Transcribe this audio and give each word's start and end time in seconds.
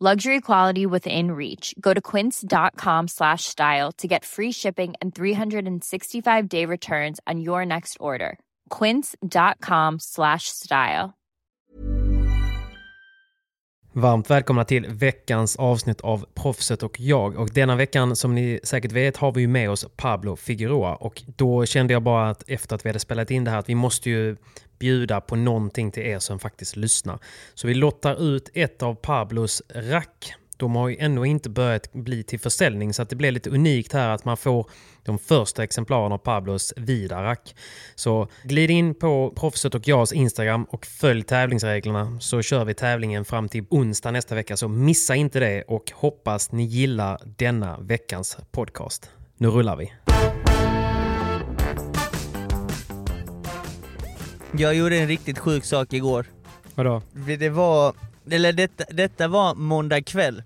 Luxury 0.00 0.40
quality 0.40 0.86
within 0.86 1.32
reach. 1.32 1.74
Go 1.80 1.92
to 1.92 2.00
quince.com 2.00 3.08
slash 3.08 3.44
style 3.44 3.90
to 3.98 4.06
get 4.06 4.24
free 4.24 4.52
shipping 4.52 4.94
and 5.00 5.12
365 5.12 6.48
day 6.48 6.64
returns 6.64 7.18
on 7.26 7.40
your 7.40 7.66
next 7.66 7.96
order. 7.98 8.38
Quince.com 8.70 9.98
slash 9.98 10.44
style. 10.44 11.14
Varmt 13.92 14.30
välkomna 14.30 14.64
till 14.64 14.86
veckans 14.88 15.56
avsnitt 15.56 16.00
av 16.00 16.26
Proffset 16.34 16.82
och 16.82 17.00
jag. 17.00 17.36
Och 17.36 17.48
denna 17.52 17.76
veckan, 17.76 18.16
som 18.16 18.34
ni 18.34 18.60
säkert 18.62 18.92
vet, 18.92 19.16
har 19.16 19.32
vi 19.32 19.40
ju 19.40 19.46
med 19.46 19.70
oss 19.70 19.86
Pablo 19.96 20.36
Figueroa. 20.36 20.94
Och 20.94 21.22
då 21.36 21.66
kände 21.66 21.92
jag 21.92 22.02
bara 22.02 22.30
att 22.30 22.44
efter 22.48 22.74
att 22.74 22.84
vi 22.84 22.88
hade 22.88 22.98
spelat 22.98 23.30
in 23.30 23.44
det 23.44 23.50
här 23.50 23.58
att 23.58 23.68
vi 23.68 23.74
måste 23.74 24.10
ju 24.10 24.36
bjuda 24.78 25.20
på 25.20 25.36
någonting 25.36 25.90
till 25.90 26.02
er 26.02 26.18
som 26.18 26.38
faktiskt 26.38 26.76
lyssnar. 26.76 27.18
Så 27.54 27.66
vi 27.66 27.74
lottar 27.74 28.22
ut 28.22 28.50
ett 28.54 28.82
av 28.82 28.94
Pablos 28.94 29.62
rack. 29.74 30.34
De 30.56 30.76
har 30.76 30.88
ju 30.88 30.96
ännu 30.98 31.24
inte 31.24 31.50
börjat 31.50 31.92
bli 31.92 32.22
till 32.22 32.40
försäljning 32.40 32.94
så 32.94 33.02
att 33.02 33.10
det 33.10 33.16
blir 33.16 33.30
lite 33.30 33.50
unikt 33.50 33.92
här 33.92 34.08
att 34.08 34.24
man 34.24 34.36
får 34.36 34.70
de 35.02 35.18
första 35.18 35.64
exemplaren 35.64 36.12
av 36.12 36.18
Pablos 36.18 36.74
Vidarack. 36.76 37.54
Så 37.94 38.28
glid 38.42 38.70
in 38.70 38.94
på 38.94 39.32
Proffset 39.36 39.74
och 39.74 39.88
Jags 39.88 40.12
Instagram 40.12 40.64
och 40.64 40.86
följ 40.86 41.22
tävlingsreglerna 41.22 42.20
så 42.20 42.42
kör 42.42 42.64
vi 42.64 42.74
tävlingen 42.74 43.24
fram 43.24 43.48
till 43.48 43.64
onsdag 43.70 44.10
nästa 44.10 44.34
vecka. 44.34 44.56
Så 44.56 44.68
missa 44.68 45.14
inte 45.14 45.40
det 45.40 45.62
och 45.62 45.92
hoppas 45.94 46.52
ni 46.52 46.64
gillar 46.64 47.20
denna 47.24 47.78
veckans 47.80 48.36
podcast. 48.50 49.10
Nu 49.36 49.48
rullar 49.48 49.76
vi! 49.76 49.92
Jag 54.56 54.74
gjorde 54.74 54.96
en 54.96 55.08
riktigt 55.08 55.38
sjuk 55.38 55.64
sak 55.64 55.92
igår. 55.92 56.26
Vadå? 56.74 57.02
Det 57.38 57.48
var, 57.48 57.94
eller 58.30 58.52
detta, 58.52 58.84
detta 58.90 59.28
var 59.28 59.54
måndag 59.54 60.02
kväll. 60.02 60.42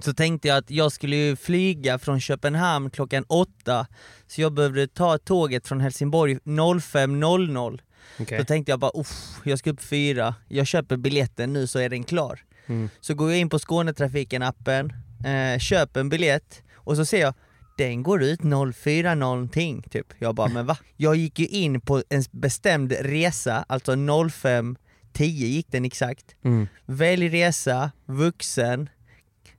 Så 0.00 0.14
tänkte 0.14 0.48
jag 0.48 0.56
att 0.56 0.70
jag 0.70 0.92
skulle 0.92 1.36
flyga 1.36 1.98
från 1.98 2.20
Köpenhamn 2.20 2.90
klockan 2.90 3.24
åtta, 3.28 3.86
så 4.26 4.40
jag 4.40 4.52
behövde 4.52 4.88
ta 4.88 5.18
tåget 5.18 5.66
från 5.68 5.80
Helsingborg 5.80 6.34
05.00. 6.34 7.80
Okej. 8.20 8.38
Då 8.38 8.44
tänkte 8.44 8.72
jag 8.72 8.78
bara 8.78 9.04
jag 9.44 9.58
ska 9.58 9.70
upp 9.70 9.82
fyra, 9.82 10.34
jag 10.48 10.66
köper 10.66 10.96
biljetten 10.96 11.52
nu 11.52 11.66
så 11.66 11.78
är 11.78 11.88
den 11.88 12.04
klar. 12.04 12.40
Mm. 12.66 12.90
Så 13.00 13.14
går 13.14 13.30
jag 13.30 13.38
in 13.38 13.50
på 13.50 13.58
Skånetrafiken-appen, 13.58 14.92
eh, 15.26 15.58
köper 15.58 16.00
en 16.00 16.08
biljett 16.08 16.62
och 16.74 16.96
så 16.96 17.04
ser 17.04 17.20
jag 17.20 17.34
den 17.78 18.02
går 18.02 18.22
ut 18.22 18.40
04 18.74 19.14
någonting 19.14 19.82
typ. 19.82 20.06
Jag 20.18 20.34
bara 20.34 20.48
men 20.48 20.66
va? 20.66 20.76
Jag 20.96 21.16
gick 21.16 21.38
ju 21.38 21.46
in 21.46 21.80
på 21.80 22.02
en 22.10 22.22
bestämd 22.30 22.92
resa, 23.00 23.64
alltså 23.68 23.96
05 24.30 24.76
10 25.12 25.46
gick 25.46 25.66
den 25.72 25.84
exakt. 25.84 26.36
Mm. 26.44 26.66
Välj 26.86 27.28
resa, 27.28 27.90
vuxen, 28.06 28.88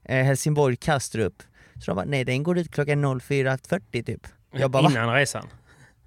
eh, 0.04 0.24
Helsingborg, 0.24 0.76
Kastrup. 0.76 1.42
Så 1.80 1.90
de 1.90 1.94
bara 1.96 2.04
nej 2.04 2.24
den 2.24 2.42
går 2.42 2.58
ut 2.58 2.70
klockan 2.72 3.04
04.40 3.04 4.02
typ. 4.02 4.26
Jag 4.52 4.70
bara 4.70 4.82
va? 4.82 4.90
Innan 4.90 5.14
resan? 5.14 5.46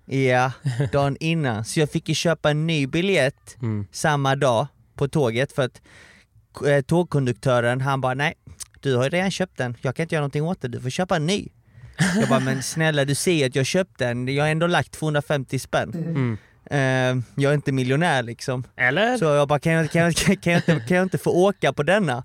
Ja, 0.05 0.51
dagen 0.91 1.17
innan. 1.19 1.65
Så 1.65 1.79
jag 1.79 1.89
fick 1.91 2.09
ju 2.09 2.15
köpa 2.15 2.51
en 2.51 2.67
ny 2.67 2.87
biljett 2.87 3.57
Mm. 3.61 3.87
samma 3.91 4.35
dag 4.35 4.67
på 4.95 5.07
tåget 5.07 5.51
för 5.51 5.61
att 5.65 5.81
eh, 6.67 6.81
tågkonduktören 6.81 7.81
han 7.81 8.01
bara 8.01 8.13
nej, 8.13 8.33
du 8.79 8.95
har 8.95 9.03
ju 9.03 9.09
redan 9.09 9.31
köpt 9.31 9.57
den, 9.57 9.77
jag 9.81 9.95
kan 9.95 10.03
inte 10.03 10.15
göra 10.15 10.21
någonting 10.21 10.43
åt 10.43 10.61
det, 10.61 10.67
du 10.67 10.81
får 10.81 10.89
köpa 10.89 11.15
en 11.15 11.25
ny. 11.25 11.47
Jag 12.19 12.29
bara 12.29 12.39
men 12.39 12.63
snälla 12.63 13.05
du 13.05 13.15
ser 13.15 13.45
att 13.45 13.55
jag 13.55 13.65
köpt 13.65 13.97
den, 13.99 14.27
jag 14.27 14.43
har 14.43 14.49
ändå 14.49 14.67
lagt 14.67 14.91
250 14.91 15.59
spänn. 15.59 15.93
Mm. 15.93 16.37
Eh, 16.65 17.23
jag 17.43 17.49
är 17.51 17.53
inte 17.55 17.71
miljonär 17.71 18.23
liksom. 18.23 18.63
Eller? 18.75 19.17
Så 19.17 19.25
jag 19.25 19.47
bara 19.47 19.59
kan 19.59 19.73
jag, 19.73 19.91
kan, 19.91 20.01
jag, 20.01 20.15
kan, 20.15 20.53
jag 20.53 20.57
inte, 20.57 20.79
kan 20.87 20.97
jag 20.97 21.05
inte 21.05 21.17
få 21.17 21.31
åka 21.31 21.73
på 21.73 21.83
denna? 21.83 22.23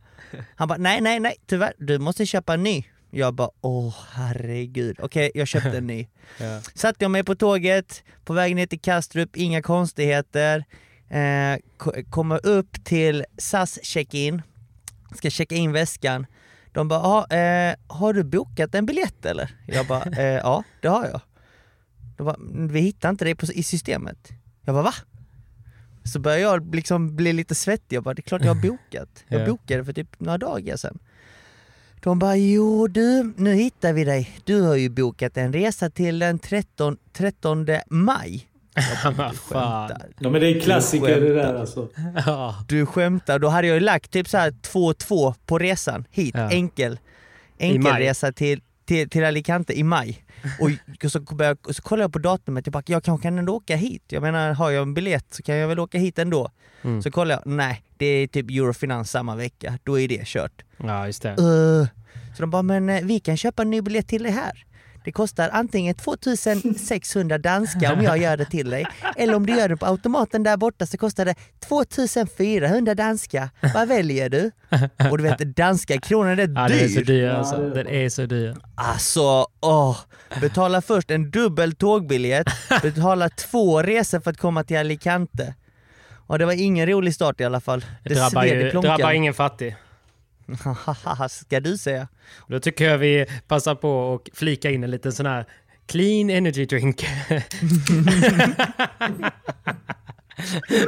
Han 0.57 0.69
bara 0.69 0.79
nej 0.79 1.01
nej 1.01 1.21
nej 1.21 1.35
tyvärr, 1.47 1.73
du 1.79 1.99
måste 1.99 2.27
köpa 2.27 2.55
en 2.55 2.63
ny. 2.63 2.85
Jag 3.11 3.35
bara 3.35 3.51
åh 3.61 3.95
herregud, 4.13 4.97
okej 5.01 5.31
jag 5.35 5.49
köpte 5.49 5.79
en 5.79 5.87
ny. 5.87 6.07
Ja. 6.41 6.61
Satt 6.75 6.97
jag 6.99 7.11
mig 7.11 7.25
på 7.25 7.35
tåget, 7.35 8.03
på 8.25 8.33
väg 8.33 8.57
ner 8.57 8.67
till 8.67 8.81
Kastrup, 8.81 9.37
inga 9.37 9.63
konstigheter. 9.63 10.65
Eh, 11.11 11.59
ko- 11.77 11.93
kommer 12.11 12.47
upp 12.47 12.85
till 12.85 13.25
SAS 13.39 13.79
check-in, 13.83 14.43
ska 15.17 15.31
checka 15.31 15.55
in 15.55 15.73
väskan. 15.73 16.27
De 16.79 16.89
bara, 16.89 17.01
"Ja, 17.31 17.37
eh, 17.37 17.75
har 17.87 18.13
du 18.13 18.25
bokat 18.25 18.75
en 18.75 18.87
biljett 18.87 19.25
eller? 19.27 19.55
Jag 19.67 19.87
bara, 19.87 20.03
eh, 20.19 20.23
ja 20.25 20.65
det 20.81 20.89
har 20.89 21.05
jag. 21.07 21.21
De 22.17 22.25
bara, 22.25 22.35
"Mm, 22.35 22.69
vi 22.69 22.81
hittar 22.81 23.09
inte 23.11 23.25
dig 23.25 23.35
på, 23.35 23.47
i 23.47 23.63
systemet. 23.63 24.29
Jag 24.65 24.75
bara, 24.75 24.83
va? 24.85 24.95
Så 26.05 26.19
börjar 26.21 26.39
jag 26.39 26.75
liksom 26.75 27.17
bli 27.17 27.33
lite 27.33 27.55
svettig, 27.55 27.97
jag 27.97 28.03
bara, 28.05 28.15
det 28.15 28.21
är 28.21 28.23
klart 28.29 28.45
jag 28.45 28.55
har 28.55 28.63
bokat. 28.63 29.25
Jag 29.29 29.41
Ja. 29.41 29.47
bokade 29.47 29.85
för 29.85 29.93
typ 29.93 30.21
några 30.21 30.39
dagar 30.39 30.77
sedan. 30.77 30.99
De 32.03 32.19
bara, 32.19 32.37
jo 32.37 32.87
du, 32.89 33.33
nu 33.37 33.55
hittar 33.55 33.93
vi 33.93 34.05
dig. 34.05 34.31
Du 34.45 34.61
har 34.63 34.75
ju 34.77 34.89
bokat 34.89 35.37
en 35.37 35.53
resa 35.53 35.91
till 35.91 36.19
den 36.19 36.39
13, 36.39 36.97
13 37.13 37.67
maj. 37.91 38.48
"Du 39.31 39.37
fan." 39.37 39.91
Ja 40.19 40.31
men 40.31 40.41
det 40.41 40.47
är 40.49 40.61
klassiker 40.61 41.21
det 41.21 41.35
där 41.35 41.55
alltså. 41.55 41.89
Ja. 42.27 42.65
Du 42.69 42.87
skämtar, 42.87 43.39
då 43.39 43.49
hade 43.49 43.67
jag 43.69 43.75
ju 43.75 43.81
lagt 43.81 44.11
typ 44.11 44.29
så 44.29 44.37
här 44.39 44.51
2-2 44.51 45.35
på 45.47 45.59
resan 45.59 46.05
hit, 46.11 46.35
Ja. 46.35 46.51
enkel. 46.51 46.99
Enkelresa 47.59 48.33
till, 48.33 48.61
till, 48.87 49.11
till 49.11 49.25
Alicante 49.25 49.79
i 49.79 49.83
maj. 49.83 50.25
Och 50.61 50.71
så, 51.11 51.21
jag, 51.39 51.59
och 51.67 51.77
så 51.77 51.83
kollade 51.83 52.05
jag 52.05 52.13
på 52.13 52.19
datumet, 52.19 52.67
jag 52.67 52.73
bara, 52.73 52.83
jag 52.87 53.05
kanske 53.05 53.23
kan 53.23 53.39
ändå 53.39 53.55
åka 53.57 53.77
hit. 53.77 54.03
Jag 54.09 54.23
menar, 54.23 54.53
har 54.53 54.71
jag 54.71 54.83
en 54.83 54.95
biljett 54.95 55.27
så 55.35 55.43
kan 55.43 55.57
jag 55.57 55.69
väl 55.69 55.79
åka 55.81 55.99
hit 55.99 56.19
ändå. 56.19 56.51
Mm. 56.83 57.03
Så 57.03 57.11
kollade 57.11 57.41
jag, 57.45 57.53
nej, 57.53 57.83
det 57.97 58.07
är 58.07 58.27
typ 58.27 58.51
Eurofinans 58.51 59.11
samma 59.11 59.37
vecka, 59.37 59.79
då 59.85 60.01
är 60.01 60.09
det 60.09 60.27
kört. 60.27 60.63
ja, 60.77 61.07
just 61.07 61.23
det. 61.23 61.31
Uh, 61.31 61.87
så 62.37 62.43
de 62.43 62.51
bara, 62.51 62.63
men 62.63 62.89
eh, 62.89 63.05
vi 63.05 63.21
kan 63.21 63.37
köpa 63.37 63.63
en 63.63 63.71
ny 63.71 63.81
biljett 63.83 64.09
till 64.09 64.23
dig 64.23 64.33
här. 64.33 64.65
Det 65.05 65.13
kostar 65.13 65.49
antingen 65.53 65.95
2600 65.95 67.39
danska 67.39 67.93
om 67.93 68.03
jag 68.03 68.19
gör 68.19 68.37
det 68.37 68.45
till 68.45 68.71
dig, 68.71 68.87
eller 69.17 69.35
om 69.35 69.47
du 69.47 69.57
gör 69.57 69.69
det 69.69 69.77
på 69.77 69.87
automaten 69.87 70.43
där 70.43 70.57
borta 70.57 70.87
så 70.87 70.99
kostar 70.99 71.25
det 71.25 71.35
2400 71.69 72.95
danska. 72.95 73.51
Vad 73.75 73.89
väljer 73.89 74.29
du? 74.29 74.51
Och 75.11 75.19
du 75.19 75.25
vet, 75.25 75.39
danska 75.57 76.01
kronan 76.01 76.39
är 76.39 76.53
Ja, 76.55 76.69
dyr. 76.69 76.75
den 76.75 76.85
är 76.85 76.89
så 76.89 77.01
dyr 77.01 77.25
Ja, 77.27 77.33
alltså. 77.33 77.57
det 77.57 77.81
är 77.81 77.85
Den 77.85 77.87
är 77.95 78.09
så 78.09 78.27
dyr. 78.27 78.57
Alltså, 78.75 79.47
åh. 79.61 79.97
Betala 80.41 80.83
först 80.83 81.11
en 81.11 81.31
dubbel 81.31 81.75
tågbiljett, 81.75 82.47
betala 82.83 83.29
två 83.29 83.83
resor 83.83 84.21
för 84.21 84.31
att 84.31 84.39
komma 84.39 84.65
till 84.65 84.77
Alicante. 84.79 85.55
Och 86.27 86.39
det 86.39 86.47
var 86.47 86.53
ingen 86.53 86.87
rolig 86.87 87.15
start 87.15 87.41
i 87.41 87.45
alla 87.45 87.61
fall. 87.61 87.85
Det 88.05 88.15
drabbar, 88.15 88.45
ju, 88.45 88.71
drabbar 88.71 89.13
ingen 89.13 89.35
fattig. 89.35 89.77
Ska 91.29 91.61
du 91.61 91.79
säga? 91.79 92.09
Då 92.49 92.61
tycker 92.61 92.85
jag 92.91 92.99
vi 92.99 93.27
passar 93.49 93.75
på 93.75 93.91
och 93.91 94.31
flika 94.33 94.71
in 94.71 94.85
en 94.85 94.91
liten 94.91 95.13
sån 95.13 95.27
här 95.27 95.47
Clean 95.87 96.31
energy 96.31 96.65
drink. 96.67 97.07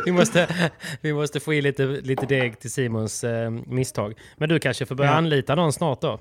vi, 0.05 0.13
måste, 0.13 0.71
vi 1.01 1.13
måste 1.13 1.41
få 1.41 1.55
i 1.55 1.63
lite, 1.63 1.87
lite 1.87 2.27
deg 2.27 2.61
till 2.61 2.73
Simons 2.73 3.25
eh, 3.25 3.51
misstag. 3.51 4.15
Men 4.37 4.49
du 4.49 4.59
kanske 4.59 4.87
får 4.87 4.95
börja 4.95 5.11
Ja. 5.11 5.17
anlita 5.17 5.55
någon 5.55 5.73
snart 5.73 6.01
då? 6.01 6.21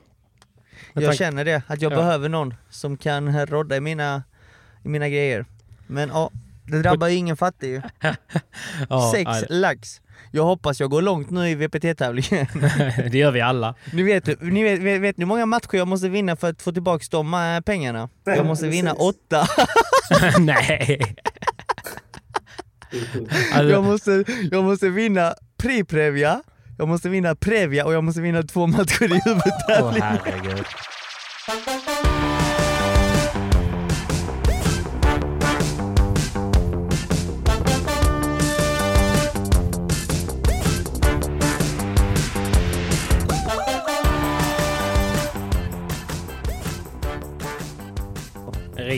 Med 0.94 1.04
Jag 1.04 1.16
känner 1.16 1.46
det, 1.46 1.62
att 1.68 1.82
jag 1.82 1.92
Ja. 1.92 1.96
behöver 1.98 2.30
någon 2.30 2.54
som 2.70 2.98
kan 2.98 3.46
rodda 3.46 3.76
i 3.78 3.82
mina, 3.82 4.24
i 4.84 4.90
mina 4.90 5.10
grejer. 5.10 5.46
Men 5.88 6.10
ja, 6.10 6.32
det 6.66 6.82
drabbar 6.82 7.08
ju 7.08 7.16
ingen 7.16 7.38
fattig 7.38 7.68
ju. 7.68 7.82
Ja, 8.90 9.12
Sex 9.16 9.30
lax. 9.50 10.02
Jag 10.32 10.44
hoppas 10.44 10.80
jag 10.80 10.90
går 10.90 11.02
långt 11.02 11.30
nu 11.30 11.50
i 11.50 11.56
VPT-tävlingen. 11.56 12.48
det 13.12 13.18
gör 13.18 13.32
vi 13.32 13.42
alla. 13.42 13.76
Ni 13.94 14.04
vet, 14.04 14.42
ni 14.42 14.64
vet, 14.64 14.80
vet, 14.80 15.02
vet 15.02 15.18
ni 15.18 15.24
hur 15.24 15.28
många 15.28 15.46
matcher 15.46 15.76
jag 15.78 15.88
måste 15.88 16.10
vinna 16.10 16.36
för 16.36 16.50
att 16.50 16.62
få 16.62 16.72
tillbaka 16.72 17.06
de 17.12 17.34
äh, 17.34 17.60
pengarna? 17.62 18.10
Jag 18.26 18.46
måste 18.46 18.68
vinna 18.68 18.94
åtta. 18.94 19.48
Nej. 20.40 21.02
Jag 23.54 23.60
Alltså, 23.60 23.82
måste, 23.82 24.24
jag 24.52 24.64
måste 24.64 24.90
vinna 24.90 25.34
pre-previa, 25.58 26.42
jag 26.78 26.88
måste 26.88 27.10
vinna 27.10 27.36
previa 27.36 27.86
och 27.86 27.94
jag 27.94 28.04
måste 28.04 28.22
vinna 28.22 28.44
två 28.44 28.68
matcher 28.68 29.04
i 29.04 29.14
åh 29.14 29.20
huvudtävling. 29.26 30.02
herregud. 30.02 30.66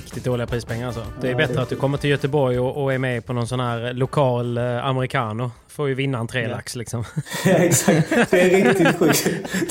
Riktigt 0.03 0.23
dåliga 0.23 0.47
prispengar 0.47 0.87
alltså. 0.87 1.05
Det 1.21 1.27
är 1.27 1.31
Ja, 1.31 1.37
bättre 1.37 1.53
det- 1.55 1.61
att 1.61 1.69
du 1.69 1.75
kommer 1.75 1.97
till 1.97 2.09
Göteborg 2.09 2.59
och, 2.59 2.83
och 2.83 2.93
är 2.93 2.97
med 2.97 3.25
på 3.25 3.33
någon 3.33 3.47
sån 3.47 3.59
här 3.59 3.93
lokal 3.93 4.57
eh, 4.57 4.85
americano. 4.85 5.51
Får 5.67 5.87
ju 5.89 5.95
vinna 5.95 6.17
en 6.19 6.27
trelax 6.27 6.75
liksom. 6.75 7.03
Ja, 7.45 7.51
exakt. 7.51 8.09
Det 8.31 8.41
är 8.41 8.63
riktigt 8.63 8.97
sjukt. 8.99 9.27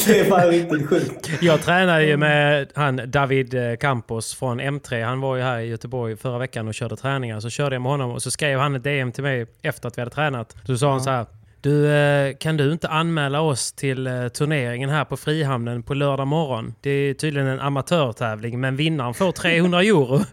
Det 0.06 0.20
är 0.20 0.30
bara 0.30 0.46
riktigt 0.46 0.88
sjukt. 0.88 1.30
Jag 1.40 1.62
tränade 1.62 2.04
ju 2.04 2.16
med 2.16 2.68
han 2.74 3.00
David 3.06 3.54
eh, 3.54 3.76
Campos 3.76 4.34
från 4.34 4.60
M3. 4.60 5.04
Han 5.04 5.20
var 5.20 5.36
ju 5.36 5.42
här 5.42 5.58
i 5.58 5.66
Göteborg 5.66 6.16
förra 6.16 6.38
veckan 6.38 6.68
och 6.68 6.74
körde 6.74 6.96
träningar. 6.96 7.40
Så 7.40 7.50
körde 7.50 7.74
jag 7.74 7.82
med 7.82 7.92
honom 7.92 8.10
och 8.10 8.22
så 8.22 8.30
skrev 8.30 8.58
han 8.58 8.74
ett 8.74 8.84
DM 8.84 9.12
till 9.12 9.22
mig 9.24 9.46
efter 9.62 9.88
att 9.88 9.98
vi 9.98 10.00
hade 10.02 10.14
tränat. 10.14 10.56
Så 10.66 10.78
sa 10.78 10.90
han 10.90 11.00
så 11.00 11.10
här. 11.10 11.26
Du, 11.62 11.92
eh, 11.92 12.36
kan 12.36 12.56
du 12.56 12.72
inte 12.72 12.88
anmäla 12.88 13.40
oss 13.40 13.72
till 13.72 14.06
eh, 14.06 14.28
turneringen 14.28 14.90
här 14.90 15.04
på 15.04 15.16
Frihamnen 15.16 15.82
på 15.82 15.94
lördag 15.94 16.26
morgon? 16.26 16.74
Det 16.80 16.90
är 16.90 17.14
tydligen 17.14 17.48
en 17.48 17.60
amatörtävling 17.60 18.60
men 18.60 18.76
vinnaren 18.76 19.14
får 19.14 19.32
300 19.32 19.82
euro. 19.82 20.20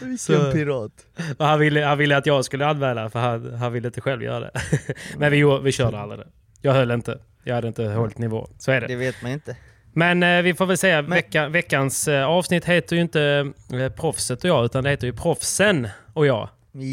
Vilken 0.00 0.52
pirat. 0.52 0.92
Han, 1.38 1.58
ville, 1.58 1.84
han 1.84 1.98
ville 1.98 2.16
att 2.16 2.26
jag 2.26 2.44
skulle 2.44 2.66
anmäla 2.66 3.10
för 3.10 3.18
han, 3.18 3.54
han 3.54 3.72
ville 3.72 3.88
inte 3.88 4.00
själv 4.00 4.22
göra 4.22 4.40
det. 4.40 4.50
men 5.18 5.32
vi, 5.32 5.60
vi 5.62 5.72
körde 5.72 5.98
aldrig 5.98 6.20
det. 6.20 6.26
Jag 6.60 6.72
höll 6.72 6.90
inte. 6.90 7.18
Jag 7.44 7.54
hade 7.54 7.68
inte 7.68 7.84
hållit 7.84 8.18
nivå. 8.18 8.48
Så 8.58 8.72
är 8.72 8.80
det. 8.80 8.86
Det 8.86 8.96
vet 8.96 9.22
man 9.22 9.32
inte. 9.32 9.56
Men 9.96 10.22
eh, 10.22 10.42
vi 10.42 10.54
får 10.54 10.66
väl 10.66 10.78
säga 10.78 11.02
vecka, 11.02 11.48
veckans 11.48 12.08
eh, 12.08 12.26
avsnitt 12.26 12.64
heter 12.64 12.96
ju 12.96 13.02
inte 13.02 13.52
eh, 13.72 13.88
Proffset 13.88 14.44
och 14.44 14.50
jag 14.50 14.64
utan 14.64 14.84
det 14.84 14.90
heter 14.90 15.06
ju 15.06 15.12
Proffsen 15.12 15.88
och 16.14 16.26
jag. 16.26 16.48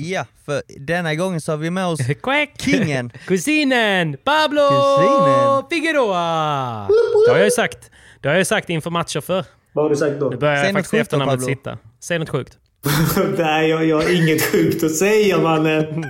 Ja, 0.05 0.25
för 0.45 0.61
denna 0.79 1.15
gången 1.15 1.41
så 1.41 1.51
har 1.51 1.57
vi 1.57 1.69
med 1.69 1.85
oss 1.85 1.99
kingen. 2.57 3.09
Kusinen! 3.27 4.17
Pablo 4.23 4.61
Kusinen. 4.69 5.63
Figueroa! 5.69 6.87
Det 7.25 7.31
har 7.31 7.37
jag 7.37 7.45
ju 7.45 7.51
sagt. 7.51 7.91
Det 8.21 8.27
har 8.27 8.33
jag 8.33 8.39
ju 8.39 8.45
sagt 8.45 8.69
inför 8.69 8.89
matcher 8.89 9.21
för. 9.21 9.45
Vad 9.73 9.85
har 9.85 9.89
du 9.89 9.95
sagt 9.95 10.19
då? 10.19 10.29
Nu 10.29 10.37
börjar 10.37 10.55
Säg 10.55 10.65
jag 10.65 10.73
faktiskt 10.73 10.93
efternamnet 10.93 11.33
Pablo. 11.33 11.45
sitta. 11.45 11.77
Säg 12.03 12.19
något 12.19 12.29
sjukt. 12.29 12.57
Nej, 13.37 13.69
jag, 13.69 13.85
jag 13.85 14.01
har 14.01 14.15
inget 14.15 14.41
sjukt 14.41 14.83
att 14.83 14.95
säga 14.95 15.37
mannen. 15.37 16.05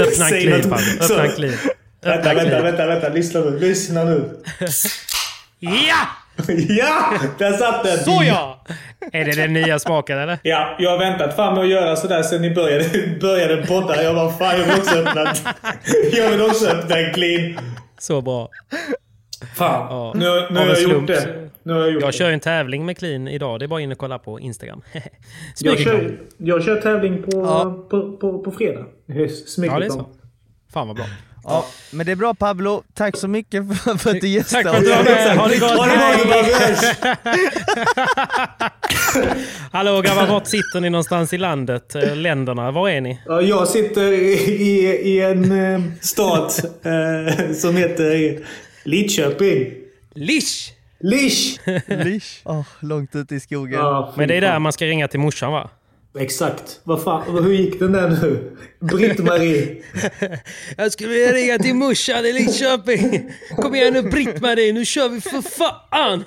Öppna 0.00 0.28
en 0.28 0.40
kliv. 0.40 0.62
Pablo. 0.62 0.76
Öppna 1.00 1.24
en 1.24 1.32
kliv. 1.32 1.58
Vänta, 2.04 2.34
vänta, 2.34 2.62
vänta, 2.62 2.86
vänta. 2.86 3.08
Lyssna 3.08 3.40
nu. 3.40 3.58
Lyssna 3.58 4.04
nu. 4.04 4.42
Ja! 5.64 6.08
ja! 6.68 7.12
Där 7.38 7.52
satt 7.52 7.84
den! 7.84 7.98
Så 7.98 8.22
ja! 8.24 8.64
Är 9.12 9.24
det 9.24 9.32
den 9.32 9.52
nya 9.52 9.78
smaken 9.78 10.18
eller? 10.18 10.38
Ja, 10.42 10.76
jag 10.78 10.90
har 10.90 10.98
väntat 10.98 11.36
fan 11.36 11.54
med 11.54 11.62
att 11.64 11.70
göra 11.70 11.96
sådär 11.96 12.22
sen 12.22 12.42
ni 12.42 12.54
började, 12.54 12.84
började 13.20 13.66
podda. 13.66 14.02
Jag 14.02 14.14
bara 14.14 14.30
fan 14.32 14.58
jag 14.60 14.66
vill 14.66 14.74
också 14.78 14.98
öppna 14.98 15.32
Jag 16.12 16.30
vill 16.30 16.42
också 16.42 16.66
öppna 16.68 16.98
en 16.98 17.14
clean. 17.14 17.58
Så 17.98 18.20
bra. 18.20 18.48
Fan. 19.54 19.86
Ja. 19.90 20.12
Nu, 20.16 20.46
nu 20.50 20.60
har 20.60 20.66
jag 20.66 20.82
gjort 20.82 21.06
det. 21.06 21.50
Nu 21.62 21.72
har 21.72 21.80
jag 21.80 21.90
gjort 21.90 22.02
Jag 22.02 22.08
det. 22.12 22.16
kör 22.16 22.30
en 22.30 22.40
tävling 22.40 22.86
med 22.86 22.98
clean 22.98 23.28
idag. 23.28 23.58
Det 23.58 23.64
är 23.66 23.68
bara 23.68 23.80
in 23.80 23.92
och 23.92 23.98
kolla 23.98 24.18
på 24.18 24.40
Instagram. 24.40 24.82
Jag 25.58 25.78
kör, 25.78 26.18
jag 26.36 26.64
kör 26.64 26.80
tävling 26.80 27.22
på, 27.22 27.30
Ja. 27.32 27.86
på, 27.90 28.16
på, 28.16 28.38
på 28.42 28.50
fredag. 28.52 28.84
Ja, 29.06 29.14
det 29.78 29.86
är 29.86 29.88
så. 29.90 30.06
Fan 30.72 30.86
vad 30.86 30.96
bra. 30.96 31.04
Ja, 31.44 31.66
men 31.90 32.06
det 32.06 32.12
är 32.12 32.16
bra 32.16 32.34
Pablo, 32.34 32.82
tack 32.94 33.16
så 33.16 33.28
mycket 33.28 33.78
för, 33.78 33.94
för 33.98 34.10
att 34.10 34.20
du 34.20 34.28
gästade 34.28 34.62
Tack 34.64 34.72
för 34.72 34.78
att 34.78 34.84
du 34.84 34.90
var 34.90 35.04
med. 35.04 35.36
Ha 35.36 35.48
det 35.48 35.58
gott. 35.58 36.92
Hallå 39.72 40.00
grabbar, 40.00 40.26
vart 40.26 40.46
sitter 40.46 40.80
ni 40.80 40.90
någonstans 40.90 41.32
i 41.32 41.38
landet? 41.38 41.94
Eh, 41.94 42.16
Länderna, 42.16 42.70
var 42.70 42.88
är 42.88 43.00
ni? 43.00 43.20
Ja, 43.26 43.40
jag 43.40 43.68
sitter 43.68 44.12
i, 44.12 44.32
i, 45.02 45.20
en 45.20 45.74
eh, 45.74 45.80
stad 46.00 46.52
eh, 46.82 47.52
som 47.52 47.76
heter 47.76 48.38
Lidköping. 48.84 49.72
Lish! 50.14 50.72
Lish! 51.00 51.58
Lish. 51.86 52.40
Åh, 52.44 52.66
långt 52.80 53.16
ute 53.16 53.34
i 53.34 53.40
skogen. 53.40 53.80
Ja, 53.80 54.14
Men 54.16 54.28
det 54.28 54.34
är 54.34 54.40
där 54.40 54.58
man 54.58 54.72
ska 54.72 54.84
ringa 54.84 55.08
till 55.08 55.20
morsan 55.20 55.52
va? 55.52 55.70
Exakt. 56.18 56.80
Vad 56.84 57.02
fan, 57.02 57.44
hur 57.44 57.52
gick 57.54 57.78
den 57.80 57.92
där 57.92 58.08
nu? 58.08 58.56
Britt-Marie. 58.80 59.82
Jag 60.76 60.92
skulle 60.92 61.08
vilja 61.10 61.32
ringa 61.32 61.58
till 61.58 61.74
morsan 61.74 62.26
i 62.26 62.32
Lidköping. 62.32 63.30
Kom 63.56 63.74
igen 63.74 63.92
nu 63.92 64.02
Britt-Marie, 64.02 64.72
nu 64.72 64.84
kör 64.84 65.08
vi 65.08 65.20
för 65.20 65.42
fan! 65.42 66.24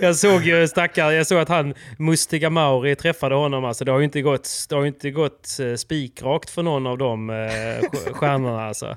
Jag 0.00 0.16
såg 0.16 0.42
ju 0.42 0.68
stackare, 0.68 1.14
jag 1.14 1.26
såg 1.26 1.38
att 1.38 1.48
han 1.48 1.74
Mustiga 1.98 2.50
Mauri 2.50 2.96
träffade 2.96 3.34
honom. 3.34 3.64
Alltså, 3.64 3.84
det 3.84 3.92
har 3.92 3.98
ju 3.98 4.04
inte 4.04 4.22
gått, 4.22 4.48
det 4.68 4.74
har 4.74 4.86
inte 4.86 5.10
gått 5.10 5.48
eh, 5.60 5.74
spikrakt 5.74 6.50
för 6.50 6.62
någon 6.62 6.86
av 6.86 6.98
de 6.98 7.30
eh, 7.30 7.36
st- 7.36 8.12
stjärnorna. 8.12 8.66
Alltså. 8.66 8.96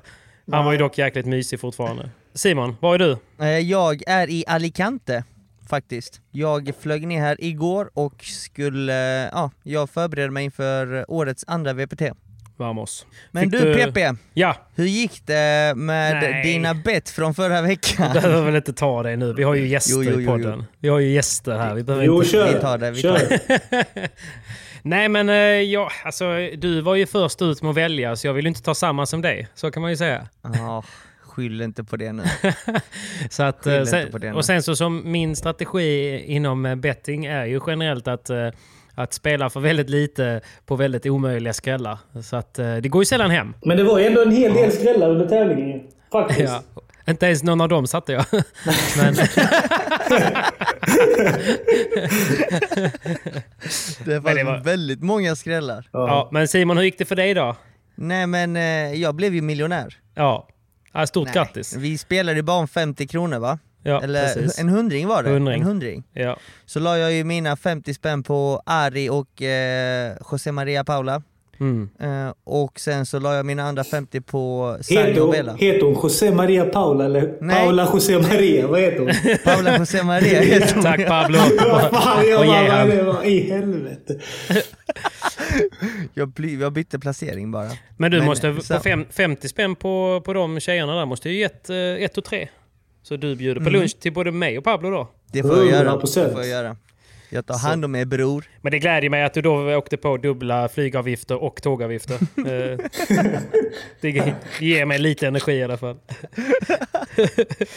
Han 0.52 0.64
var 0.64 0.72
ju 0.72 0.78
dock 0.78 0.98
jäkligt 0.98 1.26
mysig 1.26 1.60
fortfarande. 1.60 2.10
Simon, 2.34 2.76
var 2.80 2.94
är 2.94 2.98
du? 2.98 3.16
Eh, 3.40 3.58
Jag 3.58 4.02
är 4.06 4.30
i 4.30 4.44
Alicante 4.48 5.24
faktiskt. 5.70 6.20
Jag 6.30 6.72
flög 6.80 7.06
ner 7.06 7.20
här 7.20 7.36
igår 7.44 7.90
och 7.94 8.24
skulle, 8.24 9.28
ja, 9.32 9.50
jag 9.62 9.90
förbereder 9.90 10.30
mig 10.30 10.44
inför 10.44 11.04
årets 11.08 11.44
andra 11.46 11.72
VPT. 11.72 12.02
Vamos. 12.56 13.06
Men 13.30 13.42
Fick 13.42 13.52
du 13.60 13.74
PP, 13.92 13.98
Ja, 14.34 14.56
hur 14.74 14.84
gick 14.86 15.26
det 15.26 15.72
med 15.76 16.14
Nej. 16.22 16.42
dina 16.42 16.74
bett 16.74 17.08
från 17.10 17.34
förra 17.34 17.62
veckan? 17.62 18.12
behöver 18.12 18.42
väl 18.44 18.56
inte 18.56 18.72
ta 18.72 19.02
det 19.02 19.16
nu. 19.16 19.32
Vi 19.34 19.42
har 19.42 19.54
ju 19.54 19.66
gäster 19.68 19.94
Jo, 19.94 20.02
jo, 20.02 20.10
jo, 20.14 20.20
i 20.20 20.26
podden. 20.26 20.58
jo. 20.58 20.64
Vi 20.78 20.88
har 20.88 20.98
ju 20.98 21.08
gäster 21.12 21.58
här. 21.58 21.74
Vi 21.74 21.82
behöver 21.82 22.04
Jo, 22.06 22.16
inte... 22.16 22.28
kör. 22.28 22.54
Vi 22.54 22.60
tar 22.60 22.78
det, 22.78 22.90
vi 22.90 23.02
tar 23.02 23.18
det. 23.18 24.08
Nej 24.82 25.08
men 25.08 25.28
eh, 25.28 25.34
ja, 25.34 25.90
alltså, 26.04 26.24
du 26.58 26.80
var 26.80 26.94
ju 26.94 27.06
först 27.06 27.42
ut 27.42 27.62
med 27.62 27.70
att 27.70 27.76
välja 27.76 28.16
så 28.16 28.26
jag 28.26 28.34
vill 28.34 28.46
inte 28.46 28.62
ta 28.62 28.74
samma 28.74 29.06
som 29.06 29.22
dig. 29.22 29.48
Så 29.54 29.70
kan 29.70 29.82
man 29.82 29.90
ju 29.90 29.96
säga. 29.96 30.26
Ja, 30.42 30.84
skyll 31.30 31.60
inte 31.60 31.84
på 31.84 31.96
det 31.96 32.12
nu. 32.12 32.22
Så 33.30 33.42
att, 33.42 33.66
eh, 33.66 33.84
sen, 33.84 34.10
på 34.10 34.18
det 34.18 34.30
nu. 34.30 34.36
och 34.36 34.44
sen 34.44 34.62
så 34.62 34.76
som 34.76 35.12
min 35.12 35.36
strategi 35.36 36.18
inom 36.26 36.66
eh, 36.66 36.74
betting 36.74 37.24
är 37.26 37.44
ju 37.44 37.60
generellt 37.66 38.08
att, 38.08 38.30
eh, 38.30 38.48
att 38.94 39.12
spela 39.12 39.50
för 39.50 39.60
väldigt 39.60 39.90
lite 39.90 40.40
på 40.66 40.76
väldigt 40.76 41.06
omöjliga 41.06 41.52
skrällar. 41.52 41.98
Så 42.22 42.36
att 42.36 42.54
det 42.54 42.88
går 42.88 43.02
ju 43.02 43.06
sällan 43.06 43.30
hem. 43.30 43.54
Men 43.64 43.76
det 43.76 43.82
var 43.84 43.98
ju 43.98 44.04
ändå 44.06 44.22
en 44.22 44.30
hel 44.36 44.54
del 44.54 44.72
skrällar 44.72 45.10
under 45.10 45.26
tävlingen. 45.28 45.80
Faktiskt. 46.12 46.40
Ja. 46.52 46.62
Inte 47.08 47.26
ens 47.26 47.42
någon 47.42 47.60
av 47.60 47.68
dem 47.68 47.86
satte 47.86 48.12
jag. 48.12 48.24
Men, 48.96 49.14
Det 54.04 54.18
var, 54.18 54.34
det 54.34 54.44
var- 54.44 54.58
väldigt 54.64 55.02
många 55.02 55.36
skrällar. 55.36 55.88
ja, 55.92 56.28
men 56.32 56.48
Simon, 56.48 56.76
hur 56.76 56.84
gick 56.84 56.98
det 56.98 57.04
för 57.04 57.16
dig 57.16 57.34
då? 57.34 57.56
Nej 57.94 58.26
men 58.26 58.54
jag 59.00 59.14
blev 59.14 59.34
ju 59.34 59.42
miljonär. 59.42 59.94
Ja, 60.14 60.48
ja 60.92 61.06
stort 61.06 61.24
Nej. 61.26 61.34
grattis. 61.34 61.76
Vi 61.76 61.98
spelade 61.98 62.42
bara 62.42 62.56
om 62.56 62.68
50 62.68 63.06
kronor 63.06 63.38
va? 63.38 63.58
Ja, 63.82 64.02
Eller 64.02 64.34
precis. 64.34 64.58
en 64.58 64.68
hundring 64.68 65.08
var 65.08 65.22
det? 65.22 65.30
Hundring. 65.30 65.60
En 65.60 65.66
hundring. 65.66 66.04
Ja. 66.12 66.36
Så 66.66 66.80
la 66.80 66.98
jag 66.98 67.12
ju 67.12 67.24
mina 67.24 67.56
50 67.56 67.94
spänn 67.94 68.22
på 68.22 68.62
Ari 68.66 69.08
och 69.10 69.42
eh, 69.42 70.16
José 70.32 70.52
Maria 70.52 70.84
Paula. 70.84 71.22
Mm. 71.60 71.88
Eh, 72.00 72.32
och 72.44 72.80
sen 72.80 73.06
så 73.06 73.18
la 73.18 73.34
jag 73.34 73.46
mina 73.46 73.62
andra 73.62 73.84
50 73.84 74.20
på 74.20 74.76
Sergio 74.80 75.26
Heter, 75.26 75.30
Bella. 75.32 75.54
heter 75.54 75.82
hon 75.86 75.94
José 75.94 76.30
Maria 76.30 76.64
Paula 76.64 77.04
eller 77.04 77.34
Nej. 77.40 77.56
Paula 77.64 77.90
José 77.94 78.18
Maria? 78.18 78.66
Vad 78.66 78.80
heter 78.80 78.98
hon? 78.98 79.10
Paula 79.44 79.78
José 79.78 80.02
Maria 80.02 80.40
heter 80.42 80.74
hon. 80.74 80.82
Tack 80.82 81.06
Pablo. 81.08 81.38
Vad 81.70 82.02
fan, 82.02 82.28
jag 82.28 82.46
bara, 82.46 83.04
vad 83.12 83.24
i 83.26 83.50
helvete? 83.50 84.20
Jag, 86.14 86.28
bly, 86.28 86.60
jag 86.60 86.72
bytte 86.72 86.98
placering 86.98 87.50
bara. 87.50 87.70
Men 87.96 88.10
du 88.10 88.16
Men, 88.18 88.26
måste, 88.26 88.60
så- 88.62 88.74
på 88.74 88.80
fem, 88.80 89.04
50 89.10 89.48
spänn 89.48 89.76
på, 89.76 90.22
på 90.24 90.32
de 90.32 90.60
tjejerna 90.60 90.96
där 90.98 91.06
måste 91.06 91.30
ju 91.30 91.38
gett 91.38 91.70
1 91.70 92.18
och 92.18 92.24
3. 92.24 92.48
Så 93.02 93.16
du 93.16 93.36
bjuder 93.36 93.60
på 93.60 93.70
lunch 93.70 94.00
till 94.00 94.12
både 94.12 94.32
mig 94.32 94.58
och 94.58 94.64
Pablo 94.64 94.90
då? 94.90 95.08
Det 95.32 95.42
får 95.42 95.56
jag 95.56 95.66
göra. 95.66 95.90
100%. 95.96 96.24
Det 96.24 96.32
får 96.32 96.40
jag 96.40 96.48
göra. 96.48 96.76
Jag 97.32 97.46
tar 97.46 97.58
hand 97.58 97.84
om 97.84 97.94
er 97.94 98.04
bror. 98.04 98.44
Men 98.60 98.72
det 98.72 98.78
glädjer 98.78 99.10
mig 99.10 99.24
att 99.24 99.34
du 99.34 99.42
då 99.42 99.76
åkte 99.76 99.96
på 99.96 100.16
dubbla 100.16 100.68
flygavgifter 100.68 101.42
och 101.42 101.62
tågavgifter. 101.62 102.14
Eh, 102.36 102.78
det 104.00 104.34
ger 104.60 104.84
mig 104.84 104.98
lite 104.98 105.26
energi 105.26 105.52
i 105.52 105.62
alla 105.62 105.76
fall. 105.76 105.96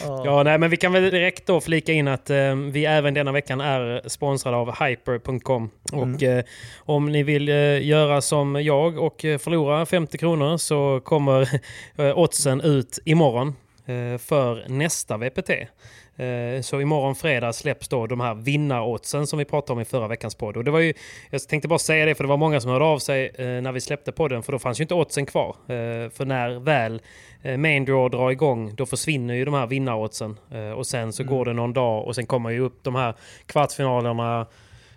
ja, 0.00 0.42
nej, 0.42 0.58
men 0.58 0.70
vi 0.70 0.76
kan 0.76 0.92
väl 0.92 1.02
direkt 1.02 1.46
då 1.46 1.60
flika 1.60 1.92
in 1.92 2.08
att 2.08 2.30
eh, 2.30 2.54
vi 2.54 2.84
även 2.84 3.14
denna 3.14 3.32
veckan 3.32 3.60
är 3.60 4.08
sponsrade 4.08 4.56
av 4.56 4.84
Hyper.com. 4.84 5.70
Och 5.92 6.22
eh, 6.22 6.44
om 6.78 7.12
ni 7.12 7.22
vill 7.22 7.48
eh, 7.48 7.86
göra 7.86 8.20
som 8.20 8.62
jag 8.62 8.98
och 8.98 9.24
eh, 9.24 9.38
förlora 9.38 9.86
50 9.86 10.18
kronor 10.18 10.56
så 10.56 11.00
kommer 11.04 11.48
eh, 11.96 12.18
oddsen 12.18 12.60
ut 12.60 12.98
imorgon 13.04 13.54
för 14.18 14.68
nästa 14.68 15.16
VPT. 15.16 15.50
Eh, 16.16 16.60
Så 16.60 16.80
imorgon 16.80 17.14
fredag 17.14 17.52
släpps 17.52 17.88
då 17.88 18.06
de 18.06 18.20
här 18.20 18.34
vinnaroddsen 18.34 19.26
som 19.26 19.38
vi 19.38 19.44
pratade 19.44 19.72
om 19.72 19.80
i 19.80 19.84
förra 19.84 20.08
veckans 20.08 20.34
podd. 20.34 20.56
Och 20.56 20.64
det 20.64 20.70
var 20.70 20.80
ju, 20.80 20.94
jag 21.30 21.48
tänkte 21.48 21.68
bara 21.68 21.78
säga 21.78 22.06
det 22.06 22.14
för 22.14 22.24
det 22.24 22.28
var 22.28 22.36
många 22.36 22.60
som 22.60 22.70
hörde 22.70 22.84
av 22.84 22.98
sig 22.98 23.32
eh, 23.34 23.46
när 23.46 23.72
vi 23.72 23.80
släppte 23.80 24.12
podden 24.12 24.42
för 24.42 24.52
då 24.52 24.58
fanns 24.58 24.80
ju 24.80 24.82
inte 24.82 24.94
oddsen 24.94 25.26
kvar. 25.26 25.56
Eh, 25.68 26.10
För 26.10 26.24
när 26.24 26.58
väl 26.60 27.02
main 27.58 27.84
draw 27.84 28.08
drar 28.10 28.30
igång 28.30 28.74
då 28.74 28.86
försvinner 28.86 29.34
ju 29.34 29.44
de 29.44 29.54
här 29.54 29.66
vinnaroddsen. 29.66 30.38
Och 30.76 30.86
sen 30.86 31.12
så 31.12 31.24
går 31.24 31.44
det 31.44 31.52
någon 31.52 31.72
dag 31.72 32.06
och 32.06 32.14
sen 32.14 32.26
kommer 32.26 32.50
ju 32.50 32.60
upp 32.60 32.78
de 32.84 32.94
här 32.94 33.14
kvartsfinalerna 33.46 34.46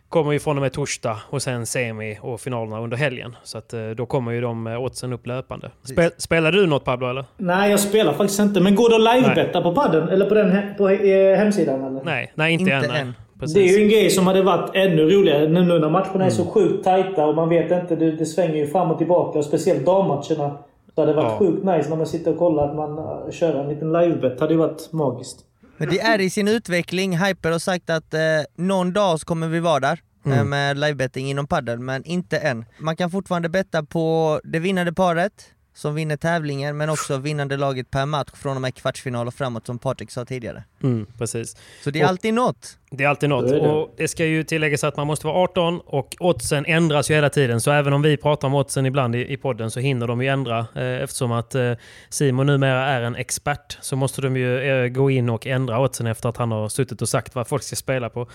kommer 0.09 0.31
ju 0.31 0.39
från 0.39 0.57
och 0.57 0.61
med 0.61 0.73
torsdag 0.73 1.17
och 1.29 1.41
sen 1.41 1.65
semi 1.65 2.17
och 2.21 2.39
finalerna 2.39 2.79
under 2.81 2.97
helgen. 2.97 3.35
Så 3.43 3.57
att 3.57 3.73
eh, 3.73 3.89
då 3.89 4.05
kommer 4.05 4.31
ju 4.31 4.41
de 4.41 4.67
eh, 4.67 4.81
oddsen 4.81 5.13
upp 5.13 5.27
löpande. 5.27 5.71
Spel, 5.83 6.11
spelar 6.17 6.51
du 6.51 6.67
något 6.67 6.83
Pablo 6.85 7.07
eller? 7.09 7.25
Nej, 7.37 7.71
jag 7.71 7.79
spelar 7.79 8.13
faktiskt 8.13 8.39
inte. 8.39 8.59
Men 8.61 8.75
går 8.75 8.89
det 8.89 8.95
att 9.11 9.15
livebetta 9.21 9.61
på 9.61 9.75
padden? 9.75 10.09
Eller 10.09 10.25
på, 10.25 10.33
den, 10.33 10.51
he- 10.51 10.77
på 10.77 10.89
eh, 10.89 11.37
hemsidan? 11.37 11.83
Eller? 11.83 12.01
Nej, 12.03 12.31
nej 12.35 12.53
inte, 12.53 12.63
Inte 12.63 12.75
än. 12.87 12.91
än. 13.07 13.13
Precis. 13.39 13.53
Det 13.55 13.61
är 13.61 13.77
ju 13.77 13.83
en 13.83 13.89
grej 13.89 14.09
som 14.09 14.27
hade 14.27 14.41
varit 14.41 14.69
ännu 14.73 15.09
roligare 15.09 15.47
nu 15.47 15.61
nu 15.65 15.79
när 15.79 15.89
matcherna 15.89 16.25
är 16.25 16.29
så 16.29 16.45
sjukt 16.45 16.83
tajta 16.83 17.25
och 17.25 17.35
man 17.35 17.49
vet 17.49 17.71
inte. 17.71 17.95
Det, 17.95 18.11
det 18.11 18.25
svänger 18.25 18.55
ju 18.55 18.67
fram 18.67 18.91
och 18.91 18.97
tillbaka. 18.97 19.39
Och 19.39 19.45
speciellt 19.45 19.85
dammatcherna. 19.85 20.57
Så 20.95 21.01
hade 21.01 21.11
det 21.11 21.15
varit 21.15 21.31
Ja. 21.31 21.37
sjukt 21.39 21.63
nice 21.63 21.89
när 21.89 21.97
man 21.97 22.05
sitter 22.05 22.31
och 22.31 22.37
kollar 22.37 22.69
att 22.69 22.75
man 22.75 22.99
kör 23.31 23.55
en 23.55 23.69
liten 23.69 23.93
livebet. 23.93 24.37
Det 24.37 24.41
hade 24.43 24.53
ju 24.53 24.59
varit 24.59 24.91
magiskt. 24.91 25.39
Men 25.77 25.89
det 25.89 25.99
är 25.99 26.19
i 26.19 26.29
sin 26.29 26.47
utveckling. 26.47 27.17
Hyper 27.17 27.51
har 27.51 27.59
sagt 27.59 27.89
att 27.89 28.13
eh, 28.13 28.19
någon 28.55 28.93
dag 28.93 29.19
så 29.19 29.25
kommer 29.25 29.47
vi 29.47 29.59
vara 29.59 29.79
där 29.79 29.99
eh, 30.25 30.43
med 30.43 30.77
livebetting 30.77 31.29
inom 31.29 31.47
padel, 31.47 31.79
men 31.79 32.03
inte 32.03 32.37
än. 32.37 32.65
Man 32.79 32.95
kan 32.95 33.11
fortfarande 33.11 33.49
betta 33.49 33.83
på 33.83 34.39
det 34.43 34.59
vinnande 34.59 34.93
paret 34.93 35.53
som 35.75 35.95
vinner 35.95 36.17
tävlingen, 36.17 36.77
men 36.77 36.89
också 36.89 37.17
vinnande 37.17 37.57
laget 37.57 37.91
per 37.91 38.05
match 38.05 38.29
från 38.33 38.55
och 38.55 38.61
med 38.61 38.75
kvartsfinal 38.75 39.27
och 39.27 39.33
framåt 39.33 39.65
som 39.65 39.79
Patrik 39.79 40.11
sa 40.11 40.25
tidigare. 40.25 40.63
Mm, 40.83 41.05
precis. 41.17 41.55
Så 41.83 41.91
det 41.91 41.99
är 41.99 42.03
Och- 42.03 42.09
alltid 42.09 42.33
något. 42.33 42.77
Det 42.91 43.03
är 43.03 43.07
alltid 43.07 43.29
något. 43.29 43.49
Det 43.49 43.55
är 43.55 43.61
det. 43.61 43.67
Och 43.69 43.93
det 43.97 44.07
ska 44.07 44.25
ju 44.25 44.43
tilläggas 44.43 44.83
att 44.83 44.97
man 44.97 45.07
måste 45.07 45.27
vara 45.27 45.37
18 45.37 45.79
och 45.85 46.15
oddsen 46.19 46.65
ändras 46.65 47.11
ju 47.11 47.15
hela 47.15 47.29
tiden. 47.29 47.61
Så 47.61 47.71
även 47.71 47.93
om 47.93 48.01
vi 48.01 48.17
pratar 48.17 48.47
om 48.47 48.53
oddsen 48.55 48.85
ibland 48.85 49.15
i, 49.15 49.33
i 49.33 49.37
podden 49.37 49.71
så 49.71 49.79
hinner 49.79 50.07
de 50.07 50.21
ju 50.21 50.27
ändra. 50.27 50.59
Eh, 50.75 50.83
eftersom 51.03 51.31
att 51.31 51.55
eh, 51.55 51.71
Simon 52.09 52.45
numera 52.47 52.85
är 52.87 53.01
en 53.01 53.15
expert 53.15 53.77
så 53.81 53.95
måste 53.95 54.21
de 54.21 54.37
ju 54.37 54.59
eh, 54.83 54.87
gå 54.87 55.11
in 55.11 55.29
och 55.29 55.47
ändra 55.47 55.79
oddsen 55.79 56.07
efter 56.07 56.29
att 56.29 56.37
han 56.37 56.51
har 56.51 56.69
suttit 56.69 57.01
och 57.01 57.09
sagt 57.09 57.35
vad 57.35 57.47
folk 57.47 57.63
ska 57.63 57.75
spela 57.75 58.09
på. 58.09 58.27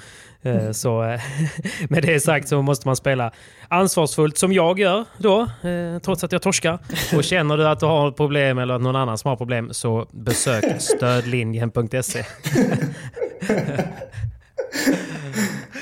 Eh, 0.42 0.70
så 0.70 1.02
eh, 1.02 1.20
med 1.88 2.02
det 2.02 2.20
sagt 2.20 2.48
så 2.48 2.62
måste 2.62 2.88
man 2.88 2.96
spela 2.96 3.32
ansvarsfullt 3.68 4.38
som 4.38 4.52
jag 4.52 4.78
gör 4.78 5.04
då, 5.18 5.40
eh, 5.40 5.98
trots 6.02 6.24
att 6.24 6.32
jag 6.32 6.42
torskar. 6.42 6.78
Och 7.16 7.24
känner 7.24 7.56
du 7.56 7.68
att 7.68 7.80
du 7.80 7.86
har 7.86 8.08
ett 8.08 8.16
problem 8.16 8.58
eller 8.58 8.74
att 8.74 8.82
någon 8.82 8.96
annan 8.96 9.18
som 9.18 9.28
har 9.28 9.36
problem 9.36 9.68
så 9.72 10.06
besök 10.10 10.64
stödlinjen.se. 10.80 12.24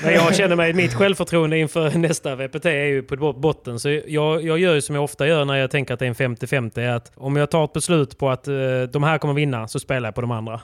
Men 0.03 0.13
jag 0.13 0.35
känner 0.35 0.55
mig, 0.55 0.73
mitt 0.73 0.93
självförtroende 0.93 1.57
inför 1.57 1.97
nästa 1.97 2.35
VPT 2.35 2.65
är 2.65 2.85
ju 2.85 3.03
på 3.03 3.33
botten. 3.33 3.79
Så 3.79 3.89
jag, 3.89 4.43
jag 4.43 4.59
gör 4.59 4.73
ju 4.73 4.81
som 4.81 4.95
jag 4.95 5.03
ofta 5.03 5.27
gör 5.27 5.45
när 5.45 5.55
jag 5.55 5.71
tänker 5.71 5.93
att 5.93 5.99
det 5.99 6.05
är 6.05 6.21
en 6.23 6.35
50-50. 6.35 6.79
är 6.79 6.89
Att 6.89 7.11
om 7.15 7.35
jag 7.35 7.49
tar 7.51 7.65
ett 7.65 7.73
beslut 7.73 8.17
på 8.17 8.29
att 8.29 8.47
eh, 8.47 8.53
de 8.91 9.03
här 9.03 9.17
kommer 9.17 9.33
vinna 9.33 9.67
så 9.67 9.79
spelar 9.79 10.07
jag 10.07 10.15
på 10.15 10.21
de 10.21 10.31
andra. 10.31 10.61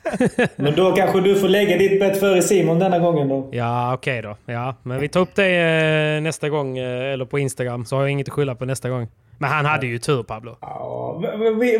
Men 0.56 0.74
då 0.74 0.92
kanske 0.92 1.20
du 1.20 1.34
får 1.34 1.48
lägga 1.48 1.78
ditt 1.78 2.00
bet 2.00 2.20
före 2.20 2.42
Simon 2.42 2.78
denna 2.78 2.98
gången 2.98 3.28
då. 3.28 3.48
Ja, 3.52 3.94
okej 3.94 4.22
då. 4.22 4.36
Ja, 4.46 4.74
men 4.82 5.00
vi 5.00 5.08
tar 5.08 5.20
upp 5.20 5.34
det 5.34 5.46
eh, 5.46 6.22
nästa 6.22 6.48
gång, 6.48 6.78
eh, 6.78 7.12
eller 7.12 7.24
på 7.24 7.38
Instagram, 7.38 7.84
så 7.84 7.96
har 7.96 8.02
jag 8.02 8.10
inget 8.10 8.28
att 8.28 8.34
skylla 8.34 8.54
på 8.54 8.64
nästa 8.64 8.88
gång. 8.90 9.08
Men 9.38 9.50
han 9.50 9.64
hade 9.64 9.86
ju 9.86 9.98
tur 9.98 10.22
Pablo. 10.22 10.56
Ja, 10.60 11.22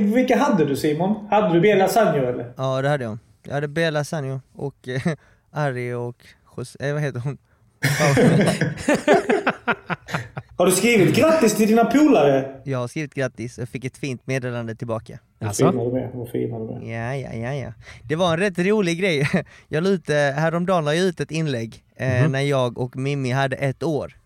vilka 0.00 0.36
hade 0.36 0.64
du 0.64 0.76
Simon? 0.76 1.28
Hade 1.30 1.54
du 1.54 1.60
Bela 1.60 1.88
Sanjo 1.88 2.24
eller? 2.24 2.52
Ja, 2.56 2.82
det 2.82 2.88
hade 2.88 3.04
jag. 3.04 3.18
Jag 3.46 3.54
hade 3.54 3.68
Bela 3.68 4.04
Sanjo 4.04 4.40
och 4.52 4.88
eh, 4.88 5.02
Ari 5.50 5.92
och 5.92 6.26
Jose, 6.56 6.88
eh, 6.88 6.92
vad 6.94 7.02
heter 7.02 7.20
hon? 7.20 7.38
Har 10.58 10.66
du 10.66 10.72
skrivit 10.72 11.16
grattis 11.16 11.56
till 11.56 11.68
dina 11.68 11.84
polare? 11.84 12.60
Jag 12.64 12.78
har 12.78 12.88
skrivit 12.88 13.14
grattis 13.14 13.58
och 13.58 13.68
fick 13.68 13.84
ett 13.84 13.96
fint 13.96 14.26
meddelande 14.26 14.74
tillbaka. 14.74 15.18
Alltså? 15.40 15.64
Är. 15.64 16.16
Vad 16.16 16.28
fina 16.28 16.58
du 16.58 16.72
är. 16.72 16.92
Ja, 16.92 17.16
ja, 17.16 17.32
ja, 17.32 17.54
ja. 17.54 17.72
Det 18.02 18.16
var 18.16 18.32
en 18.32 18.38
rätt 18.38 18.58
rolig 18.58 19.00
grej. 19.00 19.28
Jag 19.68 19.84
la 19.84 19.90
ut, 19.90 20.10
eh, 20.10 20.16
häromdagen 20.16 20.84
la 20.84 20.94
jag 20.94 21.04
ut 21.04 21.20
ett 21.20 21.30
inlägg 21.30 21.84
eh, 21.96 22.28
när 22.28 22.40
jag 22.40 22.78
och 22.78 22.96
Mimmi 22.96 23.30
hade 23.30 23.56
ett 23.56 23.82
år. 23.82 24.16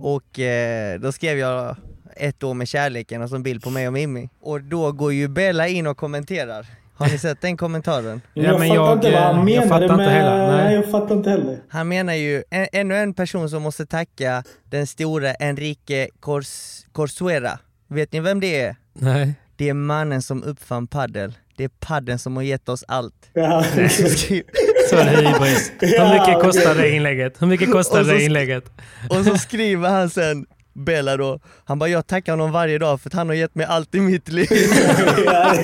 Och 0.00 0.38
eh, 0.38 1.00
då 1.00 1.12
skrev 1.12 1.38
jag 1.38 1.76
ett 2.16 2.42
år 2.42 2.54
med 2.54 2.68
kärleken 2.68 3.22
och 3.22 3.28
så 3.28 3.36
en 3.36 3.42
bild 3.42 3.62
på 3.62 3.70
mig 3.70 3.86
och 3.86 3.92
Mimmi. 3.92 4.28
Och 4.40 4.62
då 4.62 4.92
går 4.92 5.12
ju 5.12 5.28
Bella 5.28 5.68
in 5.68 5.86
och 5.86 5.96
kommenterar. 5.96 6.66
Har 7.00 7.08
ni 7.08 7.18
sett 7.18 7.40
den 7.40 7.56
kommentaren? 7.56 8.20
Ja, 8.34 8.42
jag 8.42 8.58
men 8.60 8.68
fattar 8.68 8.74
jag, 8.84 8.92
inte 8.96 9.10
vad 9.10 9.20
han 9.22 9.48
eh, 9.48 9.54
jag 9.54 9.60
menade 9.60 9.68
fattar 9.68 9.84
inte 9.84 9.96
med... 9.96 10.12
heller. 10.12 10.48
Nej. 10.48 10.64
Nej, 10.64 10.74
jag 10.74 10.90
fattar 10.90 11.14
inte 11.16 11.30
heller. 11.30 11.58
Han 11.68 11.88
menar 11.88 12.14
ju, 12.14 12.42
en, 12.50 12.66
ännu 12.72 12.96
en 12.96 13.14
person 13.14 13.50
som 13.50 13.62
måste 13.62 13.86
tacka 13.86 14.42
den 14.70 14.86
store 14.86 15.34
Enrique 15.40 16.08
Cors, 16.20 16.48
Corsuera. 16.92 17.58
Vet 17.88 18.12
ni 18.12 18.20
vem 18.20 18.40
det 18.40 18.60
är? 18.60 18.76
Nej. 18.92 19.34
Det 19.56 19.68
är 19.68 19.74
mannen 19.74 20.22
som 20.22 20.42
uppfann 20.44 20.86
paddel. 20.86 21.32
Det 21.56 21.64
är 21.64 21.68
paddeln 21.68 22.18
som 22.18 22.36
har 22.36 22.42
gett 22.42 22.68
oss 22.68 22.84
allt. 22.88 23.30
Ja. 23.32 23.62
Så 23.90 24.08
skri- 24.08 24.42
Så 24.90 24.96
är 24.96 25.04
det 25.04 25.10
hybris. 25.28 25.72
Hur 25.80 26.18
mycket 26.18 26.42
kostade 26.42 26.80
det 26.80 26.90
inlägget? 26.90 27.42
Hur 27.42 27.46
mycket 27.46 27.72
kostade 27.72 28.12
det 28.12 28.22
inlägget? 28.22 28.64
Och 29.10 29.24
så 29.24 29.38
skriver 29.38 29.88
han 29.88 30.10
sen, 30.10 30.46
Bella 30.74 31.16
då, 31.16 31.40
han 31.64 31.78
bara 31.78 31.88
jag 31.88 32.06
tackar 32.06 32.32
honom 32.32 32.52
varje 32.52 32.78
dag 32.78 33.00
för 33.00 33.08
att 33.08 33.14
han 33.14 33.28
har 33.28 33.34
gett 33.34 33.54
mig 33.54 33.66
allt 33.66 33.94
i 33.94 34.00
mitt 34.00 34.28
liv. 34.28 34.48
ja. 35.24 35.54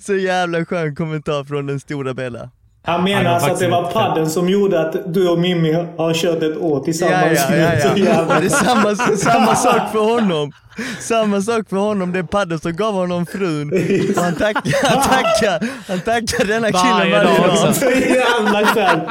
Så 0.00 0.14
jävla 0.14 0.64
skön 0.64 0.96
kommentar 0.96 1.44
från 1.44 1.66
den 1.66 1.80
stora 1.80 2.14
Bella. 2.14 2.50
Han 2.84 3.04
menar 3.04 3.24
Han 3.24 3.34
alltså 3.34 3.50
att 3.50 3.58
det 3.58 3.68
var 3.68 3.90
padden 3.92 4.30
som 4.30 4.48
gjorde 4.48 4.80
att 4.88 5.14
du 5.14 5.28
och 5.28 5.38
Mimmi 5.38 5.72
har 5.72 6.14
kört 6.14 6.42
ett 6.42 6.56
år 6.56 6.78
Ja, 6.78 6.84
tillsammans. 6.84 7.40
ja, 7.50 7.56
ja, 7.56 7.72
ja. 7.74 7.96
Jävla- 7.96 8.40
Det 8.40 8.46
är 8.46 8.50
samma, 8.50 8.94
samma 9.16 9.54
sak 9.56 9.92
för 9.92 9.98
honom. 9.98 10.52
Samma 11.00 11.40
sak 11.40 11.68
för 11.68 11.76
honom, 11.76 12.12
det 12.12 12.18
är 12.18 12.22
padden 12.22 12.58
som 12.58 12.76
gav 12.76 12.94
honom 12.94 13.26
frun. 13.26 13.72
Och 14.16 14.22
han 14.22 14.34
tackar, 14.34 14.88
han 14.88 15.02
tackar, 15.02 15.68
han 15.88 16.00
tackar 16.00 16.44
denna 16.44 16.66
killen 16.72 17.10
Varje 17.10 17.22
dag 17.24 17.36
dag. 17.64 17.74
Så 17.74 17.84
jävla 17.90 18.66
skönt. 18.66 19.08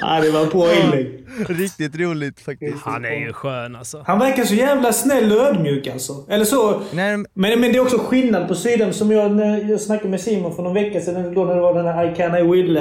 Ja, 0.00 0.20
det 0.20 0.30
var 0.30 0.46
på 0.46 0.72
inlägg. 0.82 1.24
Riktigt 1.48 1.96
roligt 1.96 2.40
faktiskt. 2.40 2.82
Han 2.84 3.04
är 3.04 3.26
ju 3.26 3.32
skön 3.32 3.76
alltså. 3.76 4.04
Han 4.06 4.18
verkar 4.18 4.44
så 4.44 4.54
jävla 4.54 4.92
snäll 4.92 5.32
och 5.32 5.38
ödmjuk 5.38 5.86
alltså. 5.86 6.26
Eller 6.28 6.44
så. 6.44 6.80
Nej, 6.92 7.16
Men, 7.16 7.26
men 7.34 7.60
det 7.60 7.76
är 7.76 7.80
också 7.80 7.98
skillnad 7.98 8.48
på 8.48 8.54
Syden 8.54 8.92
som 8.92 9.10
jag, 9.10 9.30
när 9.30 9.70
jag 9.70 9.80
snackade 9.80 10.08
med 10.10 10.20
Simon 10.20 10.56
för 10.56 10.62
någon 10.62 10.74
vecka 10.74 11.00
sedan. 11.00 11.34
Då 11.34 11.44
när 11.44 11.54
det 11.54 11.60
var 11.60 11.74
den 11.74 11.86
här 11.86 12.12
I 12.12 12.16
can 12.16 12.34
I 12.34 12.42
will 12.42 12.76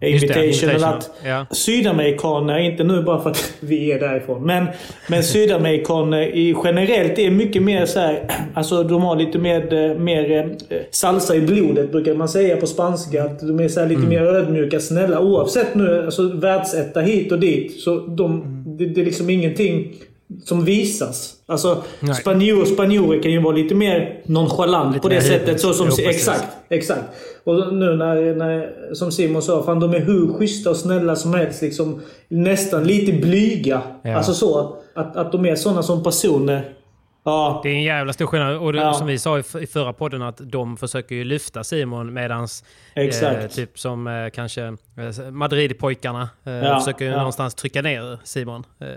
eh, 0.00 0.12
Just 0.12 0.28
det, 0.28 0.44
invitation. 0.44 0.70
invitation, 0.70 0.94
Att 0.98 1.10
ja. 1.26 1.46
Sydamerikaner, 1.50 2.58
inte 2.58 2.84
nu 2.84 3.02
bara 3.02 3.20
för 3.22 3.30
att 3.30 3.52
vi 3.60 3.92
är 3.92 4.00
därifrån, 4.00 4.46
men, 4.46 4.66
men 5.08 5.22
Sydamerikaner 5.22 6.22
i 6.22 6.54
generellt 6.64 7.18
är 7.18 7.30
mycket 7.30 7.62
mer 7.62 7.86
så 7.86 8.00
här, 8.00 8.24
alltså 8.54 8.82
de 8.82 9.02
har 9.02 9.16
lite 9.16 9.38
mer, 9.38 9.74
eh, 9.74 9.98
mer 9.98 10.30
eh, 10.68 10.76
salsa 10.90 11.36
i 11.36 11.40
blodet 11.40 11.92
brukar 11.92 12.14
man 12.14 12.28
säga 12.28 12.56
på 12.56 12.66
spanska. 12.66 13.24
Att 13.24 13.40
de 13.40 13.60
är 13.60 13.68
så 13.68 13.84
lite 13.84 13.94
Mm. 14.00 14.08
mer 14.08 14.22
ödmjuka, 14.22 14.80
snälla. 14.80 15.20
Oavsett 15.20 15.74
nu, 15.74 16.02
alltså 16.04 16.22
världsetta 16.22 17.00
hit 17.00 17.32
och 17.32 17.40
dit. 17.40 17.80
Så 17.80 17.96
de, 18.06 18.44
det, 18.78 18.86
det 18.86 19.00
är 19.00 19.04
liksom 19.04 19.30
ingenting 19.30 19.92
som 20.44 20.64
visas. 20.64 21.34
Alltså 21.46 21.82
spanjor, 22.20 22.64
spanjorer 22.64 23.22
kan 23.22 23.32
ju 23.32 23.42
vara 23.42 23.56
lite 23.56 23.74
mer 23.74 24.22
nonchalant 24.24 25.02
på 25.02 25.08
det 25.08 25.14
mer 25.14 25.22
sättet. 25.22 25.60
Så 25.60 25.72
som, 25.72 25.88
Jo, 25.90 26.08
exakt, 26.08 26.46
exakt. 26.68 27.02
Och 27.44 27.74
nu 27.74 27.96
när, 27.96 28.34
när, 28.34 28.94
som 28.94 29.12
Simon 29.12 29.42
sa, 29.42 29.62
fan 29.62 29.80
de 29.80 29.94
är 29.94 30.00
hur 30.00 30.32
schyssta 30.32 30.70
och 30.70 30.76
snälla 30.76 31.16
som 31.16 31.34
helst. 31.34 31.62
Liksom, 31.62 32.00
nästan 32.28 32.84
lite 32.84 33.12
blyga. 33.12 33.82
Ja. 34.02 34.16
Alltså 34.16 34.34
så. 34.34 34.76
Att, 34.94 35.16
att 35.16 35.32
de 35.32 35.46
är 35.46 35.54
sådana 35.54 35.82
som 35.82 36.02
personer. 36.02 36.72
Ja. 37.24 37.60
Det 37.62 37.68
är 37.68 37.74
en 37.74 37.82
jävla 37.82 38.12
stor 38.12 38.26
skillnad. 38.26 38.56
Och 38.56 38.72
det, 38.72 38.78
Ja. 38.78 38.94
som 38.94 39.06
vi 39.06 39.18
sa 39.18 39.38
i, 39.38 39.42
förra 39.42 39.92
podden 39.92 40.22
att 40.22 40.40
de 40.42 40.76
försöker 40.76 41.14
ju 41.14 41.24
lyfta 41.24 41.64
Simon 41.64 42.12
medans 42.12 42.64
Exakt. 42.94 43.42
Eh, 43.42 43.46
typ 43.48 43.78
som 43.78 44.06
eh, 44.06 44.30
kanske 44.30 44.62
eh, 44.64 45.30
Madrid-pojkarna 45.30 46.28
eh, 46.44 46.52
Ja, 46.52 46.80
försöker 46.80 47.04
ju 47.04 47.10
ja. 47.10 47.16
någonstans 47.16 47.54
trycka 47.54 47.82
ner 47.82 48.18
Simon 48.24 48.64
eh, 48.80 48.88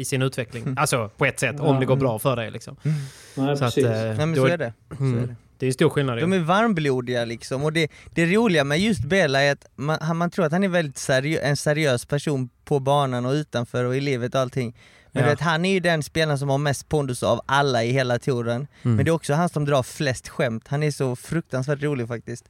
i 0.00 0.04
sin 0.04 0.22
utveckling. 0.22 0.74
Alltså 0.78 1.10
på 1.16 1.26
ett 1.26 1.40
sätt, 1.40 1.60
om 1.60 1.80
det 1.80 1.86
går 1.86 1.96
bra 1.96 2.18
för 2.18 2.36
dig. 2.36 2.50
Liksom. 2.50 2.76
Nej, 2.82 2.96
Så 3.34 3.52
att, 3.52 3.60
precis. 3.74 3.84
eh, 3.84 3.90
Nej 3.92 4.16
men 4.16 4.34
då- 4.34 4.46
så 4.46 4.52
är 4.52 4.58
det. 4.58 4.72
Så 4.98 5.04
är 5.04 5.26
det. 5.26 5.34
Det 5.58 5.66
är 5.66 5.68
en 5.68 5.74
stor 5.74 5.88
skillnad. 5.90 6.18
De 6.18 6.32
är 6.32 6.38
varmblodiga 6.38 7.24
liksom 7.24 7.64
och 7.64 7.72
det, 7.72 7.90
det 8.14 8.26
roliga 8.26 8.64
med 8.64 8.78
just 8.78 9.04
Bela 9.04 9.42
är 9.42 9.52
att 9.52 9.66
man, 9.76 10.16
man 10.16 10.30
tror 10.30 10.44
att 10.46 10.52
han 10.52 10.64
är 10.64 10.68
väldigt 10.68 10.98
seriö, 10.98 11.40
en 11.40 11.56
seriös 11.56 12.04
person 12.06 12.48
på 12.64 12.80
banan 12.80 13.26
och 13.26 13.32
utanför 13.32 13.84
och 13.84 13.96
i 13.96 14.00
livet 14.00 14.34
och 14.34 14.40
allting. 14.40 14.76
Men 15.12 15.22
Ja. 15.22 15.28
du 15.28 15.32
vet, 15.34 15.40
han 15.40 15.64
är 15.64 15.72
ju 15.72 15.80
den 15.80 16.02
spelaren 16.02 16.38
som 16.38 16.48
har 16.48 16.58
mest 16.58 16.88
pondus 16.88 17.22
av 17.22 17.40
alla 17.46 17.84
i 17.84 17.92
hela 17.92 18.18
touren. 18.18 18.66
Mm. 18.82 18.96
Men 18.96 19.04
det 19.04 19.08
är 19.10 19.12
också 19.12 19.34
han 19.34 19.48
som 19.48 19.64
drar 19.64 19.82
flest 19.82 20.28
skämt, 20.28 20.68
han 20.68 20.82
är 20.82 20.90
så 20.90 21.16
fruktansvärt 21.16 21.82
rolig 21.82 22.08
faktiskt. 22.08 22.48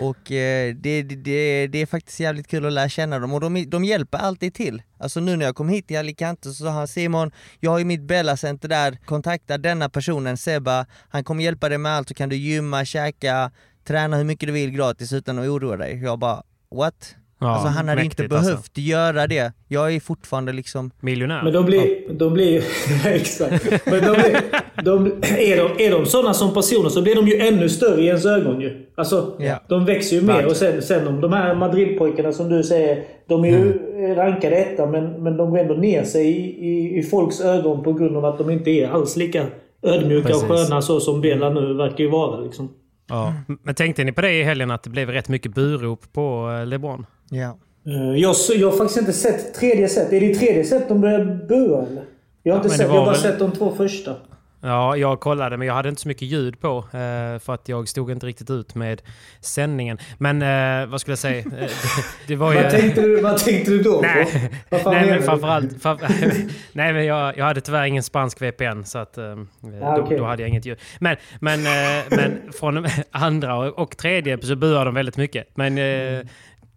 Och 0.00 0.32
eh, 0.32 0.74
det, 0.74 1.02
det, 1.02 1.16
det, 1.16 1.66
det 1.66 1.78
är 1.82 1.86
faktiskt 1.86 2.20
jävligt 2.20 2.48
kul 2.48 2.66
att 2.66 2.72
lära 2.72 2.88
känna 2.88 3.18
dem 3.18 3.32
och 3.32 3.40
de, 3.40 3.64
de 3.70 3.84
hjälper 3.84 4.18
alltid 4.18 4.54
till. 4.54 4.82
Alltså 4.98 5.20
nu 5.20 5.36
när 5.36 5.44
jag 5.46 5.56
kom 5.56 5.68
hit 5.68 5.86
till 5.88 5.98
Alicante 5.98 6.48
så 6.48 6.64
sa 6.64 6.70
han 6.70 6.88
Simon, 6.88 7.30
jag 7.60 7.70
har 7.70 7.78
ju 7.78 7.84
mitt 7.84 8.02
Bella-center 8.02 8.68
där, 8.68 8.98
kontakta 9.04 9.58
denna 9.58 9.88
personen 9.88 10.36
Seba, 10.36 10.86
han 11.08 11.24
kommer 11.24 11.44
hjälpa 11.44 11.68
dig 11.68 11.78
med 11.78 11.92
allt 11.92 12.08
så 12.08 12.14
kan 12.14 12.28
du 12.28 12.36
gymma, 12.36 12.84
käka, 12.84 13.50
träna 13.86 14.16
hur 14.16 14.24
mycket 14.24 14.46
du 14.46 14.52
vill 14.52 14.70
gratis 14.70 15.12
utan 15.12 15.38
att 15.38 15.46
oroa 15.48 15.76
dig. 15.76 16.02
Jag 16.02 16.18
bara, 16.18 16.42
what? 16.74 17.14
Ja, 17.40 17.48
alltså 17.48 17.68
han 17.68 17.88
hade 17.88 18.02
mäktigt, 18.02 18.20
inte 18.20 18.36
alltså. 18.36 18.50
behövt 18.50 18.78
göra 18.78 19.26
det. 19.26 19.52
Jag 19.68 19.94
är 19.94 20.00
fortfarande 20.00 20.52
liksom 20.52 20.90
Miljonär. 21.00 21.42
Men 21.42 21.52
de 21.52 21.64
blir... 21.64 22.12
De 22.12 22.32
blir 22.34 22.62
exakt. 23.06 23.86
Men 23.86 24.00
de 24.04 24.12
blir, 24.12 24.40
de, 24.84 25.06
är, 25.22 25.56
de, 25.56 25.84
är 25.86 25.90
de 25.90 26.06
sådana 26.06 26.34
som 26.34 26.54
personer 26.54 26.88
så 26.88 27.02
blir 27.02 27.14
de 27.14 27.28
ju 27.28 27.38
ännu 27.40 27.68
större 27.68 28.00
i 28.00 28.06
ens 28.06 28.26
ögon 28.26 28.60
ju. 28.60 28.86
Alltså, 28.94 29.36
Ja. 29.38 29.62
de 29.68 29.84
växer 29.84 30.16
ju 30.16 30.22
mer. 30.22 30.46
Och 30.46 30.56
sen, 30.56 30.82
sen 30.82 31.08
om 31.08 31.20
de 31.20 31.32
här 31.32 31.54
Madrid-pojkarna 31.54 32.32
som 32.32 32.48
du 32.48 32.62
säger, 32.62 33.04
de 33.28 33.44
är 33.44 33.48
ju 33.48 33.72
rankade 34.14 34.56
etta 34.56 34.86
men, 34.86 35.04
men 35.22 35.36
de 35.36 35.50
går 35.50 35.58
ändå 35.58 35.74
ner 35.74 36.04
sig 36.04 36.28
i, 36.28 36.68
i, 36.68 36.98
i 36.98 37.02
folks 37.02 37.40
ögon 37.40 37.82
på 37.82 37.92
grund 37.92 38.16
av 38.16 38.24
att 38.24 38.38
de 38.38 38.50
inte 38.50 38.70
är 38.70 38.88
alls 38.88 39.16
lika 39.16 39.46
ödmjuka 39.82 40.34
och 40.36 40.48
Precis. 40.48 40.68
sköna 40.68 40.82
så 40.82 41.00
som 41.00 41.20
Bela 41.20 41.50
nu 41.50 41.74
verkar 41.74 42.04
ju 42.04 42.10
vara. 42.10 42.40
Liksom. 42.40 42.68
Ja. 43.08 43.34
Men 43.62 43.74
tänkte 43.74 44.04
ni 44.04 44.12
på 44.12 44.20
det 44.20 44.32
i 44.32 44.42
helgen 44.42 44.70
att 44.70 44.82
det 44.82 44.90
blev 44.90 45.10
rätt 45.10 45.28
mycket 45.28 45.54
burop 45.54 46.12
på 46.12 46.50
eh, 46.60 46.66
LeBron? 46.66 47.06
Ja. 47.30 47.58
Eh, 47.86 48.16
Jag, 48.16 48.36
så- 48.36 48.52
jag 48.56 48.70
har 48.70 48.76
faktiskt 48.76 48.98
inte 48.98 49.12
sett 49.12 49.54
tredje 49.54 49.88
set. 49.88 50.12
Är 50.12 50.20
det 50.20 50.34
tredje 50.34 50.64
set 50.64 50.88
de 50.88 51.00
börjar 51.00 51.24
bua 51.48 51.86
eller? 51.86 52.04
Jag 52.42 52.54
har 52.54 52.58
inte 52.64 52.70
sett, 52.76 52.80
jag 52.80 52.88
har 52.88 52.98
bara 53.04 53.10
väl- 53.12 53.20
sett 53.20 53.38
de 53.38 53.52
två 53.52 53.74
första. 53.76 54.14
Ja, 54.60 54.96
jag 54.96 55.20
kollade 55.20 55.56
men 55.56 55.66
jag 55.66 55.74
hade 55.74 55.88
inte 55.88 56.00
så 56.00 56.08
mycket 56.08 56.28
ljud 56.28 56.60
på 56.60 56.78
eh, 56.78 57.38
för 57.38 57.50
att 57.50 57.68
jag 57.68 57.88
stod 57.88 58.10
inte 58.10 58.26
riktigt 58.26 58.50
ut 58.50 58.74
med 58.74 59.02
sändningen. 59.40 59.98
Men 60.18 60.42
eh, 60.42 60.90
vad 60.90 61.00
skulle 61.00 61.12
jag 61.12 61.18
säga? 61.18 61.38
Eh, 61.38 61.70
det, 62.26 62.36
var 62.36 62.52
ju... 62.52 62.62
Vad 62.62 62.70
tänkte 62.70 63.00
du, 63.00 63.20
vad 63.20 63.38
tänkte 63.38 63.70
du 63.70 63.82
då 63.82 64.00
Nej, 64.02 64.24
på? 64.24 64.56
Vad 64.68 64.80
fan 64.80 64.94
nej 64.94 65.10
men 65.10 65.22
framförallt... 65.22 65.82
Fram, 65.82 65.98
nej 66.72 66.92
men 66.92 67.04
jag, 67.04 67.38
jag 67.38 67.44
hade 67.44 67.60
tyvärr 67.60 67.84
ingen 67.84 68.02
spansk 68.02 68.42
VPN 68.42 68.84
så 68.84 68.98
att... 68.98 69.18
Eh, 69.18 69.36
Ah, 69.82 69.96
då, 69.96 70.02
okej. 70.02 70.18
då 70.18 70.24
hade 70.24 70.42
jag 70.42 70.48
inget 70.48 70.66
ljud. 70.66 70.78
Men, 70.98 71.16
men, 71.40 71.62
men 72.10 72.52
från 72.52 72.86
andra 73.10 73.56
och, 73.56 73.78
och 73.78 73.96
tredje 73.96 74.42
så 74.42 74.56
buar 74.56 74.84
de 74.84 74.94
väldigt 74.94 75.16
mycket. 75.16 75.48
Men 75.54 75.78
eh, 75.78 76.26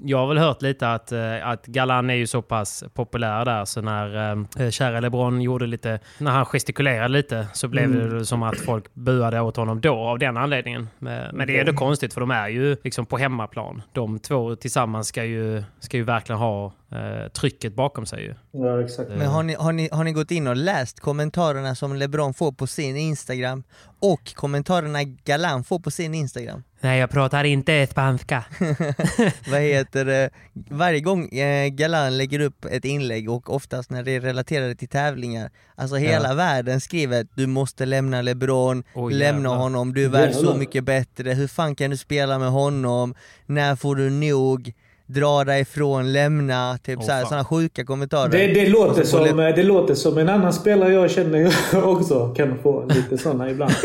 jag 0.04 0.18
har 0.18 0.28
väl 0.28 0.38
hört 0.38 0.62
lite 0.62 0.92
att, 0.94 1.12
eh, 1.12 1.48
att 1.48 1.66
Galan 1.66 2.10
är 2.10 2.14
ju 2.14 2.28
så 2.28 2.42
pass 2.42 2.84
populär 2.94 3.46
där 3.46 3.66
så 3.66 3.82
när 3.82 4.32
eh, 4.60 4.70
kära 4.70 5.00
LeBron 5.00 5.42
gjorde 5.42 5.68
lite... 5.68 6.00
När 6.18 6.32
han 6.32 6.46
gestikulerade 6.46 7.08
lite 7.08 7.48
så 7.54 7.68
blev 7.68 7.82
Mm. 7.86 8.18
det 8.18 8.26
som 8.26 8.44
att 8.44 8.60
folk 8.60 8.94
buade 8.94 9.42
åt 9.42 9.58
honom 9.58 9.82
då 9.82 9.94
av 9.96 10.20
den 10.20 10.38
anledningen. 10.38 10.88
Men, 11.00 11.36
men 11.36 11.48
det 11.48 11.56
är 11.58 11.60
ändå 11.60 11.74
konstigt 11.74 12.14
för 12.14 12.22
de 12.22 12.32
är 12.32 12.48
ju 12.48 12.78
liksom 12.84 13.06
på 13.06 13.18
hemmaplan. 13.18 13.82
De 13.94 14.20
två 14.20 14.56
tillsammans 14.56 15.08
ska 15.08 15.26
ju, 15.26 15.64
ska 15.80 15.98
ju 15.98 16.04
verkligen 16.04 16.40
ha 16.40 16.74
eh, 16.92 17.32
trycket 17.32 17.76
bakom 17.76 18.06
sig 18.06 18.24
ju. 18.24 18.36
Ja, 18.52 18.82
exakt. 18.82 19.10
Men 19.10 19.28
har 19.28 19.44
ni, 19.44 19.54
har, 19.54 19.72
ni, 19.72 19.90
har 19.92 20.04
ni 20.04 20.12
gått 20.12 20.32
in 20.32 20.48
och 20.48 20.56
läst 20.56 21.00
kommentarerna 21.00 21.76
som 21.76 21.96
LeBron 21.96 22.34
får 22.34 22.52
på 22.52 22.68
sin 22.68 22.98
Instagram 22.98 23.64
och 24.00 24.36
kommentarerna 24.36 25.04
Galan 25.04 25.64
får 25.64 25.80
på 25.80 25.92
sin 25.92 26.14
Instagram? 26.14 26.64
Nej, 26.80 27.00
jag 27.00 27.10
pratar 27.10 27.44
inte 27.44 27.88
spanska. 27.88 28.44
Vad 29.52 29.62
heter 29.62 30.06
det? 30.06 30.30
Varje 30.54 31.00
gång 31.00 31.30
eh, 31.30 31.68
Galan 31.70 32.18
lägger 32.18 32.40
upp 32.40 32.66
ett 32.66 32.86
inlägg 32.86 33.30
och 33.30 33.56
oftast 33.56 33.90
när 33.90 34.04
det 34.04 34.12
är 34.12 34.22
relaterade 34.22 34.76
till 34.76 34.88
tävlingar, 34.88 35.52
alltså 35.76 35.96
hela 35.96 36.34
världen 36.34 36.82
skriver 36.82 37.28
du 37.36 37.48
måste 37.48 37.86
lämna 37.86 38.22
LeBron, 38.22 38.84
Oj, 38.96 39.14
lämna 39.14 39.50
jävlar. 39.50 39.56
honom, 39.56 39.94
du 39.94 40.06
är 40.06 40.10
värd 40.10 40.34
så 40.34 40.56
mycket 40.56 40.84
bättre, 40.84 41.34
hur 41.34 41.48
fan 41.48 41.76
kan 41.76 41.90
du 41.90 41.98
spela 41.98 42.40
med 42.40 42.50
honom, 42.52 43.16
när 43.46 43.76
får 43.76 43.96
du 43.96 44.10
nog, 44.10 44.74
dra 45.14 45.44
dig 45.44 45.62
ifrån, 45.62 46.14
lämna, 46.14 46.78
typ 46.84 47.00
Åh, 47.00 47.06
så 47.06 47.12
här, 47.12 47.20
fan. 47.20 47.30
sådana 47.30 47.46
sjuka 47.46 47.86
kommentarer. 47.86 48.30
Det, 48.30 48.48
det, 48.48 48.70
låter 48.70 49.04
som, 49.04 49.38
det 49.38 49.64
låter 49.64 49.96
som 49.96 50.18
en 50.18 50.30
annan 50.30 50.54
spelare 50.54 50.94
jag 50.94 51.12
känner 51.12 51.52
också 51.88 52.34
kan 52.34 52.58
få 52.64 52.86
lite 52.90 53.18
sådana 53.18 53.50
ibland. 53.50 53.74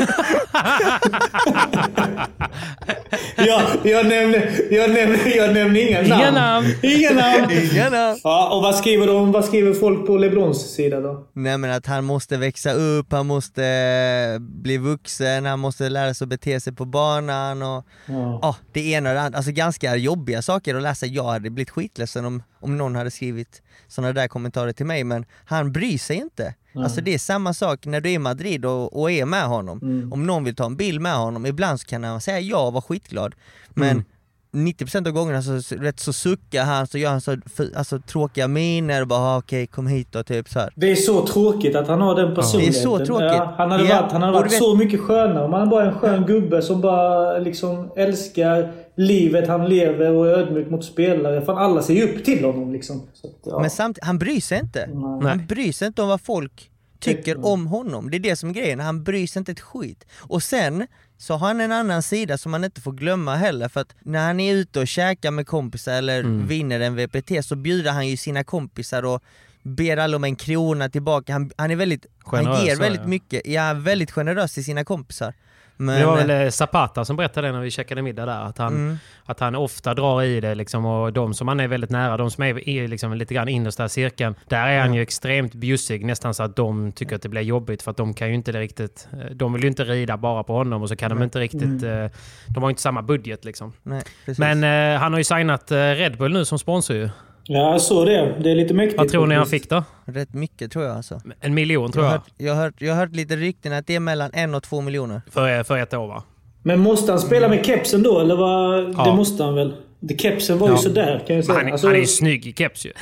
ja, 3.36 3.62
jag 3.82 4.06
nämner, 4.06 4.50
jag 4.70 4.90
nämner, 4.90 5.36
jag 5.36 5.54
nämner 5.54 5.80
inga 5.88 6.02
namn. 6.02 6.12
Inga 6.20 6.30
namn. 6.30 6.66
Inga 6.82 7.10
namn. 7.10 7.50
Inga 7.72 7.90
namn. 7.90 8.20
Ja, 8.24 8.56
och 8.56 8.62
vad 8.62 8.74
skriver, 8.74 9.06
de, 9.06 9.32
vad 9.32 9.44
skriver 9.44 9.74
folk 9.74 10.06
på 10.06 10.16
LeBrons 10.16 10.74
sida 10.74 11.00
då? 11.00 11.26
Nej 11.32 11.58
men 11.58 11.70
att 11.70 11.86
han 11.86 12.04
måste 12.04 12.36
växa 12.36 12.72
upp, 12.72 13.12
han 13.12 13.26
måste 13.26 13.64
eh, 13.64 14.38
bli 14.38 14.78
vuxen, 14.78 15.46
han 15.46 15.58
måste 15.58 15.88
lära 15.88 16.14
sig 16.14 16.24
att 16.24 16.28
bete 16.28 16.60
sig 16.60 16.72
på 16.72 16.84
banan 16.84 17.62
och 17.62 17.84
Ja. 18.06 18.38
ja, 18.42 18.56
det 18.72 18.90
ena 18.90 19.08
och 19.08 19.14
det 19.14 19.20
andra. 19.20 19.36
Alltså 19.38 19.52
ganska 19.52 19.96
jobbiga 19.96 20.42
saker 20.42 20.74
att 20.74 20.82
läsa. 20.82 21.06
Jag 21.16 21.24
hade 21.24 21.50
blivit 21.50 21.70
skitledsen 21.70 22.24
om, 22.24 22.42
om 22.60 22.78
någon 22.78 22.94
hade 22.96 23.10
skrivit 23.10 23.62
sådana 23.88 24.12
där 24.12 24.28
kommentarer 24.28 24.72
till 24.72 24.86
mig 24.86 25.04
men 25.04 25.24
han 25.44 25.72
bryr 25.72 25.98
sig 25.98 26.16
inte. 26.16 26.54
Alltså 26.74 27.00
det 27.00 27.14
är 27.14 27.18
samma 27.18 27.54
sak 27.54 27.86
när 27.86 28.00
du 28.00 28.08
är 28.10 28.14
i 28.14 28.18
Madrid 28.18 28.64
och, 28.64 29.00
och 29.00 29.10
är 29.10 29.24
med 29.24 29.44
honom. 29.44 29.78
Mm. 29.82 30.12
Om 30.12 30.26
någon 30.26 30.44
vill 30.44 30.54
ta 30.56 30.64
en 30.66 30.76
bild 30.76 31.00
med 31.00 31.14
honom, 31.16 31.46
ibland 31.46 31.80
så 31.80 31.86
kan 31.86 32.04
han 32.04 32.20
säga 32.20 32.40
ja 32.40 32.66
och 32.66 32.72
vara 32.72 32.82
skitglad. 32.82 33.34
Men 33.70 34.04
Mm. 34.52 34.66
90% 34.68 35.06
av 35.06 35.12
gångerna 35.12 35.42
så, 35.42 35.74
rätt 35.76 36.00
så 36.00 36.12
suckar 36.12 36.64
han, 36.64 36.86
så 36.86 36.98
gör 36.98 37.10
han 37.10 37.20
så 37.20 37.36
alltså, 37.76 37.98
tråkiga 37.98 38.48
miner 38.48 39.00
och 39.02 39.08
bara 39.08 39.20
ah, 39.20 39.38
okej 39.38 39.66
kom 39.66 39.86
hit 39.86 40.14
och 40.14 40.26
typ 40.26 40.48
så 40.48 40.58
här. 40.58 40.72
Det 40.76 40.90
är 40.90 40.96
så 40.96 41.26
tråkigt 41.26 41.76
att 41.76 41.88
han 41.88 42.00
har 42.00 42.14
den 42.14 42.34
personligheten. 42.34 42.72
Det 42.72 42.78
är 42.80 42.82
så 42.98 43.06
tråkigt. 43.06 43.26
Ja, 43.26 43.54
han 43.58 43.70
hade 43.70 43.84
Ja, 43.84 44.00
varit, 44.00 44.12
han 44.12 44.22
hade 44.22 44.32
varit 44.34 44.52
vet- 44.52 44.58
så 44.58 44.74
mycket 44.76 45.00
skönare 45.00 45.44
om 45.44 45.52
han 45.52 45.68
bara 45.68 45.82
är 45.84 45.88
en 45.88 45.94
skön 45.98 46.26
gubbe 46.26 46.62
som 46.62 46.80
bara 46.80 47.38
liksom 47.38 47.90
älskar 47.96 48.72
livet 48.96 49.48
han 49.48 49.68
lever 49.68 50.10
och 50.10 50.26
är 50.26 50.32
ödmjuk 50.32 50.70
mot 50.70 50.84
spelare. 50.84 51.44
Fan 51.44 51.58
alla 51.58 51.82
ser 51.82 51.94
ju 51.94 52.02
upp 52.02 52.24
till 52.24 52.44
honom 52.44 52.72
liksom. 52.72 53.02
Så 53.12 53.26
att, 53.26 53.34
ja. 53.44 53.60
Men 53.60 53.70
samtidigt, 53.70 54.04
han 54.04 54.18
bryr 54.18 54.40
sig 54.40 54.58
inte. 54.58 54.86
Nej. 54.86 55.28
Han 55.28 55.46
bryr 55.46 55.72
sig 55.72 55.86
inte 55.86 56.02
om 56.02 56.08
vad 56.08 56.20
folk 56.20 56.70
tycker 57.00 57.46
om 57.46 57.66
honom. 57.66 58.10
Det 58.10 58.16
är 58.16 58.20
det 58.20 58.36
som 58.36 58.48
är 58.48 58.54
grejen, 58.54 58.80
han 58.80 59.04
bryr 59.04 59.26
sig 59.26 59.40
inte 59.40 59.52
ett 59.52 59.60
skit. 59.60 60.04
Och 60.18 60.42
sen 60.42 60.86
så 61.18 61.34
har 61.34 61.46
han 61.46 61.60
en 61.60 61.72
annan 61.72 62.02
sida 62.02 62.38
som 62.38 62.52
man 62.52 62.64
inte 62.64 62.80
får 62.80 62.92
glömma 62.92 63.34
heller 63.34 63.68
för 63.68 63.80
att 63.80 63.94
när 64.00 64.26
han 64.26 64.40
är 64.40 64.54
ute 64.54 64.80
och 64.80 64.88
käkar 64.88 65.30
med 65.30 65.46
kompisar 65.46 65.92
eller 65.92 66.22
vinner 66.22 66.80
en 66.80 66.96
VPT 66.96 67.44
så 67.44 67.56
bjuder 67.56 67.90
han 67.90 68.08
ju 68.08 68.16
sina 68.16 68.44
kompisar 68.44 69.04
och 69.04 69.22
ber 69.62 69.96
alla 69.96 70.16
om 70.16 70.24
en 70.24 70.36
krona 70.36 70.88
tillbaka. 70.88 71.32
Han, 71.32 71.50
han 71.56 71.70
är 71.70 71.76
väldigt, 71.76 72.06
Generös, 72.18 72.56
han 72.56 72.66
ger 72.66 72.76
väldigt 72.76 73.00
ja. 73.00 73.08
mycket, 73.08 73.46
ja 73.46 73.74
väldigt 73.74 74.10
generös 74.10 74.54
till 74.54 74.64
sina 74.64 74.84
kompisar. 74.84 75.34
Men, 75.76 76.00
det 76.00 76.06
var 76.06 76.16
väl 76.16 76.30
eh, 76.46 76.50
Zapata 76.50 77.04
som 77.04 77.16
berättade 77.16 77.48
det 77.48 77.52
när 77.52 77.60
vi 77.60 77.70
käkade 77.70 78.02
middag 78.02 78.26
där. 78.26 78.40
Att 78.40 78.58
han, 78.58 78.74
Mm. 78.74 78.98
att 79.24 79.40
han 79.40 79.54
ofta 79.54 79.94
drar 79.94 80.22
i 80.22 80.40
det 80.40 80.54
liksom, 80.54 80.84
och 80.84 81.12
de 81.12 81.34
som 81.34 81.48
han 81.48 81.60
är 81.60 81.68
väldigt 81.68 81.90
nära, 81.90 82.16
de 82.16 82.30
som 82.30 82.44
är 82.44 82.68
i 82.68 82.88
liksom, 82.88 83.14
lite 83.14 83.34
grann 83.34 83.48
innersta 83.48 83.88
cirkeln, 83.88 84.34
där 84.48 84.66
är 84.68 84.80
han 84.80 84.94
ju 84.94 85.02
extremt 85.02 85.54
bjussig. 85.54 86.04
Nästan 86.04 86.34
så 86.34 86.42
att 86.42 86.56
de 86.56 86.92
tycker 86.92 87.16
att 87.16 87.22
det 87.22 87.28
blir 87.28 87.42
jobbigt 87.42 87.82
för 87.82 87.90
att 87.90 87.96
de 87.96 88.14
kan 88.14 88.28
ju 88.28 88.34
inte 88.34 88.52
riktigt... 88.52 89.08
eh, 89.12 89.18
De 89.30 89.52
vill 89.52 89.62
ju 89.62 89.68
inte 89.68 89.84
rida 89.84 90.16
bara 90.16 90.42
på 90.44 90.52
honom 90.54 90.82
och 90.82 90.88
så 90.88 90.96
kan 90.96 91.10
de 91.10 91.22
inte 91.22 91.40
riktigt... 91.40 91.62
Mm. 91.82 92.04
eh, 92.04 92.10
De 92.54 92.62
har 92.62 92.68
ju 92.70 92.72
inte 92.72 92.82
samma 92.82 93.02
budget 93.02 93.44
liksom. 93.44 93.72
nej. 93.82 94.02
Men 94.38 94.64
eh, 94.94 95.00
han 95.00 95.12
har 95.12 95.18
ju 95.20 95.24
signat 95.24 95.70
eh, 95.70 95.76
Red 95.76 96.18
Bull 96.18 96.32
nu 96.32 96.44
som 96.44 96.58
sponsor 96.58 96.96
ju. 96.96 97.08
Ja, 97.48 97.72
jag 97.72 97.80
såg 97.82 98.06
det. 98.06 98.34
Det 98.40 98.50
är 98.50 98.54
lite 98.54 98.74
mäktigt. 98.74 98.98
Vad 98.98 99.08
tror 99.08 99.26
ni 99.26 99.34
han 99.34 99.46
fick 99.46 99.70
då? 99.70 99.84
Rätt 100.04 100.34
mycket 100.34 100.72
tror 100.72 100.84
jag 100.84 100.96
alltså. 100.96 101.20
En 101.40 101.54
miljon 101.54 101.92
tror 101.92 102.04
Jag 102.04 102.12
jag. 102.12 102.18
hört, 102.18 102.32
jag, 102.36 102.54
har 102.54 102.62
hört, 102.62 102.74
jag 102.78 102.94
hört 102.94 103.14
lite 103.16 103.36
rykten 103.36 103.72
att 103.72 103.86
det 103.86 103.94
är 103.94 104.00
mellan 104.00 104.30
en 104.34 104.54
och 104.54 104.62
två 104.62 104.80
miljoner. 104.80 105.22
För, 105.30 105.62
för 105.62 105.78
ett 105.78 105.94
år 105.94 106.06
va? 106.08 106.22
Men 106.62 106.80
måste 106.80 107.12
han 107.12 107.20
spela 107.20 107.48
med 107.48 107.66
kepsen 107.66 108.02
då? 108.02 108.20
Eller 108.20 108.36
vad? 108.36 108.94
Ja. 108.96 109.04
Det 109.04 109.16
måste 109.16 109.44
han 109.44 109.54
väl? 109.54 109.74
Det 110.00 110.20
kepsen 110.20 110.58
var 110.58 110.68
ju 110.68 110.74
Ja. 110.74 110.78
sådär 110.78 111.24
kan 111.26 111.36
jag 111.36 111.44
säga. 111.44 111.58
han, 111.58 111.66
är- 111.68 111.72
Alltså- 111.72 111.86
han 111.86 111.96
är 111.96 112.00
ju 112.00 112.06
snygg 112.06 112.46
i 112.46 112.52
keps 112.52 112.86
ju. 112.86 112.92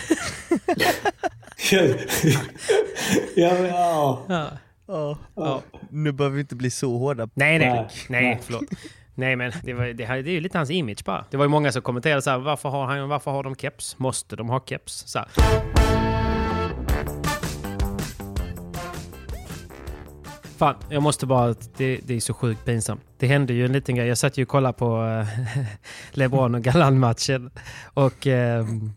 ja, 3.34 3.52
men, 3.54 3.64
ja. 3.66 4.22
Ja. 4.86 5.18
Ja. 5.36 5.62
Nu 5.90 6.12
behöver 6.12 6.34
vi 6.34 6.40
inte 6.40 6.54
bli 6.56 6.70
så 6.70 6.98
hårda. 6.98 7.28
Nej, 7.34 7.58
nej, 7.58 7.68
Nej. 8.08 8.22
nej, 8.22 8.40
förlåt. 8.44 8.64
Nej, 9.14 9.36
men 9.36 9.52
det, 9.62 9.74
var, 9.74 9.86
det, 9.86 10.04
här, 10.04 10.22
det 10.22 10.30
är 10.30 10.34
ju 10.34 10.40
lite 10.40 10.58
hans 10.58 10.70
image 10.70 11.04
bara. 11.04 11.24
Det 11.30 11.36
var 11.36 11.44
ju 11.44 11.48
många 11.48 11.72
som 11.72 11.82
kommenterade 11.82 12.22
så 12.22 12.30
här, 12.30 12.38
varför 12.38 12.68
har, 12.68 12.86
han, 12.86 13.08
varför 13.08 13.30
har 13.30 13.42
de 13.42 13.56
keps? 13.56 13.98
Måste 13.98 14.36
de 14.36 14.48
ha 14.48 14.60
keps? 14.60 15.04
Så 15.06 15.18
här. 15.18 15.28
Fan, 20.56 20.76
jag 20.88 21.02
måste 21.02 21.26
bara... 21.26 21.54
Det, 21.76 22.00
det 22.04 22.14
är 22.14 22.20
så 22.20 22.34
sjukt 22.34 22.64
pinsamt. 22.64 23.02
Det 23.18 23.26
hände 23.26 23.52
ju 23.52 23.64
en 23.64 23.72
liten 23.72 23.94
grej. 23.94 24.06
Jag 24.06 24.18
satt 24.18 24.38
ju 24.38 24.42
och 24.42 24.48
kollade 24.48 24.78
på 24.78 25.04
eh, 25.04 25.66
LeBron 26.12 26.54
och 26.54 26.62
Galan-matchen. 26.62 27.50
Och... 27.94 28.26
Ehm, 28.26 28.92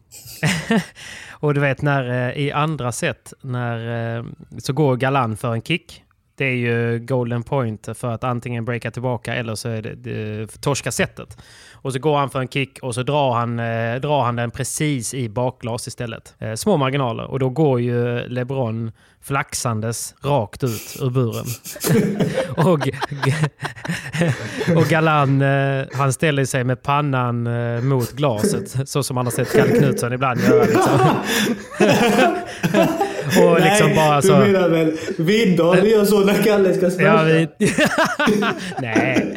och 1.30 1.54
du 1.54 1.60
vet 1.60 1.82
när 1.82 2.30
eh, 2.30 2.38
i 2.38 2.52
andra 2.52 2.92
set 2.92 3.34
när 3.42 4.18
eh, 4.18 4.26
så 4.58 4.74
går 4.74 4.96
Galan 4.96 5.38
för 5.38 5.54
en 5.54 5.62
kick. 5.62 6.04
Det 6.38 6.46
är 6.46 6.56
ju 6.56 7.00
golden 7.00 7.44
point 7.44 7.90
för 7.94 8.12
att 8.12 8.24
antingen 8.24 8.66
breaka 8.66 8.92
tillbaka 8.92 9.36
eller 9.36 9.56
så 9.56 9.70
är 9.70 9.82
det, 9.82 9.96
det 9.96 10.62
torska 10.62 10.92
setet. 10.92 11.38
Och 11.74 11.94
så 11.94 12.00
går 12.00 12.18
han 12.18 12.30
för 12.30 12.40
en 12.40 12.48
kick 12.48 12.80
och 12.82 12.96
så 12.96 13.04
drar 13.04 13.34
han, 13.34 13.60
eh, 13.60 13.96
drar 13.96 14.24
han 14.24 14.36
den 14.36 14.52
precis 14.52 15.14
i 15.14 15.30
bakglas 15.30 15.88
istället. 15.88 16.36
Eh, 16.40 16.54
små 16.54 16.78
marginaler. 16.78 17.24
Och 17.24 17.40
då 17.40 17.50
går 17.50 17.82
ju 17.82 18.28
LeBron 18.28 18.92
flaxandes 19.22 20.16
rakt 20.24 20.64
ut 20.64 20.98
ur 21.02 21.10
buren. 21.10 21.46
och, 22.68 22.90
och 24.78 24.90
Galan, 24.90 25.42
eh, 25.42 25.86
han 25.94 26.14
ställer 26.14 26.46
sig 26.46 26.64
med 26.64 26.84
pannan 26.84 27.48
eh, 27.48 27.82
mot 27.82 28.12
glaset. 28.12 28.90
Så 28.90 29.04
som 29.04 29.16
man 29.16 29.26
har 29.26 29.32
sett 29.32 29.52
Kalle 29.52 29.78
Knutsson 29.78 30.14
ibland 30.14 30.40
göra. 30.40 30.64
Liksom. 30.64 31.00
och 33.28 33.60
liksom 33.62 33.88
Nej, 33.88 33.96
bara 33.96 34.22
så... 34.22 34.40
du 34.40 34.52
menar 34.52 34.70
väl 34.70 34.92
Vindal 35.18 35.88
gör 35.88 36.06
så 36.06 36.20
när 36.20 36.44
Kalle 36.44 36.74
ska 36.74 36.90
smasha? 36.90 37.06
Ja, 37.06 37.24
vi... 37.24 37.48
Nej. 38.82 39.34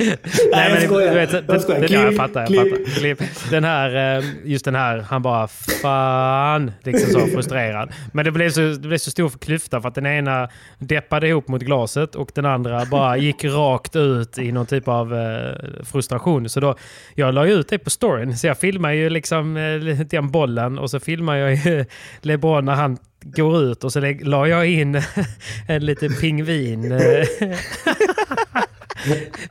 Nej, 0.53 0.71
jag 0.71 0.83
skojar. 0.83 1.15
Du 1.15 1.19
vet, 1.19 1.45
jag 1.49 1.61
skojar. 1.61 1.81
Det, 1.81 1.95
jag 1.95 2.17
fattar, 2.17 2.41
jag 2.41 2.71
fattar. 2.71 3.01
Klipp. 3.01 3.23
Den 3.51 3.65
här, 3.65 4.19
eh, 4.19 4.25
just 4.45 4.65
den 4.65 4.75
här, 4.75 4.99
han 4.99 5.23
bara 5.23 5.49
fan, 5.83 6.73
liksom 6.83 7.11
så 7.21 7.27
frustrerad. 7.27 7.93
Men 8.13 8.25
det 8.25 8.31
blev 8.31 8.51
så, 8.51 8.61
det 8.61 8.89
blev 8.89 8.99
så 8.99 9.11
stor 9.11 9.31
klyfta 9.31 9.81
för 9.81 9.89
att 9.89 9.95
den 9.95 10.07
ena 10.07 10.49
deppade 10.79 11.29
ihop 11.29 11.49
mot 11.49 11.63
glaset 11.63 12.15
och 12.15 12.31
den 12.35 12.47
andra 12.47 12.85
bara 12.85 13.17
gick 13.17 13.45
rakt 13.45 13.97
ut 13.97 14.39
i 14.39 14.53
någon 14.53 14.67
typ 14.67 14.89
av 14.89 15.15
eh, 15.15 15.85
frustration. 15.85 16.49
Så 16.49 16.61
då, 16.61 16.75
jag 17.15 17.35
la 17.35 17.47
ju 17.47 17.53
ut 17.53 17.69
det 17.69 17.79
på 17.79 17.91
storyn, 17.91 18.37
så 18.37 18.47
jag 18.47 18.59
filmade 18.59 18.95
ju 18.95 19.11
liksom 19.11 19.57
eh, 19.57 19.99
den 20.07 20.31
bollen 20.31 20.79
och 20.79 20.91
så 20.91 21.01
filmade 21.01 21.39
jag 21.39 21.55
ju 21.55 21.85
LeBron 22.21 22.65
när 22.65 22.75
han 22.75 22.99
går 23.23 23.63
ut 23.63 23.85
och 23.85 23.93
så 23.93 24.01
la 24.21 24.49
jag 24.49 24.71
in 24.71 25.03
en 25.69 25.85
liten 25.85 26.17
pingvin. 26.21 27.01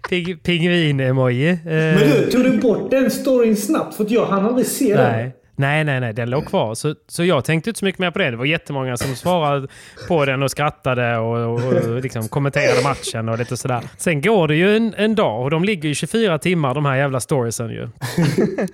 Ping, 0.09 0.37
Pingvin-emoji. 0.37 1.59
Men 1.63 1.97
du, 1.97 2.31
tog 2.31 2.43
du 2.43 2.57
bort 2.57 2.91
den 2.91 3.11
storyn 3.11 3.57
snabbt? 3.57 3.95
För 3.95 4.03
att 4.03 4.11
jag 4.11 4.25
hann 4.25 4.45
aldrig 4.45 4.67
se 4.67 4.95
Nej. 4.95 5.23
den. 5.23 5.31
Nej, 5.59 5.83
nej, 5.83 5.99
nej, 5.99 6.13
den 6.13 6.29
låg 6.29 6.45
kvar. 6.45 6.75
Så, 6.75 6.95
så 7.07 7.23
jag 7.23 7.45
tänkte 7.45 7.69
inte 7.69 7.79
så 7.79 7.85
mycket 7.85 7.99
mer 7.99 8.11
på 8.11 8.19
det. 8.19 8.31
Det 8.31 8.37
var 8.37 8.45
jättemånga 8.45 8.97
som 8.97 9.15
svarade 9.15 9.67
på 10.07 10.25
den 10.25 10.43
och 10.43 10.51
skrattade 10.51 11.17
och, 11.17 11.37
och, 11.37 11.73
och 11.73 12.01
liksom 12.01 12.27
kommenterade 12.27 12.83
matchen 12.83 13.29
och 13.29 13.39
lite 13.39 13.57
sådär. 13.57 13.81
Sen 13.97 14.21
går 14.21 14.47
det 14.47 14.55
ju 14.55 14.77
en, 14.77 14.93
en 14.97 15.15
dag 15.15 15.43
och 15.43 15.49
de 15.49 15.63
ligger 15.63 15.89
ju 15.89 15.95
24 15.95 16.37
timmar 16.37 16.73
de 16.73 16.85
här 16.85 16.95
jävla 16.95 17.19
storiesen 17.19 17.69
ju. 17.69 17.89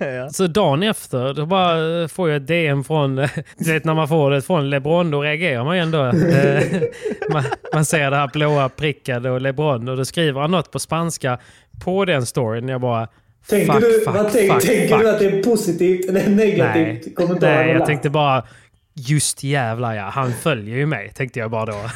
ja. 0.00 0.28
Så 0.30 0.46
dagen 0.46 0.82
efter, 0.82 1.34
då 1.34 1.46
bara 1.46 2.08
får 2.08 2.30
jag 2.30 2.36
ett 2.36 2.46
DM 2.46 2.84
från, 2.84 3.16
du 3.58 3.72
vet 3.72 3.84
när 3.84 3.94
man 3.94 4.08
får 4.08 4.30
det 4.30 4.42
från 4.42 4.70
LeBron, 4.70 5.10
då 5.10 5.22
reagerar 5.22 5.64
man 5.64 5.76
ju 5.76 5.82
ändå. 5.82 6.04
Eh, 6.06 6.62
man, 7.32 7.44
man 7.72 7.84
ser 7.84 8.10
det 8.10 8.16
här 8.16 8.30
blåa 8.32 8.68
prickade 8.68 9.30
och 9.30 9.40
LeBron 9.40 9.88
och 9.88 9.96
då 9.96 10.04
skriver 10.04 10.40
han 10.40 10.50
något 10.50 10.70
på 10.70 10.78
spanska 10.78 11.38
på 11.84 12.04
den 12.04 12.26
storyn. 12.26 12.68
Jag 12.68 12.80
bara 12.80 13.08
Tänker, 13.48 13.72
fuck, 13.72 13.82
du, 13.82 14.00
fuck, 14.04 14.14
vad 14.14 14.32
tänk, 14.32 14.52
fuck, 14.52 14.62
tänker 14.62 14.98
du 14.98 15.10
att 15.10 15.18
det 15.18 15.26
är 15.26 15.42
positivt 15.42 16.08
eller 16.08 16.28
negativt 16.28 17.06
Nej. 17.06 17.14
kommentar? 17.14 17.46
Nej, 17.46 17.72
jag 17.72 17.86
tänkte 17.86 18.10
bara 18.10 18.44
Just 18.98 19.44
jävlar 19.44 19.94
ja, 19.94 20.02
han 20.02 20.32
följer 20.32 20.76
ju 20.76 20.86
mig, 20.86 21.12
tänkte 21.14 21.38
jag 21.38 21.50
bara 21.50 21.66
då. 21.66 21.90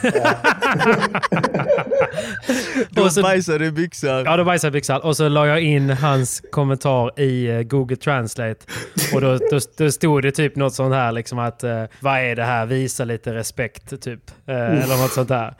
då 2.90 3.22
bajsade 3.22 3.58
du 3.58 3.66
i 3.66 3.70
byxan. 3.70 4.24
Ja, 4.24 4.36
då 4.36 4.44
bajsade 4.44 4.68
jag 4.68 4.72
i 4.72 4.76
byxan. 4.78 5.00
Och 5.00 5.16
så 5.16 5.28
la 5.28 5.46
jag 5.46 5.60
in 5.62 5.90
hans 5.90 6.42
kommentar 6.52 7.20
i 7.20 7.50
uh, 7.50 7.62
Google 7.62 7.96
Translate. 7.96 8.66
Och 9.14 9.20
då, 9.20 9.38
då, 9.50 9.58
då, 9.76 9.90
stod 9.90 10.22
det 10.22 10.32
typ 10.32 10.56
något 10.56 10.74
sånt 10.74 10.94
här 10.94 11.12
liksom 11.12 11.38
att 11.38 11.64
uh, 11.64 11.84
vad 12.00 12.18
är 12.18 12.36
det 12.36 12.44
här, 12.44 12.66
visa 12.66 13.04
lite 13.04 13.34
respekt 13.34 14.02
typ. 14.02 14.30
Uh, 14.48 14.54
eller 14.54 15.02
något 15.02 15.12
sånt 15.12 15.28
där. 15.28 15.54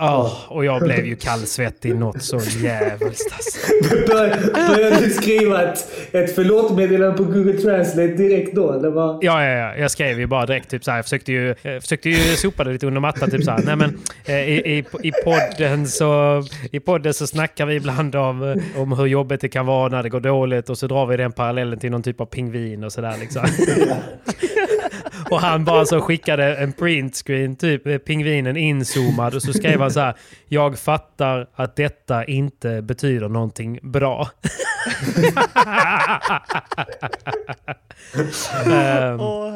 Oh, 0.00 0.52
och 0.52 0.64
jag 0.64 0.82
blev 0.82 1.06
ju 1.06 1.16
kallsvettig 1.16 1.94
något 1.94 2.22
så 2.22 2.38
jävligt 2.62 3.32
alltså. 3.32 3.58
Började 4.74 5.00
du 5.00 5.10
skriva 5.10 5.62
ett, 5.62 5.78
ett 6.12 6.34
förlåt-meddelande 6.34 7.16
på 7.16 7.24
Google 7.24 7.52
Translate 7.52 8.12
direkt 8.12 8.54
då? 8.54 8.72
Eller 8.72 8.90
vad? 8.90 9.24
Ja, 9.24 9.44
ja, 9.44 9.50
ja, 9.50 9.76
jag 9.76 9.90
skrev 9.90 10.20
ju 10.20 10.26
bara 10.26 10.46
direkt 10.46 10.70
typ 10.70 10.84
så 10.84 10.90
här. 10.90 10.98
Jag 10.98 11.04
försökte 11.04 11.32
ju, 11.32 11.54
jag 11.62 11.82
försökte 11.82 12.10
ju 12.10 12.36
sopa 12.36 12.64
det 12.64 12.72
lite 12.72 12.86
under 12.86 13.00
mattan. 13.00 13.30
Typ 13.30 13.44
så 13.44 13.50
här. 13.50 13.62
Nej, 13.64 13.76
men, 13.76 13.98
eh, 14.24 14.48
i, 14.48 14.78
i, 14.78 15.08
i, 15.08 15.12
podden 15.24 15.86
så, 15.86 16.42
I 16.72 16.80
podden 16.80 17.14
så 17.14 17.26
snackar 17.26 17.66
vi 17.66 17.74
ibland 17.74 18.16
om, 18.16 18.62
om 18.76 18.92
hur 18.92 19.06
jobbigt 19.06 19.40
det 19.40 19.48
kan 19.48 19.66
vara 19.66 19.88
när 19.88 20.02
det 20.02 20.08
går 20.08 20.20
dåligt 20.20 20.70
och 20.70 20.78
så 20.78 20.86
drar 20.86 21.06
vi 21.06 21.16
den 21.16 21.32
parallellen 21.32 21.78
till 21.78 21.90
någon 21.90 22.02
typ 22.02 22.20
av 22.20 22.26
pingvin 22.26 22.84
och 22.84 22.92
sådär. 22.92 23.14
Liksom. 23.20 23.42
och 25.30 25.40
han 25.40 25.64
bara 25.64 25.86
så 25.86 26.00
skickade 26.00 26.56
en 26.56 26.72
printscreen, 26.72 27.56
typ 27.56 28.04
pingvinen 28.04 28.56
inzoomad 28.56 29.34
och 29.34 29.42
så 29.42 29.52
skrev 29.52 29.80
han 29.80 29.90
så 29.90 30.00
här. 30.00 30.14
Jag 30.48 30.78
fattar 30.78 31.46
att 31.54 31.76
detta 31.76 32.24
inte 32.24 32.82
betyder 32.82 33.28
någonting 33.28 33.78
bra. 33.82 34.28
um, 38.66 39.20
oh, 39.20 39.52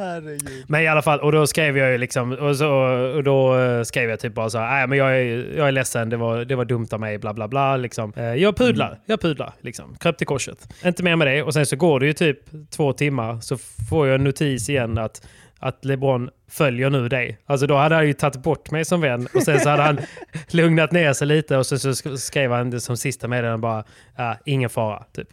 men 0.66 0.82
i 0.82 0.86
alla 0.86 1.02
fall, 1.02 1.20
och 1.20 1.32
då 1.32 1.46
skrev 1.46 1.78
jag 1.78 1.92
ju 1.92 1.98
liksom, 1.98 2.32
och, 2.32 2.56
så, 2.56 2.70
och 3.16 3.24
då 3.24 3.54
skrev 3.84 4.10
jag 4.10 4.20
typ 4.20 4.34
bara 4.34 4.50
så 4.50 4.58
här, 4.58 4.86
men 4.86 4.98
jag 4.98 5.16
är, 5.20 5.56
jag 5.56 5.68
är 5.68 5.72
ledsen, 5.72 6.08
det 6.08 6.16
var, 6.16 6.44
det 6.44 6.54
var 6.54 6.64
dumt 6.64 6.88
av 6.92 7.00
mig, 7.00 7.18
bla 7.18 7.34
bla 7.34 7.48
bla. 7.48 7.76
Liksom. 7.76 8.12
Uh, 8.18 8.34
jag 8.34 8.56
pudlar, 8.56 8.88
mm. 8.88 8.98
jag 9.06 9.20
pudlar, 9.20 9.52
liksom. 9.60 9.96
Kröp 10.00 10.18
till 10.18 10.26
korset. 10.26 10.68
Inte 10.84 11.02
mer 11.02 11.16
med 11.16 11.26
det. 11.26 11.42
Och 11.42 11.54
sen 11.54 11.66
så 11.66 11.76
går 11.76 12.00
det 12.00 12.06
ju 12.06 12.12
typ 12.12 12.38
två 12.70 12.92
timmar, 12.92 13.40
så 13.40 13.56
får 13.90 14.06
jag 14.06 14.14
en 14.14 14.24
notis 14.24 14.68
igen 14.68 14.98
att 14.98 15.26
att 15.58 15.84
LeBron 15.84 16.30
följer 16.50 16.90
nu 16.90 17.08
dig. 17.08 17.38
Alltså 17.46 17.66
då 17.66 17.76
hade 17.76 17.94
han 17.94 18.06
ju 18.06 18.12
tagit 18.12 18.42
bort 18.42 18.70
mig 18.70 18.84
som 18.84 19.00
vän 19.00 19.28
och 19.34 19.42
sen 19.42 19.60
så 19.60 19.68
hade 19.68 19.82
han 19.82 19.98
lugnat 20.50 20.92
ner 20.92 21.12
sig 21.12 21.26
lite 21.26 21.56
och 21.56 21.66
så, 21.66 21.78
så 21.78 22.16
skrev 22.16 22.52
han 22.52 22.70
det 22.70 22.80
som 22.80 22.96
sista 22.96 23.28
meddelande 23.28 23.58
bara 23.58 23.84
ja, 24.16 24.36
ingen 24.44 24.70
fara. 24.70 25.04
Typ. 25.12 25.28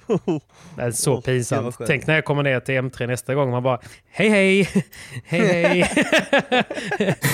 Det 0.76 0.82
är 0.82 0.92
så 0.92 1.14
oh, 1.14 1.22
pinsamt. 1.22 1.78
Tänk 1.88 2.08
när 2.08 2.16
jag 2.16 2.26
kommer 2.26 2.44
ner 2.44 2.60
till 2.60 2.76
M3 2.76 3.08
nästa 3.08 3.36
gång 3.36 3.52
man 3.52 3.64
bara 3.64 3.80
hej 4.12 4.30
hej, 4.30 4.68
hej 5.26 5.64
hej. 5.64 5.92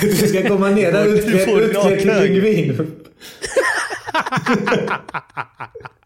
du 0.00 0.12
ska 0.12 0.48
komma 0.48 0.68
ner 0.68 0.92
där 0.92 1.04
utklädd 1.06 1.98
till 1.98 2.10
pingvin. 2.10 2.96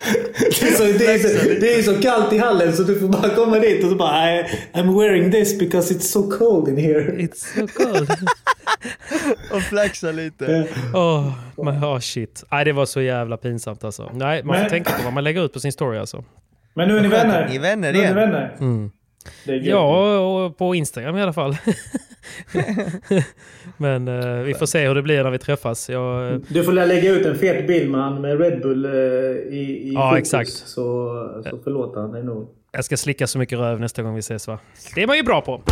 det, 0.05 0.63
är 0.63 0.73
så, 0.73 0.85
det, 0.99 1.07
är 1.07 1.19
så, 1.19 1.49
det 1.61 1.75
är 1.75 1.83
så 1.83 2.03
kallt 2.03 2.33
i 2.33 2.39
hallen 2.39 2.77
så 2.77 2.83
du 2.83 3.01
får 3.01 3.09
bara 3.09 3.29
komma 3.35 3.59
dit 3.59 3.85
och 3.85 3.91
så 3.91 3.97
bara 3.97 4.35
I, 4.35 4.45
I'm 4.73 4.99
wearing 4.99 5.31
this 5.31 5.59
because 5.59 5.95
it's 5.95 6.01
so 6.01 6.31
cold 6.31 6.69
in 6.69 6.77
here. 6.77 7.13
It's 7.19 7.55
so 7.55 7.62
cold. 7.69 8.11
och 9.53 9.63
flaxa 9.63 10.13
lite. 10.13 10.69
Oh, 10.95 11.33
oh, 11.57 11.99
shit. 11.99 12.45
Nej, 12.51 12.65
det 12.65 12.73
var 12.73 12.87
så 12.87 13.01
jävla 13.01 13.37
pinsamt 13.37 13.85
alltså. 13.85 14.11
Nej, 14.15 14.45
man 14.45 14.63
får 14.63 14.69
tänka 14.69 14.93
på 14.93 15.03
vad 15.05 15.13
man 15.13 15.25
lägger 15.25 15.45
ut 15.45 15.53
på 15.53 15.61
sin 15.61 15.73
story 15.73 15.99
alltså. 15.99 16.25
Men 16.75 16.89
nu 16.89 16.99
är 16.99 17.03
ni 17.03 17.09
vänner. 17.09 17.49
Ni 17.49 17.57
är 17.57 17.61
vänner 17.61 17.95
igen. 17.95 18.15
Nu 18.15 18.21
är 18.21 18.27
ni 18.27 18.33
vänner. 18.33 18.57
Mm. 18.61 18.91
Ja, 19.45 20.19
och 20.19 20.57
på 20.57 20.75
Instagram 20.75 21.17
i 21.17 21.23
alla 21.23 21.33
fall. 21.33 21.57
Men 23.77 24.09
uh, 24.09 24.43
vi 24.43 24.55
får 24.55 24.67
se 24.67 24.89
hur 24.89 24.95
det 24.95 25.03
blir 25.03 25.25
när 25.25 25.31
vi 25.31 25.39
träffas. 25.39 25.91
Jag. 25.91 26.41
Du 26.49 26.65
får 26.65 26.73
lägga 26.73 27.11
ut 27.11 27.27
en 27.27 27.39
fet 27.39 27.67
bild 27.67 27.91
med 27.91 28.01
han 28.01 28.21
med 28.21 28.41
Red 28.41 28.61
Bull 28.61 28.87
uh, 28.87 28.93
i, 28.93 29.89
i 29.89 29.93
Ja, 29.95 30.11
fokus, 30.11 30.21
exakt. 30.21 30.51
Så, 30.51 31.43
så 31.51 31.59
förlåter 31.65 32.01
han 32.01 32.13
dig 32.13 32.25
nog. 32.25 32.49
Jag 32.73 32.85
ska 32.85 32.97
slicka 32.97 33.27
så 33.27 33.39
mycket 33.39 33.59
röv 33.59 33.81
nästa 33.81 34.03
gång 34.03 34.15
vi 34.15 34.19
ses 34.19 34.49
va? 34.49 34.59
Det 34.95 35.03
är 35.03 35.07
man 35.07 35.17
ju 35.17 35.23
bra 35.23 35.41
på. 35.41 35.63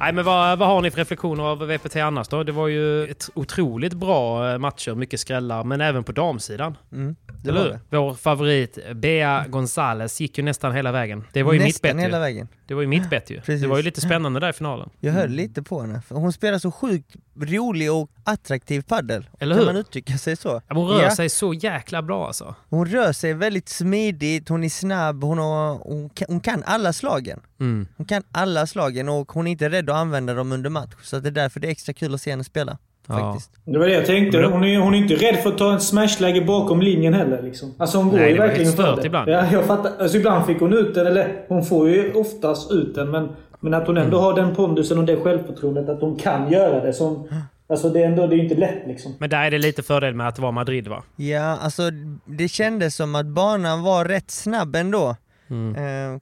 Nej, 0.00 0.12
men 0.12 0.24
vad, 0.24 0.58
vad 0.58 0.68
har 0.68 0.82
ni 0.82 0.90
för 0.90 0.98
reflektioner 0.98 1.44
av 1.44 1.66
VPT 1.66 1.96
annars 1.96 2.28
då? 2.28 2.42
Det 2.42 2.52
var 2.52 2.68
ju 2.68 3.04
ett 3.04 3.30
otroligt 3.34 3.92
bra 3.92 4.58
matcher, 4.58 4.94
mycket 4.94 5.20
skrällar, 5.20 5.64
men 5.64 5.80
även 5.80 6.04
på 6.04 6.12
damsidan. 6.12 6.76
Mm. 6.92 7.16
Det 7.42 7.50
Eller 7.50 7.64
hur? 7.64 7.78
Vår 7.98 8.14
favorit 8.14 8.78
Bea 8.94 9.44
Gonzales 9.48 10.20
gick 10.20 10.38
ju 10.38 10.44
nästan 10.44 10.74
hela 10.74 10.92
vägen. 10.92 11.24
Det 11.32 11.42
var 11.42 11.52
ju 11.52 11.58
nästan 11.58 11.88
mitt 11.88 11.96
bett 11.96 12.04
hela 12.04 12.18
vägen. 12.18 12.48
Det 12.66 12.74
var 12.74 12.82
ju 12.82 12.88
mitt 12.88 13.10
bett 13.10 13.30
ju. 13.30 13.36
Precis. 13.36 13.62
Det 13.62 13.68
var 13.68 13.76
ju 13.76 13.82
lite 13.82 14.00
spännande 14.00 14.40
där 14.40 14.50
i 14.50 14.52
finalen. 14.52 14.90
Jag 15.00 15.12
höll 15.12 15.30
lite 15.30 15.62
på 15.62 15.80
henne. 15.80 16.02
Hon 16.08 16.32
spelar 16.32 16.58
så 16.58 16.70
sjukt 16.70 17.16
rolig 17.40 17.92
och 17.92 18.10
attraktiv 18.24 18.82
paddel. 18.82 19.28
Eller 19.38 19.54
hur? 19.54 19.64
Kan 19.64 19.74
man 19.74 19.80
uttrycka 19.80 20.18
sig 20.18 20.36
så? 20.36 20.62
Ja, 20.68 20.74
hon 20.74 20.88
rör 20.88 21.02
ja. 21.02 21.16
sig 21.16 21.28
så 21.28 21.54
jäkla 21.54 22.02
bra 22.02 22.26
alltså. 22.26 22.54
Hon 22.68 22.86
rör 22.86 23.12
sig 23.12 23.34
väldigt 23.34 23.68
smidigt, 23.68 24.48
hon 24.48 24.64
är 24.64 24.68
snabb, 24.68 25.24
hon, 25.24 25.38
har, 25.38 25.74
hon, 25.74 26.08
kan, 26.10 26.26
hon 26.28 26.40
kan 26.40 26.62
alla 26.66 26.92
slagen. 26.92 27.40
Mm. 27.60 27.86
Hon 27.96 28.06
kan 28.06 28.22
alla 28.32 28.66
slagen 28.66 29.08
och 29.08 29.32
hon 29.32 29.46
är 29.46 29.50
inte 29.50 29.68
rädd 29.68 29.90
att 29.90 29.96
använda 29.96 30.34
dem 30.34 30.52
under 30.52 30.70
match. 30.70 30.94
Så 31.02 31.18
det 31.18 31.28
är 31.28 31.32
därför 31.32 31.60
det 31.60 31.68
är 31.68 31.70
extra 31.70 31.92
kul 31.92 32.14
att 32.14 32.20
se 32.20 32.30
henne 32.30 32.44
spela. 32.44 32.78
Faktiskt. 33.06 33.50
Det 33.64 33.78
var 33.78 33.86
det 33.86 33.92
jag 33.92 34.06
tänkte. 34.06 34.42
Hon 34.42 34.64
är, 34.64 34.78
hon 34.78 34.94
är 34.94 34.98
inte 34.98 35.14
rädd 35.14 35.36
för 35.42 35.50
att 35.50 35.58
ta 35.58 35.72
en 35.72 35.80
smashläge 35.80 36.40
bakom 36.40 36.80
linjen 36.80 37.14
heller. 37.14 37.42
Liksom. 37.42 37.74
Alltså 37.78 37.98
hon 37.98 38.10
går 38.10 38.18
Nej, 38.18 38.30
ju 38.32 38.38
verkligen 38.38 38.72
för 38.72 38.96
det. 38.96 39.06
ibland. 39.06 39.28
Ja, 39.30 39.52
jag 39.52 39.64
fattar. 39.64 39.92
Alltså 40.00 40.16
ibland 40.16 40.46
fick 40.46 40.60
hon 40.60 40.72
ut 40.72 40.94
den, 40.94 41.06
eller 41.06 41.44
hon 41.48 41.64
får 41.64 41.88
ju 41.88 42.12
oftast 42.12 42.70
ut 42.72 42.94
den, 42.94 43.10
men 43.10 43.28
Men 43.62 43.74
att 43.74 43.86
hon 43.86 43.96
ändå 43.96 44.18
har 44.20 44.34
den 44.34 44.54
pondusen 44.54 44.98
och 44.98 45.04
det 45.04 45.16
självförtroendet 45.16 45.88
att 45.88 46.00
hon 46.00 46.16
kan 46.16 46.52
göra 46.52 46.84
det. 46.84 46.92
Som, 46.92 47.28
alltså 47.68 47.88
det 47.90 48.02
är 48.02 48.06
ändå 48.06 48.26
det 48.26 48.36
är 48.36 48.38
inte 48.38 48.54
lätt 48.54 48.86
liksom. 48.86 49.14
Men 49.18 49.30
där 49.30 49.44
är 49.44 49.50
det 49.50 49.58
lite 49.58 49.82
fördel 49.82 50.14
med 50.14 50.28
att 50.28 50.36
det 50.36 50.42
var 50.42 50.52
Madrid 50.52 50.88
va? 50.88 51.02
Ja, 51.16 51.58
alltså 51.62 51.82
det 52.26 52.48
kändes 52.48 52.96
som 52.96 53.14
att 53.14 53.26
banan 53.26 53.82
var 53.82 54.04
rätt 54.04 54.30
snabb 54.30 54.76
ändå. 54.76 55.08
Eh, 55.50 56.20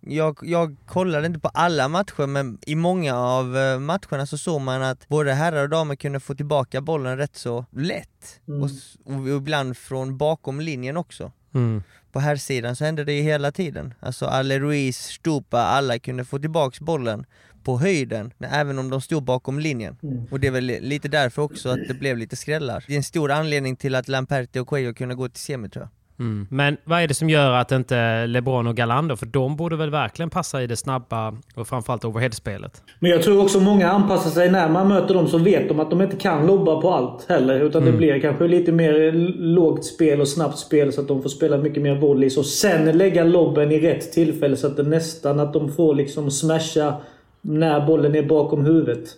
jag, 0.00 0.38
jag 0.42 0.76
kollade 0.86 1.26
inte 1.26 1.38
på 1.40 1.48
alla 1.48 1.88
matcher 1.88 2.26
men 2.26 2.58
i 2.66 2.74
många 2.74 3.16
av 3.16 3.56
eh, 3.56 3.78
matcherna 3.78 4.26
så 4.26 4.38
såg 4.38 4.60
man 4.60 4.82
att 4.82 5.08
både 5.08 5.32
herrar 5.32 5.62
och 5.62 5.68
damer 5.68 5.96
kunde 5.96 6.20
få 6.20 6.34
tillbaka 6.34 6.80
bollen 6.80 7.16
rätt 7.16 7.36
så 7.36 7.64
lätt. 7.70 8.40
Och, 8.62 8.66
s- 8.66 8.96
och 9.04 9.28
ibland 9.28 9.76
från 9.76 10.18
bakom 10.18 10.60
linjen 10.60 10.96
också. 10.96 11.32
Mm. 11.54 11.82
På 12.12 12.20
här 12.20 12.36
sidan 12.36 12.76
så 12.76 12.84
hände 12.84 13.04
det 13.04 13.12
ju 13.12 13.22
hela 13.22 13.52
tiden. 13.52 13.94
Alltså 14.00 14.26
Ale 14.26 14.58
Ruiz, 14.58 14.98
Stupa, 14.98 15.58
alla 15.60 15.98
kunde 15.98 16.24
få 16.24 16.38
tillbaks 16.38 16.80
bollen 16.80 17.24
på 17.64 17.78
höjden, 17.78 18.32
även 18.38 18.78
om 18.78 18.90
de 18.90 19.00
stod 19.00 19.22
bakom 19.24 19.58
linjen. 19.58 19.96
Och 20.30 20.40
det 20.40 20.46
är 20.46 20.50
väl 20.50 20.64
lite 20.64 21.08
därför 21.08 21.42
också 21.42 21.68
att 21.68 21.78
det 21.88 21.94
blev 21.94 22.18
lite 22.18 22.36
skrällar. 22.36 22.84
Det 22.86 22.92
är 22.92 22.96
en 22.96 23.02
stor 23.02 23.30
anledning 23.30 23.76
till 23.76 23.94
att 23.94 24.08
Lamperti 24.08 24.58
och 24.58 24.68
Cuello 24.68 24.94
kunde 24.94 25.14
gå 25.14 25.28
till 25.28 25.40
semi 25.42 25.68
tror 25.68 25.82
jag. 25.82 25.90
Mm. 26.20 26.46
Men 26.50 26.76
vad 26.84 27.02
är 27.02 27.08
det 27.08 27.14
som 27.14 27.30
gör 27.30 27.52
att 27.52 27.72
inte 27.72 28.26
LeBron 28.26 28.66
och 28.66 28.76
Galando, 28.76 29.16
för 29.16 29.26
de 29.26 29.56
borde 29.56 29.76
väl 29.76 29.90
verkligen 29.90 30.30
passa 30.30 30.62
i 30.62 30.66
det 30.66 30.76
snabba 30.76 31.34
och 31.54 31.68
framförallt 31.68 32.04
overheadspelet? 32.04 32.82
Men 32.98 33.10
jag 33.10 33.22
tror 33.22 33.42
också 33.42 33.60
många 33.60 33.90
anpassar 33.90 34.30
sig 34.30 34.50
när 34.50 34.68
man 34.68 34.88
möter 34.88 35.14
dem 35.14 35.28
så 35.28 35.38
vet 35.38 35.68
de 35.68 35.80
att 35.80 35.90
de 35.90 36.02
inte 36.02 36.16
kan 36.16 36.46
lobba 36.46 36.80
på 36.80 36.90
allt 36.90 37.26
heller. 37.28 37.60
Utan 37.60 37.84
det 37.84 37.92
blir 37.92 38.20
kanske 38.20 38.48
lite 38.48 38.72
mer 38.72 39.12
lågt 39.38 39.84
spel 39.84 40.20
och 40.20 40.28
snabbt 40.28 40.58
spel 40.58 40.92
så 40.92 41.00
att 41.00 41.08
de 41.08 41.22
får 41.22 41.28
spela 41.28 41.56
mycket 41.56 41.82
mer 41.82 41.94
volleys. 41.94 42.36
Och 42.36 42.46
sen 42.46 42.98
lägga 42.98 43.24
lobben 43.24 43.72
i 43.72 43.80
rätt 43.80 44.12
tillfälle 44.12 44.56
så 44.56 44.66
att 44.66 44.76
det 44.76 44.82
nästan 44.82 45.40
att 45.40 45.52
de 45.52 45.72
får 45.72 45.94
liksom 45.94 46.30
smasha 46.30 46.94
när 47.42 47.86
bollen 47.86 48.14
är 48.14 48.22
bakom 48.22 48.64
huvudet. 48.64 49.08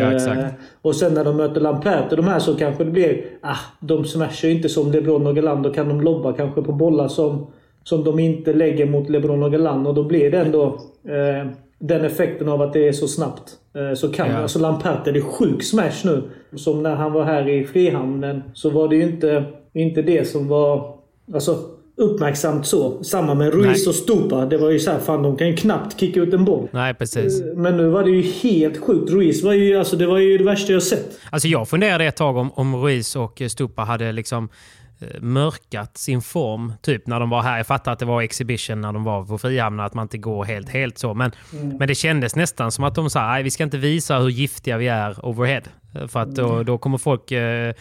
Ja, 0.00 0.12
exakt. 0.12 0.38
Eh, 0.38 0.48
och 0.82 0.96
sen 0.96 1.14
när 1.14 1.24
de 1.24 1.36
möter 1.36 1.60
Lamperti, 1.60 2.16
de 2.16 2.24
här 2.24 2.38
så 2.38 2.54
kanske 2.54 2.84
det 2.84 2.90
blir... 2.90 3.24
Ah, 3.40 3.58
de 3.80 4.04
smashar 4.04 4.48
ju 4.48 4.54
inte 4.54 4.68
som 4.68 4.92
LeBron 4.92 5.26
och 5.26 5.36
Galán. 5.36 5.62
Då 5.62 5.72
kan 5.72 5.88
de 5.88 6.00
lobba 6.00 6.32
kanske 6.32 6.62
på 6.62 6.72
bollar 6.72 7.08
som, 7.08 7.46
som 7.84 8.04
de 8.04 8.18
inte 8.18 8.52
lägger 8.52 8.86
mot 8.86 9.10
LeBron 9.10 9.42
och 9.42 9.52
Galán. 9.52 9.86
Och 9.86 9.94
då 9.94 10.04
blir 10.04 10.30
det 10.30 10.38
ändå 10.38 10.64
eh, 11.04 11.50
den 11.78 12.04
effekten 12.04 12.48
av 12.48 12.62
att 12.62 12.72
det 12.72 12.88
är 12.88 12.92
så 12.92 13.08
snabbt. 13.08 13.56
Eh, 13.74 13.94
så 13.94 14.08
kan 14.08 14.30
Ja. 14.30 14.36
Alltså 14.36 14.58
Lamperti, 14.58 15.12
det 15.12 15.18
är 15.18 15.22
sjuk 15.22 15.62
smash 15.62 16.04
nu. 16.04 16.22
Som 16.56 16.82
när 16.82 16.94
han 16.94 17.12
var 17.12 17.24
här 17.24 17.48
i 17.48 17.64
Frihamnen 17.64 18.42
så 18.54 18.70
var 18.70 18.88
det 18.88 18.96
ju 18.96 19.02
inte, 19.02 19.44
inte 19.72 20.02
det 20.02 20.28
som 20.28 20.48
var... 20.48 20.94
Alltså 21.34 21.56
uppmärksamt 21.96 22.66
så. 22.66 23.04
Samma 23.04 23.34
med 23.34 23.54
Ruiz 23.54 23.66
Nej. 23.66 23.88
och 23.88 23.94
Stupa. 23.94 24.46
Det 24.46 24.56
var 24.58 24.70
ju 24.70 24.78
så 24.78 24.90
här, 24.90 24.98
fan 24.98 25.22
de 25.22 25.36
kan 25.36 25.46
ju 25.48 25.56
knappt 25.56 26.00
kicka 26.00 26.20
ut 26.20 26.34
en 26.34 26.44
boll. 26.44 26.68
Nej, 26.72 26.94
precis. 26.94 27.42
Men 27.54 27.76
nu 27.76 27.88
var 27.88 28.04
det 28.04 28.10
ju 28.10 28.22
helt 28.22 28.76
sjukt. 28.84 29.10
Ruiz 29.10 29.42
var 29.44 29.52
ju, 29.52 29.78
alltså, 29.78 29.96
det 29.96 30.06
var 30.06 30.18
ju 30.18 30.38
det 30.38 30.44
värsta 30.44 30.72
jag 30.72 30.82
sett. 30.82 31.18
Alltså 31.30 31.48
jag 31.48 31.68
funderade 31.68 32.04
ett 32.04 32.16
tag 32.16 32.36
om, 32.36 32.52
om 32.52 32.76
Ruiz 32.76 33.16
och 33.16 33.42
Stupa 33.48 33.82
hade 33.82 34.12
liksom 34.12 34.48
eh, 35.00 35.20
mörkat 35.20 35.98
sin 35.98 36.22
form, 36.22 36.72
typ 36.82 37.06
när 37.06 37.20
de 37.20 37.30
var 37.30 37.42
här. 37.42 37.56
Jag 37.56 37.66
fattar 37.66 37.92
att 37.92 37.98
det 37.98 38.04
var 38.06 38.22
exhibition 38.22 38.80
när 38.80 38.92
de 38.92 39.04
var 39.04 39.24
på 39.24 39.38
Frihamnen, 39.38 39.86
att 39.86 39.94
man 39.94 40.02
inte 40.04 40.18
går 40.18 40.44
helt, 40.44 40.68
helt 40.68 40.98
så. 40.98 41.14
Men, 41.14 41.32
men 41.78 41.88
det 41.88 41.94
kändes 41.94 42.36
nästan 42.36 42.72
som 42.72 42.84
att 42.84 42.94
de 42.94 43.10
sa, 43.10 43.26
nej 43.26 43.42
vi 43.42 43.50
ska 43.50 43.64
inte 43.64 43.78
visa 43.78 44.18
hur 44.18 44.28
giftiga 44.28 44.76
vi 44.76 44.88
är 44.88 45.26
overhead. 45.26 45.62
Eh, 45.94 46.06
För 46.06 46.20
att 46.20 46.34
då, 46.34 46.62
då 46.62 46.78
kommer 46.78 46.98
folk 46.98 47.32
eh, 47.32 47.74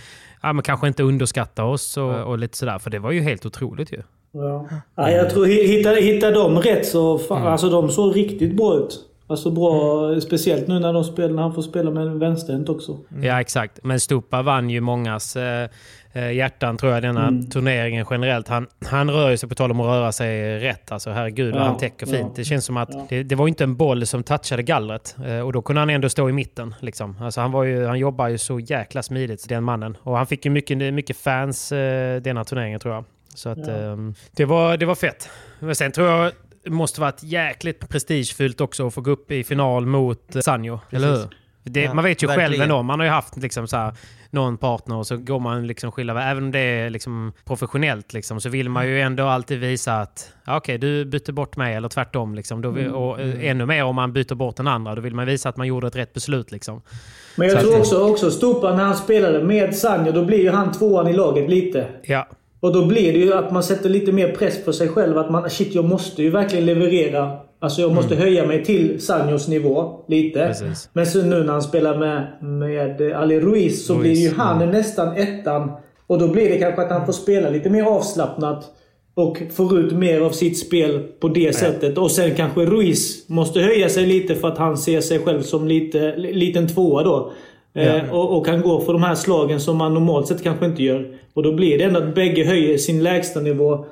ja, 0.45 0.53
men 0.53 0.63
kanske 0.63 0.87
inte 0.87 1.03
underskatta 1.03 1.63
oss 1.63 1.97
och, 1.97 2.23
och 2.23 2.37
lite 2.37 2.57
sådär. 2.57 2.79
För 2.79 2.89
det 2.89 2.99
var 2.99 3.11
ju 3.11 3.21
helt 3.21 3.45
otroligt 3.45 3.93
ju. 3.93 4.01
Ja. 4.31 4.69
Ja, 4.95 5.11
jag 5.11 5.29
tror 5.29 5.45
hittar, 5.45 5.95
hittar 5.95 6.31
de 6.31 6.59
rätt 6.59 6.85
så... 6.85 7.17
Fan, 7.17 7.47
Alltså 7.47 7.69
de 7.69 7.89
såg 7.89 8.15
riktigt 8.15 8.57
bra 8.57 8.77
ut. 8.77 8.99
Alltså 9.27 9.51
bra, 9.51 10.21
speciellt 10.21 10.67
nu 10.67 10.79
när 10.79 10.93
de 10.93 11.03
spelar, 11.03 11.29
när 11.29 11.41
han 11.41 11.53
får 11.53 11.61
spela 11.61 11.91
med 11.91 12.07
en 12.07 12.19
vänsterhänt 12.19 12.69
också. 12.69 12.97
Ja, 13.21 13.41
exakt. 13.41 13.79
Men 13.83 13.99
Stupa 13.99 14.41
vann 14.41 14.69
ju 14.69 14.81
mångas 14.81 15.35
eh, 15.35 15.69
hjärtan, 16.21 16.77
tror 16.77 16.93
jag, 16.93 17.03
denna 17.03 17.41
turneringen 17.51 18.05
generellt. 18.09 18.47
Han, 18.47 18.67
han 18.85 19.09
rör 19.11 19.29
ju 19.29 19.37
sig, 19.37 19.49
på 19.49 19.55
tal 19.55 19.71
om 19.71 19.79
att 19.79 19.85
röra 19.85 20.11
sig 20.11 20.59
rätt. 20.59 20.91
Alltså 20.91 21.11
herregud 21.11 21.55
Ja, 21.55 21.63
han 21.63 21.77
täcker 21.77 22.05
fint. 22.05 22.17
ja. 22.19 22.31
Det 22.35 22.43
känns 22.43 22.65
som 22.65 22.77
att 22.77 23.09
det, 23.09 23.23
det 23.23 23.35
var 23.35 23.47
inte 23.47 23.63
en 23.63 23.75
boll 23.75 24.05
som 24.05 24.23
touchade 24.23 24.63
gallret. 24.63 25.15
Eh, 25.25 25.39
och 25.39 25.53
då 25.53 25.61
kunde 25.61 25.79
han 25.81 25.89
ändå 25.89 26.09
stå 26.09 26.29
i 26.29 26.31
mitten. 26.33 26.75
Liksom. 26.79 27.17
Alltså, 27.21 27.41
han, 27.41 27.51
var 27.51 27.63
ju, 27.63 27.85
han 27.85 27.99
jobbar 27.99 28.27
ju 28.27 28.37
så 28.37 28.59
jäkla 28.59 29.03
smidigt, 29.03 29.49
den 29.49 29.63
mannen. 29.63 29.97
Och 30.01 30.17
han 30.17 30.27
fick 30.27 30.45
ju 30.45 30.51
mycket, 30.51 30.93
mycket 30.93 31.17
fans 31.17 31.71
eh, 31.71 32.21
denna 32.21 32.43
turneringen, 32.43 32.79
tror 32.79 32.93
jag. 32.93 33.05
Så 33.33 33.49
att, 33.49 33.67
ehm, 33.67 34.13
det, 34.31 34.45
var, 34.45 34.77
det 34.77 34.85
var 34.85 34.95
fett. 34.95 35.29
Men 35.59 35.75
sen 35.75 35.91
tror 35.91 36.07
jag 36.07 36.31
det 36.63 36.69
måste 36.71 37.01
varit 37.01 37.23
jäkligt 37.23 37.89
prestigefyllt 37.89 38.61
också 38.61 38.87
att 38.87 38.93
få 38.93 39.01
gå 39.01 39.11
upp 39.11 39.31
i 39.31 39.43
final 39.43 39.85
mot 39.85 40.35
eh, 40.35 40.41
Sanjo. 40.41 40.79
Eller 40.91 41.07
hur? 41.07 41.27
Det, 41.67 41.81
Ja, 41.81 41.93
man 41.93 42.03
vet 42.03 42.23
ju 42.23 42.27
själv 42.27 42.39
verkligen. 42.39 42.63
ändå. 42.63 42.83
Man 42.83 42.99
har 42.99 43.05
ju 43.05 43.11
haft 43.11 43.37
liksom 43.37 43.67
så 43.67 43.77
här, 43.77 43.93
någon 44.29 44.57
partner 44.57 44.95
och 44.95 45.07
så 45.07 45.17
går 45.17 45.39
man 45.39 45.67
liksom 45.67 45.91
skilda. 45.91 46.23
Även 46.23 46.43
om 46.43 46.51
det 46.51 46.59
är 46.59 46.89
liksom 46.89 47.33
professionellt 47.45 48.13
liksom, 48.13 48.41
så 48.41 48.49
vill 48.49 48.69
man 48.69 48.87
ju 48.87 49.01
ändå 49.01 49.23
alltid 49.27 49.59
visa 49.59 49.93
att 50.01 50.31
ja, 50.45 50.57
okej, 50.57 50.77
du 50.77 51.05
bytte 51.05 51.33
bort 51.33 51.57
mig 51.57 51.75
eller 51.75 51.89
tvärtom. 51.89 52.35
Liksom. 52.35 52.61
Då, 52.61 52.69
vill- 52.69 52.91
och, 52.91 53.21
eh, 53.21 53.49
ännu 53.49 53.65
mer 53.65 53.83
om 53.83 53.95
man 53.95 54.13
byter 54.13 54.35
bort 54.35 54.55
den 54.55 54.67
andra. 54.67 54.95
Då 54.95 55.01
vill 55.01 55.15
man 55.15 55.25
visa 55.25 55.49
att 55.49 55.57
man 55.57 55.67
gjorde 55.67 55.87
ett 55.87 55.95
rätt 55.95 56.13
beslut. 56.13 56.51
Liksom. 56.51 56.81
Men 57.35 57.49
Så 57.49 57.55
jag 57.55 57.57
att 57.57 57.63
tror 57.63 57.73
det- 57.73 57.79
också, 57.79 58.09
också 58.11 58.31
Stupa 58.31 58.75
när 58.75 58.83
han 58.83 58.95
spelade 58.95 59.43
med 59.43 59.75
Sanjo, 59.75 60.11
då 60.11 60.25
blir 60.25 60.39
ju 60.41 60.49
han 60.51 60.71
tvåan 60.71 61.07
i 61.07 61.13
laget 61.13 61.49
lite. 61.49 61.87
Ja, 62.03 62.27
Och 62.59 62.73
då 62.73 62.85
blir 62.85 63.13
det 63.13 63.19
ju 63.19 63.33
att 63.33 63.51
man 63.51 63.63
sätter 63.63 63.89
lite 63.89 64.11
mer 64.11 64.31
press 64.35 64.65
på 64.65 64.73
sig 64.73 64.87
själv. 64.89 65.17
Att 65.17 65.31
man, 65.31 65.49
shit 65.49 65.75
jag 65.75 65.85
måste 65.85 66.23
ju 66.23 66.29
verkligen 66.29 66.65
leverera. 66.65 67.37
Alltså 67.65 67.81
jag 67.81 67.93
måste 67.93 68.15
höja 68.15 68.47
mig 68.47 68.65
till 68.65 69.01
Sanjos 69.01 69.47
nivå 69.47 69.99
lite. 70.07 70.39
Mm. 70.39 70.51
Precis. 70.51 70.89
Men 70.93 71.05
så 71.05 71.21
nu 71.21 71.43
när 71.43 71.53
han 71.53 71.61
spelar 71.61 71.97
med, 71.97 72.43
med 72.43 73.13
Ali 73.15 73.39
Ruiz 73.39 73.85
så 73.85 73.93
Ruiz, 73.93 74.01
blir 74.01 74.15
ju 74.15 74.35
han 74.35 74.61
mm. 74.61 74.69
nästan 74.69 75.17
ettan. 75.17 75.71
Och 76.07 76.19
då 76.19 76.27
blir 76.27 76.49
det 76.49 76.57
kanske 76.57 76.81
att 76.81 76.91
han 76.91 77.05
får 77.05 77.13
spela 77.13 77.49
lite 77.49 77.69
mer 77.69 77.83
avslappnat. 77.83 78.65
Och 79.13 79.41
får 79.53 79.79
ut 79.79 79.91
mer 79.91 80.21
av 80.21 80.29
sitt 80.29 80.59
spel 80.59 81.03
på 81.19 81.27
det 81.27 81.55
sättet. 81.55 81.97
Och 81.97 82.11
sen 82.11 82.35
kanske 82.35 82.65
Ruiz 82.65 83.29
måste 83.29 83.59
höja 83.59 83.89
sig 83.89 84.05
lite 84.05 84.35
för 84.35 84.47
att 84.47 84.57
han 84.57 84.77
ser 84.77 85.01
sig 85.01 85.19
själv 85.19 85.41
som 85.41 85.67
lite, 85.67 86.15
liten 86.17 86.67
tvåa 86.67 87.03
då. 87.03 87.31
Eh, 87.73 88.13
och, 88.13 88.37
och 88.37 88.45
kan 88.45 88.61
gå 88.61 88.81
för 88.81 88.93
de 88.93 89.03
här 89.03 89.15
slagen 89.15 89.59
som 89.59 89.77
man 89.77 89.93
normalt 89.93 90.27
sett 90.27 90.43
kanske 90.43 90.65
inte 90.65 90.83
gör. 90.83 91.17
Och 91.33 91.43
då 91.43 91.53
blir 91.53 91.77
det 91.77 91.83
ändå 91.83 91.99
att 91.99 92.15
bägge 92.15 92.45
höjer 92.45 92.77
sin 92.77 93.03
lägsta 93.03 93.39
nivå 93.39 93.85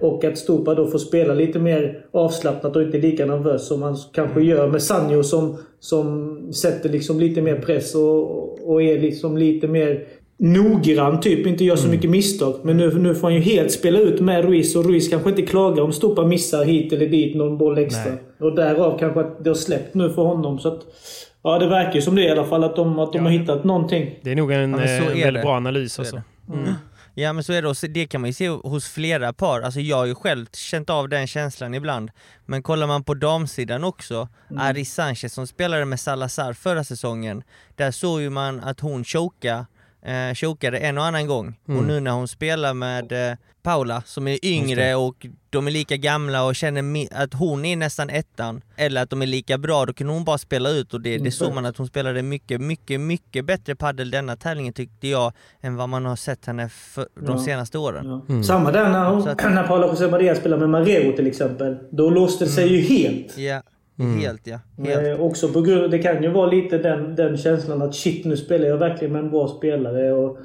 Och 0.00 0.24
att 0.24 0.38
Stupa 0.38 0.74
då 0.74 0.86
får 0.86 0.98
spela 0.98 1.34
lite 1.34 1.58
mer 1.58 2.04
avslappnat 2.12 2.76
och 2.76 2.82
inte 2.82 2.98
lika 2.98 3.26
nervös 3.26 3.66
som 3.68 3.80
man 3.80 3.96
kanske 4.12 4.40
gör 4.42 4.68
med 4.68 4.82
Sanjo 4.82 5.22
som, 5.22 5.58
som 5.80 6.52
sätter 6.52 6.88
liksom 6.88 7.20
lite 7.20 7.42
mer 7.42 7.56
press 7.56 7.94
och, 7.94 8.70
och 8.70 8.82
är 8.82 9.00
liksom 9.00 9.38
lite 9.38 9.68
mer 9.68 10.04
noggrann 10.38 11.20
typ. 11.20 11.46
Inte 11.46 11.64
gör 11.64 11.76
så 11.76 11.88
mycket 11.88 12.10
misstag. 12.10 12.54
Men 12.62 12.76
nu, 12.76 12.98
nu 12.98 13.14
får 13.14 13.28
han 13.28 13.34
ju 13.34 13.40
helt 13.40 13.72
spela 13.72 13.98
ut 13.98 14.20
med 14.20 14.44
Ruiz 14.44 14.76
och 14.76 14.84
Ruiz 14.84 15.08
kanske 15.08 15.30
inte 15.30 15.42
klagar 15.42 15.82
om 15.82 15.92
Stupa 15.92 16.26
missar 16.26 16.64
hit 16.64 16.92
eller 16.92 17.06
dit 17.06 17.36
någon 17.36 17.58
boll 17.58 17.78
extra. 17.78 18.10
Nej. 18.10 18.50
Och 18.50 18.54
därav 18.56 18.98
kanske 18.98 19.20
att 19.20 19.44
det 19.44 19.50
har 19.50 19.54
släppt 19.54 19.94
nu 19.94 20.10
för 20.10 20.22
honom. 20.22 20.58
Så 20.58 20.68
att, 20.68 20.80
ja, 21.42 21.58
det 21.58 21.66
verkar 21.66 21.94
ju 21.94 22.02
som 22.02 22.14
det 22.14 22.22
i 22.22 22.30
alla 22.30 22.44
fall. 22.44 22.64
Att 22.64 22.76
de, 22.76 22.98
att 22.98 23.12
de 23.12 23.18
har 23.18 23.30
hittat 23.30 23.64
någonting. 23.64 24.18
det 24.22 24.32
är 24.32 24.36
nog 24.36 24.52
en 24.52 24.72
Ja, 24.72 24.84
eh, 24.84 25.24
väldigt 25.24 25.42
bra 25.42 25.52
analys. 25.52 25.98
Alltså. 25.98 26.22
Ja 27.20 27.32
men 27.32 27.44
så 27.44 27.52
är 27.52 27.62
det, 27.62 27.68
och 27.68 27.76
det 27.90 28.06
kan 28.06 28.20
man 28.20 28.30
ju 28.30 28.34
se 28.34 28.48
hos 28.48 28.88
flera 28.88 29.32
par, 29.32 29.60
alltså 29.60 29.80
jag 29.80 29.96
har 29.96 30.06
ju 30.06 30.14
själv 30.14 30.46
känt 30.52 30.90
av 30.90 31.08
den 31.08 31.26
känslan 31.26 31.74
ibland. 31.74 32.10
Men 32.46 32.62
kollar 32.62 32.86
man 32.86 33.04
på 33.04 33.14
damsidan 33.14 33.84
också, 33.84 34.28
Ari 34.58 34.84
Sanchez 34.84 35.34
som 35.34 35.46
spelade 35.46 35.84
med 35.84 36.00
Salazar 36.00 36.52
förra 36.52 36.84
säsongen, 36.84 37.42
där 37.76 37.90
såg 37.90 38.20
ju 38.20 38.30
man 38.30 38.60
att 38.60 38.80
hon 38.80 39.04
choka, 39.04 39.66
eh, 40.02 40.34
chokade 40.34 40.78
en 40.78 40.98
och 40.98 41.04
annan 41.04 41.26
gång. 41.26 41.54
Och 41.66 41.84
nu 41.84 42.00
när 42.00 42.10
hon 42.10 42.28
spelar 42.28 42.74
med 42.74 43.30
eh, 43.30 43.36
Paula 43.62 44.02
som 44.06 44.28
är 44.28 44.44
yngre 44.44 44.94
och 44.94 45.26
de 45.50 45.66
är 45.66 45.70
lika 45.70 45.96
gamla 45.96 46.44
och 46.44 46.56
känner 46.56 47.06
att 47.22 47.34
hon 47.34 47.64
är 47.64 47.76
nästan 47.76 48.10
ettan, 48.10 48.62
eller 48.76 49.02
att 49.02 49.10
de 49.10 49.22
är 49.22 49.26
lika 49.26 49.58
bra, 49.58 49.86
då 49.86 49.92
kan 49.92 50.08
hon 50.08 50.24
bara 50.24 50.38
spela 50.38 50.70
ut 50.70 50.94
och 50.94 51.00
det, 51.00 51.18
det 51.18 51.30
såg 51.30 51.54
man 51.54 51.66
att 51.66 51.76
hon 51.76 51.86
spelade 51.86 52.22
mycket, 52.22 52.60
mycket, 52.60 53.00
mycket 53.00 53.44
bättre 53.44 53.74
paddel 53.76 54.10
denna 54.10 54.36
tävlingen 54.36 54.72
tyckte 54.72 55.08
jag, 55.08 55.32
än 55.60 55.76
vad 55.76 55.88
man 55.88 56.04
har 56.06 56.16
sett 56.16 56.46
henne 56.46 56.68
för 56.68 57.08
de 57.14 57.36
Ja. 57.36 57.38
senaste 57.44 57.78
åren. 57.78 58.22
Ja. 58.28 58.42
Samma 58.42 58.72
där 58.72 58.88
när, 58.88 59.10
hon, 59.10 59.22
Så 59.22 59.28
att- 59.28 59.44
när 59.54 59.66
Paula 59.66 59.86
José 59.86 60.08
Maria 60.08 60.34
spelar 60.34 60.58
med 60.58 60.68
Marero 60.70 61.16
till 61.16 61.26
exempel. 61.26 61.76
Då 61.90 62.10
låste 62.10 62.44
det 62.44 62.50
sig 62.50 62.68
ju 62.72 62.80
helt. 62.80 63.38
Ja, 64.00 64.06
helt 64.06 64.46
ja. 64.46 64.58
Helt. 64.84 65.06
Eh, 65.06 65.24
också 65.24 65.48
på 65.48 65.60
grund, 65.60 65.90
det 65.90 65.98
kan 65.98 66.22
ju 66.22 66.28
vara 66.28 66.50
lite 66.50 66.78
den, 66.78 67.16
den 67.16 67.36
känslan 67.36 67.82
att 67.82 67.94
shit 67.94 68.24
nu 68.24 68.36
spelar 68.36 68.66
jag 68.66 68.76
verkligen 68.76 69.12
med 69.12 69.22
en 69.22 69.30
bra 69.30 69.48
spelare. 69.48 70.12
Och 70.12 70.38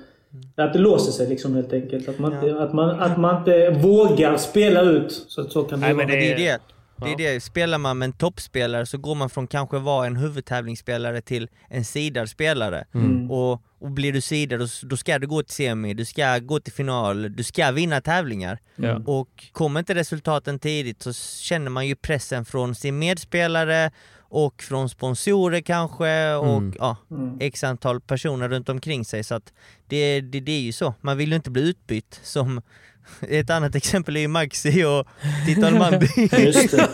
att 0.56 0.74
det 0.74 0.80
låser 0.80 1.12
sig 1.12 1.28
liksom 1.28 1.56
helt 1.56 1.74
enkelt. 1.74 2.10
Att 2.10 2.20
man, 2.20 2.34
inte, 2.34 2.64
att 2.64 2.74
man, 2.74 2.90
att 2.90 3.18
man 3.18 3.38
inte 3.38 3.70
vågar 3.70 4.38
spela 4.38 4.82
ut. 4.82 5.26
Så, 5.28 5.42
att 5.42 5.52
så 5.52 5.64
kan 5.64 5.80
det 5.80 5.86
Nej, 5.86 5.96
vara. 5.96 6.08
men 6.08 6.16
Men 6.16 6.26
det 6.26 6.32
är 6.32 6.38
det. 6.38 6.75
Det 6.98 7.06
är 7.06 7.10
Ja. 7.10 7.16
det, 7.18 7.42
spelar 7.44 7.78
man 7.78 7.98
med 7.98 8.06
en 8.06 8.14
toppspelare 8.14 8.86
så 8.86 8.98
går 8.98 9.16
man 9.16 9.30
från 9.30 9.48
kanske 9.48 9.80
vara 9.80 10.08
en 10.08 10.16
huvudtävlingsspelare 10.16 11.22
till 11.22 11.50
en 11.70 11.86
sidad 11.86 12.30
spelare. 12.30 12.86
Mm. 12.94 13.32
Och, 13.32 13.62
och 13.80 13.92
blir 13.92 14.14
du 14.14 14.22
sidad 14.22 14.60
då, 14.60 14.68
då 14.84 14.98
ska 14.98 15.20
du 15.20 15.28
gå 15.28 15.44
till 15.44 15.56
semi, 15.56 15.94
du 15.94 16.06
ska 16.06 16.40
gå 16.40 16.60
till 16.60 16.74
final, 16.74 17.36
du 17.36 17.44
ska 17.44 17.72
vinna 17.72 18.02
tävlingar. 18.02 18.60
Ja. 18.76 19.02
Och 19.06 19.30
kommer 19.52 19.80
inte 19.80 19.96
resultaten 19.96 20.60
tidigt 20.60 21.02
så 21.02 21.14
känner 21.44 21.70
man 21.70 21.88
ju 21.88 21.96
pressen 21.96 22.46
från 22.46 22.76
sin 22.76 23.00
medspelare 23.00 23.92
och 24.20 24.64
från 24.64 24.90
sponsorer 24.90 25.62
kanske 25.62 26.34
och 26.34 26.58
Mm. 26.58 26.74
ja, 26.80 26.98
Mm. 27.12 27.38
x 27.42 27.64
antal 27.64 28.02
personer 28.02 28.50
runt 28.50 28.70
omkring 28.70 29.06
sig 29.06 29.24
så 29.24 29.36
att 29.36 29.54
det, 29.88 30.22
det, 30.22 30.40
det 30.40 30.52
är 30.52 30.62
ju 30.62 30.72
så. 30.72 30.94
Man 31.02 31.18
vill 31.18 31.30
ju 31.30 31.36
inte 31.36 31.52
bli 31.52 31.70
utbytt 31.70 32.20
som 32.24 32.62
ett 33.30 33.50
annat 33.50 33.76
exempel 33.76 34.16
är 34.18 34.22
ju 34.22 34.28
Maxi 34.28 34.84
och 34.84 35.08
Tito 35.46 35.66
Almandi. 35.66 36.08
Just 36.38 36.72
det. 36.72 36.90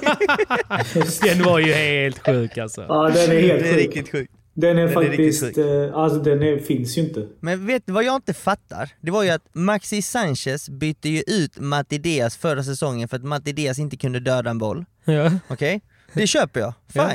Den 1.27 1.43
var 1.43 1.59
ju 1.59 1.73
helt 1.73 2.19
sjuk 2.25 2.57
alltså. 2.57 2.85
Ja, 2.89 3.09
den 3.09 3.31
är 3.37 3.41
helt 3.41 3.63
Det 3.63 3.69
är 3.69 3.73
sjuk. 3.73 3.81
riktigt 3.95 4.11
sjukt. 4.11 4.31
Den 4.53 4.77
är 4.77 4.87
Den 4.87 4.89
är 4.89 4.93
faktiskt... 4.93 5.57
eh, 5.57 5.93
alltså 5.93 6.19
den 6.19 6.43
är, 6.43 6.57
finns 6.59 6.97
ju 6.97 7.01
inte. 7.01 7.27
Men 7.39 7.65
vet 7.67 7.83
du 7.85 7.93
vad 7.93 8.03
jag 8.03 8.15
inte 8.15 8.33
fattar? 8.33 8.89
Det 9.01 9.11
var 9.11 9.23
ju 9.23 9.29
att 9.29 9.41
Maxi 9.53 10.01
Sanchez 10.01 10.69
bytte 10.69 11.09
ju 11.09 11.23
ut 11.27 11.59
Matti 11.59 11.97
Diaz 11.97 12.37
förra 12.37 12.63
säsongen 12.63 13.07
för 13.07 13.17
att 13.17 13.23
Matti 13.23 13.51
Diaz 13.51 13.79
inte 13.79 13.97
kunde 13.97 14.19
döda 14.19 14.49
en 14.49 14.57
boll. 14.57 14.85
Ja. 15.05 15.31
Okej? 15.47 15.81
Det 16.13 16.27
köper 16.27 16.59
jag, 16.59 16.73
Ja. 16.93 17.11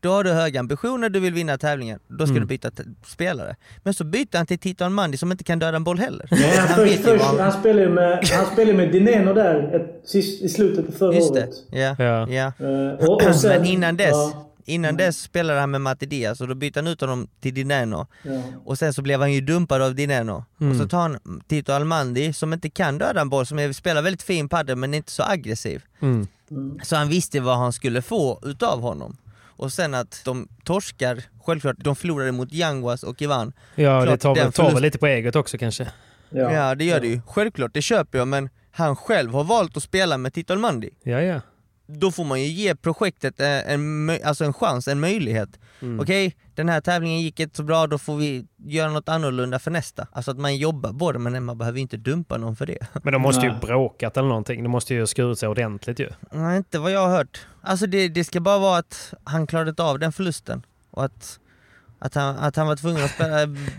Då 0.00 0.10
har 0.12 0.24
du 0.24 0.30
höga 0.30 0.60
ambitioner, 0.60 1.08
du 1.08 1.20
vill 1.20 1.34
vinna 1.34 1.58
tävlingen, 1.58 1.98
då 2.08 2.26
ska 2.26 2.30
Mm. 2.30 2.40
du 2.42 2.46
byta 2.46 2.70
spelare. 3.06 3.56
Men 3.82 3.94
så 3.94 4.04
byter 4.04 4.36
han 4.36 4.46
till 4.46 4.58
Tito 4.58 4.84
Almandi 4.84 5.16
som 5.18 5.32
inte 5.32 5.44
kan 5.44 5.58
döda 5.58 5.76
en 5.76 5.84
boll 5.84 5.98
heller. 5.98 6.28
Nej, 6.30 6.56
han, 6.56 6.68
han 6.68 6.76
först, 6.76 7.00
först, 7.04 7.24
han 7.24 7.38
han... 7.40 7.52
spelade 7.52 7.82
ju 7.82 7.88
med, 7.88 8.28
han 8.32 8.46
spelade 8.52 8.76
med 8.76 8.92
Dineno 8.92 9.32
där 9.34 9.74
ett, 9.76 10.14
i 10.14 10.48
slutet 10.48 10.86
på 10.86 10.92
förra 10.92 11.14
Just 11.14 11.34
det, 11.34 11.40
året. 11.42 11.54
ja. 11.70 11.96
Ja. 12.04 12.28
ja. 12.28 12.52
Eh, 12.66 13.08
och, 13.08 13.26
och 13.28 13.34
sen, 13.34 13.50
Men 13.60 13.64
innan 13.70 13.96
dess, 13.96 14.10
Ja, 14.12 14.44
innan 14.64 14.96
dess 14.96 15.18
spelade 15.22 15.60
han 15.60 15.70
med 15.70 15.80
Matti 15.80 16.06
Diaz 16.06 16.40
och 16.40 16.48
då 16.48 16.54
bytte 16.54 16.78
han 16.78 16.86
ut 16.86 17.00
honom 17.00 17.28
till 17.40 17.54
Dineno. 17.54 18.06
ja. 18.22 18.42
Och 18.64 18.78
sen 18.78 18.94
så 18.94 19.02
blev 19.02 19.20
han 19.20 19.32
ju 19.32 19.40
dumpad 19.40 19.82
av 19.82 19.94
Dineno. 19.94 20.44
Mm. 20.60 20.70
Och 20.72 20.78
så 20.82 20.88
tar 20.88 20.98
han 21.00 21.18
Tito 21.48 21.72
Almandi 21.72 22.32
som 22.32 22.52
inte 22.52 22.70
kan 22.70 22.98
döda 22.98 23.20
en 23.20 23.28
boll, 23.28 23.46
som 23.46 23.58
är, 23.58 23.72
spelar 23.72 24.02
väldigt 24.02 24.22
fin 24.22 24.48
padel 24.48 24.76
men 24.76 24.94
inte 24.94 25.12
så 25.12 25.22
aggressiv. 25.22 25.82
Mm. 26.02 26.26
Så 26.82 26.96
han 26.96 27.08
visste 27.08 27.40
vad 27.40 27.58
han 27.58 27.72
skulle 27.72 28.02
få 28.02 28.40
utav 28.42 28.80
honom. 28.80 29.16
Och 29.58 29.72
sen 29.72 29.94
att 29.94 30.20
de 30.24 30.48
torskar, 30.64 31.22
självklart, 31.44 31.76
de 31.78 31.96
förlorade 31.96 32.32
mot 32.32 32.52
Yanguas 32.52 33.02
och 33.02 33.22
Ivan. 33.22 33.52
Ja, 33.74 34.00
det 34.00 34.06
Klart, 34.18 34.36
väl- 34.36 34.52
tar 34.52 34.64
väl 34.64 34.72
förlust- 34.72 34.80
lite 34.82 34.98
på 34.98 35.06
eget 35.06 35.36
också 35.36 35.58
kanske. 35.58 35.88
Ja. 36.30 36.52
Ja, 36.52 36.74
det 36.74 36.84
gör 36.84 37.00
det 37.00 37.06
ju. 37.06 37.20
Självklart, 37.26 37.70
det 37.74 37.82
köper 37.82 38.18
jag, 38.18 38.28
men 38.28 38.48
han 38.70 38.96
själv 38.96 39.32
har 39.32 39.44
valt 39.44 39.76
att 39.76 39.82
spela 39.82 40.18
med 40.18 40.32
Tito 40.34 40.52
Almandi. 40.52 40.90
Ja, 41.02 41.20
ja. 41.22 41.40
Då 41.90 42.10
får 42.10 42.24
man 42.24 42.40
ju 42.40 42.46
ge 42.46 42.74
projektet 42.76 43.40
eh, 43.40 43.72
en, 43.72 44.10
mö- 44.10 44.24
alltså 44.24 44.44
en 44.44 44.52
chans, 44.52 44.88
en 44.88 45.00
möjlighet. 45.00 45.48
Mm. 45.80 46.00
Okej, 46.00 46.36
den 46.54 46.68
här 46.68 46.80
tävlingen 46.80 47.20
gick 47.20 47.40
inte 47.40 47.56
så 47.56 47.62
bra, 47.62 47.86
då 47.86 47.98
får 47.98 48.16
vi 48.16 48.46
göra 48.56 48.90
något 48.90 49.08
annorlunda 49.08 49.58
för 49.58 49.70
nästa. 49.70 50.06
Alltså 50.12 50.30
att 50.30 50.38
man 50.38 50.56
jobbar 50.56 50.92
på 50.92 51.12
det, 51.12 51.18
men 51.18 51.44
man 51.44 51.58
behöver 51.58 51.80
inte 51.80 51.96
dumpa 51.96 52.36
någon 52.36 52.56
för 52.56 52.66
det. 52.66 52.78
Men 53.02 53.12
de 53.12 53.22
måste 53.22 53.46
ju 53.46 53.52
Nej. 53.52 53.60
bråkat 53.60 54.16
eller 54.16 54.28
någonting. 54.28 54.62
De 54.62 54.68
måste 54.68 54.94
ju 54.94 55.06
skurit 55.06 55.38
sig 55.38 55.48
ordentligt 55.48 55.98
ju. 56.00 56.10
Nej, 56.30 56.56
inte 56.56 56.78
vad 56.78 56.92
jag 56.92 57.00
har 57.00 57.16
hört. 57.16 57.46
Alltså 57.62 57.86
det, 57.86 58.08
det 58.08 58.24
ska 58.24 58.40
bara 58.40 58.58
vara 58.58 58.78
att 58.78 59.14
han 59.24 59.46
klarade 59.46 59.82
av 59.82 59.98
den 59.98 60.12
förlusten. 60.12 60.62
Och 60.90 61.04
att, 61.04 61.38
att, 61.98 62.14
han, 62.14 62.36
att 62.36 62.56
han 62.56 62.66
var 62.66 62.76
tvungen 62.76 63.04
att 63.04 63.10
spela... 63.10 63.36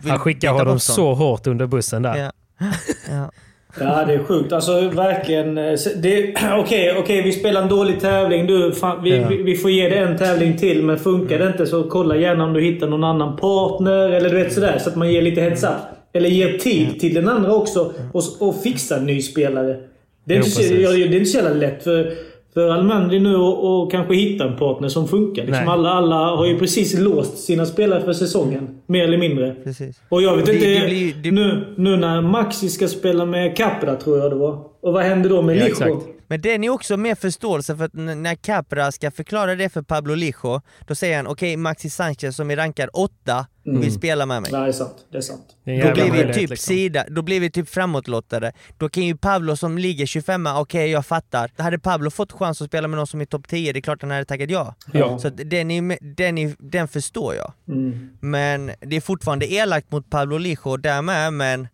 Han 0.10 0.20
skickar 0.20 0.54
honom 0.54 0.80
så 0.80 1.14
hårt 1.14 1.48
under 1.48 1.68
bussen 1.68 2.02
där. 2.02 2.16
Ja. 2.18 2.32
Ja. 3.10 3.32
Ja, 3.80 4.04
det 4.08 4.14
är 4.14 4.24
sjukt. 4.24 4.52
Alltså 4.54 4.82
verkligen. 4.90 5.58
eh, 5.58 5.64
Okej, 6.60 6.96
okej, 6.98 7.22
vi 7.24 7.32
spelar 7.32 7.62
en 7.62 7.70
dålig 7.70 8.00
tävling. 8.00 8.48
Du, 8.48 8.72
fan, 8.72 9.04
vi, 9.04 9.18
Ja. 9.18 9.28
vi, 9.30 9.44
vi 9.44 9.56
får 9.56 9.72
ge 9.72 9.90
det 9.90 9.96
en 9.96 10.18
tävling 10.18 10.58
till, 10.58 10.84
men 10.84 11.00
funkar 11.00 11.40
det 11.40 11.48
inte 11.48 11.66
så 11.68 11.84
kolla 11.84 12.16
gärna 12.16 12.44
om 12.44 12.54
du 12.54 12.62
hittar 12.62 12.88
någon 12.88 13.04
annan 13.04 13.38
partner 13.38 14.10
eller 14.10 14.30
du 14.30 14.36
vet 14.36 14.54
sådär. 14.54 14.78
Så 14.80 14.90
att 14.90 14.96
man 14.96 15.12
ger 15.14 15.22
lite 15.22 15.42
heads 15.42 15.64
up. 15.64 15.70
Eller 16.14 16.30
ger 16.30 16.58
tid 16.58 17.00
till 17.00 17.14
den 17.14 17.28
andra 17.30 17.54
också 17.54 17.94
och, 18.14 18.24
och 18.40 18.62
fixa 18.64 18.98
en 18.98 19.06
ny 19.06 19.22
spelare. 19.22 19.78
Det 20.24 20.34
är, 20.34 20.38
Jo, 20.38 20.44
inte, 20.46 20.50
så, 20.52 20.62
det 20.74 20.84
är 20.84 21.14
inte 21.16 21.26
så 21.26 21.38
jävla 21.38 21.54
lätt 21.54 21.84
för, 21.84 22.14
för 22.54 22.70
Almandri 22.70 23.20
nu 23.20 23.36
och, 23.36 23.82
och 23.84 23.92
kanske 23.92 24.16
hitta 24.16 24.44
en 24.48 24.58
partner 24.58 24.88
som 24.90 25.08
funkar. 25.08 25.44
Liksom 25.46 25.68
alla, 25.68 25.90
alla 25.90 26.16
har 26.16 26.46
ju 26.46 26.60
precis 26.60 27.00
låst 27.00 27.38
sina 27.38 27.66
spelare 27.66 28.02
för 28.02 28.14
säsongen. 28.14 28.68
Mer 28.86 29.04
eller 29.04 29.18
mindre. 29.18 29.56
Precis. 29.64 30.02
Och 30.10 30.22
jag 30.22 30.36
vet 30.38 30.46
Det- 30.46 30.54
inte... 30.54 30.66
det 30.68 30.86
blir- 30.86 31.14
det- 31.24 31.32
Nu, 31.32 31.66
nu 31.78 31.98
när 31.98 32.22
Maxi 32.22 32.70
ska 32.70 32.88
spela 32.88 33.26
med 33.26 33.58
Capra, 33.58 33.96
tror 33.96 34.18
jag 34.20 34.32
det 34.32 34.36
var. 34.36 34.58
Och 34.82 34.94
vad 34.94 35.04
händer 35.04 35.30
då 35.30 35.42
med 35.42 35.58
Ja, 35.58 35.66
Licho? 35.66 36.02
Men 36.30 36.42
den 36.42 36.64
är 36.64 36.70
också 36.70 36.98
mer 36.98 37.16
förståelse 37.16 37.78
för 37.78 37.86
att 37.86 37.94
när 37.94 38.36
Capra 38.36 38.92
ska 38.92 39.12
förklara 39.12 39.56
det 39.56 39.70
för 39.70 39.82
Pablo 39.82 40.16
Lijo, 40.16 40.62
då 40.88 40.96
säger 40.96 41.18
han 41.18 41.28
okej 41.28 41.58
Maxi 41.58 41.90
Sanchez 41.90 42.36
som 42.36 42.52
är 42.52 42.56
rankad 42.56 42.90
åtta 42.94 43.46
vill 43.64 43.94
spela 43.94 44.26
med 44.26 44.42
mig. 44.42 44.52
Nej, 44.52 44.62
det 44.62 44.68
är 44.68 44.72
sant. 44.72 44.96
Det 45.12 45.18
är 45.18 45.22
sant. 45.22 45.58
Det 45.64 45.72
är 45.72 45.82
en 45.82 45.88
Då 45.88 45.94
blir 45.94 46.12
vi 46.12 46.34
typ 46.34 46.50
liksom. 46.50 46.58
sida, 46.58 47.06
då 47.10 47.22
blir 47.22 47.40
vi 47.40 47.52
typ 47.52 47.70
framåtlottade. 47.70 48.52
Då 48.78 48.90
kan 48.90 49.04
ju 49.04 49.18
Pablo 49.18 49.56
som 49.56 49.78
ligger 49.78 50.06
25 50.06 50.48
okej 50.48 50.92
jag 50.92 51.06
fattar. 51.06 51.52
Hade 51.58 51.80
Pablo 51.80 52.10
fått 52.10 52.32
chans 52.32 52.62
att 52.62 52.68
spela 52.68 52.88
med 52.88 52.98
någon 52.98 53.08
som 53.08 53.22
är 53.22 53.26
topp 53.26 53.48
10, 53.48 53.74
det 53.74 53.80
är 53.80 53.82
klart 53.82 54.02
han 54.02 54.12
hade 54.12 54.26
tackat 54.26 54.50
ja. 54.50 54.76
Ja. 54.94 55.20
Så 55.20 55.28
att 55.28 55.38
den, 55.38 55.72
är, 55.72 55.98
den, 56.16 56.38
är, 56.38 56.56
den 56.60 56.88
förstår 56.88 57.36
jag. 57.36 57.54
Mm. 57.68 58.10
Men 58.20 58.72
det 58.80 58.96
är 58.96 59.02
fortfarande 59.02 59.52
elakt 59.54 59.92
mot 59.92 60.10
Pablo 60.10 60.38
Lijo 60.38 60.78
därmed, 60.78 61.34
men 61.34 61.68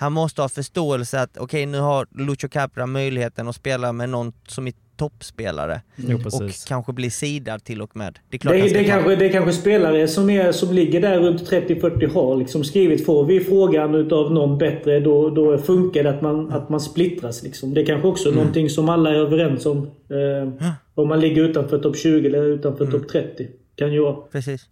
han 0.00 0.12
måste 0.12 0.42
ha 0.42 0.48
förståelse 0.48 1.20
att 1.20 1.38
okej 1.38 1.66
nu 1.66 1.78
har 1.78 2.06
Lucho 2.10 2.48
Capra 2.48 2.86
möjligheten 2.86 3.48
att 3.48 3.56
spela 3.56 3.92
med 3.92 4.08
någon 4.08 4.32
som 4.46 4.66
är 4.66 4.72
toppspelare. 4.96 5.80
Jo, 5.96 6.16
Och 6.16 6.22
precis. 6.22 6.64
kanske 6.64 6.92
bli 6.92 7.10
sidad 7.10 7.64
till 7.64 7.82
och 7.82 7.96
med. 7.96 8.18
Det 8.30 8.36
är 8.36 8.38
klart 8.38 8.54
Det, 8.54 8.68
det, 8.68 8.84
kanske, 8.84 9.16
det 9.16 9.26
är 9.26 9.32
kanske 9.32 9.52
spelare 9.52 10.08
som, 10.08 10.30
är, 10.30 10.52
som 10.52 10.74
ligger 10.74 11.00
där 11.00 11.20
runt 11.20 11.50
30-40 11.50 12.14
har 12.14 12.36
liksom 12.36 12.64
skrivit 12.64 13.06
får 13.06 13.24
vi 13.24 13.40
frågan 13.40 13.94
utav 13.94 14.32
någon 14.32 14.58
bättre 14.58 15.00
då, 15.00 15.30
då 15.30 15.58
funkar 15.58 16.02
det 16.02 16.10
att 16.10 16.22
man, 16.22 16.52
att 16.52 16.68
man 16.68 16.80
splittras. 16.80 17.42
Liksom. 17.42 17.74
Det 17.74 17.80
är 17.80 17.86
kanske 17.86 18.08
också 18.08 18.28
är 18.28 18.32
någonting 18.32 18.70
som 18.70 18.88
alla 18.88 19.10
är 19.10 19.14
överens 19.14 19.66
om. 19.66 19.78
Eh, 19.78 20.70
om 20.94 21.08
man 21.08 21.20
ligger 21.20 21.42
utanför 21.42 21.78
topp 21.78 21.96
20 21.96 22.26
eller 22.28 22.42
utanför 22.42 22.86
topp 22.86 23.08
30. 23.08 23.48
Kan 23.76 23.92
ju 23.92 24.00
vara. 24.00 24.16
Precis. 24.32 24.68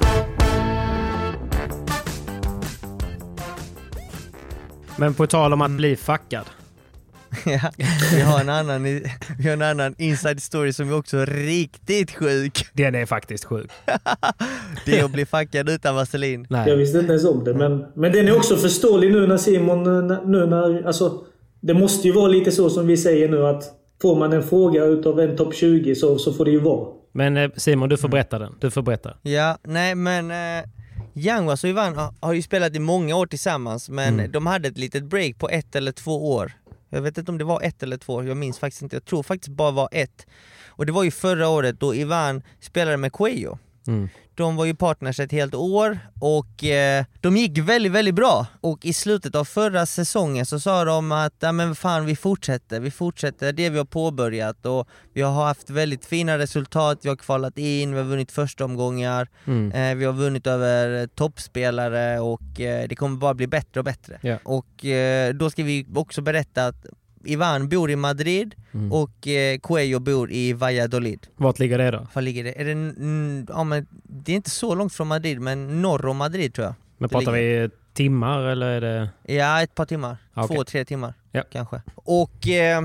Men 4.98 5.14
på 5.14 5.26
tal 5.26 5.52
om 5.52 5.60
att 5.60 5.70
bli 5.70 5.96
fuckad. 5.96 6.44
Ja, 7.46 7.70
vi 8.14 8.20
har 8.20 8.40
en 8.40 8.48
annan, 8.48 8.84
vi 9.38 9.44
har 9.44 9.52
en 9.52 9.62
annan 9.62 9.94
inside 9.98 10.42
story 10.42 10.72
som 10.72 10.88
är 10.88 10.96
också 10.96 11.24
riktigt 11.24 12.10
sjuk. 12.10 12.66
Den 12.72 12.94
är 12.94 13.06
faktiskt 13.06 13.44
sjuk. 13.44 13.70
Det 14.86 14.98
är 14.98 15.04
att 15.04 15.10
bli 15.10 15.26
fuckad 15.26 15.68
utan 15.68 15.94
vaselin. 15.94 16.46
Jag 16.50 16.66
Nej. 16.66 16.76
visste 16.76 16.98
inte 16.98 17.12
ens 17.12 17.24
om 17.24 17.44
det. 17.44 17.54
Men, 17.54 17.84
men 17.94 18.12
den 18.12 18.28
är 18.28 18.36
också 18.36 18.56
förståelig 18.56 19.12
nu 19.12 19.26
när 19.26 19.36
Simon... 19.36 20.08
Nu, 20.24 20.46
när, 20.46 20.86
alltså, 20.86 21.24
det 21.60 21.74
måste 21.74 22.08
ju 22.08 22.14
vara 22.14 22.28
lite 22.28 22.52
så 22.52 22.70
som 22.70 22.86
vi 22.86 22.96
säger 22.96 23.28
nu 23.28 23.46
att 23.46 23.64
får 24.02 24.16
man 24.16 24.32
en 24.32 24.42
fråga 24.42 24.84
utav 24.84 25.20
en 25.20 25.36
topp 25.36 25.54
20 25.54 25.94
så, 25.94 26.18
så 26.18 26.32
får 26.32 26.44
det 26.44 26.50
ju 26.50 26.60
vara. 26.60 26.88
Men 27.12 27.36
eh, 27.36 27.50
Simon, 27.56 27.88
du 27.88 27.96
får 27.96 28.08
berätta 28.08 28.38
den. 28.38 28.54
Du 28.60 28.70
får 28.70 28.82
berätta. 28.82 29.14
Ja, 29.22 29.58
nej 29.62 29.94
men 29.94 30.30
eh, 30.30 30.68
Yanguas 31.18 31.64
och 31.64 31.70
Ivan 31.70 32.12
har, 32.20 32.32
ju 32.32 32.42
spelat 32.42 32.76
i 32.76 32.78
många 32.78 33.16
år 33.16 33.26
tillsammans 33.26 33.88
men 33.88 34.32
de 34.32 34.46
hade 34.46 34.68
ett 34.68 34.78
litet 34.78 35.04
break 35.04 35.38
på 35.38 35.48
ett 35.48 35.76
eller 35.76 35.92
två 35.92 36.32
år. 36.32 36.52
Jag 36.88 37.02
vet 37.02 37.18
inte 37.18 37.30
om 37.30 37.38
det 37.38 37.44
var 37.44 37.62
ett 37.62 37.82
eller 37.82 37.96
två, 37.96 38.24
jag 38.24 38.36
minns 38.36 38.58
faktiskt 38.58 38.82
inte. 38.82 38.96
Jag 38.96 39.04
tror 39.04 39.22
faktiskt 39.22 39.56
bara 39.56 39.70
var 39.70 39.88
ett. 39.92 40.26
Och 40.66 40.86
det 40.86 40.92
var 40.92 41.04
ju 41.04 41.10
förra 41.10 41.48
året 41.48 41.80
då 41.80 41.94
Ivan 41.94 42.42
spelade 42.60 42.96
med 42.96 43.12
Cuello. 43.12 43.58
Mm. 43.86 44.08
De 44.38 44.56
var 44.56 44.64
ju 44.64 44.74
partners 44.74 45.20
ett 45.20 45.32
helt 45.32 45.54
år 45.54 45.98
och 46.20 46.64
eh, 46.64 47.04
de 47.20 47.36
gick 47.36 47.58
väldigt, 47.58 47.92
väldigt 47.92 48.14
bra. 48.14 48.46
Och 48.60 48.84
i 48.86 48.92
slutet 48.92 49.34
av 49.34 49.44
förra 49.44 49.86
säsongen 49.86 50.46
så 50.46 50.60
sa 50.60 50.84
de 50.84 51.12
att 51.12 51.34
ja, 51.40 51.52
men 51.52 51.74
fan 51.74 52.06
vi 52.06 52.16
fortsätter, 52.16 52.80
vi 52.80 52.90
fortsätter 52.90 53.52
det 53.52 53.70
vi 53.70 53.78
har 53.78 53.84
påbörjat 53.84 54.66
och 54.66 54.88
vi 55.14 55.22
har 55.22 55.44
haft 55.44 55.70
väldigt 55.70 56.04
fina 56.06 56.38
resultat, 56.38 56.98
vi 57.02 57.08
har 57.08 57.16
kvalat 57.16 57.58
in, 57.58 57.92
vi 57.92 57.98
har 57.98 58.04
vunnit 58.06 58.32
första 58.32 58.64
omgångar, 58.64 59.28
Mm. 59.44 59.72
eh, 59.72 59.94
vi 59.98 60.04
har 60.04 60.12
vunnit 60.12 60.46
över 60.46 61.06
toppspelare 61.06 62.20
och 62.20 62.60
eh, 62.60 62.88
det 62.88 62.96
kommer 62.96 63.16
bara 63.16 63.34
bli 63.34 63.46
bättre 63.46 63.80
och 63.80 63.84
bättre. 63.84 64.18
Ja. 64.20 64.38
Och 64.44 64.84
eh, 64.84 65.34
då 65.34 65.50
ska 65.50 65.62
vi 65.62 65.86
också 65.94 66.20
berätta 66.22 66.66
att 66.66 66.86
Ivan 67.28 67.68
bor 67.68 67.90
i 67.90 67.96
Madrid 67.96 68.54
Mm. 68.74 68.92
och 68.92 69.28
eh, 69.28 69.58
Cuello 69.58 69.98
bor 70.00 70.30
i 70.32 70.52
Valladolid. 70.52 71.26
Vart 71.36 71.58
ligger 71.58 71.78
det 71.78 71.90
då? 71.90 72.06
Var 72.14 72.22
ligger 72.22 72.44
det? 72.44 72.60
Är 72.60 72.64
det, 72.64 72.72
mm, 72.72 73.46
ja, 73.48 73.64
men 73.64 73.86
det 74.04 74.32
är 74.32 74.36
inte 74.36 74.50
så 74.50 74.74
långt 74.74 74.92
från 74.92 75.06
Madrid, 75.08 75.40
men 75.40 75.82
norr 75.82 76.06
om 76.06 76.16
Madrid 76.16 76.54
tror 76.54 76.64
jag. 76.66 76.74
Men 76.98 77.08
pratar 77.08 77.32
vi 77.32 77.70
timmar 77.94 78.38
eller 78.42 78.66
är 78.66 78.80
det... 78.80 79.34
Ja, 79.34 79.62
ett 79.62 79.74
par 79.74 79.84
timmar. 79.86 80.16
Ah, 80.34 80.44
okej. 80.44 80.56
Två, 80.56 80.64
tre 80.64 80.84
timmar 80.84 81.14
Ja. 81.32 81.42
kanske. 81.52 81.82
Och 81.94 82.48
eh, 82.48 82.82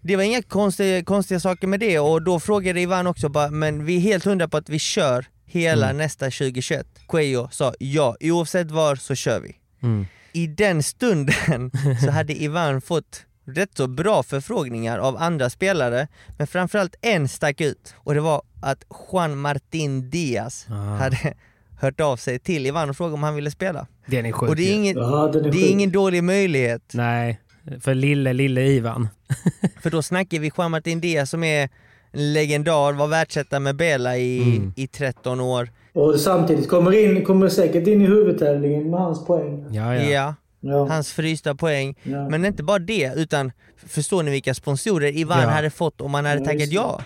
det 0.00 0.16
var 0.16 0.22
inga 0.22 0.42
konstiga, 0.42 1.04
konstiga 1.04 1.40
saker 1.40 1.66
med 1.66 1.80
det 1.80 1.98
och 1.98 2.22
då 2.22 2.40
frågade 2.40 2.80
Ivan 2.80 3.06
också 3.06 3.28
bara, 3.28 3.50
men 3.50 3.84
vi 3.84 3.96
är 3.96 4.00
helt 4.00 4.24
hundra 4.24 4.48
på 4.48 4.56
att 4.56 4.68
vi 4.68 4.78
kör 4.78 5.26
hela 5.46 5.86
Mm. 5.86 5.96
nästa 5.96 6.24
2021. 6.24 6.86
Cuello 7.08 7.48
sa 7.52 7.72
ja, 7.78 8.16
oavsett 8.20 8.70
var 8.70 8.96
så 8.96 9.14
kör 9.14 9.40
vi. 9.40 9.56
Mm. 9.82 10.06
I 10.32 10.46
den 10.46 10.82
stunden 10.82 11.70
så 12.04 12.10
hade 12.10 12.42
Ivan 12.42 12.80
fått 12.80 13.22
rätt 13.46 13.70
så 13.76 13.86
bra 13.86 14.22
förfrågningar 14.22 14.98
av 14.98 15.16
andra 15.16 15.50
spelare, 15.50 16.08
men 16.38 16.46
framförallt 16.46 16.94
en 17.00 17.28
stack 17.28 17.60
ut 17.60 17.94
och 17.96 18.14
det 18.14 18.20
var 18.20 18.42
att 18.62 18.84
Juan 19.12 19.38
Martin 19.38 20.10
Diaz 20.10 20.66
Ah. 20.70 20.74
hade 20.74 21.16
hört 21.80 22.00
av 22.00 22.16
sig 22.16 22.38
till 22.38 22.66
Ivan 22.66 22.90
och 22.90 22.96
frågat 22.96 23.14
om 23.14 23.22
han 23.22 23.34
ville 23.34 23.50
spela. 23.50 23.86
Den 24.06 24.26
är 24.26 24.32
sjuk 24.32 24.48
Och 24.48 24.56
det 24.56 24.62
är 24.70 24.74
ingen, 24.74 24.96
Ja, 24.96 25.28
är 25.28 25.32
det 25.50 25.58
är 25.66 25.70
ingen 25.70 25.90
dålig 25.92 26.24
möjlighet, 26.24 26.82
Nej, 26.94 27.40
för 27.80 27.94
lille, 27.94 28.32
lille 28.32 28.60
Ivan. 28.66 29.08
för 29.82 29.90
då 29.90 30.02
snackar 30.02 30.38
vi 30.38 30.50
Juan 30.58 30.70
Martin 30.70 31.00
Diaz 31.00 31.30
som 31.30 31.44
är 31.44 31.68
en 32.12 32.32
legendar, 32.34 32.92
var 32.92 33.06
världsetta 33.06 33.60
med 33.60 33.76
Bela 33.76 34.16
i, 34.16 34.42
Mm. 34.56 34.72
i 34.76 34.86
13 34.86 35.40
år. 35.40 35.70
Och 35.92 36.20
samtidigt 36.20 36.68
kommer, 36.68 36.92
in, 36.92 37.24
kommer 37.24 37.48
säkert 37.48 37.86
in 37.86 38.02
i 38.02 38.06
huvudtävlingen 38.06 38.90
med 38.90 39.00
hans 39.00 39.26
poäng. 39.26 39.66
Ja, 39.70 39.94
Ja. 39.94 40.02
ja. 40.10 40.34
Ja. 40.66 40.86
Hans 40.88 41.12
frysta 41.12 41.54
poäng. 41.54 41.94
Ja. 42.02 42.28
Men 42.28 42.44
inte 42.44 42.62
bara 42.62 42.78
det, 42.78 43.12
utan 43.16 43.52
förstår 43.86 44.22
ni 44.22 44.30
vilka 44.30 44.54
sponsorer 44.54 45.16
Ivan 45.16 45.42
Ja. 45.42 45.48
hade 45.48 45.70
fått 45.70 46.00
om 46.00 46.14
han 46.14 46.24
hade 46.24 46.38
Ja, 46.40 46.44
tackat 46.44 46.68
ja? 46.72 47.00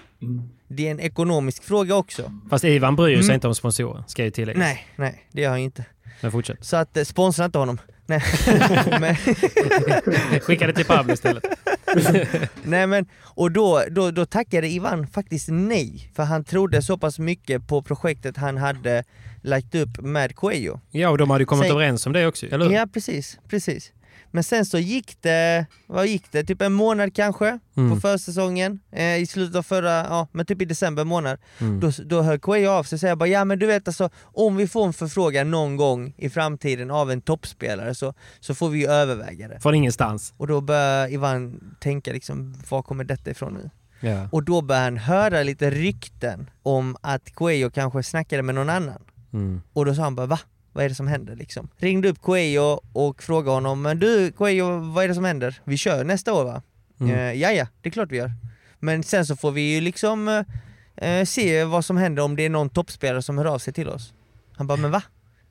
Det 0.68 0.86
är 0.86 0.90
en 0.90 1.00
ekonomisk 1.00 1.62
fråga 1.64 1.94
också. 1.96 2.32
Fast 2.50 2.64
Ivan 2.64 2.96
bryr 2.96 3.16
sig 3.16 3.24
Mm. 3.24 3.34
inte 3.34 3.48
om 3.48 3.54
sponsorer, 3.54 4.04
ska 4.06 4.24
ju 4.24 4.30
tilläggas. 4.30 4.58
Nej, 4.61 4.86
nej, 4.96 5.24
det 5.32 5.42
gör 5.42 5.50
han 5.50 5.58
inte. 5.58 5.84
Men 6.20 6.32
fortsätt. 6.32 6.64
Så 6.64 6.76
att 6.76 6.96
eh, 6.96 7.04
sponsra 7.04 7.44
inte 7.44 7.58
honom. 7.58 7.78
Nej. 8.06 8.22
men, 9.00 9.16
Skicka 10.40 10.66
det 10.66 10.72
till 10.72 10.84
Pablo 10.84 11.12
istället. 11.12 11.44
nej 12.62 12.86
men, 12.86 13.06
och 13.22 13.52
då, 13.52 13.82
då, 13.90 14.11
då 14.11 14.26
tackade 14.26 14.68
Ivan 14.68 15.06
faktiskt 15.06 15.48
nej, 15.50 16.11
för 16.16 16.22
han 16.22 16.44
trodde 16.44 16.82
så 16.82 16.98
pass 16.98 17.18
mycket 17.18 17.66
på 17.68 17.82
projektet 17.82 18.36
han 18.36 18.56
hade 18.56 19.04
lagt 19.43 19.74
upp 19.74 20.01
med 20.01 20.36
Coelho. 20.36 20.80
Ja, 20.91 21.09
och 21.09 21.18
de 21.18 21.30
hade 21.30 21.43
ju 21.43 21.47
kommit 21.47 21.64
Säg- 21.64 21.70
överens 21.72 22.07
om 22.07 22.12
det 22.12 22.26
också, 22.26 22.47
eller 22.47 22.64
hur? 22.66 22.72
Ja 22.74 22.86
precis, 22.93 23.38
precis. 23.49 23.93
Men 24.32 24.45
sen 24.45 24.66
så 24.66 24.78
gick 24.78 25.16
det, 25.22 25.66
vad 25.86 26.07
gick 26.07 26.32
det, 26.32 26.45
typ 26.45 26.62
en 26.62 26.72
månad 26.72 27.14
kanske 27.14 27.59
Mm. 27.76 27.91
på 27.95 28.01
försäsongen, 28.01 28.80
eh, 28.93 29.16
i 29.16 29.26
slutet 29.26 29.57
av 29.57 29.62
förra, 29.62 29.91
ja 29.91 30.28
men 30.32 30.47
typ 30.47 30.62
i 30.62 30.64
december 30.64 31.05
månad. 31.05 31.38
Mm. 31.59 31.80
Då, 31.80 31.91
då 32.05 32.22
hör 32.22 32.38
Coelho 32.38 32.70
av 32.70 32.82
sig 32.84 32.97
och 32.97 33.01
säger 33.01 33.16
bara 33.16 33.28
ja 33.28 33.45
men 33.45 33.59
du 33.59 33.66
vet 33.66 33.88
alltså 33.88 34.11
om 34.22 34.57
vi 34.57 34.66
får 34.68 34.86
en 34.86 34.93
förfrågan 34.93 35.51
någon 35.51 35.76
gång 35.76 36.14
i 36.16 36.30
framtiden 36.30 36.91
av 36.91 37.11
en 37.11 37.20
toppspelare 37.20 37.95
så, 37.95 38.14
så 38.41 38.55
får 38.55 38.68
vi 38.68 38.78
ju 38.78 38.86
överväga 38.86 39.49
det. 39.49 39.61
Från 39.61 39.74
ingenstans. 39.74 40.34
Och 40.36 40.47
då 40.47 40.61
börjar 40.61 41.12
Ivan 41.12 41.61
tänka 41.80 42.12
liksom, 42.12 42.55
var 42.68 42.82
kommer 42.82 43.05
detta 43.05 43.30
ifrån 43.30 43.55
nu? 43.55 43.70
Ja. 44.09 44.28
Och 44.32 44.43
då 44.43 44.61
börjar 44.62 44.82
han 44.82 44.97
höra 44.97 45.43
lite 45.43 45.70
rykten 45.70 46.51
om 46.62 46.97
att 47.01 47.34
Coelho 47.34 47.70
kanske 47.70 48.03
snackade 48.03 48.43
med 48.43 48.55
någon 48.55 48.70
annan. 48.70 49.03
Mm. 49.32 49.62
Och 49.72 49.84
då 49.84 49.94
sa 49.94 50.02
han 50.02 50.14
bara 50.14 50.26
va? 50.26 50.38
Vad 50.72 50.84
är 50.84 50.88
det 50.88 50.94
som 50.94 51.08
händer 51.08 51.36
liksom? 51.36 51.68
Ringde 51.76 52.08
upp 52.08 52.22
Coelho 52.22 52.80
och 52.92 53.22
frågade 53.22 53.54
honom, 53.54 53.82
men 53.82 53.98
du 53.98 54.32
Coelho, 54.32 54.78
vad 54.78 55.04
är 55.04 55.08
det 55.08 55.14
som 55.14 55.24
händer? 55.24 55.60
Vi 55.64 55.76
kör 55.76 56.04
nästa 56.04 56.32
år 56.32 56.44
va? 56.44 56.62
Mm. 57.00 57.14
Mm. 57.14 57.38
ja, 57.38 57.52
ja, 57.52 57.66
det 57.82 57.88
är 57.88 57.92
klart 57.92 58.12
vi 58.12 58.16
gör. 58.16 58.32
Men 58.78 59.02
sen 59.02 59.26
så 59.26 59.36
får 59.36 59.50
vi 59.50 59.74
ju 59.74 59.80
liksom 59.80 60.44
eh, 60.96 61.24
se 61.24 61.64
vad 61.64 61.84
som 61.84 61.96
händer 61.96 62.22
om 62.22 62.36
det 62.36 62.42
är 62.42 62.50
någon 62.50 62.70
toppspelare 62.70 63.22
som 63.22 63.38
hör 63.38 63.44
av 63.44 63.58
sig 63.58 63.72
till 63.72 63.88
oss. 63.88 64.12
Han 64.56 64.66
bara, 64.66 64.76
men 64.76 64.90
va? 64.90 65.02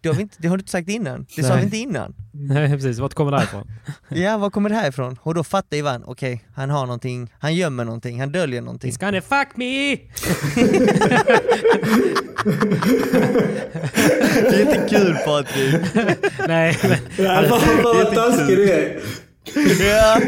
Det 0.02 0.10
har, 0.10 0.16
vi 0.16 0.22
inte, 0.22 0.36
det 0.40 0.48
har 0.48 0.58
du 0.58 0.62
inte 0.62 0.72
sagt 0.72 0.90
innan. 0.90 1.26
Det 1.36 1.44
sa 1.44 1.50
Nej. 1.50 1.58
vi 1.58 1.64
inte 1.64 1.78
innan. 1.78 2.16
Nej, 2.34 2.70
precis. 2.70 3.00
Vart 3.00 3.14
kommer 3.14 3.32
det 3.32 3.38
här 3.38 3.44
ifrån? 3.46 3.72
Ja, 4.10 4.38
var 4.38 4.50
kommer 4.50 4.70
det 4.70 4.76
här 4.76 4.90
ifrån? 4.90 5.18
Och 5.22 5.34
då 5.34 5.44
fattar 5.44 5.78
Ivan, 5.78 6.04
okej, 6.06 6.44
han 6.56 6.70
har 6.70 6.86
någonting, 6.86 7.34
han 7.40 7.56
gömmer 7.56 7.86
någonting, 7.86 8.20
han 8.20 8.32
döljer 8.32 8.62
någonting. 8.62 8.92
He's 8.92 9.00
gonna 9.00 9.22
fuck 9.22 9.58
me! 9.58 9.96
Det 14.50 14.56
är 14.56 14.62
inte 14.62 14.88
kul 14.90 15.18
Patrik! 15.26 15.76
Nej, 16.48 16.78
men... 16.84 17.50
Vad 17.50 17.62
vad 17.84 18.14
taskig 18.14 18.58
du 18.58 18.72
är. 18.72 19.00
ja, 19.90 20.22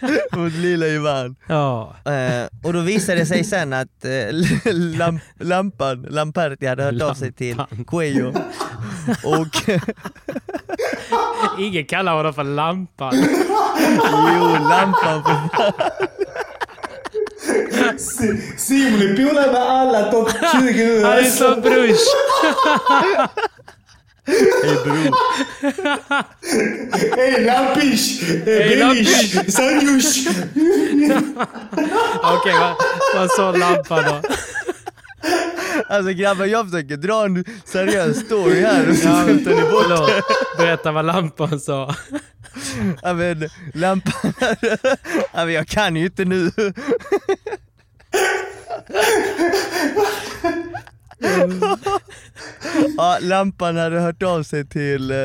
mot 0.36 0.52
lilla 0.52 0.86
Ivan. 0.86 1.36
Ja. 1.48 1.96
Eh, 2.04 2.48
och 2.64 2.72
då 2.72 2.80
visade 2.80 3.18
det 3.18 3.26
sig 3.26 3.44
sen 3.44 3.72
att 3.72 4.04
eh, 4.04 4.72
lamp, 4.72 5.22
lampan, 5.40 6.02
Lamperti 6.10 6.66
hade 6.66 6.82
hört 6.82 7.02
av 7.02 7.14
sig 7.14 7.32
till 7.32 7.56
Lampan. 7.56 7.84
Coelho 7.84 8.32
och 9.24 9.70
Ingen 11.58 11.84
kallar 11.84 12.14
honom 12.14 12.34
för 12.34 12.44
Lampan. 12.44 13.14
jo, 14.36 14.68
lampan 14.68 15.22
för 15.22 15.72
Simon 18.58 19.00
är 19.02 19.16
polare 19.16 19.52
med 19.52 19.62
alla 19.62 20.10
topp 20.10 20.30
20 20.52 20.86
nu. 20.86 21.02
Han 21.04 21.18
är 21.18 21.22
så 21.22 21.54
Hej 24.64 24.76
bror. 24.84 25.14
Hej 27.16 27.44
Lampish! 27.44 28.22
Hej, 28.46 28.76
Lampish. 28.76 29.52
Sanjush! 29.52 30.28
Okej, 32.22 32.54
vad, 32.60 32.74
vad 33.14 33.30
sa 33.30 33.52
Lampan 33.52 34.04
då? 34.04 34.22
Alltså 35.88 36.12
grabbar 36.12 36.44
jag 36.46 36.70
försöker 36.70 36.96
dra 36.96 37.24
en 37.24 37.44
seriös 37.64 38.20
story 38.26 38.60
här 38.60 38.90
och 38.90 38.96
så 38.96 39.08
Ja, 39.08 39.24
skämtar 39.26 39.50
ni 39.50 39.60
bort 39.62 39.84
förlåt. 39.88 40.10
Berätta 40.58 40.92
vad 40.92 41.04
Lampan 41.04 41.60
sa. 41.60 41.94
Ja 43.02 43.12
men 43.14 43.48
lampan, 43.74 44.32
ja, 45.32 45.44
men 45.44 45.52
jag 45.52 45.68
kan 45.68 45.96
ju 45.96 46.04
inte 46.06 46.24
nu. 46.24 46.50
Ja, 52.96 53.18
lampan 53.20 53.76
hade 53.76 54.00
hört 54.00 54.22
av 54.22 54.42
sig 54.42 54.66
till, 54.66 55.10
eh, 55.10 55.16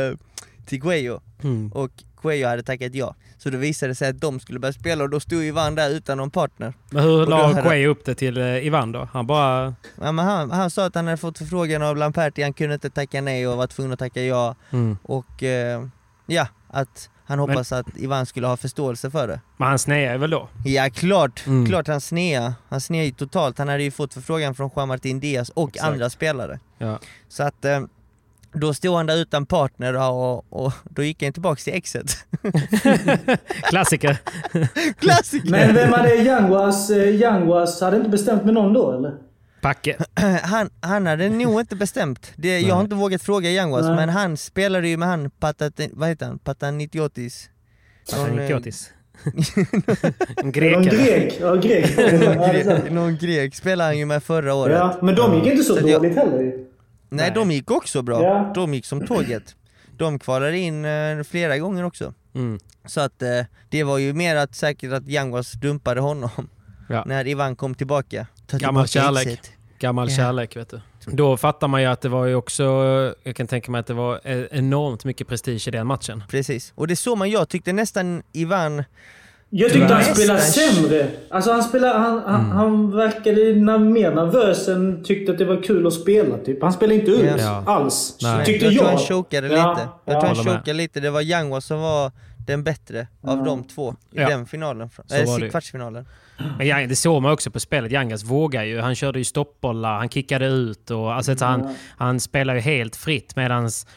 till 0.66 0.80
Gueyo 0.82 1.20
Mm. 1.43 1.72
och 1.72 1.91
Gueyo 2.24 2.48
hade 2.48 2.64
tackat 2.64 2.96
ja. 2.96 3.16
Så 3.38 3.50
då 3.50 3.58
visade 3.58 3.91
det 3.91 3.96
sig 3.96 4.10
att 4.10 4.22
de 4.22 4.39
skulle 4.39 4.60
börja 4.60 4.74
spela 4.74 5.04
och 5.04 5.10
då 5.10 5.20
stod 5.20 5.43
Ivan 5.43 5.76
där 5.76 5.89
utan 5.89 6.18
någon 6.18 6.32
partner. 6.32 6.74
Men 6.89 7.04
hur 7.04 7.26
la 7.26 7.48
hade- 7.48 7.62
Quay 7.62 7.86
upp 7.88 8.06
det 8.06 8.16
till 8.16 8.38
eh, 8.38 8.66
Ivan 8.68 8.91
då? 8.91 9.10
Han 9.14 9.28
bara... 9.28 9.76
Ja, 10.02 10.12
men 10.12 10.26
han, 10.26 10.52
han 10.52 10.70
sa 10.72 10.86
att 10.86 10.96
han 10.96 11.06
hade 11.06 11.18
fått 11.18 11.38
förfrågan 11.38 11.82
av 11.82 11.98
Lamperti, 11.98 12.41
han 12.43 12.54
kunde 12.54 12.74
inte 12.74 12.89
tacka 12.89 13.22
nej 13.22 13.48
och 13.48 13.58
var 13.58 13.68
tvungen 13.68 13.93
att 13.93 14.00
tacka 14.00 14.22
ja. 14.22 14.56
Mm. 14.72 14.98
Och 15.04 15.43
eh, 15.43 15.86
ja, 16.26 16.48
att 16.68 17.10
han 17.26 17.39
hoppas 17.39 17.71
att 17.71 17.86
Ivan 17.95 18.26
skulle 18.26 18.47
ha 18.47 18.57
förståelse 18.57 19.11
för 19.11 19.28
det. 19.28 19.39
Men 19.57 19.67
han 19.67 19.80
snear 19.80 20.17
väl 20.17 20.30
då? 20.30 20.49
Ja 20.65 20.89
klart, 20.93 21.43
Mm. 21.47 21.65
klart 21.65 21.88
han 21.88 22.01
snea. 22.01 22.53
Han 22.69 22.82
snea 22.82 23.03
ju 23.03 23.11
totalt. 23.11 23.57
Han 23.57 23.67
hade 23.67 23.84
ju 23.84 23.91
fått 23.91 24.13
förfrågan 24.13 24.55
från 24.55 24.69
Juan 24.76 24.88
Martin 24.88 25.19
Diaz 25.19 25.49
och 25.49 25.69
Exakt. 25.69 25.91
andra 25.93 26.09
spelare. 26.09 26.59
Ja. 26.78 26.99
Så 27.30 27.43
att 27.43 27.65
eh, 27.65 27.80
då 28.53 28.73
stod 28.73 28.95
han 28.95 29.05
där 29.05 29.17
utan 29.17 29.45
partner 29.45 30.09
och, 30.11 30.45
och 30.53 30.73
då 30.84 31.03
gick 31.03 31.23
han 31.23 31.34
tillbaks 31.34 31.63
till 31.63 31.73
exet. 31.73 32.17
Klassiker. 33.69 34.17
Klassiker! 34.99 35.51
Men 35.51 35.73
vem 35.76 35.93
hade 35.93 36.15
Yanguas? 36.15 36.89
eh, 36.89 37.15
Yanguas 37.15 37.82
hade 37.82 37.97
inte 37.97 38.09
bestämt 38.09 38.45
med 38.45 38.53
någon 38.53 38.73
då 38.73 38.91
eller? 38.91 39.13
Packe. 39.66 39.97
han, 40.43 40.70
han 40.82 41.05
hade 41.05 41.30
nog 41.30 41.59
inte 41.59 41.76
bestämt. 41.76 42.34
Det, 42.36 42.59
jag 42.59 42.76
har 42.76 42.82
inte 42.82 42.95
vågat 42.95 43.22
fråga 43.22 43.49
Yanguas, 43.49 43.86
Nej. 43.86 43.95
men 43.95 44.09
han 44.09 44.38
spelade 44.38 44.88
ju 44.88 44.97
med 44.97 45.07
han 45.07 45.30
Patat, 45.30 45.80
vad 45.91 46.09
heter 46.09 46.26
han? 46.26 46.39
Patanitiotis. 46.39 47.49
Någon, 48.16 48.30
eh, 48.30 48.36
Nikiotis. 48.36 48.91
En 50.38 50.43
Någon 50.43 50.51
grek? 50.51 51.38
Ja, 51.41 51.55
grek. 51.55 51.93
Ja, 51.97 52.51
grek, 52.51 52.91
någon 52.91 53.18
grek 53.18 53.55
spelade 53.55 53.89
han 53.89 53.97
ju 53.97 54.05
med 54.05 54.24
förra 54.24 54.53
året. 54.53 54.76
ja, 54.78 54.97
men 55.01 55.16
de 55.16 55.36
gick 55.36 55.45
inte 55.45 55.63
så 55.63 55.74
Så 55.74 55.80
att 55.84 55.89
jag- 55.89 56.01
dåligt 56.01 56.18
heller 56.18 56.39
ju. 56.39 56.68
Nej, 57.09 57.32
de 57.36 57.51
gick 57.51 57.72
också 57.72 58.01
bra. 58.01 58.24
Ja. 58.24 58.51
De 58.55 58.74
gick 58.74 58.86
som 58.86 59.07
tåget. 59.07 59.55
De 59.97 60.20
kvalade 60.20 60.57
in 60.57 60.86
eh, 60.86 61.24
flera 61.24 61.57
gånger 61.57 61.84
också. 61.84 62.13
Mm. 62.36 62.59
Så 62.86 63.01
att 63.01 63.22
eh, 63.22 63.41
det 63.70 63.84
var 63.84 63.97
ju 63.97 64.13
mer 64.13 64.36
att 64.36 64.55
säkert 64.55 64.93
att 64.93 65.07
Yanguas 65.07 65.51
dumpade 65.51 66.01
honom 66.01 66.49
Ja. 66.88 67.04
när 67.06 67.28
Ivan 67.28 67.56
kom 67.56 67.76
tillbaka. 67.76 68.28
Ta 68.48 68.58
Gammal 68.58 68.88
tillbaka 68.88 69.08
kärlek. 69.16 69.28
exit. 69.40 69.52
Gammal 69.80 70.10
Ja. 70.10 70.16
kärlek 70.18 70.56
vet 70.56 70.70
du. 70.70 70.82
Då 71.08 71.38
fattar 71.38 71.68
man 71.68 71.82
ju 71.82 71.88
att 71.88 72.02
det 72.02 72.10
var 72.10 72.26
ju 72.26 72.36
också, 72.36 72.64
jag 73.24 73.36
kan 73.36 73.48
tänka 73.48 73.72
mig 73.72 73.80
att 73.80 73.88
det 73.88 73.94
var 73.94 74.20
eh, 74.24 74.44
enormt 74.52 75.06
mycket 75.06 75.28
prestige 75.28 75.68
i 75.68 75.72
den 75.72 75.88
matchen. 75.88 76.24
Precis, 76.30 76.72
och 76.76 76.88
det 76.88 76.96
såg 76.96 77.18
man, 77.18 77.30
jag 77.30 77.50
tyckte 77.50 77.74
nästan 77.74 78.24
Ivan, 78.34 78.84
Jag 79.50 79.72
tyckte 79.74 79.94
han 79.94 80.04
spelade 80.16 80.40
sämre. 80.42 81.08
Alltså 81.30 81.52
han 81.52 81.64
spelade... 81.64 82.00
Han, 82.00 82.22
han, 82.26 82.40
Mm. 82.46 82.52
han 82.52 82.92
verkade 82.96 83.42
na- 83.42 83.90
mer 83.92 84.12
nervös 84.12 84.68
än 84.68 85.04
tyckte 85.04 85.32
att 85.32 85.38
det 85.38 85.46
var 85.46 85.64
kul 85.64 85.88
att 85.88 85.94
spela 85.94 86.38
typ. 86.38 86.62
Han 86.62 86.74
spelade 86.74 86.96
inte 87.00 87.12
ut 87.12 87.32
Ja. 87.42 87.64
alls. 87.66 88.18
Nej. 88.22 88.46
Tyckte 88.46 88.66
jag 88.66 88.74
jag. 88.74 88.80
tror 88.80 88.90
han 88.90 88.98
chokade 89.00 89.48
Ja, 89.48 89.70
lite. 89.74 89.82
ja. 90.06 90.14
Jag 90.14 90.22
tror 90.22 90.36
han 90.36 90.46
chokade 90.46 90.74
lite, 90.74 91.00
det 91.00 91.10
var 91.10 91.22
Yanguas 91.22 91.66
som 91.66 91.80
var 91.80 92.12
den 92.48 92.64
bättre 92.64 93.08
av 93.22 93.44
de 93.44 93.64
två 93.64 93.96
i 94.12 94.20
Ja. 94.22 94.30
den 94.30 94.46
finalen, 94.46 94.90
Så 95.08 95.16
äh, 95.44 95.50
kvartsfinalen. 95.50 96.06
Men 96.58 96.68
Yang, 96.68 96.90
det 96.90 96.96
såg 96.96 97.22
man 97.22 97.32
också 97.32 97.52
på 97.52 97.60
spelet. 97.60 97.92
Jangas 97.92 98.24
vågar 98.24 98.64
ju. 98.64 98.80
Han 98.80 98.96
körde 98.96 99.20
ju 99.20 99.26
stoppbollar, 99.26 99.98
han 99.98 100.10
kickade 100.10 100.46
ut 100.46 100.92
och 100.92 101.14
alltså, 101.14 101.36
så 101.36 101.46
han, 101.46 101.76
han 101.98 102.20
spelar 102.20 102.56
ju 102.56 102.60
helt 102.62 102.96
fritt 102.96 103.36
medans 103.36 103.88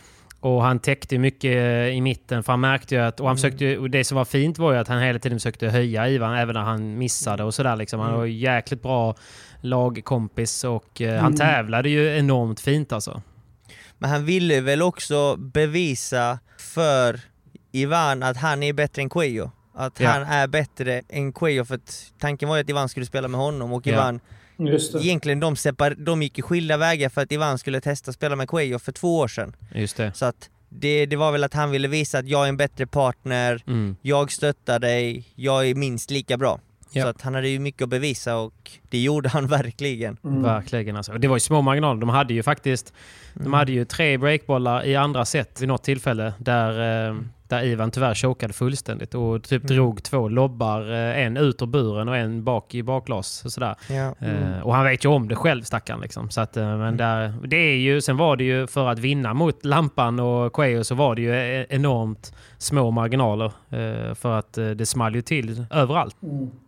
och 0.40 0.62
han 0.62 0.78
täckte 0.78 1.18
mycket 1.18 1.92
i 1.94 2.00
mitten 2.00 2.42
för 2.42 2.52
han 2.52 2.60
märkte 2.60 2.94
ju 2.94 3.00
att... 3.00 3.20
Och, 3.20 3.26
han 3.26 3.36
försökte, 3.36 3.64
ju- 3.64 3.78
och 3.78 3.90
det 3.90 4.04
som 4.04 4.16
var 4.16 4.24
fint 4.24 4.58
var 4.58 4.72
ju 4.72 4.78
att 4.78 4.88
han 4.88 5.02
hela 5.02 5.18
tiden 5.18 5.38
försökte 5.38 5.68
höja 5.68 6.08
Ivan 6.08 6.34
även 6.34 6.54
när 6.54 6.62
han 6.62 6.98
missade 6.98 7.44
och 7.44 7.54
sådär 7.54 7.76
liksom. 7.76 8.00
Han 8.00 8.14
var 8.14 8.24
ju 8.24 8.32
jäkligt 8.38 8.82
bra 8.82 9.14
lagkompis 9.60 10.64
och 10.64 11.00
eh, 11.00 11.20
han 11.22 11.36
tävlade 11.36 11.88
ju 11.88 12.18
enormt 12.18 12.60
fint 12.60 12.92
alltså. 12.92 13.22
Men 13.98 14.10
han 14.10 14.24
ville 14.24 14.60
väl 14.60 14.82
också 14.82 15.36
bevisa 15.36 16.38
för 16.58 17.20
Ivan 17.72 18.22
att 18.22 18.36
han 18.36 18.62
är 18.62 18.72
bättre 18.72 19.02
än 19.02 19.08
Cuello. 19.10 19.50
Att 19.80 20.00
Ja. 20.00 20.10
han 20.10 20.22
är 20.22 20.46
bättre 20.46 21.02
än 21.08 21.32
Cuello 21.32 21.64
för 21.64 21.74
att 21.74 22.12
tanken 22.18 22.48
var 22.48 22.56
ju 22.56 22.62
att 22.62 22.70
Ivan 22.70 22.88
skulle 22.88 23.06
spela 23.06 23.28
med 23.28 23.40
honom 23.40 23.72
och. 23.72 23.86
Ivan, 23.86 24.20
Just 24.58 24.92
det. 24.92 24.98
egentligen 24.98 25.40
de, 25.40 25.54
separ- 25.54 25.94
de 26.04 26.22
gick 26.22 26.38
ju 26.38 26.42
skilda 26.42 26.76
vägar 26.76 27.08
för 27.08 27.20
att 27.22 27.32
Ivan 27.32 27.58
skulle 27.58 27.80
testa 27.80 28.12
spela 28.12 28.36
med 28.36 28.48
Cuello 28.48 28.78
för 28.78 28.92
två 28.92 29.18
år 29.18 29.28
sedan. 29.28 29.56
Just 29.74 29.96
det. 29.96 30.12
Så 30.14 30.24
att 30.26 30.50
det, 30.68 31.06
det 31.06 31.16
var 31.16 31.32
väl 31.32 31.44
att 31.44 31.54
han 31.54 31.70
ville 31.70 31.88
visa 31.88 32.18
att 32.18 32.28
jag 32.28 32.44
är 32.44 32.48
en 32.48 32.56
bättre 32.56 32.86
partner, 32.86 33.62
Mm. 33.66 33.96
jag 34.02 34.32
stöttar 34.32 34.78
dig, 34.78 35.24
jag 35.34 35.68
är 35.68 35.74
minst 35.74 36.10
lika 36.10 36.36
bra. 36.36 36.60
Ja. 36.92 37.02
Så 37.02 37.08
att 37.08 37.22
han 37.22 37.34
hade 37.34 37.48
ju 37.48 37.58
mycket 37.58 37.82
att 37.82 37.88
bevisa 37.88 38.36
och 38.36 38.70
det 38.88 38.98
gjorde 38.98 39.28
han 39.28 39.46
verkligen. 39.58 40.16
Verkligen 40.22 40.96
alltså. 40.96 41.12
Och 41.12 41.20
Det 41.20 41.28
var 41.28 41.36
ju 41.36 41.40
små 41.40 41.62
marginaler. 41.62 42.00
De 42.00 42.08
hade 42.08 42.34
ju 42.34 42.42
faktiskt 42.42 42.92
de 43.34 43.52
hade 43.52 43.72
ju 43.72 43.84
tre 43.84 44.16
breakbollar 44.18 44.86
i 44.86 44.96
andra 44.96 45.24
set 45.24 45.60
vid 45.60 45.68
något 45.68 45.82
tillfälle 45.84 46.32
där, 46.38 47.08
eh, 47.10 47.16
där 47.48 47.64
Ivan 47.64 47.90
tyvärr 47.90 48.14
chokade 48.14 48.52
fullständigt 48.52 49.14
och 49.14 49.42
typ 49.42 49.62
drog 49.62 50.02
två 50.02 50.28
lobbar, 50.28 50.90
eh, 50.92 51.24
en 51.26 51.36
ut 51.36 51.62
ur 51.62 51.66
buren 51.66 52.08
och 52.08 52.16
en 52.16 52.44
bak 52.44 52.74
i 52.74 52.82
bakglas. 52.82 53.44
Och, 53.44 53.52
sådär. 53.52 53.74
Ja. 53.88 54.14
Eh, 54.26 54.60
och 54.62 54.74
han 54.74 54.84
vet 54.84 55.04
ju 55.04 55.08
om 55.08 55.28
det 55.28 55.34
själv 55.36 55.62
stackaren. 55.62 56.00
Liksom. 56.00 56.30
Så 56.30 56.40
att, 56.40 56.56
eh, 56.56 56.78
men 56.78 56.96
där, 56.96 57.34
det 57.46 57.56
är 57.56 57.76
ju, 57.76 58.00
sen 58.00 58.16
var 58.16 58.36
det 58.36 58.44
ju 58.44 58.66
för 58.66 58.86
att 58.88 58.98
vinna 58.98 59.34
mot 59.34 59.64
Lampan 59.64 60.20
och 60.20 60.52
Cuello 60.52 60.84
så 60.84 60.94
var 60.94 61.14
det 61.14 61.22
ju 61.22 61.34
e- 61.34 61.66
enormt 61.68 62.34
små 62.58 62.90
marginaler. 62.90 63.52
för 64.14 64.38
att 64.38 64.52
det 64.52 64.86
small 64.88 65.14
ju 65.14 65.22
till 65.22 65.64
överallt. 65.70 66.16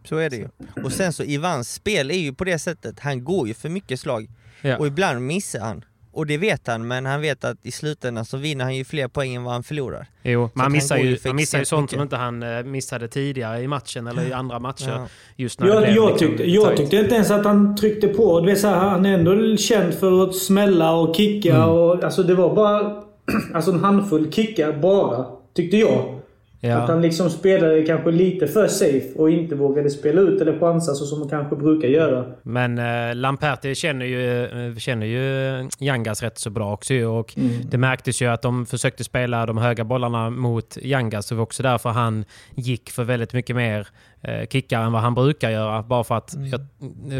Så 0.04 0.16
är 0.16 0.30
det 0.30 0.36
ju. 0.36 0.48
Och 0.84 0.92
sen 0.92 1.12
så 1.12 1.22
Ivans 1.22 1.74
spel 1.74 2.10
är 2.10 2.18
ju 2.18 2.34
på 2.34 2.44
det 2.44 2.58
sättet, 2.58 3.00
han 3.00 3.24
går 3.24 3.48
ju 3.48 3.54
för 3.54 3.68
mycket 3.68 4.00
slag. 4.00 4.28
Ja. 4.62 4.76
Och 4.76 4.86
ibland 4.86 5.26
missar 5.26 5.60
han. 5.60 5.84
Och 6.12 6.26
det 6.26 6.38
vet 6.38 6.66
han, 6.66 6.88
men 6.88 7.06
han 7.06 7.20
vet 7.20 7.44
att 7.44 7.56
i 7.62 7.70
slutändan 7.70 8.24
så 8.24 8.36
vinner 8.36 8.64
han 8.64 8.76
ju 8.76 8.84
fler 8.84 9.08
poäng 9.08 9.34
än 9.34 9.44
vad 9.44 9.52
han 9.52 9.62
förlorar. 9.62 10.06
Jo, 10.22 10.40
man 10.40 10.62
han 10.62 10.72
missar 10.72 10.96
går 10.96 11.06
ju 11.06 11.18
man 11.26 11.36
missar 11.36 11.58
ju 11.58 11.64
sånt 11.64 11.90
som 11.90 11.96
mycket. 11.96 12.02
inte 12.02 12.16
han 12.16 12.42
eh, 12.42 12.62
missade 12.62 13.08
tidigare 13.08 13.62
i 13.62 13.68
matchen 13.68 14.06
eller 14.06 14.28
i 14.28 14.32
andra 14.32 14.58
matcher. 14.58 14.90
Ja. 14.90 15.06
Just 15.36 15.60
när 15.60 15.66
det 15.66 15.72
Jag, 15.72 15.82
blev 15.82 15.94
jag, 15.94 16.10
liksom 16.10 16.28
tyckte, 16.28 16.50
jag 16.50 16.76
tyckte 16.76 16.96
inte 16.96 17.14
ens 17.14 17.30
att 17.30 17.44
han 17.44 17.76
tryckte 17.76 18.08
på. 18.08 18.40
Du 18.40 18.46
vet, 18.46 18.60
så 18.60 18.68
här, 18.68 18.76
han 18.76 19.06
är 19.06 19.18
ändå 19.18 19.56
känd 19.56 19.94
för 19.94 20.24
att 20.24 20.36
smälla 20.36 20.92
och 20.92 21.16
kicka. 21.16 21.56
Mm. 21.56 21.68
Och, 21.68 22.04
alltså, 22.04 22.22
det 22.22 22.34
var 22.34 22.54
bara 22.54 23.02
alltså, 23.54 23.70
en 23.70 23.84
handfull 23.84 24.32
kickar 24.32 24.72
bara, 24.72 25.26
tyckte 25.54 25.76
jag. 25.76 26.19
Att 26.62 26.68
Ja. 26.68 26.78
han 26.78 27.02
liksom 27.02 27.30
spelade 27.30 27.82
kanske 27.82 28.10
lite 28.10 28.46
för 28.46 28.66
safe 28.66 29.08
och 29.16 29.30
inte 29.30 29.54
vågade 29.54 29.90
spela 29.90 30.20
ut 30.20 30.40
eller 30.40 30.58
chansa 30.58 30.94
så 30.94 31.04
som 31.06 31.18
man 31.18 31.28
kanske 31.28 31.56
brukar 31.56 31.88
göra. 31.88 32.24
Men 32.42 32.78
eh, 32.78 33.14
Lamperti 33.14 33.74
känner 33.74 34.06
ju, 34.06 34.44
eh, 34.44 34.76
känner 34.76 35.06
ju 35.06 35.68
Jangas 35.78 36.22
rätt 36.22 36.38
så 36.38 36.50
bra 36.50 36.72
också 36.72 36.94
och 36.94 37.34
Mm. 37.36 37.50
det 37.70 37.78
märktes 37.78 38.22
ju 38.22 38.26
att 38.26 38.42
de 38.42 38.66
försökte 38.66 39.04
spela 39.04 39.46
de 39.46 39.58
höga 39.58 39.84
bollarna 39.84 40.30
mot 40.30 40.78
Jangas. 40.82 41.28
Det 41.28 41.34
var 41.34 41.42
också 41.42 41.62
därför 41.62 41.88
han 41.90 42.24
gick 42.54 42.90
för 42.90 43.04
väldigt 43.04 43.32
mycket 43.32 43.56
mer 43.56 43.88
eh, 44.22 44.46
kickar 44.48 44.80
än 44.82 44.92
vad 44.92 45.02
han 45.02 45.14
brukar 45.14 45.50
göra. 45.50 45.82
Bara 45.82 46.04
för 46.04 46.14
att 46.14 46.34
jag, 46.52 46.60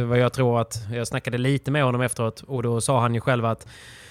eh, 0.01 0.05
vad 0.07 0.19
jag 0.19 0.33
tror 0.33 0.61
att 0.61 0.75
jag 0.95 1.07
snackade 1.07 1.39
lite 1.39 1.71
med 1.71 1.85
honom 1.85 2.01
efteråt 2.01 2.45
och 2.47 2.63
då 2.63 2.81
sa 2.81 3.01
han 3.01 3.15
ju 3.15 3.21
själv 3.21 3.45
att 3.45 3.67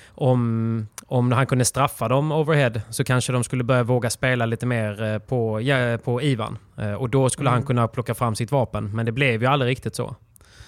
om, 0.10 0.88
om 1.08 1.32
han 1.32 1.46
kunde 1.48 1.66
straffa 1.66 2.08
dem 2.08 2.32
overhead 2.32 2.72
så 2.90 3.04
kanske 3.04 3.32
de 3.34 3.44
skulle 3.44 3.64
börja 3.64 3.84
våga 3.84 4.10
spela 4.10 4.46
lite 4.46 4.66
mer 4.66 5.04
eh, 5.04 5.20
på, 5.20 5.62
ja, 5.62 5.98
på 6.04 6.22
Ivan. 6.22 6.58
Eh, 6.78 6.94
Och 6.94 7.10
då 7.10 7.30
skulle 7.30 7.50
han 7.50 7.64
kunna 7.64 7.88
plocka 7.88 8.14
fram 8.14 8.36
sitt 8.36 8.52
vapen. 8.52 8.96
Men 8.96 9.06
det 9.06 9.12
blev 9.12 9.42
ju 9.42 9.48
aldrig 9.48 9.72
riktigt 9.72 9.96
så. 9.96 10.16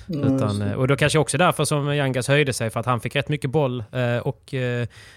Utan, 0.08 0.62
eh, 0.62 0.74
och 0.74 0.88
då 0.88 0.96
kanske 0.96 1.20
också 1.20 1.38
därför 1.38 1.66
som 1.66 1.96
Jangas 1.96 2.28
höjde 2.28 2.54
sig, 2.54 2.70
för 2.70 2.80
att 2.80 2.86
han 2.86 3.00
fick 3.00 3.16
rätt 3.16 3.30
mycket 3.30 3.50
boll. 3.50 3.84
Och 4.24 4.54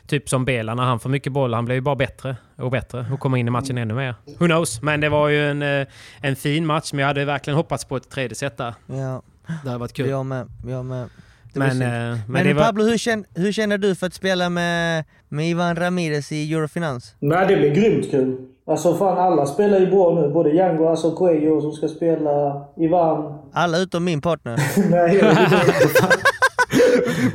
typ 0.06 0.28
som 0.28 0.44
Bela, 0.44 0.74
när 0.74 0.82
han 0.82 1.00
får 1.00 1.10
mycket 1.10 1.32
boll, 1.32 1.54
han 1.54 1.64
blev 1.64 1.74
ju 1.76 1.80
bara 1.80 1.96
bättre 1.96 2.36
och 2.56 2.70
bättre 2.70 3.06
och 3.12 3.20
kommer 3.20 3.38
in 3.38 3.46
i 3.48 3.50
matchen 3.50 3.78
ännu 3.78 3.94
mer. 3.94 4.14
Who 4.38 4.46
knows? 4.46 4.82
Men 4.82 5.00
det 5.00 5.08
var 5.08 5.28
ju 5.28 5.50
en, 5.50 5.86
en 6.20 6.36
fin 6.36 6.66
match, 6.66 6.92
men 6.92 7.00
jag 7.00 7.06
hade 7.06 7.24
verkligen 7.24 7.56
hoppats 7.56 7.84
på 7.84 7.96
ett 7.96 8.10
tredje 8.10 8.34
set 8.34 8.56
där. 8.56 8.74
Ja, 8.86 9.22
Det 9.46 9.68
hade 9.68 9.78
varit 9.78 9.92
kul. 9.92 10.08
jag 10.08 10.26
med. 10.26 10.46
Jag 10.66 10.84
med. 10.84 11.08
Men, 11.54 11.82
eh, 11.82 11.88
men, 11.88 12.18
Men, 12.28 12.46
det 12.46 12.54
var... 12.54 12.62
Pablo, 12.62 12.84
hur 12.84 12.98
känner, 12.98 13.26
hur 13.34 13.52
känner 13.52 13.78
du 13.78 13.94
för 13.94 14.06
att 14.06 14.14
spela 14.14 14.50
med, 14.50 15.04
med 15.28 15.50
Ivan 15.50 15.76
Ramirez 15.76 16.32
i 16.32 16.54
Eurofinans? 16.54 17.14
Nej, 17.20 17.46
det 17.48 17.56
blir 17.56 17.74
grymt 17.74 18.10
kul. 18.10 18.36
Alltså 18.66 18.94
fan, 18.94 19.18
alla 19.18 19.46
spelar 19.46 19.80
ju 19.80 19.86
bra 19.86 20.20
nu. 20.20 20.32
Både 20.32 20.50
Django, 20.50 20.86
alltså 20.88 21.16
Cuello 21.16 21.60
som 21.60 21.72
ska 21.72 21.88
spela, 21.88 22.64
Ivan. 22.76 23.38
Alla 23.52 23.78
utom 23.78 24.04
min 24.04 24.20
partner. 24.20 24.56
Nej, 24.90 25.22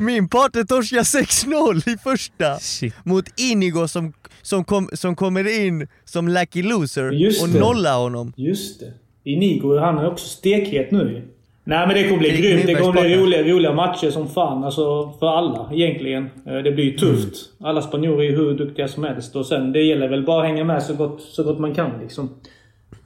min 0.00 0.28
partner 0.28 0.64
torskar 0.64 0.98
6-0 0.98 1.94
i 1.94 1.96
första! 1.98 2.58
Shit. 2.58 2.94
Mot 3.04 3.40
Inigo 3.40 3.88
som, 3.88 4.12
som, 4.42 4.64
kom, 4.64 4.88
som 4.92 5.16
kommer 5.16 5.64
in 5.64 5.88
som 6.04 6.28
lucky 6.28 6.62
loser 6.62 7.10
Just 7.10 7.42
och 7.42 7.48
nollar 7.48 7.98
honom. 7.98 8.32
Just 8.36 8.80
det. 8.80 8.92
Inigo, 9.24 9.78
han 9.78 9.98
är 9.98 10.12
också 10.12 10.28
stekhet 10.28 10.90
nu 10.90 11.28
Nej 11.70 11.86
men 11.86 11.94
det 11.96 12.02
kommer 12.04 12.18
bli 12.18 12.30
grymt. 12.30 12.66
Det 12.66 12.74
kommer 12.74 13.00
bli 13.02 13.16
roliga, 13.16 13.42
roliga 13.54 13.72
matcher 13.72 14.10
som 14.10 14.28
fan. 14.28 14.64
Alltså 14.64 15.12
för 15.20 15.26
alla 15.26 15.68
egentligen. 15.72 16.30
Eh, 16.46 16.54
Det 16.64 16.72
blir 16.72 16.84
ju 16.84 16.96
tufft. 16.96 17.34
Alla 17.60 17.82
spanjorer 17.82 18.18
är 18.22 18.30
ju 18.30 18.36
hur 18.36 18.54
duktiga 18.54 18.88
som 18.88 19.04
helst. 19.04 19.36
Och 19.36 19.46
sen 19.46 19.72
det 19.72 19.82
gäller 19.82 20.08
väl 20.08 20.24
bara 20.24 20.40
att 20.42 20.48
hänga 20.48 20.64
med 20.64 20.82
så 20.82 20.94
gott, 20.94 21.20
så 21.20 21.42
gott 21.44 21.58
man 21.58 21.74
kan 21.74 21.90
liksom. 22.02 22.28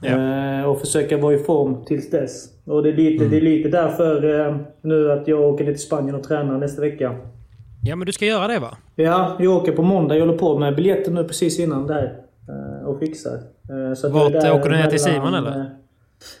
Eh, 0.03 0.65
och 0.69 0.79
försöka 0.79 1.17
vara 1.17 1.33
i 1.33 1.37
form 1.37 1.85
tills 1.85 2.09
dess. 2.09 2.45
Och 2.65 2.83
det 2.83 2.89
är 2.89 2.93
lite, 2.93 3.25
det 3.25 3.37
är 3.37 3.41
lite 3.41 3.69
därför 3.69 4.39
eh, 4.47 4.55
nu 4.81 5.11
att 5.11 5.27
jag 5.27 5.41
åker 5.41 5.65
ner 5.65 5.71
till 5.71 5.81
Spanien 5.81 6.15
och 6.15 6.23
tränar 6.23 6.57
nästa 6.57 6.81
vecka. 6.81 7.15
Ja, 7.83 7.95
men 7.95 8.05
du 8.05 8.11
ska 8.11 8.25
göra 8.25 8.47
det 8.47 8.59
va? 8.59 8.77
Ja, 8.95 9.37
jag 9.39 9.53
åker 9.55 9.71
på 9.71 9.81
måndag. 9.81 10.15
Jag 10.17 10.25
håller 10.25 10.37
på 10.39 10.57
med 10.59 10.75
biljetten 10.75 11.13
nu 11.13 11.23
precis 11.23 11.59
innan 11.59 11.87
där. 11.87 12.13
eh, 12.49 12.87
Och 12.87 12.99
fixar. 12.99 13.33
Eh, 13.33 13.93
Så 13.95 14.07
att 14.07 14.13
Vart 14.13 14.33
jag 14.33 14.43
är 14.43 14.47
där 14.49 14.59
åker 14.59 14.69
du 14.69 14.75
ner 14.75 14.87
till 14.87 14.99
mellan, 15.05 15.23
Simon, 15.31 15.33
eller? 15.33 15.69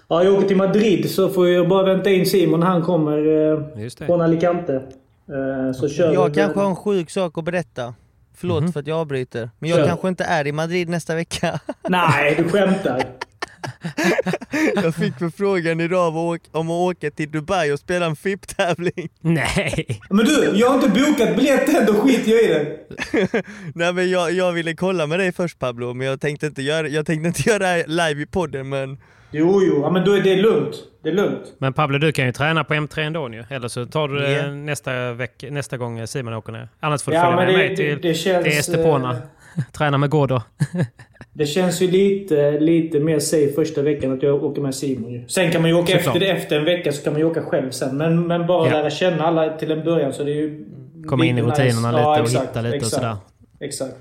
Ja, 0.07 0.23
jag 0.23 0.33
åker 0.33 0.47
till 0.47 0.57
Madrid 0.57 1.11
så 1.11 1.29
får 1.29 1.49
jag 1.49 1.67
bara 1.69 1.83
vänta 1.93 2.09
in 2.09 2.25
Simon 2.25 2.63
han 2.63 2.81
kommer 2.81 3.17
eh, 3.17 3.81
Just 3.83 3.97
det. 3.97 4.05
från 4.05 4.21
Alicante. 4.21 4.75
Eh, 4.75 5.73
Så 5.75 5.89
kör 5.89 6.13
Jag 6.13 6.29
vi 6.29 6.35
kanske 6.35 6.59
har 6.59 6.69
en 6.69 6.75
sjuk 6.75 7.09
sak 7.09 7.37
att 7.37 7.43
berätta. 7.43 7.93
Förlåt 8.37 8.63
Mhm. 8.63 8.73
för 8.73 8.79
att 8.79 8.87
jag 8.87 8.97
avbryter. 8.97 9.49
Men 9.59 9.69
jag 9.69 9.79
Kör. 9.79 9.87
kanske 9.87 10.07
inte 10.07 10.23
är 10.23 10.47
i 10.47 10.51
Madrid 10.51 10.89
nästa 10.89 11.15
vecka. 11.15 11.59
Nej, 11.89 12.35
du 12.37 12.49
skämtar. 12.49 13.03
jag 14.83 14.95
fick 14.95 15.17
förfrågan 15.19 15.79
idag 15.79 16.07
om 16.07 16.17
att 16.17 16.23
åka- 16.41 16.49
om 16.59 16.67
att 16.69 16.73
åka 16.95 17.11
till 17.11 17.31
Dubai 17.31 17.71
och 17.71 17.79
spela 17.79 18.05
en 18.05 18.15
FIP-tävling. 18.15 19.09
Nej! 19.21 19.99
Men 20.09 20.25
du, 20.25 20.51
jag 20.55 20.67
har 20.69 20.75
inte 20.75 20.89
bokat 20.89 21.35
biljett 21.35 21.69
än. 21.75 21.85
Då 21.85 21.93
skiter 21.93 22.31
jag 22.31 22.41
i 22.43 22.47
det. 22.47 22.77
Nej 23.75 23.93
men 23.93 24.09
jag, 24.09 24.31
jag 24.31 24.51
ville 24.53 24.73
kolla 24.73 25.07
med 25.07 25.19
dig 25.19 25.31
först 25.31 25.59
Pablo, 25.59 25.93
men 25.93 26.07
jag 26.07 26.21
tänkte 26.21 26.45
inte 26.47 26.61
göra, 26.61 26.87
jag 26.87 27.05
tänkte 27.05 27.27
inte 27.27 27.49
göra 27.49 27.59
det 27.59 27.65
här 27.67 27.83
live 27.87 28.21
i 28.21 28.25
podden 28.25 28.69
men... 28.69 28.97
Jo, 29.31 29.61
jo. 29.63 29.79
Ja, 29.81 29.89
men 29.89 30.05
då 30.05 30.11
är 30.17 30.21
det 30.21 30.35
lugnt. 30.35 30.75
Det 31.03 31.09
är 31.09 31.13
lugnt. 31.13 31.53
Men 31.57 31.73
Pablo, 31.73 31.97
du 31.97 32.11
kan 32.11 32.25
ju 32.25 32.31
träna 32.31 32.63
på 32.63 32.73
M3 32.73 32.99
ändå 32.99 33.29
ju. 33.33 33.43
Eller 33.49 33.67
så 33.67 33.85
tar 33.85 34.07
du 34.07 34.19
det 34.19 34.31
Ja. 34.31 34.51
nästa, 34.51 35.13
veck, 35.13 35.45
nästa 35.49 35.77
gång 35.77 36.07
Simon 36.07 36.33
åker 36.33 36.51
ner. 36.51 36.69
Annars 36.79 37.01
får 37.03 37.11
du 37.11 37.17
Ja, 37.17 37.23
följa 37.23 37.35
med 37.35 37.47
det- 37.47 37.57
mig 37.57 37.75
till, 37.75 37.99
det- 38.01 38.13
känns, 38.13 38.43
till 38.43 38.57
Estepona. 38.57 39.11
eh, 39.11 39.63
Träna 39.77 39.97
med 39.97 40.09
Gordo. 40.09 40.41
Det 41.33 41.45
känns 41.45 41.81
ju 41.81 41.91
lite, 41.91 42.59
lite 42.59 42.99
mer 42.99 43.19
safe 43.19 43.51
första 43.53 43.81
veckan 43.81 44.13
att 44.13 44.23
jag 44.23 44.43
åker 44.43 44.61
med 44.61 44.75
Simon 44.75 45.11
ju. 45.11 45.27
Sen 45.27 45.51
kan 45.51 45.61
man 45.61 45.69
ju 45.71 45.75
åka 45.77 45.93
Såklart. 45.97 46.15
efter 46.15 46.35
efter 46.35 46.59
en 46.59 46.65
vecka 46.65 46.91
så 46.91 47.03
kan 47.03 47.13
man 47.13 47.19
ju 47.19 47.25
åka 47.25 47.41
själv 47.41 47.71
sen. 47.71 47.97
Men, 47.97 48.27
men 48.27 48.47
bara 48.47 48.67
Ja. 48.67 48.73
lära 48.73 48.89
känna 48.89 49.23
alla 49.25 49.57
till 49.57 49.71
en 49.71 49.83
början 49.83 50.13
så 50.13 50.23
det 50.23 50.31
är 50.31 50.35
ju... 50.35 50.65
Komma 51.07 51.25
in 51.25 51.37
i 51.37 51.41
lite 51.41 51.65
rutinerna 51.65 51.91
lite 51.91 52.21
och 52.21 52.29
hitta 52.43 52.61
lite 52.61 52.69
och 52.69 52.75
exakt, 52.75 52.93
sådär. 52.95 53.15
Exakt. 53.59 53.95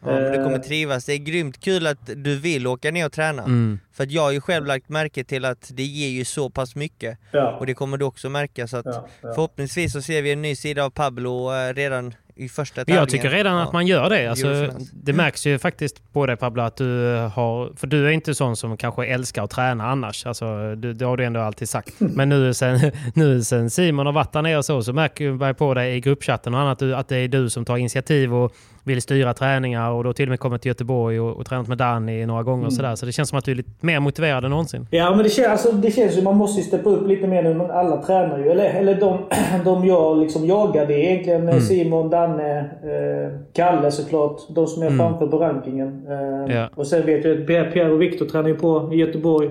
Ja, 0.00 0.10
men 0.10 0.32
du 0.32 0.36
kommer 0.36 0.56
Eh, 0.56 0.62
trivas. 0.62 1.04
Det 1.04 1.12
är 1.12 1.18
grymt 1.18 1.60
kul 1.60 1.86
att 1.86 2.10
du 2.16 2.36
vill 2.38 2.66
åka 2.66 2.90
ner 2.90 3.06
och 3.06 3.12
träna. 3.12 3.42
Mm. 3.42 3.78
För 3.92 4.04
att 4.04 4.10
jag 4.10 4.22
har 4.22 4.32
ju 4.32 4.40
själv 4.40 4.66
lagt 4.66 4.88
märke 4.88 5.24
till 5.24 5.44
att 5.44 5.70
det 5.74 5.82
ger 5.82 6.08
ju 6.08 6.24
så 6.24 6.50
pass 6.50 6.74
mycket. 6.74 7.18
Ja. 7.30 7.56
Och 7.56 7.66
det 7.66 7.74
kommer 7.74 7.96
du 7.96 8.04
också 8.04 8.28
märka. 8.28 8.66
Så 8.66 8.76
att 8.76 8.86
Ja, 8.86 9.08
förhoppningsvis 9.20 9.92
så 9.92 10.02
ser 10.02 10.22
vi 10.22 10.32
en 10.32 10.42
ny 10.42 10.56
sida 10.56 10.84
av 10.84 10.90
Pablo 10.90 11.54
eh, 11.54 11.74
redan 11.74 12.14
i 12.36 12.48
första 12.48 12.74
tävlingen. 12.74 13.00
Jag 13.00 13.08
tycker 13.08 13.30
redan 13.30 13.58
att 13.58 13.72
man 13.72 13.86
gör 13.86 14.10
det. 14.10 14.26
Alltså, 14.26 14.70
det 14.92 15.12
märks 15.12 15.46
ju 15.46 15.58
faktiskt 15.58 16.12
på 16.12 16.26
dig 16.26 16.36
Pablo 16.36 16.62
att 16.62 16.76
du 16.76 17.14
har... 17.34 17.76
För 17.76 17.86
du 17.86 18.06
är 18.06 18.10
inte 18.10 18.34
sån 18.34 18.56
som 18.56 18.76
kanske 18.76 19.06
älskar 19.06 19.44
att 19.44 19.50
träna 19.50 19.90
annars. 19.90 20.26
Alltså, 20.26 20.74
du, 20.74 20.92
det 20.92 21.04
har 21.04 21.16
du 21.16 21.24
ändå 21.24 21.40
alltid 21.40 21.68
sagt. 21.68 21.94
Men 21.98 22.28
nu 22.28 22.54
sen, 22.54 22.92
nu 23.14 23.42
sen 23.42 23.70
Simon 23.70 24.06
har 24.06 24.12
varit 24.12 24.32
där 24.32 24.42
nere 24.42 24.58
och 24.58 24.64
så, 24.64 24.82
så 24.82 24.92
märker 24.92 25.44
jag 25.44 25.58
på 25.58 25.74
dig 25.74 25.96
i 25.96 26.00
gruppchatten 26.00 26.54
och 26.54 26.60
annat 26.60 26.82
att 26.82 27.08
det 27.08 27.16
är 27.16 27.28
du 27.28 27.50
som 27.50 27.64
tar 27.64 27.76
initiativ 27.76 28.34
och 28.34 28.52
vill 28.86 29.02
styra 29.02 29.34
träningar 29.34 29.90
och 29.90 30.04
då 30.04 30.12
till 30.12 30.24
och 30.24 30.30
med 30.30 30.40
kommit 30.40 30.62
till 30.62 30.68
Göteborg 30.68 31.20
och, 31.20 31.36
och 31.36 31.46
tränat 31.46 31.68
med 31.68 31.78
Danny 31.78 32.26
några 32.26 32.42
gånger 32.42 32.66
och 32.66 32.72
Mm. 32.72 32.76
sådär. 32.76 32.94
Så 32.96 33.06
det 33.06 33.12
känns 33.12 33.28
som 33.28 33.38
att 33.38 33.44
du 33.44 33.50
är 33.52 33.56
lite 33.56 33.70
mer 33.86 34.00
motiverad 34.00 34.44
än 34.44 34.50
någonsin. 34.50 34.86
Ja, 34.90 35.10
men 35.14 35.22
det 35.24 35.28
känns, 35.30 35.48
alltså, 35.48 35.72
det 35.72 35.90
känns 35.90 36.18
ju 36.18 36.22
man 36.22 36.36
måste 36.36 36.62
steppa 36.62 36.90
upp 36.90 37.08
lite 37.08 37.26
mer 37.26 37.42
nu. 37.42 37.60
Alla 37.72 38.02
tränar 38.02 38.38
ju. 38.38 38.48
Eller, 38.50 38.64
eller 38.64 38.94
de, 39.00 39.18
de 39.64 39.84
jag 39.86 40.18
liksom 40.18 40.46
jagar, 40.46 40.86
det 40.86 40.94
är 40.94 41.10
egentligen 41.12 41.42
Mm. 41.42 41.54
eh, 41.54 41.60
Simon, 41.60 42.10
Danne, 42.10 42.58
eh, 42.58 43.38
Kalle 43.52 43.90
såklart. 43.90 44.36
De 44.54 44.66
som 44.66 44.82
är 44.82 44.86
Mm. 44.86 44.98
framför 44.98 45.26
på 45.26 45.38
rankingen. 45.38 46.06
Eh, 46.08 46.56
Ja. 46.56 46.68
Och 46.74 46.86
sen 46.86 47.06
vet 47.06 47.24
jag 47.24 47.40
att 47.40 47.46
Pierre, 47.46 47.92
och 47.92 48.02
Viktor 48.02 48.26
tränar 48.26 48.48
ju 48.48 48.54
på 48.54 48.90
i 48.92 48.96
Göteborg. 48.96 49.50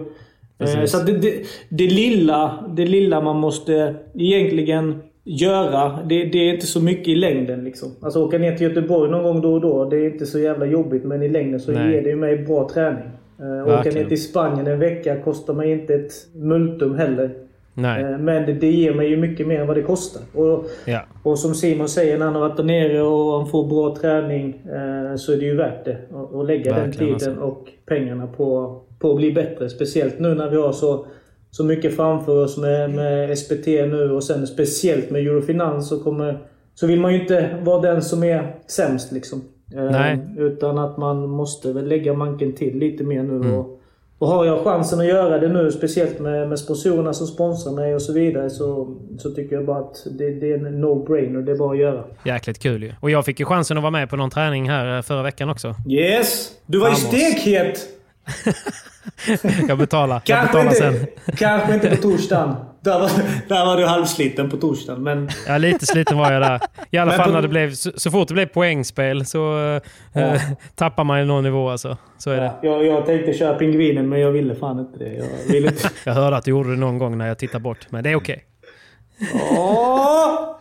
Eh, 0.60 0.84
så 0.86 0.98
det, 0.98 1.18
det, 1.18 1.34
det, 1.70 1.88
lilla, 1.88 2.52
det 2.76 2.86
lilla 2.86 3.22
man 3.22 3.36
måste 3.40 3.96
egentligen 4.14 5.02
göra, 5.28 6.00
det, 6.10 6.26
det 6.26 6.38
är 6.50 6.54
inte 6.54 6.66
så 6.66 6.82
mycket 6.82 7.08
i 7.08 7.16
längden. 7.16 7.64
Liksom. 7.64 7.90
Alltså 8.02 8.24
åka 8.26 8.38
ner 8.38 8.56
till 8.58 8.68
Göteborg 8.68 9.12
någon 9.12 9.24
gång 9.24 9.42
då 9.42 9.54
och 9.54 9.62
då, 9.62 9.86
det 9.86 9.98
är 9.98 10.06
inte 10.14 10.26
så 10.26 10.40
jävla 10.40 10.66
jobbigt. 10.66 11.04
Men 11.04 11.22
i 11.24 11.30
längden 11.30 11.60
så 11.60 11.72
Nej. 11.72 11.92
ger 11.94 12.02
det 12.02 12.16
mig 12.16 12.38
bra 12.38 12.70
träning. 12.74 13.10
Eh, 13.40 13.80
åka 13.80 13.90
ner 13.92 14.06
till 14.06 14.24
Spanien 14.24 14.68
en 14.68 14.80
vecka 14.80 15.20
kostar 15.22 15.54
mig 15.54 15.72
inte 15.72 15.94
ett 15.94 16.12
multum 16.36 16.96
heller. 16.96 17.30
Eh, 17.78 18.18
men 18.20 18.46
det, 18.46 18.54
det 18.54 18.72
ger 18.72 18.94
mig 18.94 19.10
ju 19.10 19.18
mycket 19.18 19.48
mer 19.48 19.62
än 19.62 19.68
vad 19.68 19.78
det 19.78 19.82
kostar. 19.82 20.22
Och, 20.34 20.66
Ja. 20.86 21.00
och 21.24 21.40
som 21.40 21.54
Simon 21.56 21.90
säger, 21.90 22.18
när 22.18 22.26
han 22.26 22.34
har 22.36 22.42
varit 22.42 22.58
där 22.58 22.64
nere 22.64 23.02
och 23.02 23.34
han 23.40 23.48
får 23.48 23.68
bra 23.68 23.96
träning 23.96 24.50
eh, 24.66 25.16
så 25.16 25.34
är 25.34 25.38
det 25.38 25.46
ju 25.46 25.56
värt 25.56 25.86
det. 25.86 25.98
Att- 26.40 26.48
lägga 26.48 26.74
den 26.74 26.84
Verkligen, 26.86 27.18
tiden 27.20 27.34
alltså. 27.34 27.46
och 27.46 27.68
pengarna 27.86 28.28
på, 28.28 28.80
på 29.00 29.10
att 29.12 29.18
bli 29.18 29.32
bättre. 29.32 29.70
Speciellt 29.70 30.20
nu 30.20 30.36
när 30.36 30.50
vi 30.50 30.58
har 30.58 30.72
så, 30.72 31.06
så 31.56 31.64
mycket 31.64 31.96
framför 31.96 32.44
oss 32.44 32.58
med, 32.58 32.90
med 32.90 33.38
SPT 33.38 33.66
nu 33.66 34.12
och 34.12 34.24
sen 34.24 34.48
speciellt 34.48 35.10
med 35.10 35.22
Eurofinans 35.22 35.90
så, 35.90 36.00
kommer, 36.00 36.40
så 36.74 36.88
vill 36.88 37.00
man 37.00 37.14
ju 37.14 37.22
inte 37.22 37.58
vara 37.62 37.82
den 37.82 38.02
som 38.02 38.24
är 38.24 38.56
sämst 38.68 39.12
liksom. 39.12 39.42
Eh. 39.76 40.38
Utan 40.38 40.78
att 40.78 40.98
man 40.98 41.30
måste 41.30 41.74
väl 41.74 41.88
lägga 41.88 42.14
manken 42.14 42.54
till 42.54 42.78
lite 42.78 43.04
mer 43.04 43.24
nu. 43.24 43.36
Mm. 43.36 43.54
Och, 43.54 43.82
och 44.20 44.28
har 44.28 44.46
jag 44.46 44.64
chansen 44.64 45.00
att 45.00 45.06
göra 45.06 45.40
det 45.40 45.48
nu, 45.48 45.72
speciellt 45.72 46.20
med, 46.20 46.50
med 46.50 46.60
sponsorerna 46.60 47.14
som 47.14 47.28
sponsrar 47.28 47.74
mig 47.74 47.96
och 47.96 48.02
så 48.02 48.14
vidare, 48.14 48.50
så, 48.50 48.98
så 49.18 49.32
tycker 49.32 49.56
jag 49.56 49.66
bara 49.66 49.80
att 49.80 50.08
det, 50.12 50.30
det 50.30 50.52
är 50.52 50.58
en 50.58 50.86
no-brainer. 50.86 51.42
Det 51.42 51.52
är 51.52 51.56
bara 51.56 51.72
att 51.72 51.80
göra. 51.80 52.04
Jäkligt 52.26 52.60
kul 52.60 52.84
ju. 52.84 52.94
Och 53.00 53.10
jag 53.10 53.26
fick 53.26 53.40
ju 53.40 53.46
chansen 53.46 53.78
att 53.78 53.84
vara 53.84 53.92
med 53.92 54.10
på 54.10 54.16
någon 54.16 54.30
träning 54.30 54.70
här 54.70 54.98
eh, 54.98 55.02
förra 55.02 55.24
veckan 55.24 55.50
också. 55.50 55.76
Yes! 55.90 56.52
Du 56.66 56.80
var 56.80 56.90
ju 56.90 56.96
stekhet! 56.96 57.90
Jag 59.68 59.78
betalar. 59.78 60.16
Jag 60.16 60.24
Kanske 60.24 60.48
betalar 60.48 60.92
inte, 60.92 61.06
sen. 61.26 61.36
kanske 61.38 61.74
inte 61.74 61.90
på 61.90 61.96
torsdagen. 62.02 62.56
Där 62.82 63.00
var, 63.00 63.10
där 63.48 63.66
var 63.66 63.78
du 63.78 63.86
halvsliten 63.86 64.50
på 64.50 64.58
torsdagen. 64.58 65.04
Men 65.04 65.30
Ja, 65.48 65.58
lite 65.58 65.86
sliten 65.86 66.18
var 66.18 66.32
jag 66.32 66.42
där. 66.42 66.62
I 66.92 66.98
alla 66.98 67.12
Men 67.12 67.18
fall 67.18 67.28
på- 67.28 67.34
när 67.34 67.42
det 67.42 67.48
blev, 67.48 67.72
så, 67.74 67.92
så 67.96 68.12
fort 68.12 68.28
det 68.28 68.34
blev 68.34 68.46
poängspel 68.46 69.26
så 69.26 69.58
eh, 70.14 70.42
tappar 70.76 71.04
man 71.04 71.20
ju 71.20 71.26
någon 71.26 71.44
nivå 71.44 71.70
alltså. 71.70 71.98
Så 72.18 72.32
är 72.32 72.42
det. 72.42 72.52
jag, 72.62 72.86
jag 72.86 73.06
tänkte 73.06 73.34
köra 73.34 73.54
pingvinen, 73.54 74.10
men 74.10 74.20
jag 74.20 74.32
ville 74.32 74.56
fan 74.56 74.80
inte 74.80 75.00
det. 75.00 75.14
Jag 75.14 75.54
ville 75.54 75.68
inte. 75.68 75.90
Jag 76.04 76.14
hörde 76.14 76.38
att 76.38 76.46
du 76.46 76.52
gjorde 76.52 76.70
det 76.70 76.78
någon 76.80 76.98
gång 76.98 77.18
när 77.18 77.28
jag 77.28 77.38
tittade 77.38 77.60
bort, 77.64 77.88
men 77.90 78.04
det 78.04 78.10
är 78.10 78.16
okej. 78.16 78.44
Åh! 79.52 80.56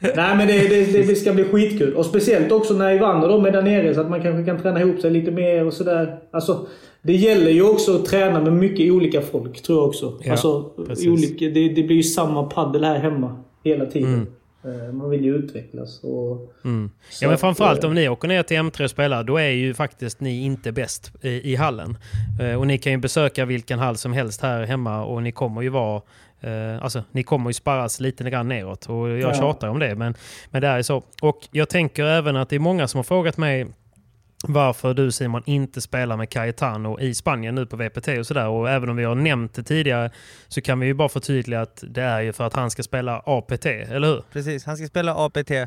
Nej 0.00 0.36
men 0.36 0.46
det, 0.46 0.68
det, 0.68 1.02
det, 1.02 1.14
ska 1.16 1.32
bli 1.32 1.44
skitkul. 1.44 1.94
Och 1.94 2.06
speciellt 2.06 2.52
också 2.52 2.74
när 2.74 2.92
Ivan 2.92 3.22
och 3.22 3.28
de 3.28 3.46
är 3.46 3.50
där 3.50 3.62
nere 3.62 3.94
så 3.94 4.00
att 4.00 4.10
man 4.10 4.22
kanske 4.22 4.44
kan 4.44 4.62
träna 4.62 4.80
ihop 4.80 5.00
sig 5.00 5.10
lite 5.10 5.30
mer 5.30 5.66
och 5.66 5.72
sådär. 5.72 6.18
Alltså, 6.32 6.66
det 7.04 7.12
gäller 7.16 7.50
ju 7.50 7.62
också 7.62 7.96
att 7.96 8.04
träna 8.04 8.40
med 8.40 8.52
mycket 8.52 8.92
olika 8.92 9.20
folk 9.22 9.62
tror 9.62 9.78
jag 9.78 9.88
också. 9.88 10.18
Ja, 10.24 10.30
alltså, 10.32 10.70
olika, 11.08 11.44
det, 11.44 11.68
det 11.68 11.82
blir 11.82 11.96
ju 11.96 12.02
samma 12.02 12.42
paddel 12.42 12.84
här 12.84 12.98
hemma 12.98 13.36
hela 13.64 13.86
tiden. 13.86 14.26
Eh, 14.64 14.92
Man 14.92 15.10
vill 15.10 15.24
ju 15.24 15.34
utvecklas. 15.36 16.00
Och, 16.04 16.50
Mm. 16.64 16.90
Ja, 17.20 17.28
men 17.28 17.38
framförallt 17.38 17.84
eh, 17.84 17.88
om 17.88 17.94
ni 17.94 18.08
åker 18.08 18.28
ner 18.28 18.42
till 18.42 18.56
M3 18.56 18.84
och 18.84 18.90
spelar, 18.90 19.24
då 19.24 19.36
är 19.36 19.48
ju 19.50 19.74
faktiskt 19.74 20.20
ni 20.20 20.44
inte 20.44 20.72
bäst 20.72 21.12
i, 21.22 21.52
i 21.52 21.56
hallen. 21.56 21.98
Eh, 22.40 22.54
och 22.60 22.66
ni 22.66 22.78
kan 22.78 22.92
ju 22.92 22.98
besöka 22.98 23.44
vilken 23.44 23.78
hall 23.78 23.96
som 23.96 24.12
helst 24.12 24.40
här 24.42 24.62
hemma 24.66 25.04
och 25.04 25.22
ni 25.22 25.32
kommer 25.32 25.62
ju 25.62 25.68
vara 25.68 26.02
alltså, 26.80 27.02
ni 27.12 27.22
kommer 27.22 27.50
ju 27.50 27.54
sparras 27.54 28.00
lite 28.00 28.30
grann 28.30 28.48
neråt 28.48 28.86
och 28.86 29.08
jag 29.08 29.18
Ja. 29.20 29.34
tjatar 29.34 29.68
om 29.68 29.78
det, 29.78 29.94
men, 29.94 30.14
men 30.50 30.62
det 30.62 30.68
är 30.68 30.82
så. 30.82 31.02
Och 31.22 31.38
jag 31.50 31.68
tänker 31.68 32.04
även 32.04 32.36
att 32.36 32.48
det 32.48 32.56
är 32.56 32.60
många 32.60 32.88
som 32.88 32.98
har 32.98 33.02
frågat 33.04 33.36
mig 33.36 33.66
varför 34.48 34.94
du 34.94 35.12
Simon 35.12 35.42
inte 35.46 35.80
spelar 35.80 36.16
med 36.16 36.30
Cayetano 36.30 37.00
i 37.00 37.14
Spanien 37.14 37.54
nu 37.54 37.66
på 37.66 37.76
VPT 37.76 38.08
och 38.08 38.26
sådär. 38.26 38.48
Och 38.48 38.70
även 38.70 38.88
om 38.88 38.96
vi 38.96 39.04
har 39.04 39.14
nämnt 39.14 39.54
det 39.54 39.62
tidigare 39.62 40.10
så 40.48 40.60
kan 40.60 40.80
vi 40.80 40.86
ju 40.86 40.94
bara 40.94 41.08
förtydliga 41.08 41.60
att 41.60 41.84
det 41.88 42.02
är 42.02 42.20
ju 42.20 42.32
för 42.32 42.44
att 42.44 42.54
han 42.54 42.70
ska 42.70 42.82
spela 42.82 43.22
APT, 43.26 43.66
eller 43.66 44.08
hur? 44.08 44.24
Precis, 44.32 44.64
han 44.64 44.76
ska 44.76 44.86
spela 44.86 45.14
APT. 45.14 45.50
Eh, 45.50 45.66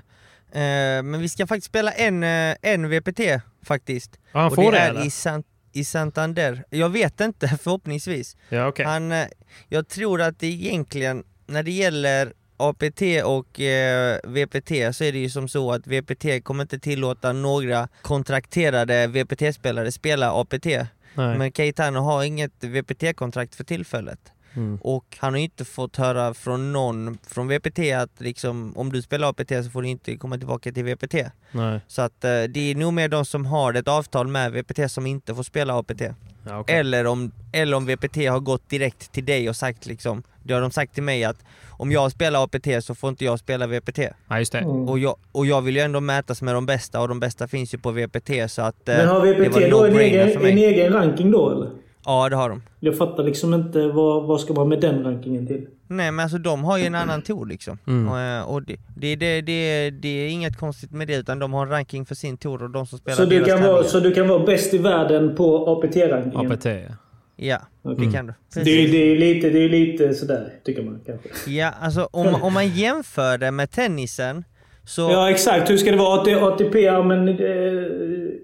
men 1.03 1.19
vi 1.21 1.29
ska 1.29 1.47
faktiskt 1.47 1.67
spela 1.67 1.91
en, 1.91 2.23
eh, 2.23 2.55
en 2.61 2.89
VPT 2.89 3.19
faktiskt. 3.63 4.19
Ja, 4.31 4.39
han 4.39 4.47
och 4.47 4.55
får 4.55 4.71
det 4.71 4.77
det, 4.77 4.77
är 4.77 4.89
eller? 4.89 5.05
i, 5.05 5.09
Sant 5.09 5.45
i 5.73 5.83
Santander. 5.83 6.63
Jag 6.69 6.89
vet 6.89 7.21
inte, 7.21 7.47
förhoppningsvis. 7.63 8.37
Ja, 8.49 8.67
okej. 8.67 8.85
Han, 8.85 9.11
eh, 9.11 9.27
jag 9.69 9.87
tror 9.87 10.21
att 10.21 10.39
det 10.39 10.47
egentligen, 10.47 11.23
när 11.47 11.63
det 11.63 11.71
gäller 11.71 12.33
APT 12.57 13.01
och 13.25 13.59
eh, 13.59 14.19
VPT 14.23 14.95
så 14.95 15.03
är 15.03 15.11
det 15.11 15.17
ju 15.17 15.29
som 15.29 15.47
så 15.47 15.71
att 15.71 15.87
VPT 15.87 16.43
kommer 16.43 16.61
inte 16.61 16.79
tillåta 16.79 17.33
några 17.33 17.87
kontrakterade 18.01 19.07
VPT-spelare 19.07 19.91
spela 19.91 20.31
APT. 20.31 20.65
Nej. 20.65 21.37
Men 21.37 21.51
Keitano 21.51 21.99
har 21.99 22.23
inget 22.23 22.63
VPT-kontrakt 22.63 23.55
för 23.55 23.63
tillfället. 23.63 24.19
Mm. 24.57 24.79
Och 24.81 25.17
han 25.19 25.33
har 25.33 25.39
inte 25.39 25.65
fått 25.65 25.95
höra 25.95 26.33
från 26.33 26.73
någon 26.73 27.17
från 27.27 27.47
VPT 27.47 27.79
att 27.79 28.21
liksom, 28.21 28.73
om 28.75 28.91
du 28.91 29.01
spelar 29.01 29.29
APT 29.29 29.49
så 29.63 29.69
får 29.69 29.81
du 29.81 29.87
inte 29.87 30.17
komma 30.17 30.37
tillbaka 30.37 30.71
till 30.71 30.83
VPT. 30.83 31.15
Nej. 31.51 31.79
Så 31.87 32.01
att 32.01 32.23
eh, 32.23 32.43
det 32.43 32.71
är 32.71 32.75
nog 32.75 32.93
mer 32.93 33.07
de 33.07 33.25
som 33.25 33.45
har 33.45 33.73
ett 33.73 33.87
avtal 33.87 34.27
med 34.27 34.51
VPT 34.51 34.91
som 34.91 35.05
inte 35.05 35.35
får 35.35 35.43
spela 35.43 35.79
APT. 35.79 36.01
Ja, 36.47 36.59
okej. 36.59 36.75
Eller, 36.75 37.07
om, 37.07 37.31
eller 37.51 37.77
om 37.77 37.85
VPT 37.85 38.15
har 38.15 38.39
gått 38.39 38.69
direkt 38.69 39.11
till 39.11 39.25
dig 39.25 39.49
och 39.49 39.55
sagt 39.55 39.85
liksom, 39.85 40.23
det 40.43 40.53
har 40.53 40.61
de 40.61 40.71
sagt 40.71 40.93
till 40.93 41.03
mig 41.03 41.23
att 41.23 41.37
om 41.69 41.91
jag 41.91 42.11
spelar 42.11 42.43
APT 42.43 42.67
så 42.85 42.95
får 42.95 43.09
inte 43.09 43.25
jag 43.25 43.39
spela 43.39 43.67
VPT. 43.67 43.99
Ja, 44.27 44.39
just 44.39 44.51
det. 44.51 44.59
Mm. 44.59 44.89
Och, 44.89 44.99
jag, 44.99 45.15
och 45.31 45.45
jag 45.45 45.61
vill 45.61 45.75
ju 45.75 45.81
ändå 45.81 45.99
mätas 45.99 46.41
med 46.41 46.55
de 46.55 46.65
bästa 46.65 47.01
och 47.01 47.07
de 47.07 47.19
bästa 47.19 47.47
finns 47.47 47.73
ju 47.73 47.77
på 47.77 47.91
VPT 47.91 48.31
så 48.47 48.61
att 48.61 48.89
eh, 48.89 48.97
Men 48.97 49.07
har 49.07 49.25
VPT 49.25 49.71
då 49.71 49.85
en 49.85 49.99
egen, 49.99 50.45
en 50.45 50.57
egen 50.57 50.93
ranking 50.93 51.31
då 51.31 51.51
eller? 51.51 51.86
Ja 52.07 52.29
det 52.29 52.35
har 52.35 52.49
de. 52.49 52.61
Jag 52.79 52.97
fattar 52.97 53.23
liksom 53.23 53.53
inte 53.53 53.87
vad, 53.87 54.23
vad 54.23 54.41
ska 54.41 54.53
man 54.53 54.69
med 54.69 54.81
den 54.81 55.03
rankingen 55.03 55.47
till? 55.47 55.67
Nej 55.87 56.11
men 56.11 56.23
alltså 56.23 56.37
de 56.37 56.63
har 56.63 56.77
ju 56.77 56.85
en 56.85 56.95
annan 56.95 57.21
tour 57.21 57.45
liksom. 57.45 57.77
Mm. 57.87 58.09
Och, 58.09 58.19
eh, 58.19 58.41
och 58.43 58.63
det, 58.63 58.75
det, 58.97 59.15
det, 59.15 59.41
det, 59.41 59.89
det 59.91 60.07
är 60.09 60.29
inget 60.29 60.57
konstigt 60.57 60.91
med 60.91 61.07
det 61.07 61.15
utan 61.15 61.39
de 61.39 61.53
har 61.53 61.63
en 61.65 61.69
ranking 61.71 62.05
för 62.05 62.15
sin 62.15 62.37
tour 62.37 62.63
och 62.63 62.69
de 62.69 62.87
som 62.87 62.99
spelar 62.99 63.15
Så 63.17 63.25
du, 63.25 63.43
kan 63.43 63.63
vara, 63.63 63.83
så 63.83 63.99
du 63.99 64.13
kan 64.13 64.27
vara 64.27 64.45
bäst 64.45 64.73
i 64.73 64.77
världen 64.77 65.35
på 65.35 65.65
APT-rankingen? 65.69 66.51
APT, 66.51 66.65
ja. 66.65 66.95
Ja, 67.39 67.57
Okej. 67.81 68.05
det 68.05 68.11
kan 68.13 68.27
du. 68.27 68.33
Det, 68.53 68.59
är- 68.61 68.91
det, 68.91 68.97
är 68.97 69.15
lite, 69.17 69.49
det 69.49 69.59
är 69.59 69.69
lite 69.69 70.13
sådär, 70.13 70.53
tycker 70.65 70.83
man 70.83 70.99
kanske. 71.05 71.51
Ja, 71.51 71.73
alltså 71.81 72.09
om, 72.11 72.35
om 72.41 72.53
man 72.53 72.67
jämför 72.69 73.37
det 73.37 73.51
med 73.51 73.71
tennisen 73.71 74.43
så... 74.87 75.01
Ja, 75.01 75.29
exakt. 75.31 75.69
Hur 75.69 75.77
ska 75.77 75.91
det 75.91 75.97
vara? 75.97 76.21
AT- 76.21 76.41
ATP, 76.53 76.81
ja 76.81 77.03
men... 77.03 77.27
Eh, 77.29 77.35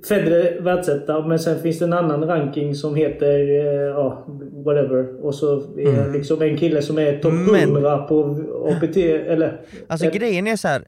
Federer 0.10 0.62
världsetta, 0.62 1.28
men 1.28 1.40
sen 1.40 1.62
finns 1.62 1.80
det 1.80 1.86
en 1.86 1.94
annan 1.94 2.24
ranking 2.24 2.76
som 2.76 2.96
heter... 2.96 3.40
Eh, 3.40 3.90
ja, 3.90 4.26
whatever. 4.66 5.26
Och 5.26 5.36
så 5.36 5.56
är 5.78 6.06
det 6.06 6.14
liksom 6.14 6.42
en 6.42 6.58
kille 6.58 6.82
som 6.82 6.98
är 7.00 7.18
topp 7.20 7.32
Mm. 7.34 7.52
Men- 7.52 7.62
100 7.70 7.98
på 7.98 8.24
APT, 8.72 8.98
eller... 8.98 9.62
Alltså 9.88 10.06
eh, 10.08 10.12
grejen 10.14 10.48
är 10.48 10.56
så 10.56 10.68
här. 10.68 10.88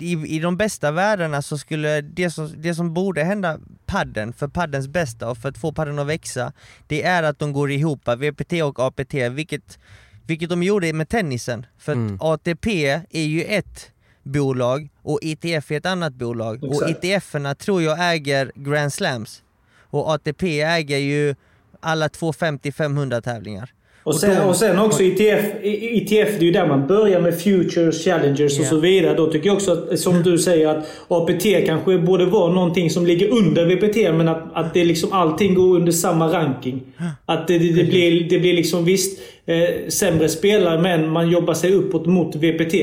I, 0.00 0.36
I 0.36 0.38
de 0.40 0.56
bästa 0.56 0.90
världarna 0.90 1.42
så 1.42 1.58
skulle 1.58 2.00
det 2.00 2.30
som, 2.30 2.48
det 2.56 2.74
som 2.74 2.94
borde 2.94 3.22
hända 3.24 3.58
padden 3.86 4.32
för 4.32 4.48
paddens 4.48 4.88
bästa 4.88 5.30
och 5.30 5.36
för 5.38 5.48
att 5.48 5.58
få 5.58 5.72
padden 5.72 5.98
att 5.98 6.06
växa 6.06 6.52
Det 6.86 7.02
är 7.02 7.22
att 7.22 7.38
de 7.38 7.52
går 7.52 7.70
ihop, 7.70 8.08
VPT 8.18 8.52
och 8.64 8.78
APT, 8.86 9.14
vilket, 9.30 9.78
vilket 10.26 10.50
de 10.50 10.62
gjorde 10.62 10.92
med 10.92 11.08
tennisen. 11.08 11.66
För 11.78 11.92
Mm. 11.92 12.14
att 12.14 12.22
ATP 12.22 12.88
är 13.10 13.22
ju 13.24 13.42
ett 13.42 13.90
bolag 14.24 14.88
och 15.02 15.18
ITF 15.22 15.70
är 15.70 15.76
ett 15.76 15.86
annat 15.86 16.14
bolag. 16.14 16.64
Och 16.64 16.72
Exakt. 16.74 17.04
ITF-erna 17.04 17.54
tror 17.54 17.82
jag 17.82 18.14
äger 18.14 18.52
Grand 18.54 18.92
Slams. 18.92 19.42
Och 19.90 20.10
ATP 20.10 20.60
äger 20.60 20.98
ju 20.98 21.34
alla 21.80 22.08
250-500 22.08 23.20
tävlingar. 23.20 23.70
Och 24.02 24.14
sen, 24.14 24.42
och 24.48 24.56
sen 24.56 24.78
också 24.78 25.02
ITF, 25.02 25.44
ITF, 25.62 26.10
det 26.10 26.36
är 26.38 26.42
ju 26.42 26.50
där 26.50 26.66
man 26.66 26.86
börjar 26.86 27.20
med 27.20 27.40
Futures, 27.40 28.04
Challengers 28.04 28.58
och 28.58 28.64
Ja. 28.64 28.68
så 28.68 28.80
vidare. 28.80 29.14
Då 29.14 29.32
tycker 29.32 29.46
jag 29.46 29.56
också 29.56 29.72
att, 29.72 30.00
som 30.00 30.22
du 30.22 30.38
säger, 30.38 30.68
att 30.68 30.86
APT 31.08 31.66
kanske 31.66 31.98
borde 31.98 32.26
vara 32.26 32.52
någonting 32.54 32.90
som 32.90 33.06
ligger 33.06 33.28
under 33.28 33.66
VPT, 33.66 33.96
men 33.96 34.28
att, 34.28 34.42
att 34.54 34.74
det 34.74 34.84
liksom 34.84 35.12
allting 35.12 35.54
går 35.54 35.76
under 35.76 35.92
samma 35.92 36.32
ranking. 36.32 36.82
Att 37.26 37.48
det, 37.48 37.58
det, 37.58 37.72
det, 37.72 37.84
blir, 37.84 38.28
det 38.30 38.38
blir 38.38 38.54
liksom 38.54 38.84
visst 38.84 39.20
eh, 39.46 39.88
sämre 39.88 40.28
spelare, 40.28 40.80
men 40.82 41.08
man 41.08 41.30
jobbar 41.30 41.54
sig 41.54 41.72
uppåt 41.74 42.06
mot 42.06 42.36
VPT. 42.36 42.74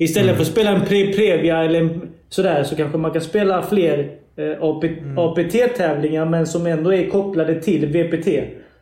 Istället 0.00 0.34
för 0.34 0.42
att 0.42 0.48
spela 0.48 0.70
en 0.70 0.84
pre 0.84 1.12
Previa 1.12 1.64
eller 1.64 1.80
en, 1.80 2.10
sådär, 2.28 2.64
så 2.64 2.76
kanske 2.76 2.98
man 2.98 3.10
kan 3.10 3.22
spela 3.22 3.62
fler 3.62 3.98
eh, 4.36 4.62
AP, 4.64 4.88
APT-tävlingar, 5.16 6.24
men 6.24 6.46
som 6.46 6.66
ändå 6.66 6.94
är 6.94 7.10
kopplade 7.10 7.62
till 7.62 7.86
VPT. 7.86 8.28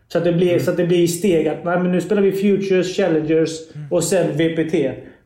Så 0.09 0.19
att 0.19 0.25
det 0.25 0.33
blir, 0.33 0.59
så 0.59 0.71
att 0.71 0.77
det 0.77 0.87
blir 0.87 1.07
steg 1.07 1.49
att 1.49 1.65
nej, 1.65 1.79
men 1.79 1.93
nu 1.93 2.01
spelar 2.01 2.23
vi 2.23 2.33
Futures, 2.33 2.97
Challengers 2.97 3.51
och 3.91 4.05
sen 4.05 4.33
VPT. 4.33 4.75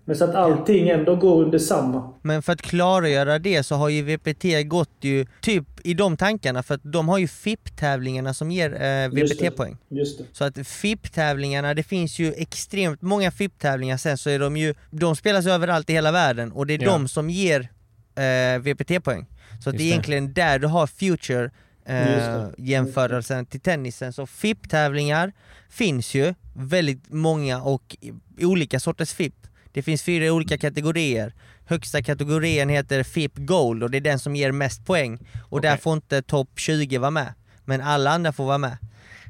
Men 0.05 0.17
så 0.17 0.25
att 0.25 0.35
allting 0.35 0.89
ändå 0.89 1.17
går 1.17 1.43
under 1.45 1.59
samma. 1.59 2.13
Men 2.23 2.43
för 2.43 2.53
att 2.53 2.63
klargöra 2.63 3.39
det 3.39 3.63
så 3.63 3.75
har 3.75 3.89
ju 3.89 4.03
VPT 4.03 4.45
gått 4.69 4.91
ju 5.01 5.27
typ 5.41 5.65
i 5.85 5.95
de 5.95 6.17
tankarna 6.17 6.63
för 6.63 6.75
att 6.75 6.81
de 6.85 7.09
har 7.09 7.19
ju 7.19 7.27
FIP-tävlingarna 7.27 8.35
som 8.35 8.51
ger 8.51 8.83
eh, 8.83 9.19
Just 9.21 9.39
det. 9.39 9.45
VPT-poäng. 9.51 9.77
Just 9.89 10.19
det. 10.19 10.25
Så 10.33 10.45
att 10.45 10.67
FIP-tävlingarna, 10.67 11.75
det 11.75 11.83
finns 11.83 12.19
ju 12.19 12.33
extremt 12.33 13.03
många 13.03 13.31
FIP-tävlingar 13.31 13.97
sen 13.97 14.19
så 14.19 14.31
är 14.31 14.39
de 14.39 14.57
ju, 14.57 14.75
de 14.91 15.17
spelas 15.17 15.47
överallt 15.47 15.91
i 15.91 15.93
hela 15.93 16.13
världen 16.13 16.53
och 16.53 16.67
det 16.67 16.75
är 16.75 16.83
Ja. 16.83 16.93
de 16.93 17.09
som 17.09 17.31
ger 17.31 17.61
eh, 18.15 18.59
VPT-poäng. 18.63 19.27
Så 19.65 19.71
att 19.71 19.75
Just 19.75 19.79
det 19.79 19.85
är 19.85 19.87
egentligen 19.87 20.33
där 20.33 20.59
du 20.59 20.67
har 20.67 20.87
future 20.87 21.51
eh, 21.87 22.13
Just 22.13 22.59
jämförelsen 22.59 23.47
till 23.47 23.61
tennisen. 23.61 24.13
Så 24.13 24.27
FIP-tävlingar 24.27 25.33
finns 25.71 26.15
ju 26.15 26.35
väldigt 26.55 27.13
många 27.13 27.63
och 27.63 27.97
olika 28.41 28.81
sorters 28.81 29.13
FIP. 29.13 29.35
Det 29.73 29.83
finns 29.83 30.03
fyra 30.03 30.33
olika 30.33 30.59
kategorier. 30.59 31.35
Högsta 31.65 32.03
kategorin 32.03 32.69
heter 32.69 33.03
FIP 33.03 33.33
Gold 33.37 33.83
och 33.83 33.91
det 33.91 33.99
är 33.99 34.01
den 34.01 34.19
som 34.19 34.37
ger 34.37 34.53
mest 34.53 34.87
poäng. 34.87 35.19
Och 35.49 35.61
där 35.61 35.71
Okej. 35.73 35.81
får 35.83 35.93
inte 35.93 36.23
topp 36.23 36.49
20 36.57 36.99
vara 36.99 37.11
med. 37.11 37.35
Men 37.65 37.81
alla 37.81 38.11
andra 38.11 38.33
får 38.33 38.45
vara 38.45 38.59
med. 38.59 38.77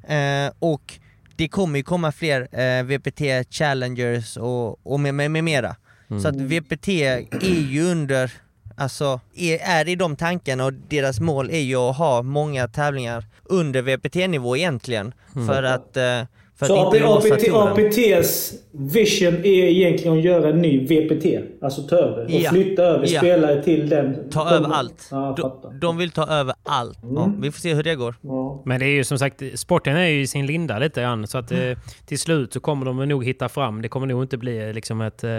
Eh, 0.08 0.52
och 0.58 0.98
det 1.36 1.48
kommer 1.48 1.78
ju 1.78 1.82
komma 1.82 2.12
fler 2.12 2.60
eh, 2.60 2.84
VPT 2.84 3.20
Challengers 3.50 4.36
och, 4.36 4.86
och 4.86 5.00
med, 5.00 5.14
med, 5.14 5.30
med 5.30 5.44
mera. 5.44 5.76
Så 6.22 6.28
att 6.28 6.36
VPT 6.36 6.88
är 6.88 7.60
ju 7.70 7.90
under, 7.90 8.32
alltså 8.76 9.20
är, 9.34 9.58
är 9.58 9.88
i 9.88 9.94
de 9.94 10.16
tankarna 10.16 10.64
och 10.64 10.72
deras 10.72 11.20
mål 11.20 11.50
är 11.50 11.60
ju 11.60 11.76
att 11.76 11.96
ha 11.96 12.22
många 12.22 12.68
tävlingar 12.68 13.26
under 13.44 13.82
VPT-nivå 13.82 14.56
egentligen. 14.56 15.14
För 15.32 15.62
att, 15.62 15.96
eh, 15.96 16.22
Så 16.66 16.86
APT, 16.86 17.46
touren. 17.46 17.86
APTs 17.86 18.52
vision 18.74 19.34
är 19.34 19.46
egentligen 19.46 20.18
att 20.18 20.24
göra 20.24 20.48
en 20.48 20.62
ny 20.62 20.86
VPT. 20.86 21.38
Alltså 21.62 21.82
ta 21.82 21.96
över. 21.96 22.24
Och 22.24 22.30
Ja. 22.30 22.50
flytta 22.50 22.82
över 22.82 23.06
Ja. 23.08 23.18
spelare 23.20 23.62
till 23.62 23.88
den. 23.88 24.30
Ta 24.30 24.44
de- 24.44 24.54
över 24.56 24.68
allt. 24.74 25.08
Ja, 25.10 25.34
De, 25.38 25.78
de 25.80 25.96
vill 25.96 26.10
ta 26.10 26.26
över 26.26 26.54
allt. 26.62 26.98
Ja, 27.14 27.32
vi 27.40 27.50
får 27.50 27.60
se 27.60 27.74
hur 27.74 27.82
det 27.82 27.94
går. 27.94 28.14
Ja. 28.20 28.62
Men 28.66 28.80
det 28.80 28.86
är 28.86 28.94
ju 28.94 29.04
som 29.04 29.18
sagt, 29.18 29.42
sporten 29.54 29.96
är 29.96 30.06
ju 30.06 30.20
i 30.20 30.26
sin 30.26 30.46
linda 30.46 30.78
lite 30.78 31.00
grann. 31.00 31.26
Så 31.26 31.38
att 31.38 31.52
eh, 31.52 31.58
till 32.06 32.18
slut 32.18 32.52
så 32.52 32.60
kommer 32.60 32.86
de 32.86 33.08
nog 33.08 33.24
hitta 33.24 33.48
fram. 33.48 33.82
Det 33.82 33.88
kommer 33.88 34.06
nog 34.06 34.22
inte 34.24 34.38
bli 34.38 34.68
eh, 34.68 34.72
liksom 34.72 35.00
ett, 35.00 35.24
eh, 35.24 35.30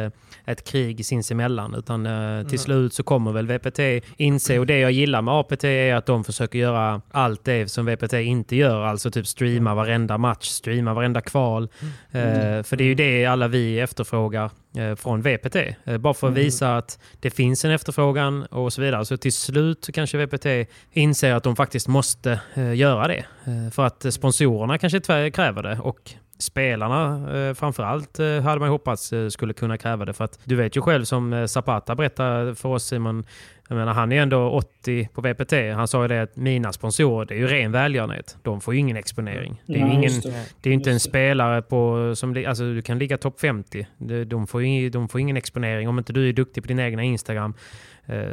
ett 0.46 0.64
krig 0.68 1.06
sinsemellan. 1.06 1.76
Utan 1.78 2.08
till 2.50 2.60
slut 2.60 2.94
så 2.94 3.04
kommer 3.04 3.32
väl 3.32 3.48
VPT 3.48 3.80
inse. 4.18 4.60
Och 4.60 4.66
det 4.66 4.80
jag 4.80 4.92
gillar 4.92 5.22
med 5.22 5.34
APT 5.34 5.64
är 5.64 5.96
att 5.96 6.06
de 6.06 6.24
försöker 6.24 6.60
göra 6.60 7.02
allt 7.12 7.46
det 7.46 7.72
som 7.72 7.86
VPT 7.86 8.14
inte 8.14 8.56
gör. 8.56 8.82
Alltså 8.86 9.12
typ 9.12 9.28
streama 9.28 9.76
varenda 9.76 10.18
match, 10.18 10.48
streama 10.48 10.94
varenda 10.94 11.13
kval. 11.22 11.64
Eh, 12.12 12.64
för 12.64 12.76
det 12.76 12.84
är 12.84 12.86
ju 12.86 12.96
det 12.96 13.26
alla 13.26 13.48
vi 13.48 13.80
efterfrågar 13.80 14.52
eh, 14.78 14.96
från 14.96 15.22
VPT. 15.22 15.56
Eh, 15.84 15.98
bara 15.98 16.14
för 16.14 16.28
att 16.28 16.34
visa 16.34 16.78
att 16.78 17.00
det 17.20 17.30
finns 17.30 17.66
en 17.66 17.72
efterfrågan 17.72 18.44
och 18.44 18.74
så 18.74 18.82
vidare. 18.82 19.06
Så 19.06 19.18
till 19.18 19.34
slut 19.34 19.90
kanske 19.94 20.26
VPT 20.26 20.70
inser 20.92 21.34
att 21.34 21.44
de 21.44 21.56
faktiskt 21.56 21.88
måste 21.88 22.40
göra 22.76 23.08
det. 23.08 23.26
För 23.72 23.86
att 23.86 24.14
sponsorerna 24.14 24.78
kanske 24.78 25.32
kräver 25.32 25.64
det. 25.64 25.80
Och 25.80 26.16
spelarna 26.44 27.32
eh, 27.38 27.54
framförallt 27.54 28.20
eh, 28.20 28.42
hade 28.42 28.60
man 28.60 28.70
hoppats 28.70 29.14
eh, 29.14 29.30
skulle 29.30 29.54
kunna 29.54 29.78
kräva 29.78 30.06
det. 30.06 30.14
För 30.14 30.24
att 30.24 30.40
du 30.44 30.56
vet 30.56 30.78
ju 30.78 30.82
själv 30.82 31.06
som 31.06 31.48
Zapata 31.48 31.96
berättade 31.96 32.56
för 32.56 32.70
oss 32.70 32.84
Simon. 32.84 33.26
Jag 33.70 33.76
menar, 33.76 33.94
han 33.94 34.12
är 34.12 34.22
ändå 34.22 34.50
80 34.50 35.10
på 35.14 35.22
VPT. 35.22 35.54
Han 35.76 35.88
sa 35.88 36.02
ju 36.02 36.08
det 36.08 36.22
att 36.22 36.36
mina 36.36 36.74
sponsorer, 36.74 37.26
det 37.26 37.34
är 37.34 37.38
ju 37.38 37.48
ren 37.48 37.72
välgörenhet. 37.72 38.38
De 38.42 38.62
får 38.62 38.74
ju 38.74 38.80
ingen 38.80 38.98
exponering. 38.98 39.62
Det 39.66 39.74
är 39.74 39.88
ju 39.88 39.94
ingen, 39.94 40.22
det. 40.62 40.70
är 40.70 40.74
inte 40.74 40.92
en 40.92 41.00
spelare 41.00 41.62
på... 41.62 42.14
Som, 42.16 42.46
alltså, 42.48 42.64
du 42.64 42.82
kan 42.82 43.00
ligga 43.00 43.18
topp 43.18 43.40
50. 43.40 43.88
De, 44.26 44.48
får 44.48 44.64
ju, 44.64 44.90
de 44.90 45.10
får 45.10 45.22
ingen 45.22 45.38
exponering. 45.38 45.90
Om 45.90 45.98
inte 45.98 46.14
du 46.14 46.30
är 46.30 46.34
duktig 46.34 46.64
på 46.64 46.68
din 46.68 46.80
egna 46.80 47.04
Instagram 47.04 47.54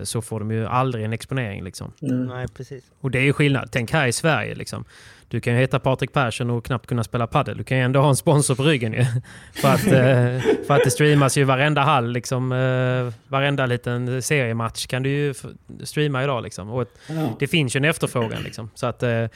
så 0.03 0.23
får 0.23 0.41
de 0.41 0.51
ju 0.51 0.67
aldrig 0.67 1.05
en 1.05 1.13
exponering. 1.13 1.65
Liksom. 1.65 1.93
Nej, 2.01 2.47
precis. 2.49 2.85
Och 3.01 3.11
det 3.11 3.19
är 3.19 3.23
ju 3.23 3.33
skillnad. 3.33 3.69
Tänk 3.73 3.93
här 3.93 4.07
i 4.07 4.13
Sverige. 4.13 4.55
Liksom. 4.55 4.85
Du 5.29 5.41
kan 5.41 5.53
ju 5.53 5.59
heta 5.59 5.79
Patrik 5.79 6.13
Persson 6.13 6.51
och 6.51 6.65
knappt 6.65 6.87
kunna 6.87 7.05
spela 7.05 7.27
padel. 7.27 7.57
Du 7.59 7.65
kan 7.65 7.79
ju 7.79 7.85
ändå 7.85 8.01
ha 8.01 8.09
en 8.09 8.17
sponsor 8.17 8.55
på 8.55 8.63
ryggen 8.63 8.93
ju. 8.93 9.05
för, 9.61 9.69
att, 9.69 9.87
eh, 9.87 10.43
för 10.67 10.75
att 10.75 10.85
det 10.85 10.91
streamas 10.91 11.39
ju 11.39 11.45
varenda 11.45 11.81
hall. 11.81 12.13
Liksom, 12.13 12.53
eh, 12.53 13.15
varenda 13.31 13.67
liten 13.67 14.23
seriematch 14.23 14.87
kan 14.87 15.03
du 15.03 15.11
ju 15.11 15.35
streama 15.85 16.25
idag. 16.25 16.43
Liksom. 16.43 16.71
Och 16.71 16.83
ett, 16.83 16.95
Ja. 17.09 17.37
det 17.39 17.47
finns 17.47 17.77
ju 17.77 17.79
en 17.79 17.85
efterfrågan. 17.85 18.43
Liksom. 18.43 18.71
Så 18.75 18.87
att, 18.87 19.03
eh, 19.03 19.27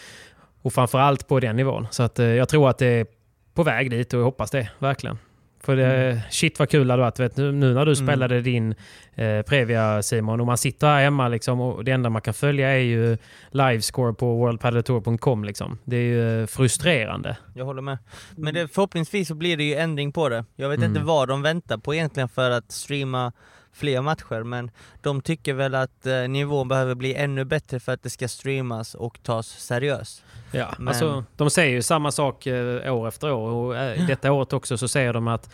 och 0.63 0.73
framförallt 0.73 1.29
på 1.29 1.41
den 1.41 1.57
nivån. 1.57 1.87
Så 1.91 2.03
att, 2.03 2.19
eh, 2.19 2.27
jag 2.27 2.49
tror 2.49 2.71
att 2.71 2.79
det 2.79 2.87
är 2.87 3.07
på 3.55 3.63
väg 3.63 3.91
dit 3.91 4.13
och 4.15 4.21
jag 4.21 4.25
hoppas 4.25 4.51
det. 4.51 4.71
Verkligen. 4.79 5.19
För 5.65 5.77
det, 5.77 6.21
shit 6.31 6.59
vad 6.59 6.69
kul 6.71 6.87
det 6.87 6.93
hade 6.93 7.03
varit. 7.03 7.21
Vet, 7.21 7.37
nu, 7.37 7.53
nu 7.53 7.75
när 7.75 7.87
du 7.87 7.97
spelade 7.97 8.41
din 8.41 8.75
eh, 9.15 9.43
Previa 9.43 10.03
Simon 10.03 10.41
och 10.41 10.47
man 10.47 10.59
sitter 10.59 10.87
här 10.87 11.03
hemma 11.03 11.29
liksom, 11.29 11.61
och 11.61 11.85
det 11.85 11.93
enda 11.93 12.11
man 12.11 12.23
kan 12.23 12.35
följa 12.35 12.69
är 12.69 12.79
ju 12.79 13.19
livescore 13.51 14.15
på 14.15 14.35
worldpaddeltour.com. 14.37 15.45
Liksom. 15.45 15.79
Det 15.85 15.97
är 15.97 16.01
ju 16.01 16.41
eh, 16.41 16.47
frustrerande. 16.47 17.37
Jag 17.55 17.65
håller 17.65 17.83
med. 17.83 17.99
Men 18.37 18.55
det, 18.55 18.69
förhoppningsvis 18.69 19.29
så 19.29 19.35
blir 19.35 19.57
det 19.57 19.65
ju 19.65 19.75
ändring 19.75 20.13
på 20.13 20.29
det. 20.29 20.45
Jag 20.57 20.69
vet 20.69 20.79
Mm. 20.79 20.91
inte 20.91 21.01
vad 21.05 21.29
de 21.29 21.43
väntar 21.43 21.79
på 21.79 21.95
egentligen 21.95 22.29
för 22.29 22.51
att 22.51 22.73
streama 22.73 23.33
fler 23.73 24.01
matcher, 24.03 24.43
men 24.43 24.71
de 25.03 25.21
tycker 25.21 25.55
väl 25.55 25.75
att 25.75 26.07
eh, 26.07 26.29
nivån 26.29 26.69
behöver 26.69 26.95
bli 26.95 27.15
ännu 27.15 27.45
bättre 27.45 27.81
för 27.81 27.93
att 27.93 28.03
det 28.03 28.11
ska 28.11 28.29
streamas 28.29 28.95
och 28.95 29.23
tas 29.23 29.47
seriöst. 29.49 30.25
Ja, 30.51 30.75
Men- 30.79 30.89
alltså, 30.89 31.25
de 31.37 31.51
säger 31.51 31.71
ju 31.75 31.83
samma 31.83 32.11
sak 32.11 32.47
eh, 32.47 32.95
år 32.95 33.09
efter 33.09 33.33
år 33.33 33.51
och 33.51 33.77
eh, 33.77 34.07
detta 34.07 34.33
året 34.33 34.53
också 34.53 34.79
så 34.79 34.89
säger 34.89 35.13
de 35.13 35.29
att 35.29 35.51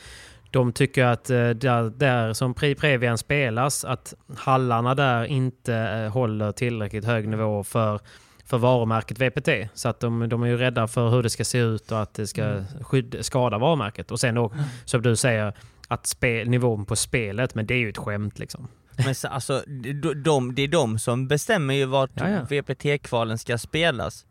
de 0.51 0.73
tycker 0.73 1.05
att 1.05 1.31
eh, 1.31 1.51
där, 1.51 1.99
där 1.99 2.33
som 2.33 2.55
Previan 2.55 3.19
spelas, 3.19 3.85
att 3.85 4.15
hallarna 4.37 4.95
där 4.95 5.25
inte 5.25 6.11
håller 6.13 6.53
tillräckligt 6.53 7.05
hög 7.05 7.29
nivå 7.29 7.65
för, 7.65 8.01
för 8.45 8.59
varumärket 8.59 9.19
VPT. 9.19 9.49
Så 9.75 9.89
att 9.89 10.01
de, 10.01 10.29
de 10.29 10.43
är 10.43 10.47
ju 10.47 10.57
rädda 10.57 10.89
för 10.89 11.09
hur 11.09 11.23
det 11.23 11.31
ska 11.31 11.45
se 11.45 11.59
ut 11.59 11.93
och 11.93 12.03
att 12.03 12.15
det 12.15 12.27
ska 12.27 12.63
skydd, 12.81 13.17
skada 13.21 13.59
varumärket. 13.59 14.11
Och 14.11 14.21
sen 14.21 14.35
då, 14.35 14.53
som 14.85 15.03
du 15.03 15.17
säger, 15.17 15.53
att 15.89 16.07
spel, 16.07 16.49
nivån 16.49 16.85
på 16.85 16.97
spelet, 16.97 17.55
men 17.55 17.67
det 17.67 17.75
är 17.75 17.79
ju 17.79 17.89
ett 17.89 17.99
skämt 17.99 18.39
liksom. 18.39 18.69
Men 19.05 19.15
så, 19.15 19.29
alltså, 19.29 19.63
de, 20.03 20.23
de, 20.23 20.55
det 20.55 20.63
är 20.63 20.69
de 20.69 20.99
som 20.99 21.29
bestämmer 21.29 21.75
ju 21.75 21.85
vart 21.85 22.11
Ja, 22.15 22.29
ja. 22.29 22.45
VPT-kvalen 22.45 23.39
ska 23.39 23.59
spelas. 23.59 24.27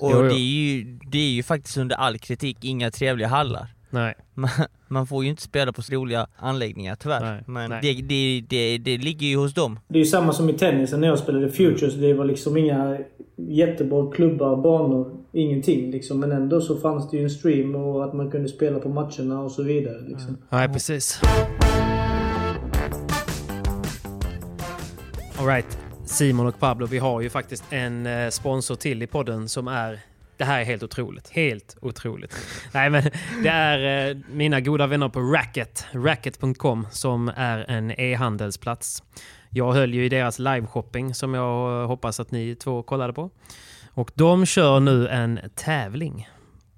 Och 0.00 0.10
Jo, 0.10 0.22
jo. 0.22 0.22
Det, 0.22 0.34
är 0.34 0.38
ju, 0.38 0.98
det 1.10 1.18
är 1.18 1.30
ju 1.30 1.42
faktiskt 1.42 1.76
under 1.76 1.96
all 1.96 2.18
kritik 2.18 2.58
inga 2.60 2.90
trevliga 2.90 3.28
hallar. 3.28 3.68
Nej. 3.90 4.14
Man, 4.34 4.50
man 4.88 5.06
får 5.06 5.24
ju 5.24 5.30
inte 5.30 5.42
spela 5.42 5.72
på 5.72 5.82
roliga 5.90 6.26
anläggningar 6.36 6.94
tyvärr. 6.94 7.20
Nej, 7.20 7.42
Men 7.46 7.70
nej. 7.70 7.78
Det, 7.82 8.02
det, 8.02 8.44
det, 8.48 8.78
det 8.78 8.98
ligger 8.98 9.26
ju 9.26 9.36
hos 9.36 9.54
dem. 9.54 9.78
Det 9.88 9.94
är 9.94 9.98
ju 9.98 10.06
samma 10.06 10.32
som 10.32 10.48
i 10.50 10.52
tennisen 10.52 11.00
när 11.00 11.08
jag 11.08 11.18
spelade 11.18 11.50
Futures. 11.50 11.94
Det 11.94 12.14
var 12.14 12.24
liksom 12.24 12.56
inga 12.56 12.98
jättebra 13.36 14.12
klubbar, 14.12 14.56
banor, 14.56 15.16
ingenting 15.32 15.90
liksom. 15.90 16.20
Men 16.20 16.32
ändå 16.32 16.60
så 16.60 16.76
fanns 16.76 17.10
det 17.10 17.16
ju 17.16 17.22
en 17.22 17.30
stream 17.30 17.74
och 17.74 18.04
att 18.04 18.12
man 18.14 18.30
kunde 18.30 18.48
spela 18.48 18.78
på 18.78 18.88
matcherna 18.88 19.40
och 19.40 19.52
så 19.52 19.62
vidare. 19.62 20.00
Liksom. 20.08 20.36
Nej, 20.48 20.68
precis. 20.68 21.20
Alright, 25.38 25.78
Simon 26.12 26.46
och 26.46 26.58
Pablo, 26.58 26.86
vi 26.86 26.98
har 26.98 27.20
ju 27.20 27.30
faktiskt 27.30 27.64
en 27.70 28.06
eh, 28.06 28.30
sponsor 28.30 28.74
till 28.74 29.02
i 29.02 29.06
podden 29.06 29.48
som 29.48 29.68
är 29.68 30.00
det 30.36 30.44
här 30.44 30.60
är 30.60 30.64
helt 30.64 30.82
otroligt. 30.82 31.30
Helt 31.30 31.76
otroligt. 31.80 32.36
Nej, 32.72 32.90
men 32.90 33.02
det 33.42 33.48
är 33.48 34.08
eh, 34.10 34.16
mina 34.30 34.60
goda 34.60 34.86
vänner 34.86 35.08
på 35.08 35.20
Racket, 35.20 35.86
racket.com, 35.92 36.86
som 36.90 37.32
är 37.36 37.70
en 37.70 38.00
e-handelsplats. 38.00 39.02
Jag 39.50 39.72
höll 39.72 39.94
ju 39.94 40.04
i 40.04 40.08
deras 40.08 40.38
liveshopping 40.38 41.14
som 41.14 41.34
jag 41.34 41.86
hoppas 41.86 42.20
att 42.20 42.30
ni 42.30 42.54
två 42.54 42.82
kollade 42.82 43.12
på. 43.12 43.30
Och 43.94 44.10
de 44.14 44.46
kör 44.46 44.80
nu 44.80 45.08
en 45.08 45.40
tävling 45.54 46.28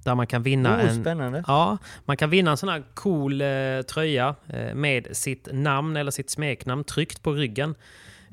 där 0.04 0.14
man 0.14 0.26
kan 0.26 0.42
vinna 0.42 0.76
Oh, 0.76 0.88
en... 0.88 1.00
spännande. 1.00 1.44
Ja, 1.46 1.78
man 2.04 2.16
kan 2.16 2.30
vinna 2.30 2.50
en 2.50 2.56
sån 2.56 2.68
här 2.68 2.84
cool 2.94 3.40
eh, 3.40 3.46
tröja 3.88 4.34
eh, 4.46 4.74
med 4.74 5.08
sitt 5.12 5.48
namn 5.52 5.96
eller 5.96 6.10
sitt 6.10 6.30
smeknamn 6.30 6.84
tryckt 6.84 7.22
på 7.22 7.32
ryggen. 7.32 7.74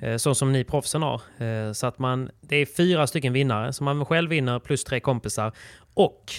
Eh, 0.02 0.18
så 0.18 0.36
som 0.36 0.52
ni 0.52 0.64
proffsen 0.64 1.02
har. 1.02 1.22
Eh, 1.38 1.72
så 1.72 1.88
att 1.88 2.00
man, 2.00 2.30
det 2.42 2.56
är 2.56 2.66
fyra 2.66 3.08
stycken 3.08 3.34
vinnare 3.34 3.74
som 3.74 3.86
man 3.86 4.06
själv 4.06 4.30
vinner 4.30 4.60
plus 4.60 4.84
tre 4.84 5.00
kompisar. 5.00 5.52
Och 5.94 6.34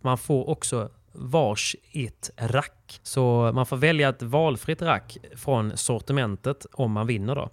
man 0.00 0.18
får 0.18 0.48
också 0.48 0.90
varsitt 1.12 2.30
rack. 2.36 3.00
Så 3.02 3.52
man 3.54 3.66
får 3.66 3.76
välja 3.76 4.08
ett 4.08 4.22
valfritt 4.22 4.82
rack 4.82 5.16
från 5.36 5.76
sortimentet 5.76 6.66
om 6.72 6.92
man 6.92 7.06
vinner 7.06 7.34
då. 7.34 7.50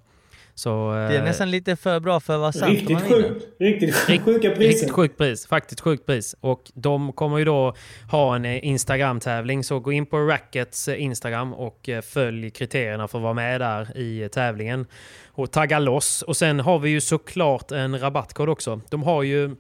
Så, 0.56 0.92
Det 0.92 0.98
är 0.98 1.18
eh, 1.18 1.24
nästan 1.24 1.52
lite 1.52 1.76
för 1.76 2.00
bra 2.00 2.20
för 2.20 2.34
att 2.34 2.40
vara 2.40 2.52
sant 2.52 2.72
Riktigt 2.72 3.02
sjukt. 3.02 3.48
Riktigt 3.60 4.10
Rikt- 4.10 4.26
sjuka 4.26 4.50
priser. 4.50 4.68
Riktigt 4.70 4.92
sjukt 4.92 5.18
pris. 5.18 5.48
Faktiskt 5.48 5.82
sjukt 5.82 6.06
pris. 6.06 6.36
Och 6.40 6.72
de 6.74 7.14
kommer 7.14 7.38
ju 7.38 7.46
då 7.46 7.76
ha 8.12 8.36
en 8.36 8.46
eh, 8.46 8.66
Instagram-tävling. 8.68 9.64
Så 9.64 9.80
gå 9.80 9.92
in 9.92 10.06
på 10.06 10.18
Rackets 10.20 10.88
eh, 10.88 11.02
Instagram 11.04 11.54
och 11.54 11.90
följ 12.04 12.50
kriterierna 12.50 13.08
för 13.08 13.18
att 13.18 13.24
vara 13.24 13.34
med 13.34 13.62
där 13.62 13.98
i 13.98 14.30
tävlingen. 14.32 14.86
Och 15.28 15.52
tagga 15.52 15.80
loss. 15.80 16.22
Och 16.22 16.38
sen 16.38 16.60
har 16.60 16.80
vi 16.80 16.90
ju 16.90 17.02
såklart 17.02 17.72
en 17.72 18.00
rabattkod 18.00 18.50
också. 18.50 18.82
De 18.90 19.04
har 19.04 19.24
ju 19.24 19.56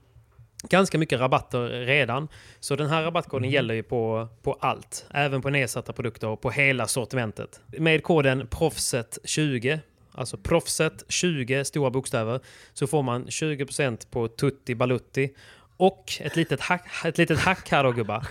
ganska 0.69 0.97
mycket 0.97 1.19
rabatter 1.19 1.59
redan. 1.85 2.27
Så 2.59 2.75
den 2.75 2.89
här 2.89 3.03
rabattkoden 3.03 3.49
gäller 3.49 3.73
ju 3.73 3.83
på, 3.83 4.27
på 4.43 4.53
allt. 4.53 5.05
Även 5.13 5.41
på 5.41 5.49
nedsatta 5.49 5.93
produkter 5.93 6.27
och 6.27 6.41
på 6.41 6.51
hela 6.51 6.87
sortimentet. 6.87 7.61
Med 7.77 8.03
koden 8.03 8.47
proffset20 8.47 9.79
Alltså 10.15 10.37
proffset 10.37 11.03
20 11.07 11.65
stora 11.65 11.89
bokstäver 11.89 12.39
så 12.73 12.87
får 12.87 13.03
man 13.03 13.25
20% 13.25 14.07
på 14.11 14.27
Tutti 14.27 14.75
Balutti. 14.75 15.33
Och 15.77 16.13
ett 16.19 16.35
litet 16.35 16.59
hack, 16.59 17.05
ett 17.05 17.17
litet 17.17 17.39
hack 17.39 17.69
här 17.71 17.83
då 17.83 17.91
gubbar. 17.91 18.27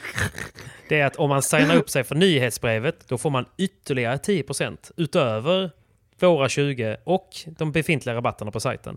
Det 0.88 1.00
är 1.00 1.06
att 1.06 1.16
om 1.16 1.28
man 1.28 1.42
signar 1.42 1.76
upp 1.76 1.90
sig 1.90 2.04
för 2.04 2.14
nyhetsbrevet 2.14 3.08
då 3.08 3.18
får 3.18 3.30
man 3.30 3.44
ytterligare 3.58 4.16
10% 4.16 4.92
utöver 4.96 5.70
våra 6.18 6.48
20 6.48 6.96
och 7.04 7.28
de 7.46 7.72
befintliga 7.72 8.14
rabatterna 8.14 8.50
på 8.50 8.60
sajten. 8.60 8.96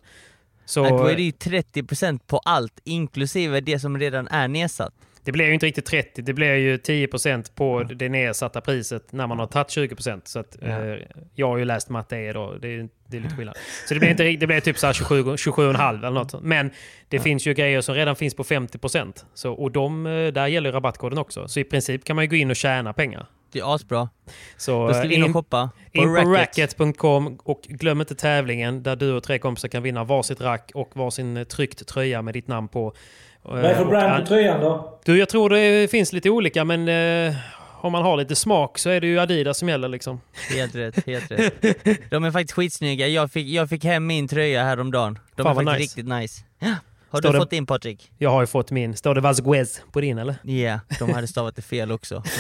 Så 0.66 0.84
då 0.90 1.06
är 1.06 1.16
det 1.16 1.22
ju 1.22 1.32
30% 1.32 2.20
på 2.28 2.38
allt, 2.38 2.80
inklusive 2.84 3.62
det 3.62 3.80
som 3.80 4.00
redan 4.00 4.28
är 4.28 4.48
nedsatt 4.48 4.94
det 5.26 5.32
blir 5.32 5.46
ju 5.46 5.54
inte 5.54 5.66
riktigt 5.66 5.86
30, 5.86 6.22
det 6.22 6.34
blir 6.34 6.54
ju 6.56 6.78
10% 6.78 7.52
på 7.56 7.84
det 7.84 8.10
nedsatta 8.10 8.62
priset 8.62 9.12
när 9.12 9.28
man 9.28 9.40
har 9.40 9.48
tagit 9.48 9.68
20%. 9.68 10.22
Så 10.24 10.40
att, 10.40 10.58
Ja. 10.62 10.68
eh, 10.68 10.98
jag 11.36 11.48
har 11.48 11.58
ju 11.58 11.66
läst 11.66 11.90
matte 11.90 12.18
E 12.18 12.34
då, 12.34 12.54
det 12.62 12.68
är, 12.68 12.90
det 13.08 13.18
är 13.18 13.22
lite 13.22 13.36
skillnad. 13.36 13.56
Så 13.88 13.94
det 13.94 14.00
blir, 14.00 14.10
inte, 14.10 14.24
det 14.24 14.48
blir 14.48 14.60
typ 14.60 14.78
så 14.78 14.86
här 14.86 14.94
27, 14.94 15.24
27,5 15.24 15.98
eller 15.98 16.12
något. 16.12 16.42
Men 16.44 16.72
det 17.10 17.20
finns 17.20 17.48
ju 17.48 17.54
grejer 17.54 17.82
som 17.82 17.96
redan 17.96 18.16
finns 18.16 18.36
på 18.36 18.44
50%. 18.44 19.26
Så, 19.34 19.52
och 19.54 19.72
de, 19.72 20.06
eh, 20.06 20.28
där 20.28 20.48
gäller 20.48 20.72
rabattkoden 20.72 21.18
också. 21.18 21.48
Så 21.48 21.60
i 21.60 21.64
princip 21.64 22.04
kan 22.06 22.16
man 22.16 22.26
ju 22.26 22.30
gå 22.30 22.36
in 22.36 22.50
och 22.50 22.56
tjäna 22.56 22.94
pengar. 22.94 23.26
Det 23.56 23.60
är 23.60 23.76
asbra. 23.76 24.10
Så 24.58 24.88
Då 24.88 24.94
ska 24.94 25.04
eh, 25.04 25.10
vi 25.10 25.16
in 25.16 25.24
och 25.24 25.34
shoppa 25.34 25.70
på 25.94 26.02
in 26.02 26.04
på 26.04 26.10
Racket. 26.10 26.80
racket.com 26.80 27.40
och 27.44 27.62
glöm 27.62 28.00
inte 28.00 28.16
tävlingen 28.16 28.84
där 28.84 28.96
du 28.96 29.14
och 29.14 29.24
tre 29.24 29.40
kompisar 29.40 29.68
kan 29.68 29.84
vinna 29.84 30.04
varsitt 30.04 30.42
rack 30.42 30.72
och 30.74 30.90
varsin 30.94 31.38
eh, 31.38 31.44
tryckt 31.44 31.88
tröja 31.88 32.22
med 32.22 32.34
ditt 32.34 32.48
namn 32.48 32.68
på. 32.68 32.94
Vad 33.42 33.66
är 33.66 33.76
för 33.76 33.86
brand 33.86 34.24
på 34.24 34.28
tröjan 34.28 34.62
då? 34.62 35.00
Du, 35.06 35.18
jag 35.20 35.30
tror 35.30 35.50
det 35.50 35.92
finns 35.92 36.14
lite 36.14 36.30
olika 36.30 36.64
men 36.64 36.88
eh, 36.88 37.36
om 37.82 37.92
man 37.92 38.04
har 38.04 38.18
lite 38.18 38.36
smak 38.36 38.78
så 38.78 38.90
är 38.90 39.02
det 39.02 39.08
ju 39.08 39.20
Adidas 39.20 39.58
som 39.58 39.70
gäller 39.70 39.88
liksom. 39.88 40.22
Helt 40.50 40.76
rätt, 40.76 41.06
helt 41.06 41.32
rätt. 41.32 41.64
De 42.10 42.24
är 42.24 42.32
faktiskt 42.32 42.54
skitsnygga, 42.54 43.08
jag 43.08 43.32
fick, 43.32 43.48
jag 43.48 43.70
fick 43.70 43.84
hem 43.84 44.08
min 44.08 44.28
tröja 44.28 44.64
häromdagen. 44.64 45.20
De 45.36 45.44
Fan, 45.44 45.52
är 45.52 45.56
faktiskt 45.56 45.98
nice. 45.98 46.22
riktigt 46.22 46.42
nice. 46.62 46.76
Har 47.16 47.22
Står 47.22 47.30
du 47.30 47.34
det- 47.34 47.42
fått 47.42 47.50
din 47.50 47.66
Patrik? 47.66 48.12
Jag 48.18 48.30
har 48.30 48.42
ju 48.42 48.48
fått 48.48 48.72
min. 48.72 48.96
Står 48.96 49.16
det 49.16 49.22
Vasquez 49.22 49.82
på 49.92 50.02
din 50.02 50.18
eller? 50.18 50.36
Ja, 50.44 50.80
de 51.00 51.14
hade 51.14 51.28
stavat 51.28 51.56
det 51.56 51.62
fel 51.62 51.92
också. 51.92 52.24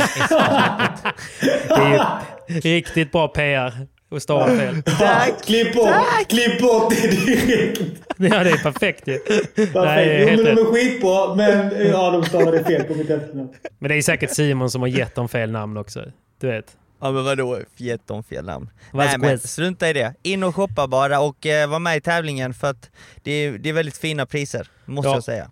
Det 1.39 2.55
är 2.57 2.67
ju 2.67 2.75
riktigt 2.75 3.11
bra 3.11 3.27
PR 3.27 3.73
att 4.11 4.21
stava 4.23 4.47
fel. 4.47 4.75
Klipp 5.45 5.73
bort, 5.75 5.89
klipp 6.29 6.61
bort 6.61 6.89
det 6.89 7.07
direkt. 7.07 7.81
Ja, 8.17 8.43
det 8.43 8.49
är 8.49 8.57
perfekt 8.63 9.07
ju. 9.07 9.11
Nej, 9.11 9.67
Perfekt. 9.67 10.21
Jo 10.21 10.27
helt 10.29 10.43
men 10.43 10.55
de 10.55 10.61
är 10.61 10.65
skitbra, 10.73 11.35
men 11.35 11.87
ja, 11.87 12.11
de 12.11 12.23
stavade 12.25 12.63
fel 12.63 12.83
på 12.83 12.93
mitt 12.95 13.09
efternamn. 13.09 13.49
Men 13.79 13.89
det 13.89 13.95
är 13.97 14.01
säkert 14.01 14.31
Simon 14.35 14.69
som 14.69 14.81
har 14.81 14.87
gett 14.87 15.15
dem 15.15 15.29
fel 15.29 15.51
namn 15.51 15.77
också. 15.77 16.03
Du 16.41 16.47
vet. 16.47 16.65
Ja 17.01 17.11
men 17.11 17.23
vadå, 17.23 17.59
gett 17.77 18.07
dem 18.07 18.23
fel 18.23 18.45
namn. 18.45 18.69
Nej 18.93 19.17
men 19.17 19.39
strunta 19.39 19.89
i 19.89 19.93
det. 19.93 20.13
In 20.23 20.43
och 20.43 20.55
shoppa 20.55 20.87
bara 20.87 21.19
och 21.19 21.45
eh, 21.45 21.69
var 21.69 21.79
med 21.79 21.97
i 21.97 22.01
tävlingen 22.01 22.53
för 22.53 22.67
att 22.69 22.89
det 23.23 23.31
är, 23.31 23.51
det 23.51 23.69
är 23.69 23.73
väldigt 23.73 23.97
fina 23.97 24.25
priser, 24.25 24.67
måste 24.85 25.09
Ja. 25.09 25.13
jag 25.15 25.23
säga. 25.23 25.51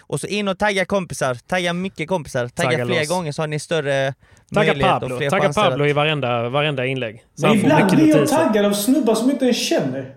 Och 0.00 0.20
så 0.20 0.26
in 0.26 0.48
och 0.48 0.58
tagga 0.58 0.84
kompisar, 0.84 1.34
tagga 1.34 1.72
mycket 1.72 2.08
kompisar, 2.08 2.48
tagga, 2.48 2.70
Tagga 2.70 2.86
fler 2.86 2.98
loss. 3.00 3.08
gånger 3.08 3.32
så 3.32 3.42
har 3.42 3.46
ni 3.46 3.58
större 3.58 4.14
Tagga 4.54 4.66
möjlighet 4.72 4.94
och 4.94 5.00
Pablo. 5.00 5.18
fler 5.18 5.30
Tagga 5.30 5.42
chanser 5.42 5.62
Pablo 5.62 5.84
att... 5.84 5.90
i 5.90 5.92
varenda, 5.92 6.48
varenda 6.48 6.86
inlägg. 6.86 7.24
Så 7.34 7.46
Men 7.46 7.56
ibland 7.56 7.90
blir 7.90 8.08
jag 8.08 8.16
notiser. 8.20 8.36
taggad 8.36 8.64
av 8.66 8.72
snubbar 8.72 9.14
som 9.14 9.30
inte 9.30 9.44
ens 9.44 9.68
känner. 9.68 10.14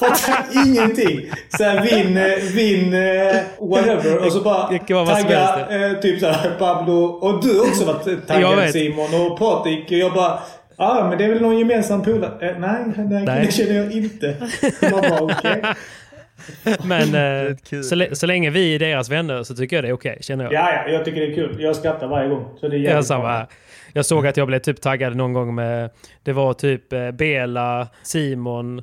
Fattar 0.00 0.66
ingenting. 0.66 1.30
Såhär 1.48 1.82
vinn, 1.82 2.14
vinn, 2.52 2.94
eh, 2.94 3.68
whatever. 3.68 4.26
Och 4.26 4.32
så 4.32 4.40
bara 4.40 4.70
Det 4.70 4.78
kan 4.78 4.94
vara 4.96 5.06
vad 5.06 5.18
som 5.18 5.28
tagga 5.28 5.86
eh, 5.90 6.00
typ 6.00 6.20
såhär 6.20 6.50
Pablo. 6.58 7.04
Och 7.04 7.42
du 7.42 7.60
också 7.60 7.84
varit 7.84 8.26
taggad. 8.26 8.70
Simon 8.70 9.08
och 9.26 9.38
Patrik. 9.38 9.84
Och 9.84 9.92
jag 9.92 10.12
bara 10.12 10.38
Ja, 10.76 11.00
ah, 11.00 11.08
men 11.08 11.18
det 11.18 11.24
är 11.24 11.28
väl 11.28 11.42
någon 11.42 11.58
gemensam 11.58 12.02
polare? 12.02 12.50
Eh, 12.50 12.58
nej, 12.58 12.84
den 12.96 13.08
Nej. 13.08 13.26
killen 13.26 13.50
känner 13.52 13.74
jag 13.74 13.92
inte. 13.92 14.36
Man 14.92 15.00
bara 15.00 15.20
okej. 15.20 15.62
Men 16.84 17.14
eh, 17.14 17.56
så, 17.82 18.06
så 18.16 18.26
länge 18.26 18.50
vi 18.50 18.74
är 18.74 18.78
deras 18.78 19.10
vänner 19.10 19.42
så 19.42 19.54
tycker 19.54 19.76
jag 19.76 19.84
det 19.84 19.88
är 19.88 19.92
okej, 19.92 20.18
känner 20.20 20.44
jag. 20.44 20.52
Ja, 20.52 20.72
ja, 20.72 20.92
jag 20.92 21.04
tycker 21.04 21.20
det 21.20 21.26
är 21.26 21.34
kul. 21.34 21.56
Jag 21.60 21.76
skrattar 21.76 22.06
varje 22.06 22.28
gång. 22.28 22.48
Så 22.60 22.68
det 22.68 22.76
är 22.76 22.80
Jag, 22.80 23.04
samma 23.04 23.28
här. 23.28 23.46
jag 23.92 24.06
såg 24.06 24.26
att 24.26 24.36
jag 24.36 24.46
blev 24.46 24.58
typ 24.58 24.80
taggad 24.80 25.16
någon 25.16 25.32
gång 25.32 25.54
med... 25.54 25.90
Det 26.22 26.32
var 26.32 26.54
typ 26.54 26.92
eh, 26.92 27.10
Bela, 27.10 27.88
Simon 28.02 28.82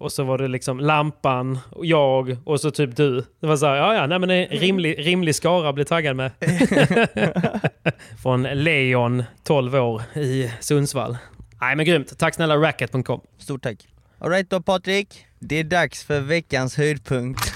och 0.00 0.12
så 0.12 0.24
var 0.24 0.38
det 0.38 0.48
liksom 0.48 0.80
Lampan, 0.80 1.58
och 1.70 1.86
jag 1.86 2.36
och 2.44 2.60
så 2.60 2.70
typ 2.70 2.96
du. 2.96 3.24
Det 3.40 3.46
var 3.46 3.56
så 3.56 3.66
här, 3.66 3.76
ja 3.76 3.94
ja, 3.94 4.06
nej 4.06 4.18
men 4.18 4.30
en 4.30 4.46
rimlig, 4.46 5.06
rimlig 5.06 5.34
skara 5.34 5.72
blev 5.72 5.84
taggad 5.84 6.16
med. 6.16 6.30
Från 8.22 8.42
Leon, 8.42 9.24
12 9.44 9.74
år, 9.74 10.02
i 10.14 10.50
Sundsvall. 10.60 11.16
Nej 11.60 11.76
men 11.76 11.86
grymt. 11.86 12.18
Tack 12.18 12.34
snälla 12.34 12.56
racket.com. 12.56 13.20
Stort 13.38 13.62
tack. 13.62 13.88
Alright 14.18 14.50
då 14.50 14.60
Patrik, 14.62 15.26
det 15.38 15.56
är 15.56 15.64
dags 15.64 16.04
för 16.04 16.20
veckans 16.20 16.76
höjdpunkt. 16.76 17.52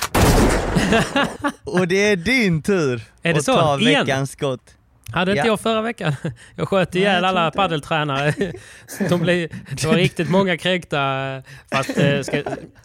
och 1.65 1.89
det 1.89 2.11
är 2.11 2.17
din 2.17 2.63
tur 2.63 3.03
Är 3.23 3.33
det 3.33 3.39
att 3.39 3.45
så? 3.45 3.53
ta 3.55 3.81
Igen? 3.81 4.01
veckans 4.01 4.31
skott. 4.31 4.75
Hade 5.13 5.31
inte 5.31 5.39
Ja. 5.39 5.47
jag 5.47 5.61
förra 5.61 5.83
veckan? 5.83 6.13
Jag 6.57 6.69
sköt 6.69 6.95
ihjäl 6.95 7.19
tror 7.19 7.29
alla 7.29 7.51
paddeltränare. 7.51 8.35
De 9.09 9.21
blev, 9.21 9.49
det 9.71 9.85
var 9.85 9.95
riktigt 9.95 10.31
många 10.31 10.57
kränkta. 10.57 11.43
Fast 11.73 11.95
det 11.95 12.25
ska, 12.27 12.43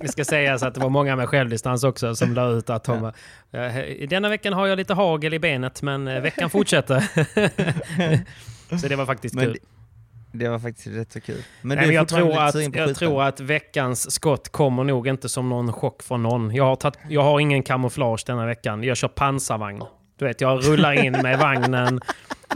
ska 0.09 0.26
sägas 0.26 0.63
att 0.63 0.74
det 0.74 0.80
var 0.80 0.89
många 0.89 1.15
med 1.15 1.30
självdistans 1.30 1.84
också 1.84 2.15
som 2.15 2.34
la 2.34 2.49
ut 2.49 2.70
att 2.70 2.84
de 2.84 3.05
"Eh, 3.05 4.07
Denna 4.09 4.30
veckan 4.30 4.53
har 4.53 4.67
jag 4.67 4.78
lite 4.78 4.93
hagel 4.93 5.34
i 5.34 5.39
benet 5.39 5.82
men 5.82 6.07
eh, 6.07 6.22
veckan 6.22 6.49
fortsätter. 6.49 7.03
Så 8.82 8.88
det 8.88 8.95
var 8.95 9.05
faktiskt 9.05 9.36
Men 9.36 9.45
kul. 9.45 9.57
det, 10.32 10.49
var 10.49 10.59
faktiskt 10.59 10.88
rätt 10.88 11.11
så 11.11 11.22
kul. 11.22 11.43
Men 11.61 11.78
Nej, 11.78 11.86
men 11.88 11.95
jag 11.95 12.07
tror, 12.07 12.38
att, 12.39 12.76
jag 12.76 12.95
tror 12.95 13.24
att 13.24 13.39
veckans 13.39 14.11
skott 14.11 14.49
kommer 14.49 14.84
nog 14.84 15.07
inte 15.07 15.30
som 15.30 15.49
någon 15.49 15.74
chock 15.74 16.03
från 16.03 16.24
någon. 16.24 16.55
Jag 16.55 16.63
har, 16.65 16.76
tagit, 16.76 16.99
jag 17.09 17.22
har 17.24 17.39
ingen 17.39 17.63
kamouflage 17.63 18.24
denna 18.28 18.45
veckan. 18.45 18.84
Jag 18.84 18.97
kör 18.97 19.07
pansarvagn. 19.07 19.82
Du 20.20 20.26
vet, 20.26 20.41
jag 20.41 20.65
rullar 20.67 20.93
in 21.05 21.11
med 21.11 21.39
vagnen, 21.39 21.99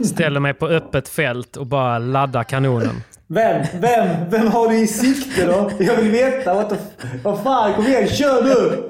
ställer 0.04 0.40
mig 0.40 0.54
på 0.54 0.66
öppet 0.68 1.08
fält 1.08 1.56
och 1.56 1.66
bara 1.66 1.98
laddar 1.98 2.44
kanonen. 2.44 3.02
Vem, 3.26 3.66
vem, 3.80 4.30
vem 4.30 4.46
har 4.46 4.68
du 4.68 4.76
i 4.78 4.86
sikte 4.86 5.46
då? 5.46 5.70
Jag 5.78 5.96
vill 5.96 6.10
veta. 6.10 6.68
Vad 7.22 7.42
fan, 7.42 7.74
kom 7.74 7.86
igen, 7.86 8.08
kör 8.08 8.44
nu! 8.44 8.82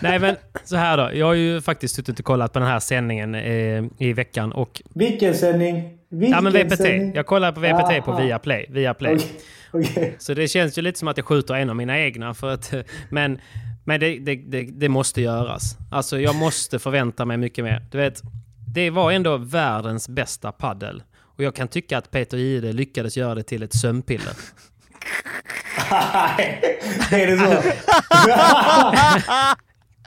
Nej 0.00 0.18
men 0.18 0.36
så 0.64 0.76
här 0.76 0.96
då. 0.96 1.10
Jag 1.14 1.26
har 1.26 1.34
ju 1.34 1.60
faktiskt 1.60 1.94
suttit 1.94 2.18
och 2.18 2.24
kollat 2.24 2.52
på 2.52 2.58
den 2.58 2.68
här 2.68 2.78
sändningen 2.80 3.34
eh, 3.34 3.84
i 3.98 4.12
veckan 4.12 4.52
och... 4.52 4.82
Vilken 4.94 5.34
sändning? 5.34 5.98
Vilken 6.10 6.30
Ja 6.36 6.40
men 6.40 6.52
VPT. 6.52 6.76
sändning? 6.76 7.12
Jag 7.14 7.26
kollar 7.26 7.52
på 7.52 7.60
VPT 7.60 8.04
på 8.04 8.10
Aha. 8.12 8.20
Viaplay. 8.20 8.66
Viaplay. 8.68 9.14
Okej, 9.14 9.30
okej. 9.72 10.16
Så 10.18 10.34
det 10.34 10.48
känns 10.48 10.78
ju 10.78 10.82
lite 10.82 10.98
som 10.98 11.08
att 11.08 11.16
jag 11.16 11.26
skjuter 11.26 11.54
en 11.54 11.70
av 11.70 11.76
mina 11.76 11.98
egna. 11.98 12.34
För 12.34 12.50
att, 12.50 12.74
men 13.10 13.38
men 13.88 14.00
det, 14.00 14.18
det, 14.18 14.34
det, 14.34 14.62
det 14.62 14.88
måste 14.88 15.20
göras. 15.20 15.76
Alltså 15.90 16.20
jag 16.20 16.34
måste 16.34 16.78
förvänta 16.78 17.24
mig 17.24 17.36
mycket 17.36 17.64
mer. 17.64 17.86
Du 17.90 17.98
vet, 17.98 18.22
det 18.74 18.90
var 18.90 19.12
ändå 19.12 19.36
världens 19.36 20.08
bästa 20.08 20.52
paddel. 20.52 21.02
Och 21.20 21.44
jag 21.44 21.54
kan 21.54 21.68
tycka 21.68 21.98
att 21.98 22.10
Peter 22.10 22.36
Jihde 22.36 22.72
lyckades 22.72 23.16
göra 23.16 23.34
det 23.34 23.42
till 23.42 23.62
ett 23.62 23.74
sömnpiller. 23.74 24.32
är 27.10 27.26
det 27.26 27.38
så? 27.38 27.62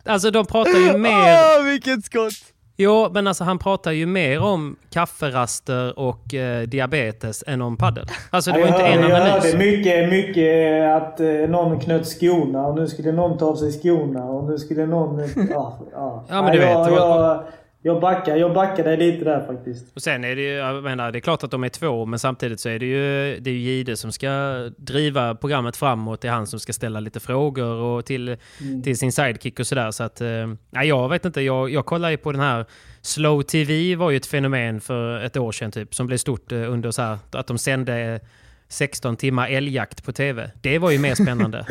Alltså 0.11 0.31
de 0.31 0.45
pratar 0.45 0.79
ju 0.79 0.97
mer... 0.97 1.37
Åh, 1.59 1.63
vilket 1.63 2.05
skott! 2.05 2.53
Jo, 2.83 3.09
men 3.11 3.27
alltså 3.27 3.43
han 3.43 3.59
pratar 3.59 3.91
ju 3.91 4.05
mer 4.05 4.41
om 4.43 4.75
kafferaster 4.89 5.99
och 5.99 6.33
eh, 6.33 6.61
diabetes 6.67 7.43
än 7.47 7.61
om 7.61 7.77
paddel. 7.77 8.05
Alltså 8.29 8.51
det 8.51 8.59
var 8.59 8.67
jag 8.67 8.75
inte 8.75 8.85
en 8.85 8.99
hörde, 9.03 9.13
jag 9.13 9.21
analys. 9.21 9.43
hörde 9.45 9.57
mycket, 9.57 10.09
mycket 10.09 10.83
att 10.91 11.19
eh, 11.19 11.27
någon 11.27 11.79
knöt 11.79 12.07
skorna 12.07 12.67
och 12.67 12.75
nu 12.75 12.87
skulle 12.87 13.11
någon 13.11 13.37
ta 13.37 13.45
av 13.45 13.55
sig 13.55 13.71
skorna 13.71 14.23
och 14.23 14.49
nu 14.49 14.57
skulle 14.57 14.85
någon... 14.85 15.19
eh, 15.23 15.25
Ja, 15.51 15.79
ja. 15.93 16.25
Men 16.41 16.51
du 16.51 16.61
jag, 16.61 16.83
vet, 16.85 16.93
jag, 16.95 17.43
jag, 17.83 18.01
backar, 18.01 18.35
jag 18.35 18.53
backar 18.53 18.83
dig 18.83 18.97
lite 18.97 19.25
där 19.25 19.45
faktiskt. 19.45 19.85
Och 19.95 20.01
sen 20.01 20.23
är 20.23 20.35
det 20.35 20.41
ju, 20.41 20.49
jag 20.49 20.83
menar, 20.83 21.11
det 21.11 21.17
är 21.17 21.21
klart 21.21 21.43
att 21.43 21.51
de 21.51 21.63
är 21.63 21.69
två, 21.69 22.05
men 22.05 22.19
samtidigt 22.19 22.59
så 22.59 22.69
är 22.69 22.79
det 22.79 22.85
ju, 22.85 23.39
det 23.39 23.49
är 23.49 23.53
ju 23.53 23.59
Jihde 23.59 23.97
som 23.97 24.11
ska 24.11 24.29
driva 24.77 25.35
programmet 25.35 25.77
framåt. 25.77 26.21
Det 26.21 26.27
är 26.27 26.31
han 26.31 26.47
som 26.47 26.59
ska 26.59 26.73
ställa 26.73 26.99
lite 26.99 27.19
frågor 27.19 27.75
och 27.75 28.05
till, 28.05 28.37
till 28.83 28.97
sin 28.97 29.11
sidekick 29.11 29.59
och 29.59 29.67
sådär. 29.67 29.91
Så 29.91 30.03
att, 30.03 30.21
eh, 30.21 30.27
nej, 30.69 30.87
jag 30.87 31.09
vet 31.09 31.25
inte, 31.25 31.41
jag, 31.41 31.69
jag 31.69 31.85
kollar 31.85 32.09
ju 32.09 32.17
på 32.17 32.31
den 32.31 32.41
här 32.41 32.65
Slow 33.01 33.41
TV 33.41 33.95
var 33.95 34.11
ju 34.11 34.17
ett 34.17 34.25
fenomen 34.25 34.81
för 34.81 35.21
ett 35.21 35.37
år 35.37 35.51
sedan 35.51 35.71
typ, 35.71 35.95
som 35.95 36.07
blev 36.07 36.17
stort 36.17 36.51
eh, 36.51 36.71
under 36.71 36.91
så 36.91 37.01
här, 37.01 37.17
att 37.31 37.47
de 37.47 37.57
sände 37.57 38.19
16 38.67 39.15
timmar 39.15 39.49
älgjakt 39.49 40.05
på 40.05 40.11
TV. 40.11 40.51
Det 40.61 40.79
var 40.79 40.91
ju 40.91 40.99
mer 40.99 41.15
spännande. 41.15 41.65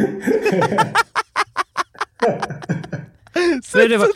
Det 3.72 3.96
var, 3.96 4.08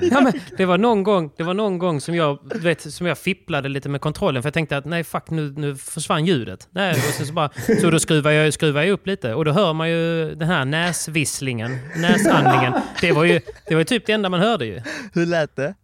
ja, 0.00 0.20
men 0.20 0.32
det 0.56 0.64
var 0.64 0.78
någon 0.78 1.02
gång, 1.02 1.32
det 1.36 1.42
var 1.42 1.54
någon 1.54 1.78
gång 1.78 2.00
som, 2.00 2.14
jag, 2.14 2.38
vet, 2.54 2.92
som 2.92 3.06
jag 3.06 3.18
fipplade 3.18 3.68
lite 3.68 3.88
med 3.88 4.00
kontrollen 4.00 4.42
för 4.42 4.46
jag 4.46 4.54
tänkte 4.54 4.76
att 4.76 4.84
nej 4.84 5.04
fuck 5.04 5.30
nu, 5.30 5.54
nu 5.56 5.76
försvann 5.76 6.26
ljudet. 6.26 6.68
Nej, 6.70 6.92
och 6.92 7.14
så, 7.14 7.24
så, 7.24 7.32
bara, 7.32 7.50
så 7.80 7.90
då 7.90 8.00
skruvar 8.00 8.30
jag, 8.30 8.54
skruvar 8.54 8.82
jag 8.82 8.90
upp 8.90 9.06
lite 9.06 9.34
och 9.34 9.44
då 9.44 9.52
hör 9.52 9.72
man 9.72 9.90
ju 9.90 10.34
den 10.34 10.48
här 10.48 10.64
näsvisslingen, 10.64 11.78
näsandningen. 11.96 12.72
Det 13.00 13.12
var 13.12 13.24
ju, 13.24 13.40
det 13.68 13.74
var 13.74 13.80
ju 13.80 13.84
typ 13.84 14.06
det 14.06 14.12
enda 14.12 14.28
man 14.28 14.40
hörde 14.40 14.66
ju. 14.66 14.82
Hur 15.12 15.26
lät 15.26 15.56
det? 15.56 15.74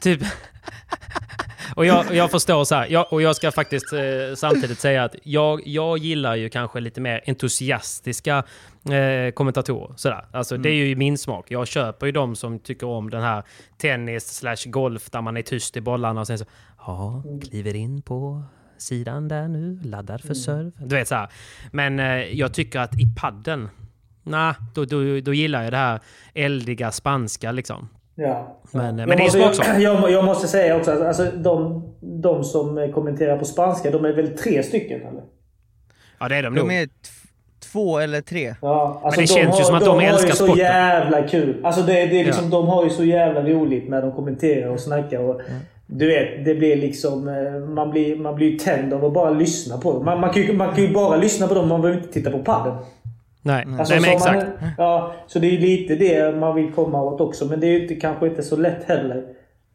Typ. 0.00 0.22
Och 1.76 1.86
jag, 1.86 2.14
jag 2.14 2.30
förstår 2.30 2.64
så 2.64 2.74
här, 2.74 2.86
jag, 2.90 3.12
och 3.12 3.22
jag 3.22 3.36
ska 3.36 3.52
faktiskt 3.52 3.92
eh, 3.92 4.00
samtidigt 4.36 4.80
säga 4.80 5.04
att 5.04 5.14
jag, 5.22 5.60
jag 5.64 5.98
gillar 5.98 6.34
ju 6.36 6.48
kanske 6.48 6.80
lite 6.80 7.00
mer 7.00 7.20
entusiastiska 7.26 8.44
eh, 8.90 9.32
kommentatorer. 9.32 9.94
Sådär. 9.96 10.24
Alltså, 10.32 10.56
Det 10.56 10.68
är 10.68 10.74
ju 10.74 10.96
min 10.96 11.18
smak. 11.18 11.50
Jag 11.50 11.66
köper 11.66 12.06
ju 12.06 12.12
de 12.12 12.36
som 12.36 12.58
tycker 12.58 12.86
om 12.86 13.10
den 13.10 13.22
här 13.22 13.42
tennis 13.78 14.26
slash 14.34 14.56
golf 14.70 15.10
där 15.10 15.20
man 15.20 15.36
är 15.36 15.42
tyst 15.42 15.76
i 15.76 15.80
bollarna 15.80 16.20
och 16.20 16.26
sen 16.26 16.38
så 16.38 16.44
ja, 16.78 17.22
kliver 17.50 17.76
in 17.76 18.02
på 18.02 18.42
sidan 18.78 19.28
där 19.28 19.48
nu, 19.48 19.80
laddad 19.84 20.20
för 20.22 20.34
serve. 20.34 20.70
Du 20.78 20.96
vet 20.96 21.08
så 21.08 21.14
här. 21.14 21.28
Men 21.72 22.00
eh, 22.00 22.06
jag 22.16 22.54
tycker 22.54 22.80
att 22.80 22.94
i 23.00 23.04
padden, 23.20 23.68
nej, 24.22 24.54
då, 24.74 24.84
då, 24.84 25.20
då 25.20 25.34
gillar 25.34 25.62
jag 25.62 25.72
det 25.72 25.76
här 25.76 26.00
eldiga 26.34 26.90
spanska 26.90 27.52
liksom. 27.52 27.88
Ja. 28.14 28.60
Men, 28.72 28.94
eh, 28.98 29.00
Jag 29.00 29.08
men 29.08 29.18
det 29.18 29.24
är 29.24 29.48
också. 29.48 29.62
Jag, 29.78 30.10
jag 30.10 30.24
måste 30.24 30.48
säga 30.48 30.76
också 30.76 30.90
att 30.90 31.00
alltså, 31.02 31.30
de, 31.36 31.84
de 32.00 32.44
som 32.44 32.92
kommenterar 32.94 33.38
på 33.38 33.44
spanska, 33.44 33.90
de 33.90 34.04
är 34.04 34.12
väl 34.12 34.38
tre 34.38 34.62
stycken 34.62 35.00
eller? 35.00 35.22
Ja, 36.18 36.28
det 36.28 36.36
är 36.36 36.42
de 36.42 36.54
De 36.54 36.60
nog. 36.60 36.72
är 36.72 36.88
två 37.72 37.98
eller 37.98 38.20
tre. 38.20 38.54
Ja, 38.62 39.00
alltså 39.04 39.20
det 39.20 39.26
känns 39.26 39.60
ju 39.60 39.64
som 39.64 39.74
att 39.74 39.84
de 39.84 39.94
har 39.96 40.02
älskar 40.02 40.28
ju 40.28 40.34
så 40.34 40.44
sporten. 40.44 40.64
jävla 40.64 41.22
kul. 41.28 41.56
Alltså 41.64 41.82
det, 41.82 41.92
det 41.92 42.20
är 42.20 42.24
liksom, 42.24 42.44
Ja. 42.44 42.50
De 42.50 42.66
har 42.68 42.84
ju 42.84 42.90
så 42.90 43.04
jävla 43.04 43.40
roligt 43.42 43.88
när 43.88 44.02
de 44.02 44.12
kommenterar 44.12 44.68
och 44.70 44.80
snackar. 44.80 45.18
Och, 45.18 45.40
Du 45.86 46.06
vet, 46.06 46.44
det 46.44 46.54
blir 46.54 46.76
liksom... 46.76 47.28
eh, 47.28 47.68
Man 47.68 47.90
blir, 47.90 48.16
man 48.16 48.34
blir 48.34 48.58
tänd 48.58 48.92
av 48.92 49.04
att 49.04 49.12
bara 49.12 49.30
lyssna 49.30 49.78
på 49.78 49.92
dem. 49.92 50.04
Man, 50.04 50.20
man, 50.20 50.30
kan 50.30 50.42
ju, 50.42 50.52
man 50.52 50.74
kan 50.74 50.84
ju 50.84 50.92
bara 50.92 51.16
lyssna 51.16 51.46
på 51.48 51.54
dem, 51.54 51.68
man 51.68 51.80
behöver 51.82 52.00
inte 52.00 52.12
titta 52.12 52.30
på 52.30 52.38
padden. 52.38 52.74
Nej, 53.44 53.66
Alltså, 53.78 53.94
Nej 53.94 54.00
men 54.02 54.20
så 54.20 54.28
exakt. 54.28 54.46
Man, 54.60 54.70
ja, 54.78 55.12
så 55.26 55.38
det 55.38 55.46
är 55.46 55.50
ju 55.50 55.58
lite 55.58 55.94
det 55.94 56.36
man 56.36 56.54
vill 56.54 56.72
komma 56.72 57.02
åt 57.02 57.20
också. 57.20 57.44
Men 57.44 57.60
det 57.60 57.66
är 57.66 57.70
ju 57.70 57.82
inte, 57.82 57.94
kanske 57.94 58.26
inte 58.26 58.42
så 58.42 58.56
lätt 58.56 58.84
heller. 58.88 59.22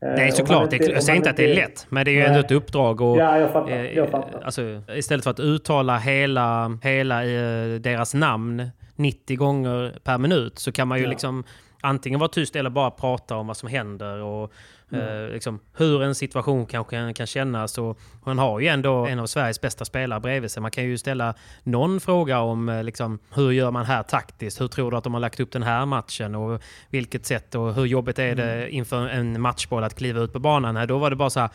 Eh, 0.01 0.09
Nej, 0.15 0.31
såklart. 0.31 0.73
inte- 0.73 0.91
jag 0.91 1.03
säger 1.03 1.17
inte 1.17 1.29
att 1.29 1.37
det 1.37 1.51
är 1.51 1.55
lätt, 1.55 1.85
men 1.89 2.05
det 2.05 2.11
är 2.11 2.13
ju 2.13 2.19
Nej. 2.19 2.27
ändå 2.27 2.39
ett 2.39 2.51
uppdrag. 2.51 3.01
Och, 3.01 3.17
Ja, 3.17 3.39
jag 3.39 3.51
fattar. 3.51 3.71
eh, 3.71 3.85
Jag 3.85 4.09
fattar. 4.09 4.41
Alltså, 4.43 4.81
istället 4.95 5.23
för 5.23 5.31
att 5.31 5.39
uttala 5.39 5.97
hela, 5.97 6.79
hela 6.83 7.23
eh, 7.25 7.75
deras 7.79 8.13
namn 8.13 8.69
90 8.95 9.37
gånger 9.37 9.93
per 10.03 10.17
minut 10.17 10.59
så 10.59 10.71
kan 10.71 10.87
man 10.87 10.97
ju 10.97 11.03
Ja. 11.03 11.09
liksom 11.09 11.43
antingen 11.81 12.19
vara 12.19 12.29
tyst 12.29 12.55
eller 12.55 12.69
bara 12.69 12.91
prata 12.91 13.35
om 13.35 13.47
vad 13.47 13.57
som 13.57 13.69
händer 13.69 14.17
och 14.21 14.51
Mm. 14.91 15.25
eh, 15.25 15.29
liksom, 15.33 15.59
hur 15.77 16.03
en 16.03 16.15
situation 16.15 16.65
kanske 16.65 16.95
kan, 16.95 17.13
kan 17.13 17.27
kännas. 17.27 17.77
Och 17.77 17.99
hon 18.21 18.39
har 18.39 18.59
ju 18.59 18.67
ändå 18.67 19.05
en 19.05 19.19
av 19.19 19.25
Sveriges 19.25 19.61
bästa 19.61 19.85
spelare 19.85 20.19
bredvid 20.19 20.51
sig. 20.51 20.61
Man 20.61 20.71
kan 20.71 20.83
ju 20.83 20.97
ställa 20.97 21.33
någon 21.63 21.99
fråga 21.99 22.39
om 22.39 22.69
eh, 22.69 22.83
liksom, 22.83 23.19
hur 23.33 23.51
gör 23.51 23.71
man 23.71 23.85
här 23.85 24.03
taktiskt? 24.03 24.61
Hur 24.61 24.67
tror 24.67 24.91
du 24.91 24.97
att 24.97 25.03
de 25.03 25.13
har 25.13 25.21
lagt 25.21 25.39
upp 25.39 25.51
den 25.51 25.63
här 25.63 25.85
matchen? 25.85 26.35
Och 26.35 26.61
vilket 26.89 27.25
sätt 27.25 27.55
och 27.55 27.73
hur 27.73 27.85
jobbigt 27.85 28.19
är 28.19 28.35
det 28.35 28.47
Mm. 28.57 28.69
inför 28.73 29.07
en 29.07 29.41
matchboll 29.41 29.83
att 29.83 29.95
kliva 29.95 30.19
ut 30.21 30.33
på 30.33 30.39
banan? 30.39 30.75
Här, 30.75 30.87
då 30.87 30.97
var 30.97 31.09
det 31.09 31.15
bara 31.15 31.29
så 31.29 31.39
här, 31.39 31.49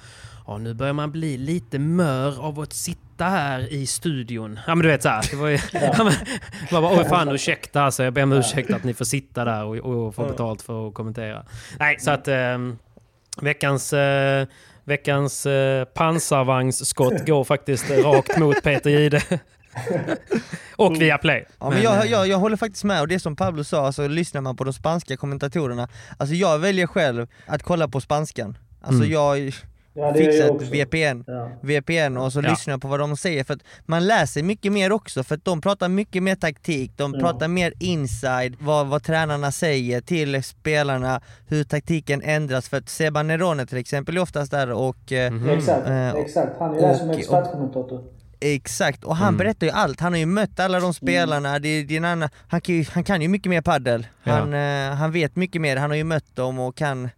ja, 0.47 0.59
nu 0.59 0.75
börjar 0.75 0.93
man 0.93 1.11
bli 1.13 1.37
lite 1.37 1.79
mör 1.79 2.45
av 2.45 2.61
att 2.61 2.73
sitta 2.73 3.25
här 3.25 3.73
i 3.73 3.87
studion. 3.87 4.59
Ja 4.67 4.75
men 4.75 4.83
du 4.83 4.89
vet 4.89 5.03
så 5.03 5.09
här, 5.09 5.25
det 5.31 5.37
var 5.37 5.49
ju... 5.49 5.59
ja. 5.73 5.95
man 6.73 6.83
bara, 6.83 6.99
oj 6.99 7.05
fan 7.09 7.29
ursäkta 7.29 7.83
alltså, 7.83 8.05
jag 8.05 8.13
ber 8.13 8.23
om 8.23 8.33
ursäkt 8.33 8.71
att 8.71 8.85
ni 8.85 8.95
får 8.95 9.05
sitta 9.05 9.45
där 9.45 9.65
och, 9.65 9.77
och 9.77 10.15
få 10.15 10.25
betalt 10.25 10.63
för 10.63 10.89
att 10.89 10.95
kommentera. 10.95 11.45
Nej, 11.79 11.97
så 11.99 12.11
att 12.11 12.29
ehm, 12.29 12.79
veckans... 13.41 13.93
Eh, 13.93 14.47
Veckans 14.85 15.47
eh, 15.47 15.85
pansarvagnsskott 15.85 17.27
går 17.27 17.45
faktiskt 17.45 17.91
rakt 17.91 18.39
mot 18.39 18.63
Peter 18.63 18.91
Jihde. 18.91 19.23
och 20.77 21.01
via 21.01 21.19
play. 21.19 21.45
Ja, 21.61 21.71
men 21.71 21.83
jag, 21.83 22.05
eh, 22.05 22.11
jag, 22.11 22.29
jag 22.29 22.39
håller 22.39 22.57
faktiskt 22.57 22.85
med, 22.85 23.01
och 23.01 23.09
det 23.09 23.19
som 23.21 23.37
Pablo 23.37 23.65
sa, 23.65 23.87
alltså 23.87 24.09
lyssnar 24.09 24.41
man 24.41 24.57
på 24.57 24.65
de 24.65 24.73
spanska 24.73 25.17
kommentatorerna, 25.17 25.89
alltså 26.19 26.35
jag 26.35 26.59
väljer 26.59 26.87
själv 26.87 27.27
att 27.47 27.63
kolla 27.63 27.89
på 27.89 28.01
spanskan. 28.01 28.59
Alltså 28.81 29.03
Mm. 29.05 29.13
jag 29.13 29.53
Ja, 29.95 30.13
det 30.13 30.23
jag 30.23 30.63
ett. 30.63 30.69
VPN, 30.69 31.25
Ja. 31.27 31.51
VPN 31.61 32.17
och 32.17 32.33
så 32.33 32.41
Ja. 32.41 32.51
lyssnar 32.51 32.73
jag 32.73 32.81
på 32.83 32.89
vad 32.89 33.01
de 33.01 33.17
säger, 33.17 33.45
för 33.45 33.55
att 33.55 33.61
man 33.87 34.07
läser 34.07 34.43
mycket 34.43 34.73
mer 34.73 34.93
också, 34.93 35.23
för 35.25 35.35
att 35.35 35.45
de 35.45 35.61
pratar 35.61 35.89
mycket 35.89 36.23
mer 36.23 36.35
taktik, 36.35 36.93
de 36.97 37.15
Ja. 37.15 37.21
pratar 37.21 37.49
mer 37.49 37.73
inside, 37.81 38.57
vad, 38.61 38.87
vad 38.87 39.03
tränarna 39.03 39.53
säger 39.53 40.01
till 40.01 40.43
spelarna, 40.43 41.21
hur 41.49 41.65
taktiken 41.65 42.23
ändras, 42.23 42.69
för 42.69 42.77
att 42.77 42.89
Seba 42.89 43.23
Nerone 43.23 43.67
till 43.67 43.79
exempel 43.79 44.17
är 44.17 44.21
oftast 44.21 44.51
där 44.51 44.71
och 44.73 45.13
eh, 45.13 45.33
Mhm. 45.33 45.49
Exakt, 45.49 45.89
Eh, 45.89 46.09
exakt. 46.11 46.53
Han 46.59 46.75
är 46.77 46.81
där 46.81 46.95
som 46.95 47.11
och- 47.11 47.19
expertkommentator. 47.19 48.01
Exakt, 48.41 49.05
och 49.05 49.17
han 49.17 49.29
Mm. 49.29 49.39
berättar 49.39 49.67
ju 49.67 49.73
allt. 49.73 50.01
Han 50.01 50.13
har 50.13 50.19
ju 50.19 50.27
mött 50.27 50.61
alla 50.61 50.81
de 50.81 50.95
spelarna, 50.95 51.59
det, 51.59 51.83
det 51.83 51.95
är 51.95 51.99
en 51.99 52.05
annan, 52.05 52.29
han, 52.49 52.61
kan 52.61 52.75
ju, 52.75 52.85
han 52.93 53.05
kan 53.05 53.23
ju 53.23 53.29
mycket 53.29 53.51
mer 53.51 53.61
paddel. 53.63 54.07
Han, 54.23 54.55
eh, 54.55 54.95
han 54.95 55.13
vet 55.13 55.37
mycket 55.37 55.61
mer, 55.61 55.77
han 55.77 55.91
har 55.91 55.97
ju 55.97 56.05
mött 56.05 56.37
dem 56.37 56.59
och 56.59 56.77
kan 56.77 57.09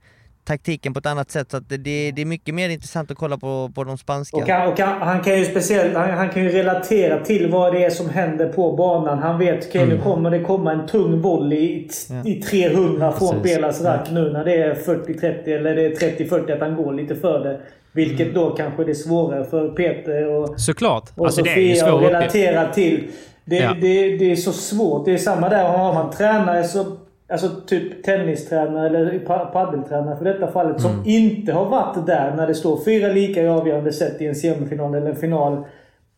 taktiken 0.45 0.93
på 0.95 0.99
ett 0.99 1.07
annat 1.07 1.31
sätt. 1.31 1.51
Så 1.51 1.57
att 1.57 1.69
det, 1.69 1.77
det, 1.77 2.21
är 2.23 2.25
mycket 2.25 2.55
mer 2.55 2.69
intressant 2.69 3.11
att 3.11 3.17
kolla 3.17 3.39
på, 3.39 3.71
på 3.75 3.85
de 3.85 3.99
spanska. 3.99 4.37
Och, 4.37 4.49
han, 4.49 4.69
och 4.73 4.79
han, 4.79 5.03
han 5.03 5.21
kan 5.21 5.39
ju 5.39 5.45
speciellt 5.45 5.95
han, 5.97 6.11
han 6.11 6.29
kan 6.31 6.43
ju 6.43 6.49
relatera 6.49 7.25
till 7.25 7.51
vad 7.51 7.73
det 7.75 7.85
är 7.85 7.91
som 7.91 8.09
händer 8.11 8.47
på 8.53 8.73
banan. 8.77 9.19
Han 9.19 9.39
vet 9.39 9.67
okej 9.69 9.83
Mm. 9.83 9.97
nu 9.97 10.03
kommer 10.03 10.31
det 10.31 10.41
komma 10.41 10.73
en 10.73 10.87
tung 10.87 11.21
volley 11.21 11.59
i, 11.59 11.89
Ja. 12.11 12.31
i 12.31 12.35
300 12.43 13.13
från. 13.13 13.43
Belas 13.43 13.83
rack 13.83 14.11
nu 14.11 14.33
när 14.33 14.45
det 14.45 14.55
är 14.63 14.75
40-30 14.75 15.57
eller 15.59 15.75
det 15.75 15.83
är 15.87 15.91
30-40 15.95 16.53
att 16.55 16.61
han 16.61 16.77
går 16.77 16.93
lite 16.93 17.15
för 17.17 17.45
det. 17.45 17.61
Vilket 17.93 18.21
Mm. 18.21 18.35
då 18.35 18.51
kanske 18.51 18.91
är 18.91 18.95
svårare 18.95 19.45
för 19.45 19.69
Peter 19.69 20.29
och, 20.29 20.61
Såklart. 20.61 21.11
och 21.17 21.27
Alltså 21.27 21.43
det 21.43 21.51
är 21.51 21.57
ju 21.61 21.75
Sofia 21.77 21.95
att 21.97 22.03
relatera 22.03 22.73
till. 22.73 23.09
Det, 23.45 23.57
Ja. 23.57 23.75
det, 23.81 24.17
det 24.17 24.33
är 24.33 24.37
så 24.37 24.53
svårt. 24.53 25.05
Det 25.05 25.13
är 25.13 25.19
samma 25.19 25.49
där. 25.49 25.65
Har 25.65 25.95
man 25.95 26.11
tränare 26.13 26.65
så 26.65 26.85
Alltså 27.29 27.49
typ 27.67 28.03
tennistränare 28.05 28.87
eller 28.87 29.19
pa- 29.19 29.45
paddeltränare 29.53 30.17
för 30.17 30.25
detta 30.25 30.47
fallet 30.53 30.81
som 30.81 30.91
Mm. 30.91 31.03
inte 31.07 31.53
har 31.53 31.65
varit 31.65 32.07
där 32.07 32.35
när 32.37 32.47
det 32.47 32.55
står 32.55 32.85
fyra 32.85 33.09
lika 33.13 33.43
i 33.43 33.49
avgörande 33.49 33.93
set 33.93 34.21
i 34.23 34.27
en 34.27 34.35
semifinal 34.35 34.95
eller 34.95 35.11
en 35.11 35.17
final. 35.17 35.65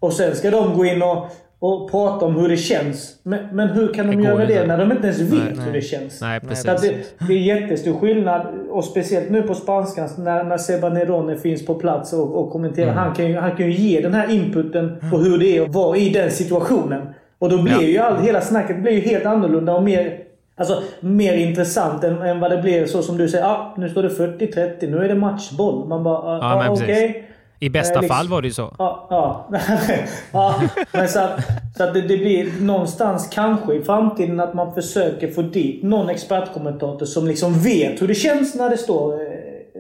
Och 0.01 0.13
sen 0.13 0.35
ska 0.35 0.51
de 0.51 0.75
gå 0.77 0.85
in 0.85 1.03
och, 1.03 1.27
och 1.59 1.91
prata 1.91 2.27
om 2.27 2.37
hur 2.37 2.49
det 2.49 2.57
känns. 2.57 3.21
Men, 3.23 3.39
men 3.53 3.69
hur 3.69 3.95
kan 3.95 4.07
de 4.07 4.17
Det 4.17 4.23
göra 4.23 4.43
inte. 4.43 4.55
det 4.61 4.67
när 4.67 4.79
de 4.79 4.93
inte 4.93 5.07
ens 5.07 5.21
vet 5.21 5.57
Nej. 5.57 5.67
hur 5.67 5.73
det 5.73 5.81
känns? 5.81 6.21
Nej, 6.21 6.41
precis. 6.41 6.65
det, 6.65 7.27
det 7.27 7.33
är 7.33 7.39
jättestor 7.61 7.95
skillnad. 7.95 8.47
Och 8.71 8.85
speciellt 8.85 9.31
nu 9.31 9.43
på 9.43 9.55
spanskan 9.55 10.09
när, 10.19 10.45
när 10.45 10.59
Seba 10.59 10.89
Nerone 10.89 11.37
finns 11.37 11.67
på 11.67 11.75
plats 11.75 12.13
och, 12.13 12.35
och 12.35 12.51
kommenterar. 12.51 12.87
Mm. 12.93 12.99
Han, 12.99 13.15
kan 13.15 13.27
ju, 13.27 13.37
han 13.37 13.57
kan 13.57 13.67
ju 13.67 13.73
ge 13.73 14.01
den 14.01 14.15
här 14.15 14.31
inputen 14.31 14.97
på 15.11 15.17
hur 15.19 15.39
det 15.39 15.57
är 15.57 15.63
att 15.63 15.75
vara 15.75 15.97
i 15.97 16.09
den 16.09 16.31
situationen. 16.31 17.03
Och 17.39 17.49
då 17.51 17.63
blir 17.63 17.75
Ja. 17.75 17.83
ju 17.83 17.99
all, 17.99 18.17
hela 18.23 18.41
snacket 18.41 18.83
blir 18.83 18.93
ju 18.93 19.01
helt 19.01 19.27
annorlunda 19.27 19.75
och 19.75 19.83
mer, 19.83 20.19
alltså, 20.57 20.83
mer 21.01 21.35
intressant 21.35 22.05
än, 22.05 22.23
än 22.23 22.41
vad 22.41 22.51
det 22.51 22.63
blir 22.63 22.87
så 22.87 23.03
som 23.03 23.17
du 23.17 23.29
säger. 23.29 23.45
Ah, 23.45 23.75
nu 23.77 23.89
står 23.89 24.03
det 24.03 24.09
40-30, 24.09 24.91
nu 24.91 25.05
är 25.05 25.09
det 25.09 25.15
matchboll. 25.15 25.89
Man 25.89 26.03
bara, 26.05 26.19
ah, 26.19 26.39
Ja, 26.39 26.69
ah, 26.69 26.73
okej. 26.73 27.23
I 27.61 27.69
bästa 27.71 27.95
Eh, 27.95 28.01
liksom- 28.01 28.17
fall 28.17 28.29
var 28.29 28.43
det 28.43 28.49
ju 28.49 28.55
så. 28.55 28.75
Ja, 28.79 29.07
ja. 29.11 29.49
ja 30.33 30.55
men 30.93 31.09
så 31.09 31.21
att, 31.21 31.41
så 31.77 31.83
att 31.85 31.95
det, 31.95 32.01
det 32.01 32.17
blir 32.17 32.61
någonstans 32.61 33.29
kanske 33.33 33.75
i 33.75 33.83
framtiden 33.83 34.41
att 34.41 34.55
man 34.55 34.75
försöker 34.75 35.29
få 35.31 35.43
dit 35.43 35.83
någon 35.83 36.09
expertkommentator 36.11 37.07
som 37.07 37.27
liksom 37.27 37.53
vet 37.55 38.03
hur 38.03 38.09
det 38.09 38.15
känns 38.15 38.55
när 38.55 38.71
det 38.71 38.77
står 38.77 39.13
eh, 39.13 39.36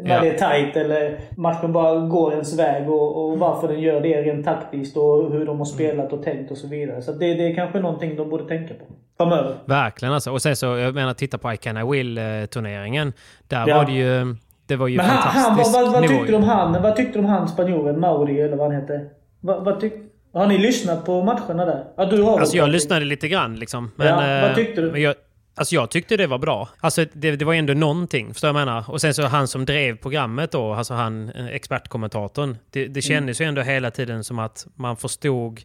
när 0.06 0.14
Ja. 0.14 0.20
det 0.22 0.28
är 0.28 0.38
tight 0.62 0.76
eller 0.76 1.18
matchen 1.36 1.72
bara 1.72 2.00
går 2.00 2.32
ens 2.32 2.58
väg 2.58 2.90
och, 2.90 3.24
och 3.30 3.38
varför 3.38 3.68
den 3.68 3.80
gör 3.80 4.00
det 4.00 4.22
rent 4.22 4.44
taktiskt 4.44 4.96
och 4.96 5.32
hur 5.32 5.46
de 5.46 5.58
har 5.58 5.64
spelat 5.64 6.12
och 6.12 6.22
tänkt 6.22 6.50
och 6.50 6.56
så 6.58 6.68
vidare. 6.68 7.02
Så 7.02 7.12
det, 7.12 7.34
det 7.34 7.46
är 7.50 7.54
kanske 7.54 7.80
någonting 7.80 8.16
de 8.16 8.30
borde 8.30 8.44
tänka 8.48 8.74
på 8.74 8.84
framöver. 9.16 9.54
Verkligen 9.64 10.14
alltså. 10.14 10.30
Och 10.30 10.42
sen 10.42 10.56
så, 10.56 10.66
jag 10.66 10.94
menar, 10.94 11.14
titta 11.14 11.38
på 11.38 11.52
I 11.52 11.56
Can 11.56 11.76
I 11.76 11.82
Will-turneringen. 11.82 13.12
Där 13.48 13.64
Ja. 13.68 13.76
var 13.76 13.84
det 13.84 13.92
ju... 13.92 14.36
Det 14.68 14.76
var 14.76 14.88
ju 14.88 14.96
Men 14.96 15.06
han, 15.06 15.16
han, 15.18 15.44
fantastisk 15.44 15.76
vad, 15.76 15.92
vad, 15.92 16.00
vad 16.00 16.08
tyckte 16.10 16.34
om 16.36 16.42
han? 16.44 16.82
Vad 16.82 16.96
tyckte 16.96 17.18
om 17.18 17.24
han 17.24 17.48
spanjoren? 17.48 18.00
Mauri 18.00 18.40
eller 18.40 18.56
vad 18.56 18.72
han 18.72 18.80
heter? 18.80 19.08
Vad, 19.40 19.64
vad 19.64 19.80
tyck, 19.80 19.92
har 20.32 20.46
ni 20.46 20.58
lyssnat 20.58 21.04
på 21.06 21.22
matcherna 21.22 21.64
där? 21.64 21.84
Ja, 21.96 22.04
du 22.04 22.22
har 22.22 22.38
Alltså 22.40 22.56
jag 22.56 22.68
lyssnade 22.68 23.04
lite 23.04 23.28
grann 23.28 23.56
liksom. 23.56 23.90
Men, 23.96 24.06
Ja, 24.06 24.14
vad 24.16 24.50
eh, 24.50 24.54
tyckte 24.54 24.80
du? 24.80 24.90
Men 24.92 25.02
jag, 25.02 25.14
alltså 25.56 25.74
jag 25.74 25.90
tyckte 25.90 26.16
det 26.16 26.26
var 26.26 26.38
bra. 26.38 26.68
Alltså 26.80 27.04
det, 27.12 27.36
det 27.36 27.44
var 27.44 27.54
ändå 27.54 27.72
någonting, 27.74 28.32
förstår 28.32 28.48
jag 28.48 28.54
menar? 28.54 28.84
Och 28.90 29.00
sen 29.00 29.14
så 29.14 29.22
han 29.22 29.48
som 29.48 29.64
drev 29.64 29.96
programmet 29.96 30.52
då, 30.52 30.72
alltså 30.72 30.94
han 30.94 31.28
eh, 31.30 31.46
expertkommentatorn. 31.46 32.56
Det, 32.70 32.80
Mm. 32.80 32.92
det 32.92 33.02
kändes 33.02 33.40
ju 33.40 33.44
ändå 33.44 33.62
hela 33.62 33.90
tiden 33.90 34.24
som 34.24 34.38
att 34.38 34.66
man 34.74 34.96
förstod 34.96 35.60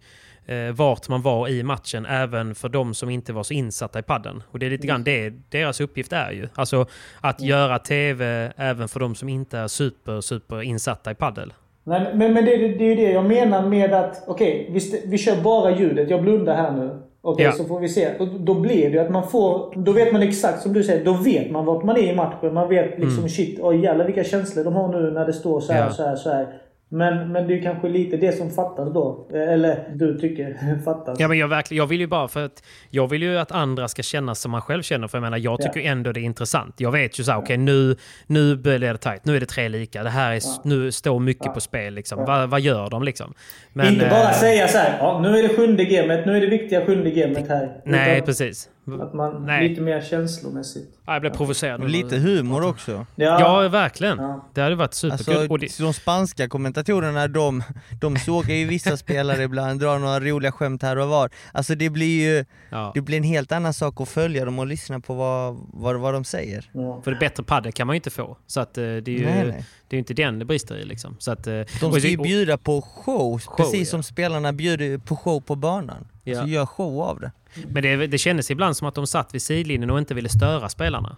eh, 0.45 0.71
vart 0.73 1.09
man 1.09 1.21
var 1.21 1.47
i 1.49 1.63
matchen, 1.63 2.05
även 2.05 2.55
för 2.55 2.69
de 2.69 2.93
som 2.93 3.09
inte 3.09 3.33
var 3.33 3.43
så 3.43 3.53
insatta 3.53 3.99
i 3.99 4.03
padden. 4.03 4.43
Och 4.51 4.59
det 4.59 4.65
är 4.65 4.69
lite 4.69 4.87
grann 4.87 5.03
det 5.03 5.29
deras 5.49 5.81
uppgift 5.81 6.13
är 6.13 6.31
ju. 6.31 6.47
Alltså 6.55 6.85
att 7.21 7.39
Mm. 7.39 7.49
göra 7.49 7.79
TV 7.79 8.51
även 8.57 8.87
för 8.87 8.99
de 8.99 9.15
som 9.15 9.29
inte 9.29 9.57
är 9.57 9.67
super, 9.67 10.21
super 10.21 10.61
insatta 10.61 11.11
i 11.11 11.15
paddel. 11.15 11.53
Nej, 11.83 12.11
men, 12.15 12.33
men 12.33 12.45
det, 12.45 12.57
det, 12.57 12.83
är 12.83 12.89
ju 12.89 12.95
det 12.95 13.11
jag 13.11 13.25
menar 13.25 13.67
med 13.69 13.93
att, 13.93 14.23
okej, 14.27 14.67
vi, 14.71 14.77
st- 14.77 15.01
vi 15.05 15.17
kör 15.17 15.41
bara 15.41 15.77
ljudet. 15.79 16.09
Jag 16.09 16.21
blundar 16.21 16.55
här 16.55 16.71
nu. 16.71 17.01
Okej, 17.23 17.45
Ja. 17.45 17.51
så 17.51 17.63
får 17.63 17.79
vi 17.79 17.89
se. 17.89 18.07
Och 18.19 18.27
då 18.27 18.53
blir 18.53 18.81
det 18.89 18.95
ju 18.95 18.99
att 18.99 19.09
man 19.11 19.27
får... 19.27 19.73
Då 19.75 19.91
vet 19.91 20.13
man 20.13 20.21
exakt 20.21 20.61
som 20.61 20.73
du 20.73 20.83
säger, 20.83 21.05
då 21.05 21.13
vet 21.13 21.51
man 21.51 21.65
vart 21.65 21.83
man 21.83 21.97
är 21.97 22.11
i 22.11 22.15
matchen. 22.15 22.53
Man 22.53 22.69
vet 22.69 22.99
liksom 22.99 23.29
shit, 23.29 23.59
oj 23.61 23.83
jävlar 23.83 24.05
vilka 24.05 24.23
känslor 24.23 24.63
de 24.63 24.73
har 24.75 24.87
nu 25.01 25.11
när 25.11 25.25
det 25.25 25.33
står 25.33 25.59
så 25.59 25.73
här, 25.73 25.79
Mm. 25.79 25.87
Ja. 25.89 25.95
så 25.95 26.03
här, 26.03 26.15
så 26.15 26.29
här. 26.29 26.60
Men, 26.93 27.31
men 27.31 27.47
det 27.47 27.53
är 27.59 27.61
kanske 27.63 27.89
lite 27.89 28.17
det 28.17 28.31
som 28.31 28.49
fattas 28.51 28.93
då. 28.93 29.27
Eller 29.33 29.89
du 29.95 30.17
tycker 30.19 30.79
fattas. 30.85 31.19
Ja, 31.19 31.27
men 31.27 31.37
jag, 31.37 31.47
verkligen, 31.47 31.77
jag 31.77 31.87
vill 31.87 31.99
ju 31.99 32.07
bara 32.07 32.27
för 32.27 32.45
att 32.45 32.63
jag 32.89 33.07
vill 33.09 33.23
ju 33.23 33.37
att 33.37 33.51
andra 33.51 33.87
ska 33.87 34.01
känna 34.01 34.35
som 34.35 34.51
man 34.51 34.61
själv 34.61 34.81
känner. 34.81 35.07
För 35.07 35.17
jag 35.17 35.23
menar, 35.23 35.37
jag 35.37 35.61
tycker 35.61 35.79
Ja. 35.79 35.91
ändå 35.91 36.11
det 36.11 36.19
är 36.19 36.23
intressant. 36.23 36.75
Jag 36.77 36.91
vet 36.91 37.19
ju 37.19 37.23
så 37.23 37.31
här, 37.31 37.39
okej 37.39 37.57
nu, 37.57 37.95
nu 38.27 38.55
blir 38.55 38.79
det 38.79 38.97
tajt. 38.97 39.25
Nu 39.25 39.35
är 39.35 39.39
det 39.39 39.45
tre 39.45 39.69
lika. 39.69 40.03
Det 40.03 40.09
här 40.09 40.31
är, 40.31 40.37
s- 40.37 40.59
nu 40.63 40.91
står 40.91 41.19
mycket 41.19 41.53
på 41.53 41.59
spel 41.61 41.93
liksom. 41.93 42.25
Vad, 42.25 42.49
vad 42.49 42.61
gör 42.61 42.89
de 42.89 43.03
liksom? 43.03 43.33
Men, 43.73 43.87
Inte 43.93 44.07
bara 44.09 44.29
eh, 44.29 44.33
säga 44.33 44.67
så 44.67 44.77
här, 44.77 44.97
ja, 44.99 45.19
nu 45.19 45.37
är 45.39 45.43
det 45.43 45.49
sjunde 45.55 45.85
gamet, 45.85 46.25
nu 46.25 46.37
är 46.37 46.41
det 46.41 46.47
viktiga 46.47 46.85
sjunde 46.85 47.09
gamet 47.11 47.49
här. 47.49 47.81
Nej, 47.85 48.15
Utan- 48.15 48.25
precis. 48.25 48.69
Att 48.85 49.13
man 49.13 49.45
Nej. 49.45 49.69
lite 49.69 49.81
mer 49.81 50.01
känslomässigt. 50.01 50.97
Ja, 51.05 51.13
jag 51.13 51.21
blev 51.21 51.31
provocerad. 51.31 51.81
Och 51.81 51.89
lite 51.89 52.17
humor 52.17 52.65
också. 52.65 53.05
Ja, 53.15 53.67
verkligen. 53.67 54.17
Ja. 54.17 54.45
Det 54.53 54.61
hade 54.61 54.75
varit 54.75 54.93
superkul. 54.93 55.37
Alltså, 55.37 55.57
det, 55.57 55.83
de 55.83 55.93
spanska 55.93 56.49
kommentatorerna, 56.49 57.27
de, 57.27 57.63
de 58.01 58.17
sågar 58.17 58.55
ju 58.55 58.65
vissa 58.65 58.97
spelare 58.97 59.43
ibland, 59.43 59.79
drar 59.79 59.99
några 59.99 60.19
roliga 60.19 60.51
skämt 60.51 60.81
här 60.83 60.97
och 60.97 61.07
var. 61.09 61.29
Alltså 61.51 61.75
det 61.75 61.89
blir 61.89 62.21
ju 62.21 62.45
ja. 62.69 62.91
det 62.93 63.01
blir 63.01 63.17
en 63.17 63.23
helt 63.23 63.51
annan 63.51 63.73
sak 63.73 64.01
att 64.01 64.09
följa 64.09 64.45
dem 64.45 64.59
och 64.59 64.67
lyssna 64.67 64.99
på 64.99 65.13
vad, 65.13 65.57
vad, 65.73 65.95
vad 65.95 66.13
de 66.13 66.23
säger. 66.23 66.69
Ja. 66.73 67.01
För 67.03 67.11
det 67.11 67.17
bättre 67.17 67.43
padel 67.43 67.71
kan 67.71 67.87
man 67.87 67.93
ju 67.93 67.97
inte 67.97 68.09
få. 68.09 68.37
Så 68.47 68.59
att, 68.59 68.77
eh, 68.77 68.83
det 68.83 69.07
är 69.07 69.09
ju 69.09 69.25
Nej, 69.25 69.45
nej. 69.47 69.65
det 69.87 69.95
är 69.95 69.99
inte 69.99 70.13
den 70.13 70.39
det 70.39 70.45
brister 70.45 70.75
i. 70.75 70.85
Liksom. 70.85 71.15
Så 71.19 71.31
att, 71.31 71.47
eh, 71.47 71.53
De 71.81 71.91
ska 71.91 72.07
ju 72.07 72.17
och- 72.17 72.23
bjuda 72.23 72.57
på 72.57 72.81
show, 72.81 73.41
precis 73.57 73.79
ja. 73.79 73.91
som 73.91 74.03
spelarna 74.03 74.53
bjuder 74.53 74.97
på 74.97 75.15
show 75.15 75.41
på 75.41 75.55
banan. 75.55 76.07
Ja. 76.23 76.41
Så 76.41 76.47
gör 76.47 76.65
show 76.65 77.01
av 77.01 77.19
det. 77.19 77.31
Men 77.67 77.83
det, 77.83 78.07
det 78.07 78.17
kändes 78.17 78.51
ibland 78.51 78.77
som 78.77 78.87
att 78.87 78.95
de 78.95 79.07
satt 79.07 79.33
vid 79.33 79.41
sidlinjen 79.41 79.89
och 79.89 79.97
inte 79.97 80.13
ville 80.13 80.29
störa 80.29 80.69
spelarna. 80.69 81.17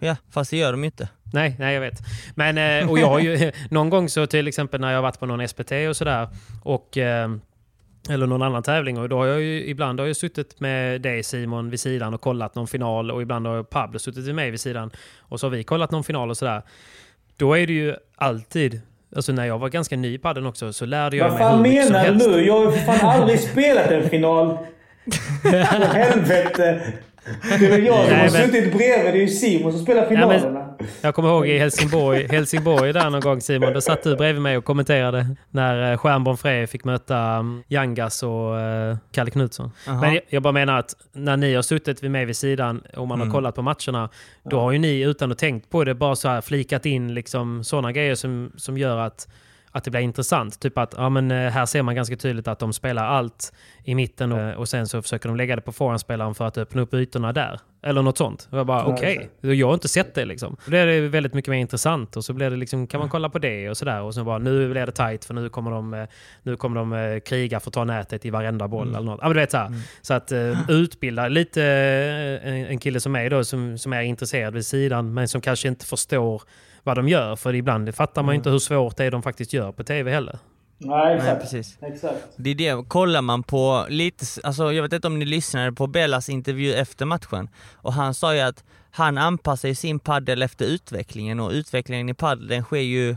Ja, 0.00 0.16
fast 0.30 0.50
det 0.50 0.56
gör 0.56 0.72
de 0.72 0.80
ju 0.80 0.86
inte. 0.86 1.08
Nej, 1.32 1.56
nej 1.58 1.74
jag 1.74 1.80
vet. 1.80 1.98
Men, 2.34 2.58
eh, 2.58 2.90
och 2.90 2.98
jag 2.98 3.06
har 3.06 3.18
ju, 3.18 3.52
någon 3.70 3.90
gång 3.90 4.08
så 4.08 4.26
till 4.26 4.48
exempel 4.48 4.80
när 4.80 4.90
jag 4.90 4.96
har 4.96 5.02
varit 5.02 5.20
på 5.20 5.26
någon 5.26 5.48
SPT 5.48 5.72
och 5.88 5.96
sådär, 5.96 6.28
och, 6.62 6.98
eh, 6.98 7.30
eller 8.10 8.26
någon 8.26 8.42
annan 8.42 8.62
tävling, 8.62 8.98
och 8.98 9.08
då 9.08 9.18
har 9.18 9.26
jag 9.26 9.40
ju, 9.40 9.66
ibland 9.66 10.00
har 10.00 10.06
jag 10.06 10.16
suttit 10.16 10.60
med 10.60 11.00
dig 11.00 11.22
Simon 11.22 11.70
vid 11.70 11.80
sidan 11.80 12.14
och 12.14 12.20
kollat 12.20 12.54
någon 12.54 12.66
final, 12.66 13.10
och 13.10 13.22
ibland 13.22 13.46
har 13.46 13.62
Pablo 13.62 13.98
suttit 13.98 14.26
med 14.26 14.34
mig 14.34 14.50
vid 14.50 14.60
sidan, 14.60 14.90
och 15.18 15.40
så 15.40 15.46
har 15.46 15.50
vi 15.50 15.64
kollat 15.64 15.90
någon 15.90 16.04
final 16.04 16.30
och 16.30 16.36
sådär. 16.36 16.62
Då 17.36 17.54
är 17.54 17.66
det 17.66 17.72
ju 17.72 17.94
alltid, 18.16 18.80
alltså 19.16 19.32
när 19.32 19.46
jag 19.46 19.58
var 19.58 19.68
ganska 19.68 19.96
ny 19.96 20.14
i 20.14 20.18
paddeln 20.18 20.46
också, 20.46 20.72
så 20.72 20.86
lärde 20.86 21.16
jag 21.16 21.30
Vad 21.30 21.32
mig 21.38 21.42
hur 21.42 21.50
fan 21.50 21.62
mycket 21.62 21.84
som 21.84 21.92
menar 21.92 22.04
du 22.06 22.12
helst. 22.12 22.28
nu? 22.28 22.46
Jag 22.46 22.64
har 22.64 22.72
ju 22.72 22.78
fan 22.78 23.10
aldrig 23.10 23.40
spelat 23.40 23.90
en 23.90 24.08
final. 24.10 24.58
För 25.42 25.94
helvete. 25.94 26.80
Det 27.60 27.66
är 27.66 27.78
jag 27.78 28.08
som 28.08 28.18
har 28.18 28.28
suttit 28.28 28.72
bredvid. 28.76 29.14
Det 29.14 29.18
är 29.18 29.22
ju 29.22 29.28
Simon 29.28 29.72
som 29.72 29.80
spelar 29.82 30.02
Ja, 30.02 30.08
men- 30.28 30.40
finalerna. 30.40 30.68
Jag 31.00 31.14
kommer 31.14 31.28
ihåg 31.28 31.46
i 31.48 31.58
Helsingborg, 31.58 32.26
Helsingborg 32.30 32.92
där 32.92 33.10
någon 33.10 33.20
gång 33.20 33.40
Simon, 33.40 33.72
då 33.72 33.80
satt 33.80 34.02
du 34.02 34.16
bredvid 34.16 34.42
mig 34.42 34.56
och 34.56 34.64
kommenterade 34.64 35.26
när 35.50 35.92
eh, 35.92 35.98
Stjärnborn 35.98 36.36
Frey 36.36 36.66
fick 36.66 36.84
möta 36.84 37.44
Jangas 37.68 38.22
och 38.22 38.54
uh, 38.56 38.96
Kalle 39.12 39.30
Knutsson. 39.30 39.70
Jaha. 39.86 40.00
Men 40.00 40.14
jag, 40.14 40.22
jag 40.28 40.42
bara 40.42 40.52
menar 40.52 40.78
att 40.78 40.94
när 41.12 41.36
ni 41.36 41.54
har 41.54 41.62
suttit 41.62 42.02
vid 42.02 42.10
mig 42.10 42.24
vid 42.24 42.36
sidan 42.36 42.82
och 42.96 43.08
man 43.08 43.18
har 43.18 43.24
Mm. 43.26 43.32
kollat 43.34 43.54
på 43.54 43.62
matcherna, 43.62 44.08
då 44.50 44.60
har 44.60 44.72
ju 44.72 44.78
ni 44.78 45.00
utan 45.00 45.32
att 45.32 45.38
tänkt 45.38 45.70
på 45.70 45.84
det 45.84 45.94
bara 45.94 46.16
så 46.16 46.28
här 46.28 46.40
flikat 46.40 46.86
in 46.86 47.14
liksom 47.14 47.64
sådana 47.64 47.92
grejer 47.92 48.14
som, 48.14 48.52
som 48.56 48.78
gör 48.78 48.98
att 48.98 49.28
att 49.72 49.84
det 49.84 49.90
blir 49.90 50.00
intressant. 50.00 50.60
Typ 50.60 50.78
att 50.78 50.94
ja, 50.96 51.08
men, 51.08 51.30
eh, 51.30 51.50
här 51.50 51.66
ser 51.66 51.82
man 51.82 51.94
ganska 51.94 52.16
tydligt 52.16 52.48
att 52.48 52.58
de 52.58 52.72
spelar 52.72 53.04
allt 53.04 53.52
i 53.84 53.94
mitten 53.94 54.32
och, 54.32 54.54
och 54.54 54.68
sen 54.68 54.88
så 54.88 55.02
försöker 55.02 55.28
de 55.28 55.36
lägga 55.36 55.56
det 55.56 55.62
på 55.62 55.72
forehandspelaren 55.72 56.34
för 56.34 56.46
att 56.46 56.58
öppna 56.58 56.82
upp 56.82 56.94
ytorna 56.94 57.32
där. 57.32 57.60
Eller 57.84 58.02
något 58.02 58.18
sånt. 58.18 58.48
Jag 58.50 58.66
bara 58.66 58.84
okej, 58.84 59.12
exakt. 59.12 59.32
jag 59.40 59.66
har 59.66 59.74
inte 59.74 59.88
sett 59.88 60.14
det 60.14 60.24
liksom. 60.24 60.56
Då 60.64 60.70
blir 60.70 60.86
det 60.86 61.00
väldigt 61.00 61.34
mycket 61.34 61.50
mer 61.50 61.58
intressant 61.58 62.16
och 62.16 62.24
så 62.24 62.32
blir 62.32 62.50
det 62.50 62.56
liksom, 62.56 62.86
kan 62.86 63.00
man 63.00 63.08
kolla 63.08 63.28
på 63.28 63.38
det 63.38 63.70
och 63.70 63.76
sådär. 63.76 64.02
Och 64.02 64.14
så 64.14 64.24
bara 64.24 64.38
nu 64.38 64.70
blir 64.70 64.86
det 64.86 64.92
tight 64.92 65.24
för 65.24 65.34
nu 65.34 65.48
kommer 65.48 65.70
de, 65.70 65.94
eh, 65.94 66.08
nu 66.42 66.56
kommer 66.56 66.80
de 66.80 66.92
eh, 66.92 67.20
kriga 67.20 67.60
för 67.60 67.70
att 67.70 67.74
ta 67.74 67.84
nätet 67.84 68.24
i 68.24 68.30
varenda 68.30 68.68
boll 68.68 68.88
eller 68.88 69.00
något. 69.00 69.18
Ja, 69.22 69.28
men 69.28 69.34
du 69.34 69.40
vet, 69.40 69.50
så, 69.50 69.56
här. 69.56 69.70
så 70.02 70.14
att 70.14 70.32
eh, 70.32 70.58
utbilda 70.70 71.28
lite 71.28 71.62
eh, 71.62 72.48
en, 72.48 72.66
en 72.66 72.78
kille 72.78 73.00
som 73.00 73.12
mig 73.12 73.30
då 73.30 73.44
som, 73.44 73.78
som 73.78 73.92
är 73.92 74.02
intresserad 74.02 74.54
vid 74.54 74.66
sidan 74.66 75.14
men 75.14 75.28
som 75.28 75.40
kanske 75.40 75.68
inte 75.68 75.86
förstår 75.86 76.42
vad 76.82 76.96
de 76.96 77.08
gör. 77.08 77.36
För 77.36 77.54
ibland 77.54 77.94
fattar 77.94 78.22
man 78.22 78.34
ju 78.34 78.36
inte 78.36 78.50
hur 78.50 78.58
svårt 78.58 78.96
det 78.96 79.04
är 79.04 79.10
de 79.10 79.22
faktiskt 79.22 79.52
gör 79.52 79.72
på 79.72 79.84
tv 79.84 80.10
heller. 80.10 80.38
Nej, 80.78 81.04
Nej, 81.04 81.16
exakt. 81.16 81.40
precis. 81.40 81.78
exakt. 81.82 82.28
Det 82.36 82.50
är 82.50 82.54
det, 82.54 82.88
kollar 82.88 83.22
man 83.22 83.42
på 83.42 83.86
lite, 83.88 84.24
alltså 84.42 84.72
jag 84.72 84.82
vet 84.82 84.92
inte 84.92 85.06
om 85.06 85.18
ni 85.18 85.24
lyssnade 85.24 85.72
på 85.72 85.86
Bellas 85.86 86.28
intervju 86.28 86.74
efter 86.74 87.06
matchen 87.06 87.48
och 87.74 87.92
han 87.92 88.14
sa 88.14 88.34
ju 88.34 88.40
att 88.40 88.64
han 88.94 89.18
anpassar 89.18 89.68
ju 89.68 89.74
sin 89.74 89.98
paddel 89.98 90.42
efter 90.42 90.64
utvecklingen 90.64 91.40
och 91.40 91.50
utvecklingen 91.50 92.08
i 92.08 92.14
padel 92.14 92.46
den 92.46 92.62
sker 92.62 92.80
ju 92.80 93.16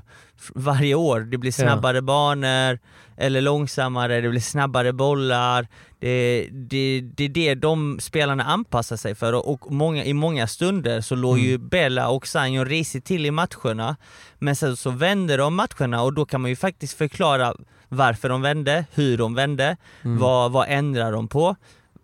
varje 0.56 0.96
år. 0.96 1.20
Det 1.20 1.38
blir 1.38 1.52
snabbare 1.52 2.02
banor 2.02 2.80
eller 3.18 3.42
långsammare, 3.42 4.22
det 4.22 4.30
blir 4.30 4.42
snabbare 4.42 4.94
bollar. 4.94 5.68
Det, 6.00 6.48
det, 6.52 7.02
det 7.02 7.24
är 7.24 7.30
det 7.30 7.56
de 7.56 8.00
spelarna 8.00 8.44
anpassar 8.44 8.98
sig 8.98 9.16
för 9.16 9.50
och, 9.50 9.72
många, 9.72 10.06
i 10.06 10.14
många 10.14 10.48
stunder 10.48 11.02
så 11.02 11.16
låg 11.16 11.40
ju 11.40 11.58
Bella 11.58 12.10
och 12.10 12.28
Sanjo 12.28 12.64
risigt 12.64 13.06
till 13.06 13.26
i 13.26 13.32
matcherna 13.32 13.96
men 14.40 14.56
sen 14.56 14.78
så 14.78 14.90
vände 14.90 15.38
de 15.38 15.56
matcherna 15.56 16.02
och 16.02 16.14
då 16.14 16.26
kan 16.26 16.42
man 16.42 16.50
ju 16.50 16.56
faktiskt 16.56 16.98
förklara 16.98 17.54
varför 17.90 18.30
de 18.30 18.42
vände, 18.42 18.86
hur 18.94 19.18
de 19.18 19.34
vände, 19.34 19.78
vad, 20.02 20.52
vad 20.52 20.66
ändrar 20.70 21.12
de 21.12 21.28
på? 21.28 21.56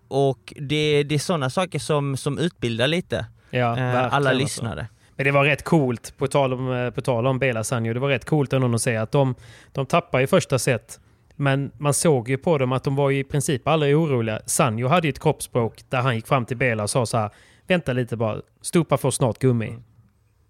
Och 0.08 0.54
det, 0.56 1.04
det 1.04 1.16
är 1.16 1.20
sådana 1.20 1.50
saker 1.50 1.80
som, 1.80 2.18
som 2.18 2.38
utbildar 2.38 2.88
lite 2.88 3.26
Ja, 3.52 3.78
eh, 3.78 3.96
alla 3.96 4.16
alltså. 4.16 4.34
lyssnare. 4.34 4.88
Men 5.16 5.26
det 5.26 5.32
var 5.32 5.46
rätt 5.46 5.64
coolt, 5.64 6.18
på 6.18 6.28
tal 6.28 6.54
om, 6.54 6.72
eh, 6.72 6.90
på 6.90 7.02
tal 7.02 7.28
om 7.28 7.40
Bela 7.40 7.64
Sanjo, 7.64 7.94
det 7.94 8.00
var 8.00 8.10
rätt 8.10 8.26
coolt 8.26 8.54
ändå 8.54 8.76
att 8.76 8.82
se 8.82 8.96
att 8.96 9.12
de, 9.12 9.36
de 9.72 9.86
tappade 9.86 10.24
i 10.24 10.28
första 10.28 10.60
set. 10.60 11.00
Men 11.36 11.72
man 11.78 11.94
såg 11.94 12.30
ju 12.30 12.38
på 12.38 12.58
dem 12.58 12.72
att 12.72 12.84
de 12.84 12.96
var 12.96 13.12
i 13.12 13.24
princip 13.24 13.68
aldrig 13.68 13.98
oroliga. 13.98 14.40
Sanjo 14.46 14.88
hade 14.88 15.08
ju 15.08 15.10
ett 15.10 15.20
kroppsspråk 15.20 15.82
där 15.90 16.02
han 16.02 16.16
gick 16.16 16.28
fram 16.28 16.46
till 16.46 16.58
Bela 16.58 16.84
och 16.84 16.90
sa 16.90 17.06
så 17.06 17.18
här 17.18 17.30
Vänta 17.68 17.94
lite 17.94 18.18
bara, 18.18 18.42
Stupa 18.62 18.98
får 18.98 19.12
snart 19.12 19.40
gummi. 19.40 19.78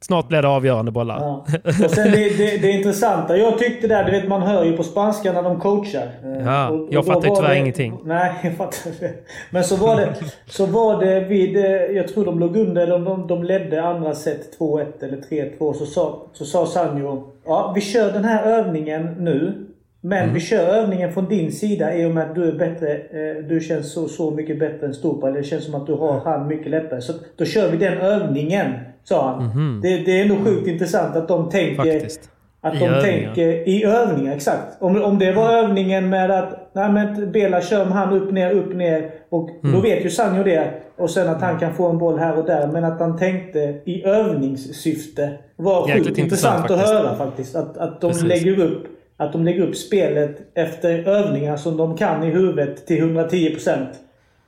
Snart 0.04 0.28
blir 0.28 0.42
det 0.42 0.48
avgörande 0.48 0.92
bollar. 0.92 1.20
Ja. 1.20 1.46
Och 1.86 1.92
sen 1.92 2.12
det, 2.12 2.38
det, 2.38 2.58
det 2.62 2.72
intressanta, 2.72 3.38
jag 3.38 3.58
tyckte 3.60 3.88
där, 3.88 4.04
du 4.04 4.12
vet 4.12 4.28
man 4.28 4.42
hör 4.42 4.64
ju 4.66 4.78
på 4.78 4.84
spanska 4.84 5.34
när 5.34 5.44
de 5.44 5.60
coachar. 5.60 6.10
Eh, 6.26 6.46
Ja, 6.46 6.70
och- 6.70 6.82
och 6.82 6.88
jag 6.92 7.06
fattar 7.06 7.30
ju 7.30 7.36
tyvärr 7.36 7.50
det- 7.50 7.58
ingenting. 7.58 8.00
Nej, 8.06 8.32
jag 8.44 8.54
fattar 8.54 8.92
det. 9.00 9.12
Men 9.52 9.64
så 9.64 9.76
var 9.76 9.96
det, 9.96 10.14
så 10.50 10.66
var 10.66 11.04
det 11.06 11.20
vid, 11.20 11.58
eh, 11.58 11.64
jag 11.72 12.08
tror 12.08 12.26
de 12.26 12.40
låg 12.40 12.58
under, 12.58 12.82
eller 12.84 13.00
de, 13.00 13.28
de 13.28 13.44
ledde 13.44 13.84
andra 13.84 14.16
set 14.16 14.60
2-1 14.60 14.86
eller 15.04 15.18
3-2. 15.18 15.74
Så 15.74 15.86
sa, 15.86 16.22
så 16.34 16.46
sa 16.46 16.66
Sanjo, 16.66 17.24
ja 17.46 17.72
vi 17.76 17.82
kör 17.82 18.12
den 18.12 18.26
här 18.26 18.44
övningen 18.60 19.16
nu. 19.20 19.68
Men 20.04 20.22
Mm. 20.24 20.34
vi 20.34 20.40
kör 20.40 20.68
övningen 20.68 21.14
från 21.14 21.30
din 21.30 21.52
sida 21.52 21.96
i 21.96 22.06
och 22.06 22.12
med 22.12 22.24
att 22.30 22.36
du 22.36 22.48
är 22.48 22.52
bättre, 22.54 22.94
eh, 22.94 23.44
du 23.50 23.60
känns 23.60 23.94
så, 23.94 24.08
så 24.08 24.32
mycket 24.32 24.60
bättre 24.60 24.86
än 24.88 24.94
Stupa. 24.94 25.32
Det 25.32 25.44
känns 25.44 25.66
som 25.66 25.76
att 25.76 25.88
du 25.88 25.94
har 25.94 26.20
han 26.26 26.48
mycket 26.48 26.72
lättare. 26.72 27.02
Så 27.02 27.14
då 27.38 27.46
kör 27.46 27.72
vi 27.72 27.78
den 27.78 27.98
övningen, 27.98 28.72
sa 29.04 29.32
han. 29.32 29.82
Det, 29.82 29.98
det 29.98 30.22
är 30.22 30.26
nog 30.26 30.46
sjukt 30.46 30.68
intressant 30.68 31.16
att 31.16 31.28
de 31.28 31.50
tänker. 31.50 31.76
Faktiskt. 31.94 32.30
att 32.62 32.76
I 32.76 32.78
de 32.80 32.86
övningar. 32.86 33.02
tänker 33.02 33.70
i 33.70 33.84
övningar, 33.84 34.36
exakt. 34.36 34.82
Om, 34.82 35.04
om 35.04 35.20
det 35.20 35.32
var 35.32 35.54
övningen 35.54 36.10
med 36.10 36.32
att 36.32 36.70
nej 36.74 36.92
men 36.92 37.32
Bela 37.32 37.62
kör 37.62 37.86
med 37.86 37.94
han 37.94 38.14
upp 38.14 38.32
ner, 38.32 38.52
upp 38.52 38.74
ner. 38.76 39.12
Och 39.30 39.50
Mm. 39.50 39.76
då 39.76 39.82
vet 39.82 40.06
ju 40.06 40.10
Sanjo 40.10 40.44
det. 40.44 40.72
Och 40.98 41.10
sen 41.10 41.30
att 41.30 41.42
han 41.42 41.60
kan 41.60 41.74
få 41.74 41.88
en 41.90 41.98
boll 41.98 42.20
här 42.20 42.38
och 42.38 42.46
där. 42.46 42.68
Men 42.68 42.84
att 42.84 43.00
han 43.00 43.18
tänkte 43.18 43.60
i 43.86 44.04
övningssyfte 44.06 45.30
var 45.56 45.88
Jäkligt 45.88 46.08
sjukt 46.08 46.20
intressant 46.20 46.60
intressant 46.70 46.90
att 46.90 46.90
höra 47.04 47.16
faktiskt. 47.16 47.56
Att, 47.56 47.78
att 47.78 48.02
de 48.02 48.08
Precis. 48.12 48.24
lägger 48.28 48.60
upp 48.60 48.84
att 49.18 49.32
de 49.34 49.46
lägger 49.46 49.64
upp 49.64 49.76
spelet 49.76 50.38
efter 50.54 51.08
övningar 51.08 51.58
som 51.58 51.78
de 51.78 51.98
kan 51.98 52.24
i 52.24 52.32
huvudet 52.32 52.88
till 52.88 53.04
110%. 53.04 53.78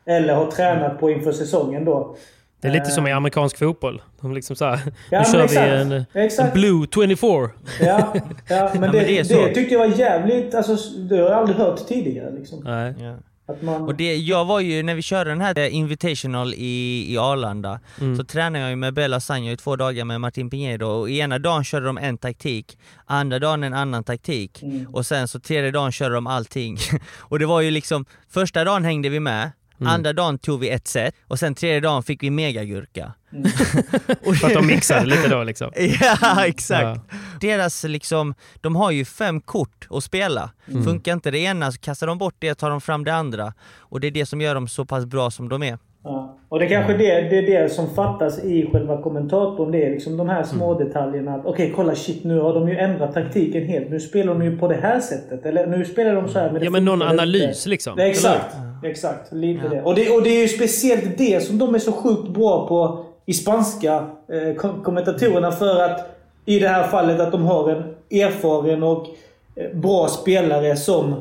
Eller 0.05 0.33
har 0.35 0.45
tränat 0.45 0.99
på 0.99 1.09
inför 1.09 1.31
säsongen 1.31 1.85
då. 1.85 2.15
Det 2.63 2.69
är 2.69 2.71
lite 2.71 2.91
som 2.91 3.07
i 3.07 3.11
amerikansk 3.11 3.57
fotboll. 3.57 4.01
De 4.21 4.33
liksom 4.33 4.55
så 4.55 4.65
här, 4.65 4.79
Ja, 5.09 5.19
nu 5.19 5.25
kör 5.25 5.37
vi 5.37 5.43
exakt. 5.43 5.67
en, 5.67 5.91
en 5.91 6.05
Exakt. 6.13 6.53
blue 6.53 6.87
24. 6.93 7.49
Ja, 7.81 8.13
ja 8.49 8.69
men, 8.73 8.73
det, 8.73 8.79
men 8.79 8.91
det 8.91 8.99
det, 8.99 9.19
är 9.19 9.23
så. 9.23 9.53
tyckte 9.53 9.73
jag 9.73 9.79
var 9.89 9.95
jävligt... 9.97 10.55
Alltså, 10.55 10.75
det 10.99 11.15
har 11.15 11.23
jag 11.23 11.31
aldrig 11.33 11.57
hört 11.57 11.87
tidigare. 11.87 12.31
Liksom. 12.31 12.61
Nej. 12.63 12.93
Ja. 12.99 13.15
Man... 13.61 13.81
Och 13.81 13.95
det, 13.95 14.15
jag 14.15 14.45
var 14.45 14.59
ju, 14.59 14.83
när 14.83 14.95
vi 14.95 15.01
körde 15.01 15.29
den 15.29 15.41
här 15.41 15.59
eh, 15.59 15.75
Invitational 15.75 16.53
i, 16.53 17.05
i 17.13 17.17
Arlanda, 17.17 17.79
så 18.17 18.23
tränade 18.23 18.59
jag 18.59 18.69
ju 18.69 18.75
med 18.75 18.93
Bella 18.93 19.19
Sanjo 19.19 19.51
i 19.51 19.57
två 19.57 19.75
dagar 19.75 20.05
med 20.05 20.21
Martin 20.21 20.49
Pinedo 20.49 20.85
och 20.87 21.09
ena 21.09 21.39
dagen 21.39 21.63
körde 21.63 21.85
de 21.85 21.97
en 21.97 22.17
taktik, 22.17 22.77
andra 23.05 23.39
dagen 23.39 23.63
en 23.63 23.73
annan 23.73 24.03
taktik 24.03 24.63
och 24.93 25.05
sen 25.05 25.27
så 25.27 25.39
tredje 25.39 25.71
dagen 25.71 25.91
körde 25.91 26.15
de 26.15 26.27
allting. 26.27 26.77
och 27.19 27.39
det 27.39 27.45
var 27.45 27.61
ju 27.61 27.71
liksom, 27.71 28.05
första 28.29 28.63
dagen 28.63 28.85
hängde 28.85 29.09
vi 29.09 29.19
med, 29.19 29.51
andra 29.87 30.13
dagen 30.13 30.37
tog 30.37 30.59
vi 30.59 30.69
ett 30.69 30.87
set 30.87 31.15
och 31.27 31.39
sen 31.39 31.55
tredje 31.55 31.79
dagen 31.79 32.03
fick 32.03 32.23
vi 32.23 32.29
megagurka. 32.29 33.13
och 34.25 34.35
För 34.35 34.47
att 34.47 34.53
de 34.53 34.67
mixade 34.67 35.05
lite 35.05 35.27
då 35.27 35.43
liksom. 35.43 35.71
Ja, 36.01 36.45
exakt. 36.45 37.01
Ja. 37.11 37.17
Deras 37.41 37.83
liksom, 37.83 38.35
de 38.61 38.75
har 38.75 38.91
ju 38.91 39.05
fem 39.05 39.41
kort 39.41 39.87
att 39.89 40.03
spela. 40.03 40.51
Mm. 40.67 40.83
Funkar 40.83 41.13
inte 41.13 41.31
det 41.31 41.39
ena 41.39 41.71
så 41.71 41.79
kastar 41.79 42.07
de 42.07 42.17
bort 42.17 42.35
det 42.39 42.51
och 42.51 42.57
tar 42.57 42.69
de 42.69 42.81
fram 42.81 43.03
det 43.03 43.13
andra. 43.13 43.53
Och 43.77 43.99
det 43.99 44.07
är 44.07 44.11
det 44.11 44.25
som 44.25 44.41
gör 44.41 44.55
dem 44.55 44.67
så 44.67 44.85
pass 44.85 45.05
bra 45.05 45.31
som 45.31 45.49
de 45.49 45.63
är. 45.63 45.77
Ja. 46.03 46.37
Och 46.49 46.59
det 46.59 46.65
är 46.65 46.69
kanske 46.69 46.93
det, 46.93 47.21
det 47.21 47.37
är 47.37 47.61
det 47.63 47.69
som 47.69 47.87
fattas 47.89 48.43
i 48.43 48.69
själva 48.71 49.01
kommentatorn. 49.01 49.71
Det 49.71 49.85
är 49.85 49.89
liksom 49.91 50.17
de 50.17 50.29
här 50.29 50.43
små 50.43 50.71
Mm. 50.75 50.87
detaljerna. 50.87 51.35
att, 51.35 51.45
Okej, 51.45 51.73
kolla 51.75 51.95
shit 51.95 52.23
nu 52.23 52.39
har 52.39 52.53
de 52.53 52.69
ju 52.69 52.77
ändrat 52.77 53.13
taktiken 53.13 53.63
helt. 53.67 53.89
Nu 53.89 53.99
spelar 53.99 54.33
de 54.33 54.43
ju 54.43 54.57
på 54.57 54.67
det 54.67 54.75
här 54.75 54.99
sättet. 54.99 55.45
Eller 55.45 55.67
nu 55.67 55.85
spelar 55.85 56.15
de 56.15 56.27
så 56.27 56.39
här. 56.39 56.49
det 56.49 56.65
Ja 56.65 56.71
men 56.71 56.85
någon 56.85 57.01
analys 57.01 57.65
liksom. 57.67 57.95
Det 57.97 58.03
exakt. 58.03 58.55
Exakt. 58.83 59.31
Lite 59.31 59.67
det. 59.69 59.81
Och 59.81 59.95
det. 59.95 60.09
Och 60.15 60.23
det 60.23 60.29
är 60.29 60.41
ju 60.41 60.47
speciellt 60.47 61.17
det 61.17 61.43
som 61.43 61.57
de 61.57 61.75
är 61.75 61.79
så 61.79 61.91
sjukt 61.91 62.27
bra 62.29 62.67
på 62.67 63.05
i 63.25 63.33
spanska 63.33 63.93
eh, 64.31 64.55
kom- 64.57 64.83
kommentatorerna. 64.83 65.51
För 65.51 65.83
att 65.83 66.09
i 66.45 66.59
det 66.59 66.67
här 66.67 66.83
fallet 66.87 67.19
att 67.19 67.31
de 67.31 67.43
har 67.45 67.69
en 67.69 67.83
erfaren 68.11 68.83
och 68.83 69.07
eh, 69.55 69.77
bra 69.77 70.07
spelare 70.07 70.75
som 70.75 71.13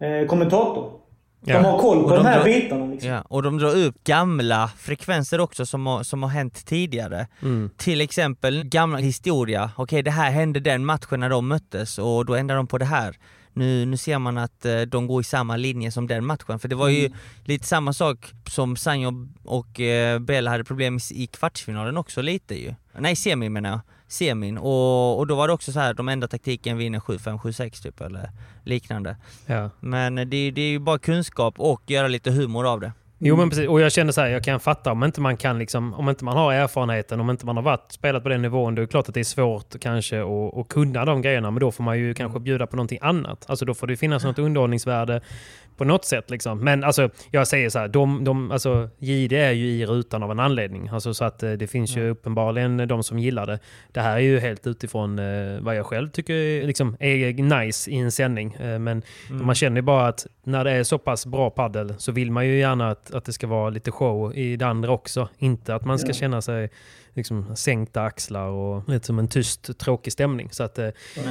eh, 0.00 0.26
kommentator. 0.28 0.90
De 1.40 1.52
Ja. 1.52 1.60
har 1.60 1.78
koll 1.78 1.98
på 1.98 2.04
Och 2.04 2.10
de, 2.10 2.16
de 2.16 2.24
här 2.26 2.36
drar- 2.38 2.44
bitarna. 2.44 2.86
Liksom. 2.86 3.10
Ja, 3.10 3.20
och 3.28 3.42
de 3.42 3.58
drar 3.58 3.76
upp 3.76 4.04
gamla 4.04 4.70
frekvenser 4.78 5.40
också 5.40 5.66
som 5.66 5.86
har, 5.86 6.02
som 6.02 6.22
har 6.22 6.30
hänt 6.30 6.66
tidigare. 6.66 7.26
Mm. 7.42 7.70
Till 7.76 8.00
exempel 8.00 8.64
gamla 8.64 8.98
historia, 8.98 9.70
okej 9.76 10.02
det 10.02 10.10
här 10.10 10.30
hände 10.30 10.60
den 10.60 10.84
matchen 10.84 11.20
när 11.20 11.30
de 11.30 11.48
möttes 11.48 11.98
och 11.98 12.26
då 12.26 12.34
ändrar 12.34 12.56
de 12.56 12.66
på 12.66 12.78
det 12.78 12.84
här. 12.84 13.16
Nu, 13.52 13.86
nu 13.86 13.96
ser 13.96 14.18
man 14.18 14.38
att 14.38 14.64
eh, 14.64 14.80
de 14.80 15.06
går 15.06 15.20
i 15.20 15.24
samma 15.24 15.56
linje 15.56 15.90
som 15.92 16.06
den 16.06 16.24
matchen, 16.26 16.58
för 16.58 16.68
det 16.68 16.74
var 16.76 16.88
ju 16.88 17.10
lite 17.44 17.66
samma 17.66 17.92
sak 17.92 18.32
som 18.48 18.76
Sanjo 18.76 19.28
och 19.44 19.80
eh, 19.80 20.18
Bell 20.18 20.48
hade 20.48 20.64
problem 20.64 20.98
i, 21.14 21.26
kvartsfinalen 21.26 21.96
också 21.96 22.22
lite 22.22 22.54
ju. 22.62 22.74
Nej 22.98 23.16
semin 23.16 23.52
menar 23.52 23.70
jag, 23.70 23.80
semin. 24.08 24.58
Och, 24.58 25.18
och 25.18 25.26
då 25.26 25.34
var 25.34 25.48
det 25.48 25.54
också 25.54 25.72
så 25.72 25.80
här 25.80 25.94
de 25.94 26.08
enda 26.08 26.28
taktiken 26.28 26.78
vinner 26.78 26.98
7-5, 26.98 27.38
7-6 27.38 27.82
typ 27.82 28.00
eller 28.00 28.30
liknande. 28.64 29.16
Ja. 29.46 29.70
Men 29.80 30.14
det, 30.14 30.50
det 30.50 30.60
är 30.60 30.70
ju 30.70 30.78
bara 30.78 30.98
kunskap 30.98 31.54
och 31.60 31.82
göra 31.86 32.08
lite 32.08 32.30
humor 32.30 32.66
av 32.66 32.80
det. 32.80 32.92
Jo 33.18 33.36
men 33.36 33.50
precis, 33.50 33.68
och 33.68 33.80
jag 33.80 33.92
känner 33.92 34.12
så 34.12 34.20
här, 34.20 34.28
jag 34.28 34.44
kan 34.44 34.60
fatta 34.60 34.92
om 34.92 35.04
inte 35.04 35.20
man 35.20 35.36
kan 35.36 35.58
liksom, 35.58 35.94
om 35.94 36.08
inte 36.08 36.24
man 36.24 36.36
har 36.36 36.52
erfarenheten, 36.52 37.20
om 37.20 37.30
inte 37.30 37.46
man 37.46 37.56
har 37.56 37.62
varit, 37.62 37.92
spelat 37.92 38.22
på 38.22 38.28
den 38.28 38.42
nivån, 38.42 38.74
då 38.74 38.82
är 38.82 38.86
det 38.86 38.90
klart 38.90 39.08
att 39.08 39.14
det 39.14 39.20
är 39.20 39.24
svårt 39.24 39.80
kanske 39.80 40.22
att, 40.22 40.56
att 40.58 40.68
kunna 40.68 41.04
de 41.04 41.22
grejerna, 41.22 41.50
men 41.50 41.60
då 41.60 41.72
får 41.72 41.84
man 41.84 41.98
ju 41.98 42.14
kanske 42.14 42.40
bjuda 42.40 42.66
på 42.66 42.76
någonting 42.76 42.98
annat. 43.02 43.44
Alltså 43.48 43.64
då 43.64 43.74
får 43.74 43.86
det 43.86 43.96
finnas 43.96 44.24
något 44.24 44.38
underhållningsvärde 44.38 45.20
på 45.76 45.84
något 45.84 46.04
sätt 46.04 46.30
liksom. 46.30 46.58
Men 46.58 46.84
alltså, 46.84 47.10
jag 47.30 47.48
säger 47.48 47.70
så 47.70 47.78
här, 47.78 47.88
de, 47.88 48.24
de, 48.24 48.50
alltså, 48.50 48.88
JD 48.98 49.32
är 49.32 49.52
ju 49.52 49.66
i 49.66 49.86
rutan 49.86 50.22
av 50.22 50.30
en 50.30 50.40
anledning. 50.40 50.88
Alltså, 50.88 51.14
så 51.14 51.24
att 51.24 51.42
eh, 51.42 51.52
det 51.52 51.66
finns 51.66 51.96
ju 51.96 52.10
uppenbarligen 52.10 52.88
de 52.88 53.02
som 53.02 53.18
gillar 53.18 53.46
det. 53.46 53.58
Det 53.92 54.00
här 54.00 54.16
är 54.16 54.20
ju 54.20 54.38
helt 54.38 54.66
utifrån 54.66 55.18
eh, 55.18 55.60
vad 55.60 55.76
jag 55.76 55.86
själv 55.86 56.10
tycker 56.10 56.66
liksom, 56.66 56.96
är 57.00 57.64
nice 57.64 57.90
i 57.90 57.96
en 57.96 58.12
sändning. 58.12 58.54
Eh, 58.54 58.78
men 58.78 59.02
man 59.30 59.54
känner 59.54 59.76
ju 59.76 59.82
bara 59.82 60.08
att 60.08 60.26
när 60.44 60.64
det 60.64 60.70
är 60.70 60.84
så 60.84 60.98
pass 60.98 61.26
bra 61.26 61.50
paddel 61.50 61.94
så 61.98 62.12
vill 62.12 62.30
man 62.30 62.46
ju 62.46 62.58
gärna 62.58 62.90
att, 62.90 63.14
att 63.14 63.24
det 63.24 63.32
ska 63.32 63.46
vara 63.46 63.70
lite 63.70 63.90
show 63.90 64.34
i 64.34 64.56
det 64.56 64.66
andra 64.66 64.90
också. 64.90 65.28
Inte 65.38 65.74
att 65.74 65.84
man 65.84 65.98
ska 65.98 66.12
känna 66.12 66.42
sig 66.42 66.70
liksom, 67.16 67.56
sänkta 67.56 68.02
axlar 68.02 68.46
och 68.46 68.88
lite 68.88 69.06
som 69.06 69.18
en 69.18 69.28
tyst, 69.28 69.78
tråkig 69.78 70.12
stämning. 70.12 70.48
Så 70.52 70.62
att, 70.62 70.78
eh, 70.78 70.88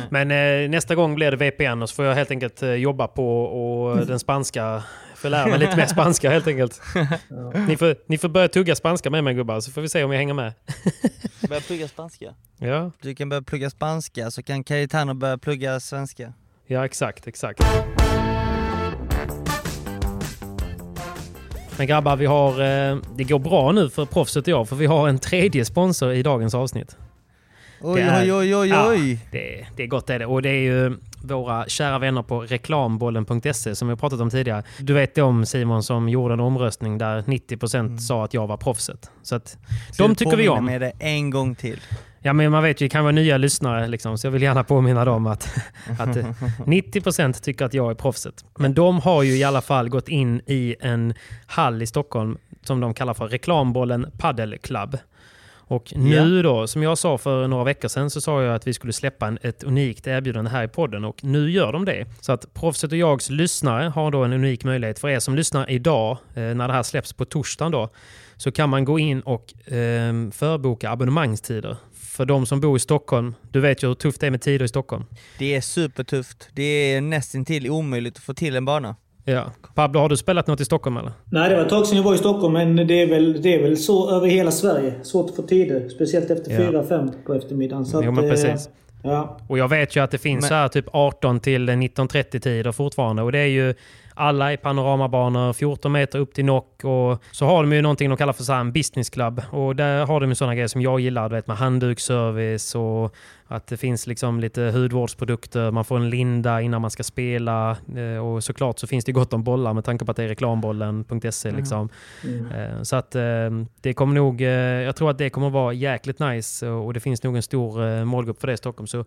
men 0.10 0.32
eh, 0.32 0.70
nästa 0.70 0.96
gång 0.96 1.16
blir 1.16 1.32
det 1.32 1.38
VPN 1.38 1.82
och 1.82 1.90
så 1.90 1.96
får 1.96 2.06
jag 2.06 2.16
helt 2.16 2.32
enkelt 2.32 2.64
eh, 2.64 2.70
jobba 2.74 3.08
på 3.08 3.44
och 3.44 4.06
den 4.08 4.20
spanska, 4.20 4.84
får 5.16 5.30
lära 5.30 5.48
mig 5.48 5.60
lite 5.60 5.78
mer 5.78 5.86
spanska 5.96 6.30
helt 6.30 6.48
enkelt. 6.48 6.82
Ni, 7.68 7.78
får, 7.78 7.96
ni 8.08 8.18
får 8.18 8.30
börja 8.30 8.48
tugga 8.48 8.76
spanska 8.76 9.10
med 9.10 9.24
mig 9.24 9.34
gubbar 9.34 9.60
så 9.60 9.72
får 9.72 9.82
vi 9.82 9.90
se 9.90 10.04
om 10.04 10.12
jag 10.12 10.18
hänger 10.20 10.34
med. 10.34 10.54
Börja 11.50 11.62
plugga 11.62 11.88
spanska. 11.88 12.34
Ja, 12.58 12.92
Du 13.02 13.16
kan 13.16 13.30
börja 13.30 13.42
plugga 13.42 13.70
spanska 13.70 14.32
så 14.32 14.44
kan 14.44 14.64
Cayetano 14.64 15.14
börja 15.14 15.38
plugga 15.38 15.80
svenska. 15.80 16.34
ja 16.68 16.86
exakt, 16.86 17.28
exakt. 17.28 17.62
Men 21.78 21.88
grabbar, 21.88 22.16
vi 22.16 22.26
har, 22.26 22.52
eh, 22.52 22.98
det 23.16 23.24
går 23.24 23.40
bra 23.40 23.72
nu 23.72 23.90
för 23.90 24.06
proffset 24.06 24.44
och 24.44 24.48
jag 24.48 24.70
för 24.70 24.76
vi 24.76 24.86
har 24.86 25.08
en 25.10 25.20
tredje 25.20 25.66
sponsor 25.66 26.14
i 26.14 26.24
dagens 26.24 26.56
avsnitt. 26.56 26.98
Oj 27.82 28.02
Det 28.02 28.08
är- 28.08 28.24
oj 28.24 28.34
oj 28.34 28.56
oj 28.56 28.68
Ja, 28.70 28.90
oj! 28.90 29.20
det, 29.32 29.66
det 29.76 29.84
är 29.84 29.88
gott 29.88 30.10
är 30.10 30.20
det. 30.20 30.26
Och 30.26 30.42
det 30.42 30.50
är 30.50 30.62
ju 30.62 30.98
våra 31.24 31.66
kära 31.68 32.00
vänner 32.00 32.22
på 32.24 32.40
reklambollen.se 32.42 33.76
som 33.76 33.88
vi 33.88 33.92
har 33.92 33.98
pratat 33.98 34.20
om 34.22 34.30
tidigare. 34.30 34.64
Du 34.80 34.94
vet 34.94 35.18
om 35.18 35.46
Simon 35.46 35.84
som 35.84 36.10
gjorde 36.10 36.34
en 36.34 36.40
omröstning 36.40 36.98
där 36.98 37.22
90% 37.22 37.98
sa 38.02 38.24
att 38.26 38.34
jag 38.34 38.48
var 38.48 38.58
proffset. 38.58 39.10
Så 39.24 39.36
att 39.36 39.58
de 39.98 40.16
tycker 40.16 40.38
vi 40.38 40.50
om. 40.50 40.66
med 40.66 40.82
det 40.82 40.92
en 41.00 41.30
gång 41.30 41.56
till. 41.56 41.80
Ja 42.26 42.34
men 42.34 42.52
man 42.52 42.64
vet 42.64 42.82
ju, 42.82 42.86
det 42.86 42.90
kan 42.90 43.04
vara 43.04 43.12
nya 43.12 43.38
lyssnare 43.38 43.88
liksom, 43.88 44.18
så 44.18 44.28
jag 44.28 44.32
vill 44.32 44.42
gärna 44.42 44.64
påminna 44.64 45.06
dem 45.06 45.28
att, 45.28 45.50
att 46.00 46.16
eh, 46.16 46.26
90% 46.66 47.42
tycker 47.44 47.66
att 47.66 47.74
jag 47.74 47.92
är 47.92 47.96
proffset. 47.96 48.46
Men 48.58 48.74
de 48.74 49.00
har 49.00 49.24
ju 49.24 49.38
i 49.38 49.44
alla 49.44 49.62
fall 49.62 49.90
gått 49.90 50.10
in 50.10 50.42
i 50.46 50.76
en 50.80 51.14
hall 51.46 51.82
i 51.82 51.88
Stockholm 51.88 52.38
som 52.64 52.80
de 52.80 52.94
kallar 52.94 53.14
för 53.14 53.28
Reklambollen 53.28 54.12
Padel 54.18 54.58
Club. 54.58 54.98
Och 55.68 55.94
nu 55.96 56.42
då, 56.44 56.68
som 56.68 56.84
jag 56.84 56.98
sa 56.98 57.18
för 57.18 57.48
några 57.48 57.64
veckor 57.64 57.88
sedan, 57.88 58.10
så 58.10 58.22
sa 58.22 58.44
jag 58.44 58.56
att 58.56 58.68
vi 58.68 58.74
skulle 58.74 58.94
släppa 58.94 59.28
en, 59.28 59.40
ett 59.42 59.64
unikt 59.64 60.08
erbjudande 60.08 60.52
här 60.52 60.64
i 60.64 60.68
podden 60.68 61.06
och 61.06 61.24
nu 61.24 61.52
gör 61.52 61.74
de 61.74 61.86
det. 61.86 62.06
Så 62.22 62.32
att 62.32 62.54
Proffset 62.54 62.92
och 62.92 62.98
Jags 62.98 63.30
lyssnare 63.30 63.84
har 63.84 64.12
då 64.12 64.24
en 64.24 64.34
unik 64.34 64.64
möjlighet. 64.64 65.00
För 65.00 65.10
er 65.10 65.20
som 65.20 65.36
lyssnar 65.36 65.72
idag, 65.72 66.18
eh, 66.34 66.44
när 66.44 66.68
det 66.68 66.74
här 66.74 66.84
släpps 66.84 67.14
på 67.14 67.26
torsdagen 67.26 67.72
då, 67.72 67.90
så 68.36 68.52
kan 68.52 68.70
man 68.70 68.86
gå 68.86 69.00
in 69.00 69.22
och 69.22 69.74
eh, 69.74 70.14
förboka 70.32 70.90
abonnemangstider. 70.90 71.78
För 72.16 72.26
de 72.26 72.46
som 72.46 72.60
bor 72.60 72.78
i 72.78 72.80
Stockholm, 72.80 73.36
du 73.52 73.60
vet 73.60 73.84
ju 73.84 73.88
hur 73.88 73.96
tufft 73.96 74.22
det 74.22 74.28
är 74.28 74.32
med 74.32 74.42
tider 74.42 74.66
i 74.66 74.68
Stockholm. 74.68 75.04
Det 75.40 75.56
är 75.56 75.62
supertufft. 75.62 76.50
Det 76.54 76.64
är 76.64 77.02
nästintill 77.02 77.70
omöjligt 77.70 78.18
att 78.18 78.24
få 78.24 78.34
till 78.34 78.56
en 78.56 78.66
bana. 78.66 78.96
Ja. 79.24 79.44
Pablo, 79.76 80.00
har 80.00 80.10
du 80.10 80.18
spelat 80.18 80.48
något 80.48 80.60
i 80.62 80.66
Stockholm 80.66 80.98
eller? 80.98 81.12
Nej, 81.26 81.50
det 81.50 81.56
var 81.56 81.64
ett 81.64 81.70
tag 81.70 81.88
sedan 81.88 81.98
jag 81.98 82.04
var 82.04 82.16
i 82.16 82.18
Stockholm, 82.18 82.54
men 82.54 82.76
det 82.88 83.02
är 83.02 83.08
väl, 83.08 83.42
det 83.42 83.56
är 83.56 83.62
väl 83.64 83.78
så 83.78 84.10
över 84.12 84.28
hela 84.28 84.52
Sverige. 84.52 84.94
Svårt 85.04 85.30
att 85.30 85.36
få 85.36 85.42
tider. 85.42 85.90
Speciellt 85.90 86.30
efter 86.32 86.52
Ja. 86.52 86.82
4-5 86.82 87.12
på 87.26 87.34
eftermiddagen. 87.34 87.86
Så 87.86 88.02
Jo, 88.04 88.10
att, 88.10 88.16
men 88.16 88.24
eh, 88.26 88.30
precis. 88.32 88.70
Ja. 89.04 89.38
Och 89.48 89.58
jag 89.58 89.68
vet 89.68 89.96
ju 89.96 90.04
att 90.04 90.12
det 90.12 90.18
finns 90.18 90.42
Men- 90.42 90.50
så 90.50 90.54
här 90.56 90.68
typ 90.68 90.86
18 90.92 91.40
till 91.40 91.70
19.30 91.70 92.40
tider 92.40 92.72
fortfarande. 92.72 93.22
Och 93.22 93.32
det 93.32 93.40
är 93.40 93.46
ju 93.46 93.74
alla 94.16 94.54
i 94.54 94.58
panoramabanor, 94.58 95.54
14 95.54 95.92
meter 95.92 96.20
upp 96.20 96.34
till 96.34 96.46
nock. 96.46 96.84
Och 96.84 97.24
så 97.32 97.46
har 97.46 97.64
de 97.64 97.72
ju 97.74 97.82
någonting 97.82 98.10
de 98.10 98.18
kallar 98.18 98.34
för 98.34 98.44
så 98.44 98.54
en 98.54 98.72
business 98.72 99.10
club. 99.10 99.42
Och 99.52 99.76
där 99.76 100.06
har 100.06 100.20
de 100.20 100.30
ju 100.30 100.36
sådana 100.36 100.56
grejer 100.56 100.68
som 100.68 100.82
jag 100.82 101.00
gillar. 101.00 101.30
Du 101.30 101.36
vet 101.36 101.48
med 101.48 101.58
handduksservice 101.58 102.76
och 102.76 103.16
att 103.48 103.68
det 103.68 103.78
finns 103.78 104.08
liksom 104.08 104.40
lite 104.40 104.62
hudvårdsprodukter. 104.62 105.72
Man 105.72 105.86
får 105.86 105.98
en 105.98 106.10
linda 106.10 106.62
innan 106.62 106.82
man 106.82 106.92
ska 106.92 107.04
spela. 107.04 107.78
Eh, 107.96 108.26
Och 108.26 108.44
såklart 108.44 108.80
så 108.80 108.88
finns 108.88 109.06
det 109.06 109.12
gott 109.12 109.34
om 109.34 109.44
bollar 109.44 109.74
med 109.74 109.84
tanke 109.86 110.06
på 110.06 110.12
att 110.12 110.18
det 110.18 110.24
är 110.24 110.28
reklambollen.se. 110.28 111.52
Liksom. 111.52 111.90
Eh, 112.24 112.82
Så 112.82 112.96
att 112.96 113.16
eh, 113.16 113.22
det 113.82 113.94
kommer 113.94 114.16
nog, 114.16 114.42
eh, 114.42 114.48
jag 114.50 114.96
tror 114.96 115.10
att 115.10 115.18
det 115.18 115.30
kommer 115.30 115.50
vara 115.50 115.74
jäkligt 115.74 116.20
nice 116.20 116.68
och 116.68 116.94
det 116.94 117.00
finns 117.00 117.24
nog 117.24 117.36
en 117.36 117.44
stor 117.44 118.06
målgrupp 118.06 118.40
för 118.40 118.48
det 118.48 118.54
i 118.54 118.58
Stockholm. 118.58 118.88
Så 118.88 119.06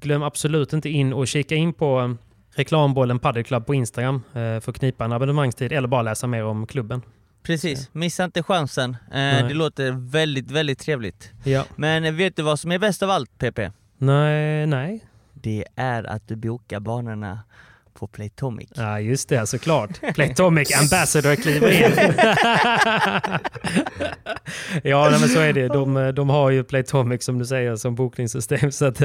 glöm 0.00 0.22
absolut 0.22 0.72
inte 0.72 0.88
in 0.88 1.12
och 1.12 1.26
kika 1.28 1.54
in 1.54 1.72
på 1.72 2.00
eh, 2.00 2.10
reklambollen 2.54 3.18
Padel 3.18 3.44
Club 3.44 3.66
på 3.66 3.74
Instagram 3.74 4.22
eh, 4.28 4.32
för 4.32 4.70
att 4.70 4.78
knipa 4.78 5.04
en 5.04 5.12
abonnemangstid 5.12 5.72
eller 5.72 5.88
bara 5.88 6.02
läsa 6.02 6.26
mer 6.26 6.44
om 6.44 6.66
klubben. 6.66 7.02
Precis, 7.42 7.90
missa 7.92 8.24
inte 8.24 8.42
chansen. 8.42 8.90
Eh, 8.90 8.96
Nej. 9.12 9.42
det 9.42 9.54
låter 9.54 9.92
väldigt, 10.10 10.50
väldigt 10.50 10.78
trevligt. 10.78 11.30
Ja. 11.44 11.64
Men 11.76 12.16
vet 12.16 12.36
du 12.36 12.42
vad 12.42 12.58
som 12.58 12.72
är 12.72 12.78
bäst 12.78 13.02
av 13.02 13.10
allt 13.10 13.38
PP? 13.38 13.58
Nej, 13.98 14.66
nej. 14.66 15.04
Det 15.32 15.64
är 15.76 16.04
att 16.04 16.28
du 16.28 16.36
bokar 16.36 16.80
banorna 16.80 17.38
på 18.02 18.06
Playtomic. 18.06 18.68
Ja, 18.74 19.00
just 19.00 19.28
det, 19.28 19.46
såklart. 19.46 20.14
Playtomic 20.14 20.80
Ambassador 20.80 21.36
kliver 21.36 21.70
in. 21.70 21.92
ja, 24.82 25.08
nej, 25.10 25.20
men 25.20 25.28
så 25.28 25.40
är 25.40 25.52
det. 25.52 25.68
De, 25.68 26.12
de 26.14 26.30
har 26.30 26.50
ju 26.50 26.64
Playtomic 26.64 27.24
som 27.24 27.38
du 27.38 27.44
säger 27.44 27.76
som 27.76 27.94
bokningssystem. 27.94 28.72
Så 28.72 28.84
att, 28.84 29.02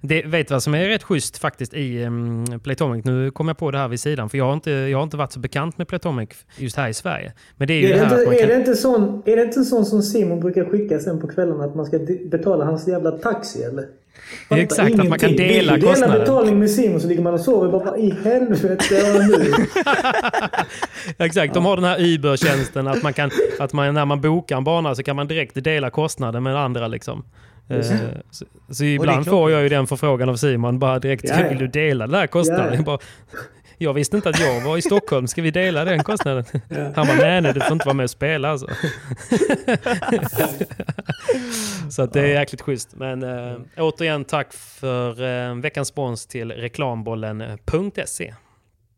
det, 0.00 0.22
vet 0.22 0.48
du 0.48 0.54
vad 0.54 0.62
som 0.62 0.74
är 0.74 0.88
rätt 0.88 1.02
schysst 1.02 1.38
faktiskt 1.38 1.74
i 1.74 2.04
um, 2.04 2.44
Playtomic? 2.62 3.04
Nu 3.04 3.30
kommer 3.30 3.50
jag 3.50 3.58
på 3.58 3.70
det 3.70 3.78
här 3.78 3.88
vid 3.88 4.00
sidan, 4.00 4.30
för 4.30 4.38
jag 4.38 4.44
har, 4.44 4.54
inte, 4.54 4.70
jag 4.70 4.98
har 4.98 5.02
inte 5.02 5.16
varit 5.16 5.32
så 5.32 5.40
bekant 5.40 5.78
med 5.78 5.88
Playtomic 5.88 6.28
just 6.56 6.76
här 6.76 6.88
i 6.88 6.94
Sverige. 6.94 7.32
Men 7.56 7.68
det 7.68 7.74
är 7.74 7.78
ju 7.78 7.86
Är 7.86 7.88
det 7.88 7.94
det, 7.94 8.04
här 8.04 8.06
att 8.06 8.12
man 8.12 8.32
inte, 8.32 8.36
är, 8.36 8.38
kan... 8.38 8.48
det 8.48 8.56
inte 8.56 8.74
sån, 8.74 9.22
är 9.24 9.36
det 9.36 9.42
inte 9.42 9.64
sån 9.64 9.86
som 9.86 10.02
Simon 10.02 10.40
brukar 10.40 10.64
skicka 10.64 10.98
sen 10.98 11.20
på 11.20 11.28
kvällarna 11.28 11.64
att 11.64 11.74
man 11.74 11.86
ska 11.86 11.98
betala 12.30 12.64
hans 12.64 12.88
jävla 12.88 13.10
taxi 13.10 13.62
eller? 13.62 13.84
Fattar 14.48 14.62
Exakt, 14.62 14.98
att 14.98 15.08
man 15.08 15.18
kan 15.18 15.28
ingenting. 15.28 15.48
dela 15.48 15.72
du 15.72 15.78
dela 15.78 15.90
kostnaden. 15.92 16.18
betalning 16.20 16.58
med 16.58 16.70
Simon 16.70 17.00
så 17.00 17.08
ligger 17.08 17.22
man 17.22 17.34
och 17.34 17.40
sover. 17.40 17.68
Bara, 17.84 17.96
i 17.98 18.14
helvete 18.24 19.18
nu? 19.28 19.54
Exakt, 21.24 21.54
de 21.54 21.64
har 21.64 21.76
den 21.76 21.84
här 21.84 22.00
Uber-tjänsten 22.00 22.86
att 22.88 23.02
man 23.02 23.12
kan, 23.12 23.30
att 23.58 23.72
man, 23.72 23.94
när 23.94 24.04
man 24.04 24.20
bokar 24.20 24.56
en 24.56 24.64
bana 24.64 24.94
så 24.94 25.02
kan 25.02 25.16
man 25.16 25.26
direkt 25.28 25.64
dela 25.64 25.90
kostnaden 25.90 26.42
med 26.42 26.56
andra 26.56 26.88
liksom. 26.88 27.24
Eh, 27.68 27.80
Så, 28.30 28.44
så 28.70 28.84
ibland 28.84 29.26
får 29.26 29.50
jag 29.50 29.62
ju 29.62 29.68
den 29.68 29.86
förfrågan 29.86 30.28
av 30.28 30.36
Simon 30.36 30.78
bara 30.78 30.98
direkt, 30.98 31.24
Ja, 31.28 31.40
ja. 31.40 31.48
vill 31.48 31.58
du 31.58 31.66
dela 31.66 32.06
den 32.06 32.14
här 32.14 32.26
kostnaden? 32.26 32.66
Ja, 32.72 32.74
ja. 32.78 32.82
Bara, 32.82 32.98
jag 33.78 33.92
visste 33.94 34.16
inte 34.16 34.28
att 34.28 34.40
jag 34.40 34.60
var 34.60 34.76
i 34.78 34.82
Stockholm, 34.82 35.26
ska 35.26 35.42
vi 35.42 35.50
dela 35.50 35.84
den 35.84 36.02
kostnaden? 36.02 36.44
Han 36.94 37.06
bara, 37.06 37.16
nej 37.16 37.40
nej 37.40 37.52
du 37.52 37.60
får 37.60 37.72
inte 37.72 37.86
vara 37.86 37.94
med 37.96 38.04
och 38.04 38.10
spela 38.10 38.48
alltså. 38.50 38.66
så 41.90 42.02
att 42.02 42.12
det 42.12 42.20
är 42.20 42.26
jäkligt 42.26 42.60
schysst. 42.60 42.94
Men 42.96 43.22
äh, 43.22 43.56
återigen 43.78 44.24
tack 44.24 44.52
för 44.52 45.22
äh, 45.50 45.54
veckans 45.56 45.88
spons 45.88 46.26
till 46.26 46.52
reklambollen.se. 46.52 48.34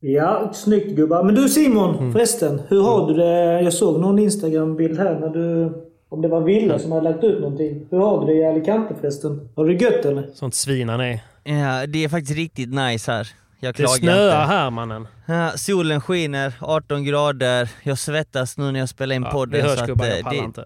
Ja, 0.01 0.51
snyggt 0.55 0.97
gubbar. 0.97 1.23
Men 1.25 1.35
du 1.35 1.49
Simon, 1.49 1.97
Mm. 1.99 2.13
förresten. 2.13 2.61
Hur 2.69 2.83
har 2.83 3.09
du 3.09 3.15
det? 3.15 3.63
Jag 3.63 3.73
såg 3.73 4.01
någon 4.01 4.19
Instagram-bild 4.19 4.99
här 4.99 5.19
när 5.21 5.29
du... 5.29 5.73
Om 6.09 6.23
det 6.23 6.29
var 6.29 6.41
Villa 6.41 6.79
som 6.79 6.93
hade 6.93 7.11
lagt 7.11 7.25
ut 7.25 7.41
någonting. 7.41 7.87
Hur 7.91 7.99
har 7.99 8.21
du 8.21 8.27
det 8.27 8.39
i 8.39 8.45
Alicante 8.47 8.95
förresten? 9.01 9.49
Har 9.57 9.65
du 9.65 9.75
det 9.75 9.85
gött 9.85 10.05
eller? 10.05 10.29
Sånt 10.35 10.55
svin 10.55 10.89
han 10.89 11.01
är. 11.01 11.21
Ja, 11.45 11.87
det 11.87 12.05
är 12.05 12.09
faktiskt 12.09 12.37
riktigt 12.39 12.69
nice 12.75 13.13
här. 13.13 13.29
Jag 13.61 13.75
Det 13.75 13.77
klagar 13.77 13.97
snöar 13.99 14.43
inte. 14.43 14.53
här 14.55 14.71
mannen. 14.71 15.09
Ja, 15.27 15.51
solen 15.57 16.01
skiner, 16.01 16.53
18 16.61 17.05
grader, 17.05 17.69
jag 17.83 17.99
svettas 17.99 18.59
nu 18.59 18.73
när 18.73 18.81
jag 18.81 18.89
spelar 18.89 19.15
in 19.17 19.23
Ja, 19.23 19.31
podden. 19.31 19.53
vi 19.63 19.69
hörs 19.69 19.77
så 19.79 19.81
att, 19.83 19.87
gubbar, 19.89 20.05
eh, 20.07 20.11
jag 20.15 20.23
pallar 20.25 20.39
det, 20.41 20.45
inte. 20.45 20.65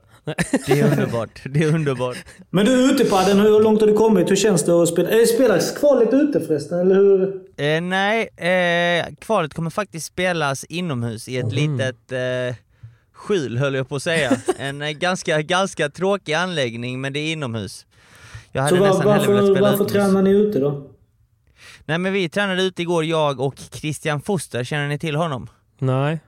det 0.66 0.80
är 0.80 0.90
underbart. 0.92 1.42
Det 1.44 1.62
är 1.62 1.74
underbart. 1.74 2.16
Men 2.50 2.66
du 2.66 2.84
är 2.84 2.94
ute 2.94 3.04
på 3.04 3.16
den. 3.26 3.40
Hur 3.40 3.60
långt 3.62 3.80
har 3.80 3.88
du 3.88 3.94
kommit? 3.94 4.30
Hur 4.30 4.36
känns 4.36 4.64
det 4.64 4.72
att 4.82 4.88
spela? 4.88 5.08
Eh, 5.08 5.24
spelas 5.34 5.78
kvalet 5.78 6.08
ute 6.12 6.40
förresten, 6.40 6.78
eller 6.80 6.94
hur? 6.94 7.22
Eh, 7.56 7.80
nej, 7.80 8.28
eh, 8.36 9.14
kvalet 9.20 9.54
kommer 9.54 9.70
faktiskt 9.70 10.06
spelas 10.06 10.64
inomhus 10.64 11.28
i 11.28 11.36
ett 11.38 11.52
Mm. 11.52 11.54
litet 11.78 12.12
eh, 12.12 12.56
skjul 13.12 13.58
höll 13.58 13.74
jag 13.74 13.88
på 13.88 13.96
att 13.96 14.02
säga. 14.02 14.30
En 14.58 14.82
eh, 14.82 14.90
ganska, 14.90 15.42
ganska 15.42 15.88
tråkig 15.88 16.32
anläggning 16.32 17.00
men 17.00 17.12
det 17.12 17.20
är 17.20 17.32
inomhus. 17.32 17.86
Jag 18.52 18.68
Så 18.68 18.74
hade 18.74 18.80
var, 18.80 18.86
nästan 18.88 19.06
varför, 19.06 19.24
spela 19.24 19.60
varför 19.60 19.74
utomhus. 19.74 19.92
tränar 19.92 20.22
ni 20.22 20.30
ute 20.30 20.58
då? 20.58 20.86
Nej 21.90 21.98
men 21.98 22.12
vi 22.12 22.28
tränade 22.28 22.62
ute 22.62 22.82
igår, 22.82 23.04
jag 23.04 23.40
och 23.40 23.54
Christian 23.58 24.20
Foster, 24.20 24.64
känner 24.64 24.88
ni 24.88 24.98
till 24.98 25.16
honom? 25.16 25.48
Nej. 25.78 26.20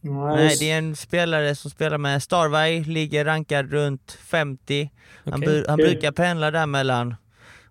Nej, 0.00 0.56
det 0.60 0.70
är 0.70 0.78
en 0.78 0.96
spelare 0.96 1.54
som 1.54 1.70
spelar 1.70 1.98
med 1.98 2.22
Starvey, 2.22 2.84
ligger 2.84 3.24
rankad 3.24 3.70
runt 3.72 4.12
50. 4.12 4.90
Han, 5.24 5.34
Okej. 5.34 5.48
bu- 5.48 5.64
han 5.68 5.76
brukar 5.76 6.12
pendla 6.12 6.50
där 6.50 6.66
mellan 6.66 7.14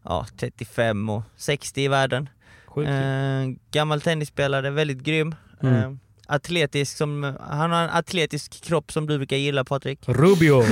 ja, 0.04 0.26
35 0.40 1.10
och 1.10 1.24
60 1.36 1.82
i 1.82 1.88
världen. 1.88 2.30
Eh, 2.78 3.56
gammal 3.72 4.02
tennisspelare, 4.02 4.70
väldigt 4.70 5.02
grym. 5.04 5.36
Mm. 5.62 5.76
Eh, 5.76 5.92
atletisk, 6.28 6.98
som, 6.98 7.36
han 7.50 7.72
har 7.72 7.84
en 7.84 7.90
atletisk 7.90 8.62
kropp 8.64 8.92
som 8.92 9.08
du 9.08 9.18
brukar 9.18 9.38
gilla 9.38 9.64
Patrik. 9.64 10.00
Rubio. 10.06 10.64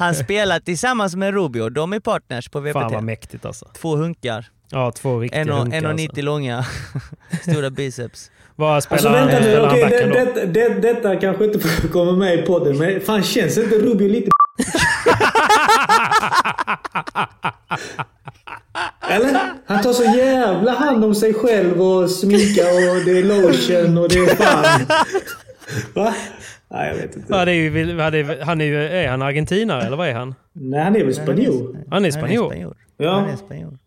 Han 0.00 0.14
spelar 0.14 0.60
tillsammans 0.60 1.16
med 1.16 1.34
Rubio, 1.34 1.68
de 1.68 1.92
är 1.92 2.00
partners 2.00 2.48
på 2.48 2.62
Fan 2.62 2.72
vad 2.72 2.92
VPT. 2.92 3.02
mäktigt 3.04 3.44
alltså. 3.44 3.68
Två 3.80 3.96
hunkar, 3.96 4.46
Ja, 4.70 4.92
två 4.92 5.20
riktiga 5.20 5.40
en 5.40 5.50
och- 5.50 5.58
hunkar 5.58 5.80
1,90 5.82 6.06
alltså. 6.08 6.22
långa, 6.22 6.64
stora 7.42 7.70
biceps. 7.70 8.30
Vad 8.56 8.82
spelar 8.82 8.96
Alltså 8.96 9.12
vänta 9.12 9.38
nu, 9.38 9.42
Spelar 9.44 9.68
han 9.68 9.70
okej 9.70 9.84
backhand 9.84 10.12
det, 10.34 10.46
det, 10.46 10.68
det, 10.68 10.80
detta 10.94 11.16
kanske 11.16 11.44
inte 11.44 11.58
komma 11.92 12.12
med 12.12 12.38
i 12.38 12.42
podden, 12.42 12.78
men 12.78 13.00
fan 13.00 13.22
känns 13.22 13.58
inte 13.58 13.74
Rubio 13.78 14.08
lite 14.08 14.28
Eller? 19.10 19.40
Han 19.66 19.82
tar 19.82 19.92
så 19.92 20.04
jävla 20.04 20.70
hand 20.70 21.04
om 21.04 21.14
sig 21.14 21.34
själv 21.34 21.82
och 21.82 22.10
sminka 22.10 22.62
och 22.62 23.04
det 23.04 23.18
är 23.18 23.22
lotion 23.22 23.98
och 23.98 24.08
det 24.08 24.18
är 24.18 24.34
fan... 24.34 24.86
Va? 25.94 26.14
Nej, 26.70 26.88
jag 26.88 26.94
vet 26.94 27.16
inte. 27.16 27.26
Ja, 27.30 27.44
det 27.44 27.52
är 27.52 27.54
ju, 27.54 27.98
han 28.00 28.14
är, 28.14 28.44
han 28.44 28.60
är, 28.60 28.64
ju, 28.64 28.82
är 28.82 29.08
han 29.08 29.22
argentinare 29.22 29.82
eller 29.82 29.96
vad 29.96 30.08
är 30.08 30.14
han? 30.14 30.34
Nej, 30.52 30.80
han 30.84 30.96
är 30.96 31.04
väl 31.04 31.14
spanjor? 31.14 31.76
Han 31.90 32.04
är 32.04 32.10
spanjor. 32.10 32.76
Ja. 32.96 33.10
Han 33.10 33.28
är 33.28 33.36
spanjor. 33.36 33.78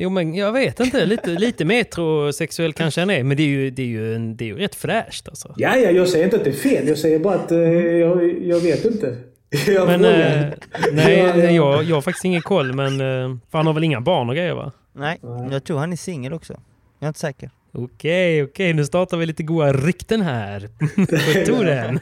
Jo 0.00 0.10
men 0.10 0.34
jag 0.34 0.52
vet 0.52 0.80
inte, 0.80 1.06
lite, 1.06 1.30
lite 1.30 1.64
metrosexuell 1.64 2.72
kanske 2.72 3.00
han 3.00 3.10
är. 3.10 3.24
Men 3.24 3.36
det 3.36 3.42
är 3.42 3.46
ju, 3.46 3.70
det 3.70 3.82
är 3.82 3.86
ju, 3.86 4.14
en, 4.14 4.36
det 4.36 4.44
är 4.44 4.46
ju 4.46 4.58
rätt 4.58 4.74
fräscht 4.74 5.28
alltså. 5.28 5.54
Ja, 5.56 5.76
ja, 5.76 5.90
jag 5.90 6.08
säger 6.08 6.24
inte 6.24 6.36
att 6.36 6.44
det 6.44 6.50
är 6.50 6.54
fel. 6.54 6.88
Jag 6.88 6.98
säger 6.98 7.18
bara 7.18 7.34
att 7.34 7.52
eh, 7.52 7.58
jag, 7.58 8.42
jag 8.42 8.60
vet 8.60 8.84
inte. 8.84 9.16
Jag 9.66 9.86
Men 9.86 10.04
eh, 10.04 10.46
nej, 10.92 11.18
Ja, 11.18 11.36
jag, 11.50 11.84
jag 11.84 11.96
har 11.96 12.00
faktiskt 12.00 12.24
ingen 12.24 12.42
koll 12.42 12.72
men... 12.72 12.92
eh, 13.00 13.36
För 13.50 13.58
han 13.58 13.66
har 13.66 13.74
väl 13.74 13.84
inga 13.84 14.00
barn 14.00 14.28
och 14.28 14.34
grejer 14.34 14.54
va? 14.54 14.72
Nej, 14.92 15.20
jag 15.50 15.64
tror 15.64 15.78
han 15.78 15.92
är 15.92 15.96
singel 15.96 16.32
också. 16.32 16.52
Jag 16.98 17.06
är 17.06 17.08
inte 17.08 17.20
säker. 17.20 17.50
Okej, 17.72 18.42
okej, 18.44 18.72
nu 18.72 18.84
startar 18.84 19.16
vi 19.16 19.26
lite 19.26 19.42
goda 19.42 19.72
rykten 19.72 20.22
här. 20.22 20.60
Tog 21.46 21.66
den? 21.66 22.00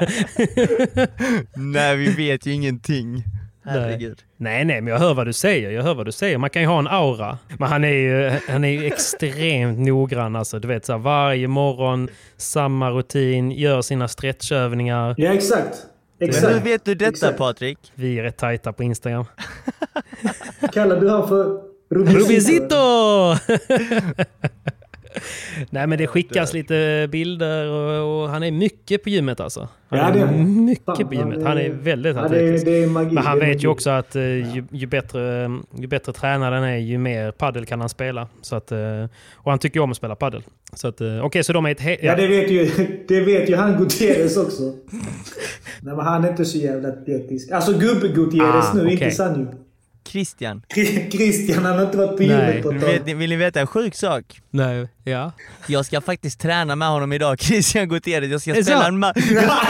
Nej, 1.56 1.96
vi 1.96 2.06
vet 2.12 2.46
ju 2.46 2.52
ingenting. 2.52 3.24
Herregud. 3.64 4.18
Nej, 4.36 4.64
nej, 4.64 4.80
men 4.80 4.92
jag 4.92 5.00
hör 5.00 5.14
vad 5.14 5.26
du 5.26 5.32
säger. 5.32 5.70
Jag 5.70 5.82
hör 5.82 5.94
vad 5.94 6.06
du 6.06 6.12
säger. 6.12 6.38
Man 6.38 6.50
kan 6.50 6.62
ju 6.62 6.68
ha 6.68 6.78
en 6.78 6.86
aura. 6.88 7.38
Men 7.58 7.68
han 7.68 7.84
är 7.84 7.88
ju, 7.88 8.32
han 8.48 8.64
är 8.64 8.68
ju 8.68 8.86
extremt 8.86 9.78
noggrann. 9.78 10.36
Alltså, 10.36 10.58
du 10.58 10.68
vet, 10.68 10.84
så 10.86 10.92
här, 10.92 10.98
varje 10.98 11.48
morgon, 11.48 12.08
samma 12.36 12.90
rutin, 12.90 13.50
gör 13.50 13.82
sina 13.82 14.08
stretchövningar. 14.08 15.14
Ja, 15.18 15.32
exakt. 15.32 15.76
Men 16.18 16.28
hur 16.28 16.36
Exakt. 16.36 16.66
vet 16.66 16.84
du 16.84 16.94
detta 16.94 17.08
Exakt. 17.10 17.38
Patrik? 17.38 17.78
Vi 17.94 18.18
är 18.18 18.22
rätt 18.22 18.36
tajta 18.36 18.72
på 18.72 18.82
Instagram. 18.82 19.24
Kallar 20.72 21.00
du 21.00 21.10
han 21.10 21.28
för 21.28 21.60
Rubicito? 21.90 22.24
Rubicito! 22.24 22.76
Nej 25.70 25.86
men 25.86 25.98
det 25.98 26.06
skickas 26.06 26.52
lite 26.52 27.08
bilder 27.12 27.66
och, 27.70 28.22
och 28.22 28.28
han 28.28 28.42
är 28.42 28.50
mycket 28.50 29.02
på 29.02 29.08
gymmet 29.08 29.40
alltså. 29.40 29.68
Han 29.88 29.98
Ja, 29.98 30.10
det 30.10 30.20
är 30.20 30.44
mycket 30.44 31.08
på 31.08 31.14
gymmet. 31.14 31.42
han 31.44 31.58
är- 31.58 31.70
väldigt 31.70 32.16
Ja, 32.16 32.20
det, 32.20 32.26
atletisk. 32.26 32.64
det 32.64 32.82
är 32.82 32.86
magi. 32.86 33.14
Men 33.14 33.24
han 33.24 33.38
det 33.38 33.46
vet 33.46 33.64
ju 33.64 33.68
också 33.68 33.90
att 33.90 34.16
eh, 34.16 34.22
ju, 34.22 34.64
ju, 34.70 34.86
bättre, 34.86 35.50
ju 35.78 35.86
bättre 35.86 36.12
tränare 36.12 36.54
han 36.54 36.64
är, 36.64 36.76
ju 36.76 36.98
mer 36.98 37.30
paddel 37.30 37.66
kan 37.66 37.80
han 37.80 37.88
spela. 37.88 38.28
Så 38.42 38.56
att, 38.56 38.72
eh, 38.72 38.78
och 39.34 39.50
han 39.52 39.58
tycker 39.58 39.76
ju 39.80 39.84
om 39.84 39.90
att 39.90 39.96
spela 39.96 40.14
paddel. 40.14 40.42
Så 40.72 40.88
att, 40.88 41.00
eh, 41.00 41.24
okej, 41.24 41.44
så 41.44 41.52
de 41.52 41.66
är 41.66 41.70
ett... 41.70 41.80
He- 41.80 41.98
Ja, 42.02 42.16
det 42.16 42.26
vet 42.26 42.50
ju, 42.50 42.70
det 43.08 43.20
vet 43.20 43.50
ju 43.50 43.56
han 43.56 43.76
Gutierrez 43.78 44.36
också. 44.36 44.62
Nej, 45.80 45.96
men 45.96 45.98
han 46.00 46.24
är 46.24 46.28
inte 46.30 46.44
så 46.44 46.58
jävla 46.58 46.88
atletisk. 46.88 47.50
Alltså 47.50 47.72
gubbe-Gutierrez 47.72 48.70
Ah, 48.70 48.74
nu, 48.74 48.80
okej. 48.80 48.92
inte 48.92 49.10
Sanjo. 49.10 49.46
Christian. 50.06 50.62
Christian, 51.10 51.64
han 51.64 51.76
har 51.78 51.84
inte 51.84 51.96
varit 51.98 52.16
på 52.16 52.22
Nej. 52.22 52.28
gymmet 52.28 52.62
på 52.62 52.70
ett 52.70 52.80
tag. 52.80 52.88
Vet, 52.92 53.06
ni- 53.06 53.14
vill 53.14 53.30
ni 53.30 53.36
veta 53.36 53.60
en 53.60 53.66
sjuk 53.66 53.94
sak? 53.94 54.40
Nej, 54.50 54.88
ja. 55.04 55.32
Jag 55.66 55.86
ska 55.86 56.00
faktiskt 56.00 56.40
träna 56.40 56.76
med 56.76 56.88
honom 56.88 57.12
idag, 57.12 57.40
Christian 57.40 57.88
Gutierrez. 57.88 58.30
Jag 58.30 58.40
ska, 58.40 58.50
Är 58.50 58.54
det 58.54 58.64
spela 58.64 58.80
sant? 58.82 58.88
en, 58.94 59.04
ma- 59.04 59.12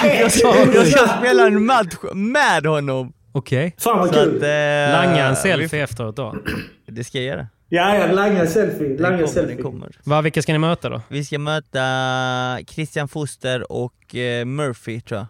Nej! 0.03 0.19
jag, 0.21 0.33
ska, 0.33 0.55
jag 0.75 0.87
ska 0.87 1.09
spela 1.21 1.47
en 1.47 1.67
match 1.67 1.95
med 2.15 2.67
honom. 2.67 3.13
Okej. 3.33 3.75
Fan 3.79 3.99
vad 3.99 4.09
Så 4.09 4.15
kul! 4.15 4.35
eh, 4.35 4.49
Langa 4.93 5.25
en 5.25 5.31
vi- 5.31 5.37
selfie 5.37 5.83
efteråt 5.83 6.17
då. 6.17 6.37
Det 6.87 7.05
ska 7.05 7.19
jag 7.19 7.27
göra. 7.27 7.47
Ja, 7.69 7.97
ja, 7.97 8.07
langa 8.13 8.47
selfie. 8.47 8.89
Den 8.89 8.97
Langa 8.97 9.17
kommer, 9.17 9.27
selfie. 9.29 9.63
kommer. 9.63 9.97
Va, 10.05 10.21
vilka 10.21 10.43
ska 10.43 10.53
ni 10.53 10.59
möta 10.59 10.89
då? 10.89 11.03
Vi 11.09 11.25
ska 11.25 11.39
möta 11.39 11.83
Christian 12.69 13.09
Foster 13.09 13.73
och 13.73 14.15
eh, 14.15 14.45
Murphy 14.45 15.01
tror 15.01 15.19
jag. 15.19 15.27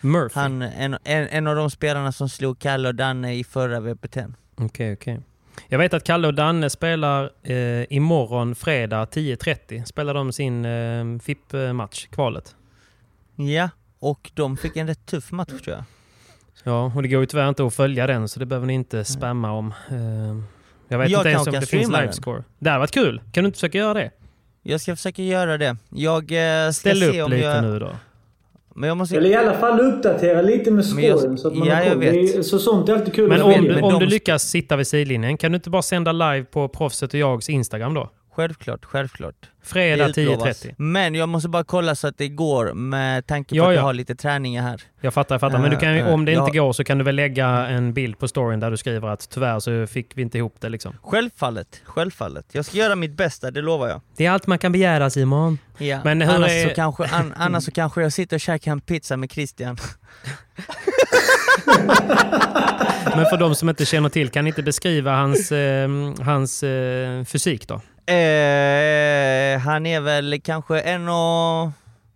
Murphy? 0.00 0.40
Han, 0.40 0.62
en, 0.62 0.96
en, 1.04 1.28
en 1.28 1.46
av 1.46 1.56
de 1.56 1.70
spelarna 1.70 2.12
som 2.12 2.28
slog 2.28 2.58
Kalle 2.58 2.88
och 2.88 2.94
Danne 2.94 3.34
i 3.34 3.44
förra 3.44 3.80
VPT. 3.80 4.16
Okej, 4.56 4.92
okej. 4.92 5.20
Jag 5.68 5.78
vet 5.78 5.94
att 5.94 6.04
Kalle 6.04 6.26
och 6.28 6.34
Danne 6.34 6.70
spelar 6.70 7.30
eh, 7.42 7.84
imorgon 7.92 8.54
fredag 8.54 9.04
10.30. 9.04 9.84
Spelar 9.84 10.14
de 10.14 10.32
sin 10.32 10.64
eh, 10.64 11.18
FIP-match, 11.22 12.06
kvalet. 12.10 12.54
Ja, 13.36 13.70
och 13.98 14.30
de 14.34 14.56
fick 14.56 14.76
en 14.76 14.86
rätt 14.86 15.06
tuff 15.06 15.32
match 15.32 15.48
tror 15.64 15.76
jag. 15.76 15.84
Ja, 16.64 16.92
och 16.96 17.02
det 17.02 17.08
går 17.08 17.20
ju 17.20 17.26
tyvärr 17.26 17.48
inte 17.48 17.66
att 17.66 17.74
följa 17.74 18.06
den 18.06 18.28
så 18.28 18.40
det 18.40 18.46
behöver 18.46 18.66
ni 18.66 18.72
inte 18.74 19.04
spamma 19.04 19.52
om. 19.52 19.74
Eh, 19.90 19.96
jag 20.88 20.98
vet 20.98 21.10
Jag 21.10 21.20
inte 21.20 21.28
ens 21.30 21.46
om 21.46 21.52
det 21.52 21.58
finns 21.58 21.68
streama 21.68 21.96
den. 21.96 22.02
livescore. 22.06 22.44
Det 22.58 22.70
hade 22.70 22.78
varit 22.80 22.90
kul. 22.90 23.22
Kan 23.32 23.44
du 23.44 23.46
inte 23.48 23.56
försöka 23.56 23.78
göra 23.78 23.94
det? 23.94 24.10
Jag 24.62 24.80
ska 24.80 24.96
försöka 24.96 25.22
göra 25.22 25.58
det. 25.58 25.76
Jag 25.88 26.32
eh, 26.32 26.70
ska 26.70 26.80
Ställ 26.80 27.00
se 27.00 27.20
upp 27.20 27.24
om 27.26 27.30
lite 27.30 27.42
jag... 27.46 27.62
nu 27.64 27.78
då. 27.78 27.90
Men 28.74 28.88
jag 28.88 28.96
måste... 28.96 29.16
Eller 29.16 29.30
i 29.30 29.34
alla 29.34 29.54
fall 29.54 29.80
uppdatera 29.80 30.42
lite 30.42 30.70
med 30.70 30.84
Men 30.94 31.04
jag- 31.04 31.18
scoren 31.18 31.38
så 31.38 31.48
att 31.48 31.54
man 31.56 31.68
ja, 31.68 31.74
är- 31.74 32.42
Så 32.42 32.58
sånt 32.58 32.88
är 32.88 32.92
alltid 32.94 33.14
kul 33.14 33.28
Men 33.28 33.42
om, 33.42 33.52
du, 33.64 33.74
men 33.74 33.84
om 33.84 33.92
de- 33.92 33.98
du 34.00 34.06
lyckas 34.06 34.42
sitta 34.42 34.76
vid 34.76 34.86
sidlinjen, 34.86 35.36
kan 35.36 35.52
du 35.52 35.56
inte 35.56 35.70
bara 35.70 35.82
sända 35.82 36.12
live 36.12 36.44
på 36.44 36.68
Proffset 36.68 37.14
och 37.14 37.20
jags 37.20 37.48
Instagram 37.50 37.94
då? 37.94 38.10
Självklart, 38.44 38.84
självklart. 38.84 39.34
Fredag 39.62 40.08
Det 40.14 40.20
utlovas. 40.22 40.64
10.30. 40.66 40.74
Men 40.78 41.14
jag 41.14 41.28
måste 41.28 41.48
bara 41.48 41.64
kolla 41.64 41.94
så 41.94 42.06
att 42.06 42.18
det 42.18 42.28
går 42.28 42.72
med 42.74 43.26
tanke 43.26 43.48
på 43.48 43.56
Ja, 43.56 43.62
att 43.62 43.68
jag 43.74 43.74
ja. 43.80 43.82
har 43.82 43.92
lite 43.92 44.14
träningar 44.14 44.62
här. 44.62 44.82
Jag 45.00 45.14
fattar, 45.14 45.34
jag 45.34 45.40
fattar. 45.40 45.58
Men 45.58 45.70
du 45.70 45.76
kan 45.76 45.94
ju, 45.94 46.00
Eh, 46.00 46.12
om 46.12 46.24
det 46.24 46.32
inte 46.32 46.50
ja. 46.56 46.62
går 46.64 46.72
så 46.72 46.84
kan 46.84 46.98
du 46.98 47.04
väl 47.04 47.16
lägga 47.16 47.46
en 47.48 47.92
bild 47.92 48.18
på 48.18 48.28
storyn 48.28 48.60
där 48.60 48.70
du 48.70 48.76
skriver 48.76 49.08
att 49.08 49.28
tyvärr 49.30 49.60
så 49.60 49.86
fick 49.86 50.16
vi 50.16 50.22
inte 50.22 50.38
ihop 50.38 50.56
det 50.60 50.68
liksom. 50.68 50.92
Självfallet, 51.02 51.80
självfallet. 51.84 52.46
Jag 52.52 52.64
ska 52.64 52.76
göra 52.76 52.96
mitt 52.96 53.12
bästa, 53.16 53.50
det 53.50 53.62
lovar 53.62 53.88
jag. 53.88 54.00
Det 54.16 54.26
är 54.26 54.30
allt 54.30 54.46
man 54.46 54.58
kan 54.58 54.72
begära 54.72 55.10
Simon. 55.10 55.58
Ja. 55.78 56.00
Men 56.04 56.20
hur 56.22 56.34
annars, 56.34 56.50
är- 56.50 56.68
så 56.68 56.74
kanske, 56.74 57.04
an, 57.04 57.34
annars 57.36 57.64
så 57.64 57.70
kanske 57.70 58.02
jag 58.02 58.12
sitter 58.12 58.36
och 58.36 58.40
käkar 58.40 58.72
en 58.72 58.80
pizza 58.80 59.16
med 59.16 59.32
Christian. 59.32 59.76
Men 63.16 63.26
för 63.26 63.36
de 63.36 63.54
som 63.54 63.68
inte 63.68 63.84
känner 63.86 64.08
till, 64.08 64.28
kan 64.28 64.44
ni 64.44 64.48
inte 64.50 64.62
beskriva 64.62 65.12
hans, 65.16 65.52
eh, 65.52 65.88
hans 66.20 66.62
eh, 66.62 67.24
fysik 67.24 67.68
då? 67.68 67.80
Eh, 68.06 69.58
han 69.60 69.86
är 69.86 70.00
väl 70.00 70.40
kanske 70.44 70.80
en 70.80 71.08
och... 71.08 71.70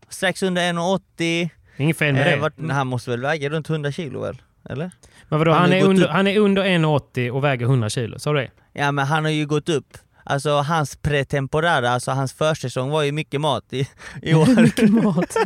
strax 0.08 0.42
under 0.42 0.62
1,80. 0.72 1.48
Inget 1.76 1.98
fel 1.98 2.14
med 2.14 2.26
Eh, 2.26 2.30
det. 2.32 2.36
vart, 2.36 2.52
han 2.70 2.86
måste 2.86 3.10
väl 3.10 3.20
väga 3.20 3.48
runt 3.48 3.70
100 3.70 3.92
kilo 3.92 4.20
väl? 4.20 4.42
Eller? 4.70 4.90
Men 5.28 5.38
vadå, 5.38 5.52
han 5.52 5.60
han, 5.60 5.72
är 5.72 5.84
under, 5.84 6.08
han 6.08 6.26
är 6.26 6.38
under 6.38 6.64
1,80 6.64 7.30
och 7.30 7.44
väger 7.44 7.66
100 7.66 7.88
kilo, 7.90 8.18
sa 8.18 8.32
du 8.32 8.38
det? 8.40 8.50
Ja 8.72 8.92
men 8.92 9.06
han 9.06 9.24
har 9.24 9.30
ju 9.32 9.46
gått 9.46 9.68
upp. 9.68 9.98
Alltså 10.24 10.50
hans 10.60 10.96
pretemporada, 10.96 11.90
alltså 11.90 12.10
hans 12.10 12.32
försäsong 12.32 12.90
var 12.90 13.02
ju 13.02 13.12
mycket 13.12 13.40
mat 13.40 13.64
i, 13.72 13.88
i 14.22 14.34
år. 14.34 14.62
Mycket 14.62 14.90
mat. 14.90 15.36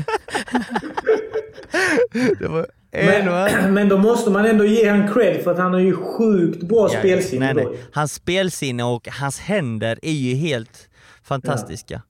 det 2.38 2.48
var 2.48 2.66
Men, 2.92 3.74
men 3.74 3.88
då 3.88 3.98
måste 3.98 4.30
man 4.30 4.46
ändå 4.46 4.64
ge 4.64 4.88
han 4.88 5.12
cred 5.12 5.44
för 5.44 5.50
att 5.50 5.58
han 5.58 5.72
har 5.72 5.80
ju 5.80 5.96
sjukt 5.96 6.62
bra 6.62 6.88
Ja, 6.92 6.98
spelsinne 6.98 7.52
nej, 7.52 7.64
nej. 7.64 7.78
Hans 7.92 8.14
spelsinne 8.14 8.84
och 8.84 9.08
hans 9.08 9.40
händer 9.40 9.98
är 10.02 10.12
ju 10.12 10.34
helt 10.34 10.88
fantastiska. 11.22 12.02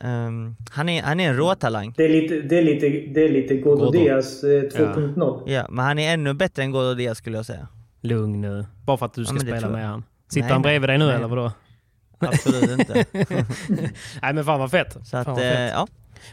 Ehm, 0.00 0.56
han, 0.70 0.88
är, 0.88 1.02
han 1.02 1.20
är 1.20 1.28
en 1.28 1.36
råtalang. 1.36 1.94
Det 1.96 2.04
är 2.04 2.08
lite, 2.08 2.34
det 2.34 2.58
är 2.58 2.62
lite, 2.62 2.88
det 2.88 3.24
är 3.24 3.28
lite 3.28 3.54
Gordo 3.54 3.84
Gordo. 3.84 3.98
Diaz 3.98 4.44
eh, 4.44 4.48
2.0. 4.48 5.42
Ja, 5.46 5.66
men 5.70 5.84
han 5.84 5.98
är 5.98 6.14
ännu 6.14 6.34
bättre 6.34 6.62
än 6.62 6.70
Godo 6.70 6.94
Diaz 6.94 7.18
skulle 7.18 7.36
jag 7.36 7.46
säga. 7.46 7.68
Lugn 8.00 8.40
nu. 8.40 8.66
Bara 8.84 8.96
för 8.96 9.06
att 9.06 9.14
du 9.14 9.24
ska 9.24 9.34
det 9.34 9.40
spela 9.40 9.68
med 9.68 9.88
han. 9.88 10.04
Sitter 10.28 10.40
Nej, 10.40 10.52
han 10.52 10.62
bredvid 10.62 10.90
dig 10.90 10.98
nu 10.98 11.06
Nej. 11.06 11.14
eller 11.14 11.28
vadå? 11.28 11.52
absolut 12.18 12.70
inte. 12.70 13.04
Nej 14.22 14.34
men 14.34 14.44
fan 14.44 14.60
vad 14.60 14.70
fett. 14.70 14.92
Så 14.92 15.04
fan 15.04 15.20
att, 15.20 15.26
vad 15.26 15.38
eh, 15.38 15.50
fett. 15.50 15.72
ja. 15.72 15.86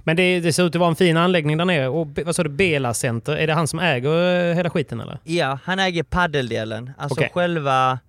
Men 0.03 0.15
det, 0.15 0.39
det 0.39 0.53
ser 0.53 0.63
ut 0.63 0.75
att 0.75 0.79
vara 0.79 0.89
en 0.89 0.95
fin 0.95 1.17
anläggning 1.17 1.57
där 1.57 1.65
nere. 1.65 1.87
Och 1.87 2.07
vad 2.25 2.35
sa 2.35 2.43
du, 2.43 2.49
Bela 2.49 2.93
Center? 2.93 3.35
Är 3.37 3.47
det 3.47 3.53
han 3.53 3.67
som 3.67 3.79
äger 3.79 4.49
eh, 4.49 4.55
hela 4.55 4.69
skiten 4.69 4.99
eller? 4.99 5.19
ja, 5.23 5.59
han 5.63 5.79
äger 5.79 6.03
paddeldelen. 6.03 6.91
Alltså 6.97 7.19
Okej. 7.19 7.31
själva 7.33 7.99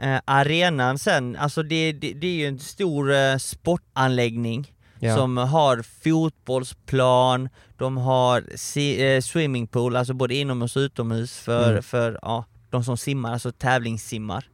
eh, 0.00 0.18
arenan 0.24 0.98
sen, 0.98 1.36
alltså 1.36 1.62
det, 1.62 1.92
det, 1.92 2.12
det 2.12 2.26
är 2.26 2.34
ju 2.34 2.46
en 2.46 2.58
stor 2.58 3.12
eh, 3.12 3.36
sportanläggning 3.36 4.72
Ja. 5.04 5.16
som 5.16 5.36
har 5.36 5.82
fotbollsplan, 6.04 7.48
de 7.78 7.96
har 7.96 8.44
si, 8.54 9.14
eh, 9.14 9.20
swimmingpool, 9.20 9.96
alltså 9.96 10.14
både 10.14 10.34
inomhus 10.34 10.76
och 10.76 10.80
utomhus 10.80 11.38
för, 11.38 11.70
Mm. 11.70 11.82
för 11.82 12.18
ja, 12.22 12.44
de 12.70 12.84
som 12.84 12.96
simmar, 12.96 13.32
alltså 13.32 13.52
tävlingssimmar. 13.52 14.44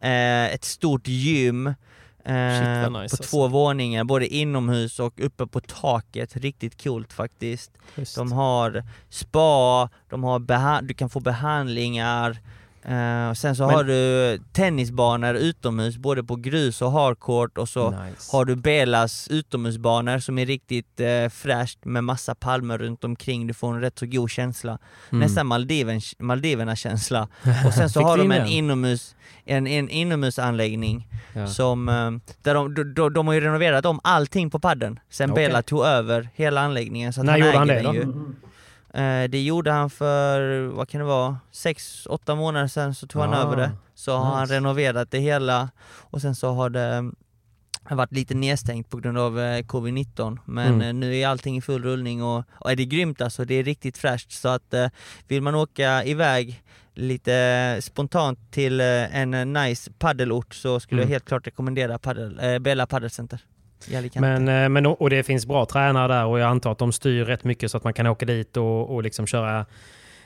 Eh, 0.00 0.54
ett 0.54 0.64
stort 0.64 1.08
gym 1.08 1.74
Shit, 2.26 2.92
vad 2.92 3.02
nice, 3.02 3.16
på 3.16 3.22
alltså. 3.22 3.22
två 3.22 3.48
våningar, 3.48 4.04
både 4.04 4.26
inomhus 4.26 5.00
och 5.00 5.20
uppe 5.20 5.46
på 5.46 5.60
taket. 5.60 6.36
Riktigt 6.36 6.82
coolt 6.82 7.12
faktiskt. 7.12 7.72
Schysst. 7.94 8.16
De 8.16 8.32
har 8.32 8.84
spa, 9.08 9.88
de 10.10 10.24
har 10.24 10.38
du 10.82 10.94
kan 10.94 11.10
få 11.10 11.20
behandlingar, 11.20 12.38
eh, 12.84 13.28
och 13.30 13.36
sen 13.36 13.56
så 13.56 13.66
Men- 13.66 13.74
har 13.74 13.84
du 13.84 14.38
tennisbanor 14.52 15.34
utomhus, 15.34 15.96
både 15.96 16.24
på 16.24 16.36
grus 16.36 16.82
och 16.82 16.92
hardcourt 16.92 17.58
och 17.58 17.68
så 17.68 17.90
Nice. 17.90 18.36
har 18.36 18.44
du 18.44 18.56
Belas 18.56 19.28
utomhusbanor 19.28 20.18
som 20.18 20.38
är 20.38 20.46
riktigt 20.46 21.00
eh, 21.00 21.28
fräscht 21.30 21.78
med 21.84 22.04
massa 22.04 22.34
palmer 22.34 22.78
runt 22.78 23.04
omkring, 23.04 23.46
du 23.46 23.54
får 23.54 23.74
en 23.74 23.80
rätt 23.80 23.98
så 23.98 24.06
god 24.06 24.30
känsla. 24.30 24.78
Mm. 25.12 25.20
Nästan 25.20 25.46
Maldiven, 25.46 26.00
Maldiverna-känsla. 26.18 27.28
Och 27.66 27.72
sen 27.74 27.90
så 27.90 28.00
har 28.02 28.18
de 28.18 28.32
en 28.32 28.46
inomhus, 28.46 29.16
en, 29.44 29.66
en 29.66 29.88
inomhusanläggning 29.88 31.08
Ja. 31.36 31.46
som, 31.46 31.88
eh, 31.88 32.10
där 32.42 32.54
de, 32.54 32.74
de, 32.74 32.94
de, 32.94 33.12
de 33.12 33.26
har 33.26 33.34
ju 33.34 33.40
renoverat 33.40 33.86
om 33.86 34.00
allting 34.04 34.50
på 34.50 34.58
padden 34.58 34.98
sen 35.10 35.30
Okej. 35.30 35.46
Bela 35.48 35.62
tog 35.62 35.84
över 35.84 36.28
hela 36.34 36.60
anläggningen. 36.60 37.12
Så 37.12 37.20
att 37.20 37.24
När 37.26 37.32
han 37.32 37.40
gjorde 37.40 37.58
han 37.58 37.66
det 37.68 37.82
då? 37.82 37.94
Ju. 37.94 38.06
Eh, 38.94 39.28
det 39.28 39.42
gjorde 39.42 39.70
han 39.72 39.90
för, 39.90 40.66
vad 40.66 40.88
kan 40.88 40.98
det 40.98 41.04
vara, 41.06 41.38
sex, 41.50 42.06
åtta 42.06 42.34
månader 42.34 42.66
sedan 42.66 42.94
så 42.94 43.06
tog 43.06 43.22
han 43.22 43.34
Ah, 43.34 43.42
över 43.42 43.56
det. 43.56 43.70
Så 43.94 44.16
har 44.16 44.24
han 44.34 44.42
nice. 44.42 44.54
renoverat 44.54 45.10
det 45.10 45.18
hela 45.18 45.70
och 46.10 46.20
sen 46.20 46.34
så 46.34 46.52
har 46.52 46.70
det 46.70 47.12
varit 47.90 48.12
lite 48.12 48.34
nedstängt 48.34 48.90
på 48.90 48.96
grund 48.96 49.18
av 49.18 49.40
eh, 49.40 49.62
covid-19 49.64 50.38
men 50.44 50.74
Mm. 50.74 50.80
eh, 50.80 50.92
nu 50.94 51.16
är 51.16 51.28
allting 51.28 51.56
i 51.56 51.60
full 51.60 51.82
rullning 51.82 52.22
och, 52.22 52.44
och 52.50 52.70
är 52.72 52.76
det 52.76 52.84
grymt 52.84 53.20
alltså, 53.20 53.44
det 53.44 53.54
är 53.54 53.64
riktigt 53.64 53.98
fräscht 53.98 54.32
så 54.32 54.48
att 54.48 54.74
vill 55.28 55.42
man 55.42 55.54
åka 55.54 56.04
iväg 56.04 56.62
lite 56.94 57.78
spontant 57.82 58.38
till 58.52 58.80
en 58.80 59.52
nice 59.52 59.90
paddelort 59.98 60.54
så 60.54 60.80
skulle 60.80 61.02
Mm. 61.02 61.08
jag 61.10 61.14
helt 61.14 61.24
klart 61.24 61.46
rekommendera 61.46 61.98
paddel, 61.98 62.38
eh, 62.42 62.58
Bella 62.58 62.86
Paddelcenter 62.86 63.36
i 63.36 63.40
Alicante. 63.40 63.53
Men, 64.14 64.48
eh, 64.48 64.68
men, 64.68 64.86
och 64.86 65.10
det 65.10 65.22
finns 65.22 65.46
bra 65.46 65.66
tränare 65.66 66.12
där 66.14 66.24
och 66.24 66.38
jag 66.38 66.48
antar 66.50 66.72
att 66.72 66.78
de 66.78 66.92
styr 66.92 67.24
rätt 67.24 67.44
mycket 67.44 67.70
så 67.70 67.76
att 67.76 67.84
man 67.84 67.92
kan 67.94 68.06
åka 68.06 68.26
dit 68.26 68.56
och, 68.56 68.94
och 68.94 69.02
liksom 69.02 69.26
köra 69.26 69.66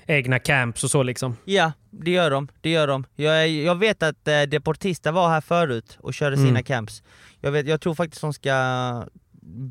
egna 0.06 0.38
camps 0.38 0.84
och 0.84 0.90
så 0.90 1.02
liksom. 1.02 1.36
Ja, 1.44 1.72
det 1.90 2.10
gör 2.10 2.30
de. 2.30 2.48
Det 2.60 2.70
gör 2.70 2.86
de. 2.86 3.04
Jag, 3.16 3.48
jag 3.48 3.74
vet 3.74 4.02
att 4.02 4.28
eh, 4.28 4.42
Deportista 4.42 5.12
var 5.12 5.28
här 5.28 5.40
förut 5.40 5.98
och 6.00 6.14
körde 6.14 6.36
sina 6.36 6.48
Mm. 6.48 6.62
camps. 6.62 7.02
Jag, 7.40 7.50
vet, 7.52 7.66
jag 7.66 7.80
tror 7.80 7.94
faktiskt 7.94 8.20
de 8.20 8.32
ska 8.32 8.52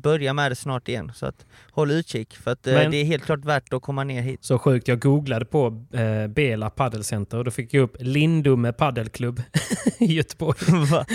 börja 0.02 0.32
med 0.34 0.50
det 0.50 0.56
snart 0.56 0.88
igen, 0.88 1.12
så 1.14 1.26
att 1.26 1.46
håll 1.72 1.90
utkik 1.90 2.36
för 2.36 2.50
att 2.50 2.66
eh, 2.66 2.74
Men- 2.74 2.90
det 2.90 2.96
är 2.96 3.04
helt 3.04 3.24
klart 3.24 3.44
värt 3.44 3.72
att 3.72 3.82
komma 3.82 4.04
ner 4.04 4.22
hit. 4.22 4.44
Så 4.44 4.58
sjukt, 4.58 4.88
jag 4.88 5.00
googlade 5.00 5.44
på 5.44 5.84
eh, 5.92 6.26
Bela 6.28 6.70
Paddelcenter 6.70 7.38
och 7.38 7.44
då 7.44 7.50
fick 7.50 7.74
jag 7.74 7.82
upp 7.82 7.96
Lindume 8.00 8.72
Paddelklubb 8.72 9.42
i 9.98 10.04
Göteborg. 10.14 10.58
Va? 10.90 11.06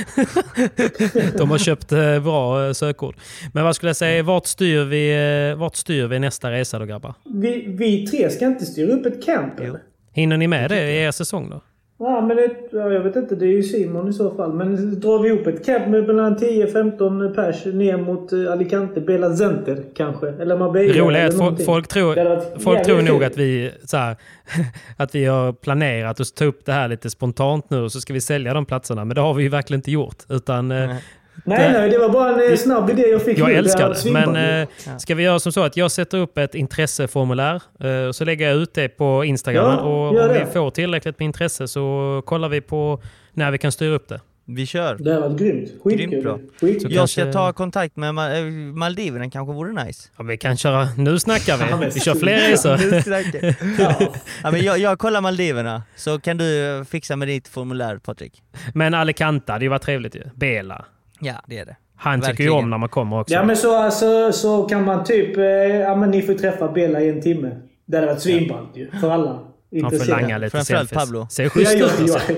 De 1.38 1.50
har 1.52 1.58
köpt 1.58 1.92
eh, 1.92 2.20
bra 2.24 2.66
eh, 2.68 2.74
sökord. 2.74 3.16
Men 3.54 3.64
vad 3.64 3.76
skulle 3.76 3.90
jag 3.90 3.96
säga, 3.98 4.24
vart 4.24 4.46
styr 4.46 4.84
vi, 4.84 5.12
eh, 5.52 5.60
vart 5.60 5.76
styr 5.76 6.08
vi 6.08 6.20
nästa 6.20 6.52
resa 6.52 6.80
då 6.80 6.86
grabbar? 6.86 7.14
Vi, 7.26 7.66
vi 7.68 8.08
tre 8.08 8.30
ska 8.30 8.46
inte 8.46 8.66
styra 8.66 8.92
upp 8.94 9.06
ett 9.06 9.26
camp 9.26 9.54
Jo. 9.58 9.64
eller? 9.64 9.80
Hinner 10.12 10.38
ni 10.38 10.48
med 10.48 10.70
det 10.72 10.92
i 10.92 10.98
er 11.04 11.12
säsong 11.12 11.50
då? 11.50 11.62
Ja, 12.06 12.22
men 12.22 12.38
det, 12.38 12.50
ja, 12.72 12.92
jag 12.92 13.02
vet 13.02 13.16
inte. 13.16 13.36
Det 13.36 13.46
är 13.46 13.52
ju 13.52 13.64
Simon 13.64 14.10
i 14.10 14.14
så 14.14 14.36
fall. 14.36 14.54
Men 14.54 15.00
drar 15.00 15.20
vi 15.20 15.30
ihop 15.30 15.48
ett 15.48 15.66
camp 15.66 15.88
med 15.88 16.08
mellan 16.08 16.38
10-15 16.38 17.34
pers 17.36 17.66
ner 17.66 17.98
mot 17.98 18.34
eh, 18.34 18.52
Alicante, 18.52 19.02
Bela 19.02 19.36
Center 19.36 19.84
kanske? 19.96 20.28
Eller 20.28 20.58
Marbella? 20.58 20.94
Det 20.94 21.00
roliga 21.00 21.22
är 21.22 21.28
att 21.28 21.38
folk, 21.38 21.66
folk 21.66 21.88
tror, 21.88 22.60
folk 22.60 22.84
tror 22.84 23.02
nog 23.02 23.24
att 23.24 23.38
vi, 23.38 23.72
så 23.86 23.98
här, 23.98 24.16
att 24.98 25.16
vi 25.16 25.26
har 25.26 25.54
planerat 25.54 26.20
att 26.20 26.36
ta 26.36 26.46
upp 26.46 26.66
det 26.66 26.72
här 26.72 26.88
lite 26.88 27.10
spontant 27.10 27.70
nu 27.70 27.82
och 27.82 27.92
så 27.92 28.02
ska 28.02 28.14
vi 28.14 28.22
sälja 28.22 28.54
de 28.54 28.66
platserna. 28.66 29.06
Men 29.06 29.16
det 29.16 29.22
har 29.22 29.34
vi 29.34 29.44
ju 29.44 29.50
verkligen 29.50 29.80
inte 29.80 29.92
gjort. 29.92 30.18
Utan, 30.30 30.72
eh, 30.72 30.88
Nej. 30.88 31.04
Nej, 31.46 31.72
nej. 31.74 31.90
Det 31.90 31.98
var 31.98 32.10
bara 32.10 32.44
en 32.44 32.52
eh, 32.52 32.58
snabb 32.58 32.90
idé 32.90 33.02
jag 33.08 33.22
fick 33.22 33.38
Jag 33.38 33.48
nu. 33.48 33.54
älskar 33.56 33.88
var 33.88 33.96
det. 34.04 34.12
Men 34.34 34.62
eh, 34.62 34.68
ska 34.98 35.16
vi 35.16 35.24
göra 35.24 35.40
som 35.40 35.52
så 35.52 35.64
att 35.64 35.78
jag 35.78 35.92
sätter 35.92 36.18
upp 36.18 36.38
ett 36.38 36.56
intresseformulär 36.56 37.62
eh, 37.80 38.08
och 38.08 38.16
så 38.16 38.26
lägger 38.26 38.48
jag 38.48 38.56
ut 38.58 38.74
det 38.74 38.90
på 38.90 39.24
Instagram. 39.26 39.66
Ja, 39.66 39.78
och 39.82 40.08
om 40.22 40.34
vi 40.34 40.40
det. 40.40 40.48
får 40.54 40.70
tillräckligt 40.72 41.20
med 41.20 41.26
intresse 41.26 41.68
så 41.68 42.22
kollar 42.26 42.50
vi 42.50 42.62
på 42.62 43.02
när 43.34 43.52
vi 43.52 43.58
kan 43.58 43.72
styra 43.72 43.94
upp 43.96 44.10
det. 44.10 44.22
Vi 44.46 44.66
kör. 44.66 44.96
Det 45.00 45.20
var 45.20 45.30
grymt. 45.30 45.40
Grymt 45.40 45.84
Skitkul. 45.84 46.24
bra. 46.24 46.40
Skitkul. 46.62 46.94
Jag 46.94 47.10
ska 47.10 47.32
ta 47.32 47.54
kontakt 47.54 47.96
med 47.96 48.10
Ma- 48.14 48.74
Maldiverna, 48.74 49.30
kanske 49.30 49.54
vore 49.54 49.86
nice. 49.86 50.10
Ja, 50.18 50.24
vi 50.24 50.38
kan 50.38 50.58
köra... 50.58 50.88
Nu 50.98 51.20
snackar 51.20 51.78
vi. 51.80 51.90
Vi 51.94 52.00
kör 52.00 52.16
fler 52.16 52.38
resor. 52.50 52.80
Ja. 53.80 53.96
ja, 54.44 54.52
men 54.52 54.64
jag, 54.64 54.80
jag 54.80 55.00
kollar 55.00 55.22
Maldiverna, 55.22 55.84
så 55.96 56.20
kan 56.20 56.38
du 56.38 56.84
fixa 56.90 57.16
med 57.16 57.28
ditt 57.28 57.48
formulär 57.48 57.98
Patrik. 57.98 58.42
Men 58.74 58.94
Alicante, 58.94 59.58
det 59.60 59.70
varit 59.70 59.82
trevligt 59.82 60.16
ju. 60.16 60.22
Bela. 60.36 60.86
Ja, 61.24 61.34
det 61.48 61.58
är 61.60 61.66
det. 61.66 61.76
Han 61.96 62.20
tycker 62.22 62.28
ju 62.30 62.32
Verkligen. 62.34 62.54
om 62.64 62.70
när 62.70 62.78
man 62.78 62.90
kommer 62.90 63.20
också. 63.20 63.34
Ja 63.34 63.44
men 63.44 63.56
så, 63.58 63.76
alltså, 63.78 64.32
så 64.32 64.64
kan 64.64 64.84
man 64.86 65.04
typ... 65.04 65.38
Eh, 65.38 65.44
ja 65.44 65.96
men 65.96 66.12
ni 66.12 66.22
får 66.22 66.34
träffa 66.34 66.68
Bella 66.68 67.02
i 67.02 67.10
en 67.10 67.22
timme. 67.22 67.52
Det 67.86 67.98
hade 67.98 68.08
varit 68.08 68.22
svinballt 68.22 68.70
ju. 68.78 68.92
För 69.02 69.10
alla 69.12 69.40
Han 69.82 69.92
får 69.92 70.10
langa 70.10 70.38
lite 70.38 70.50
Framförallt 70.52 70.90
selfies. 70.90 71.06
Pablo. 71.10 71.28
Ser 71.30 71.44
Ja, 71.44 71.50
schysst 71.50 71.74
jag, 71.74 71.82
ut 71.82 72.00
alltså. 72.02 72.32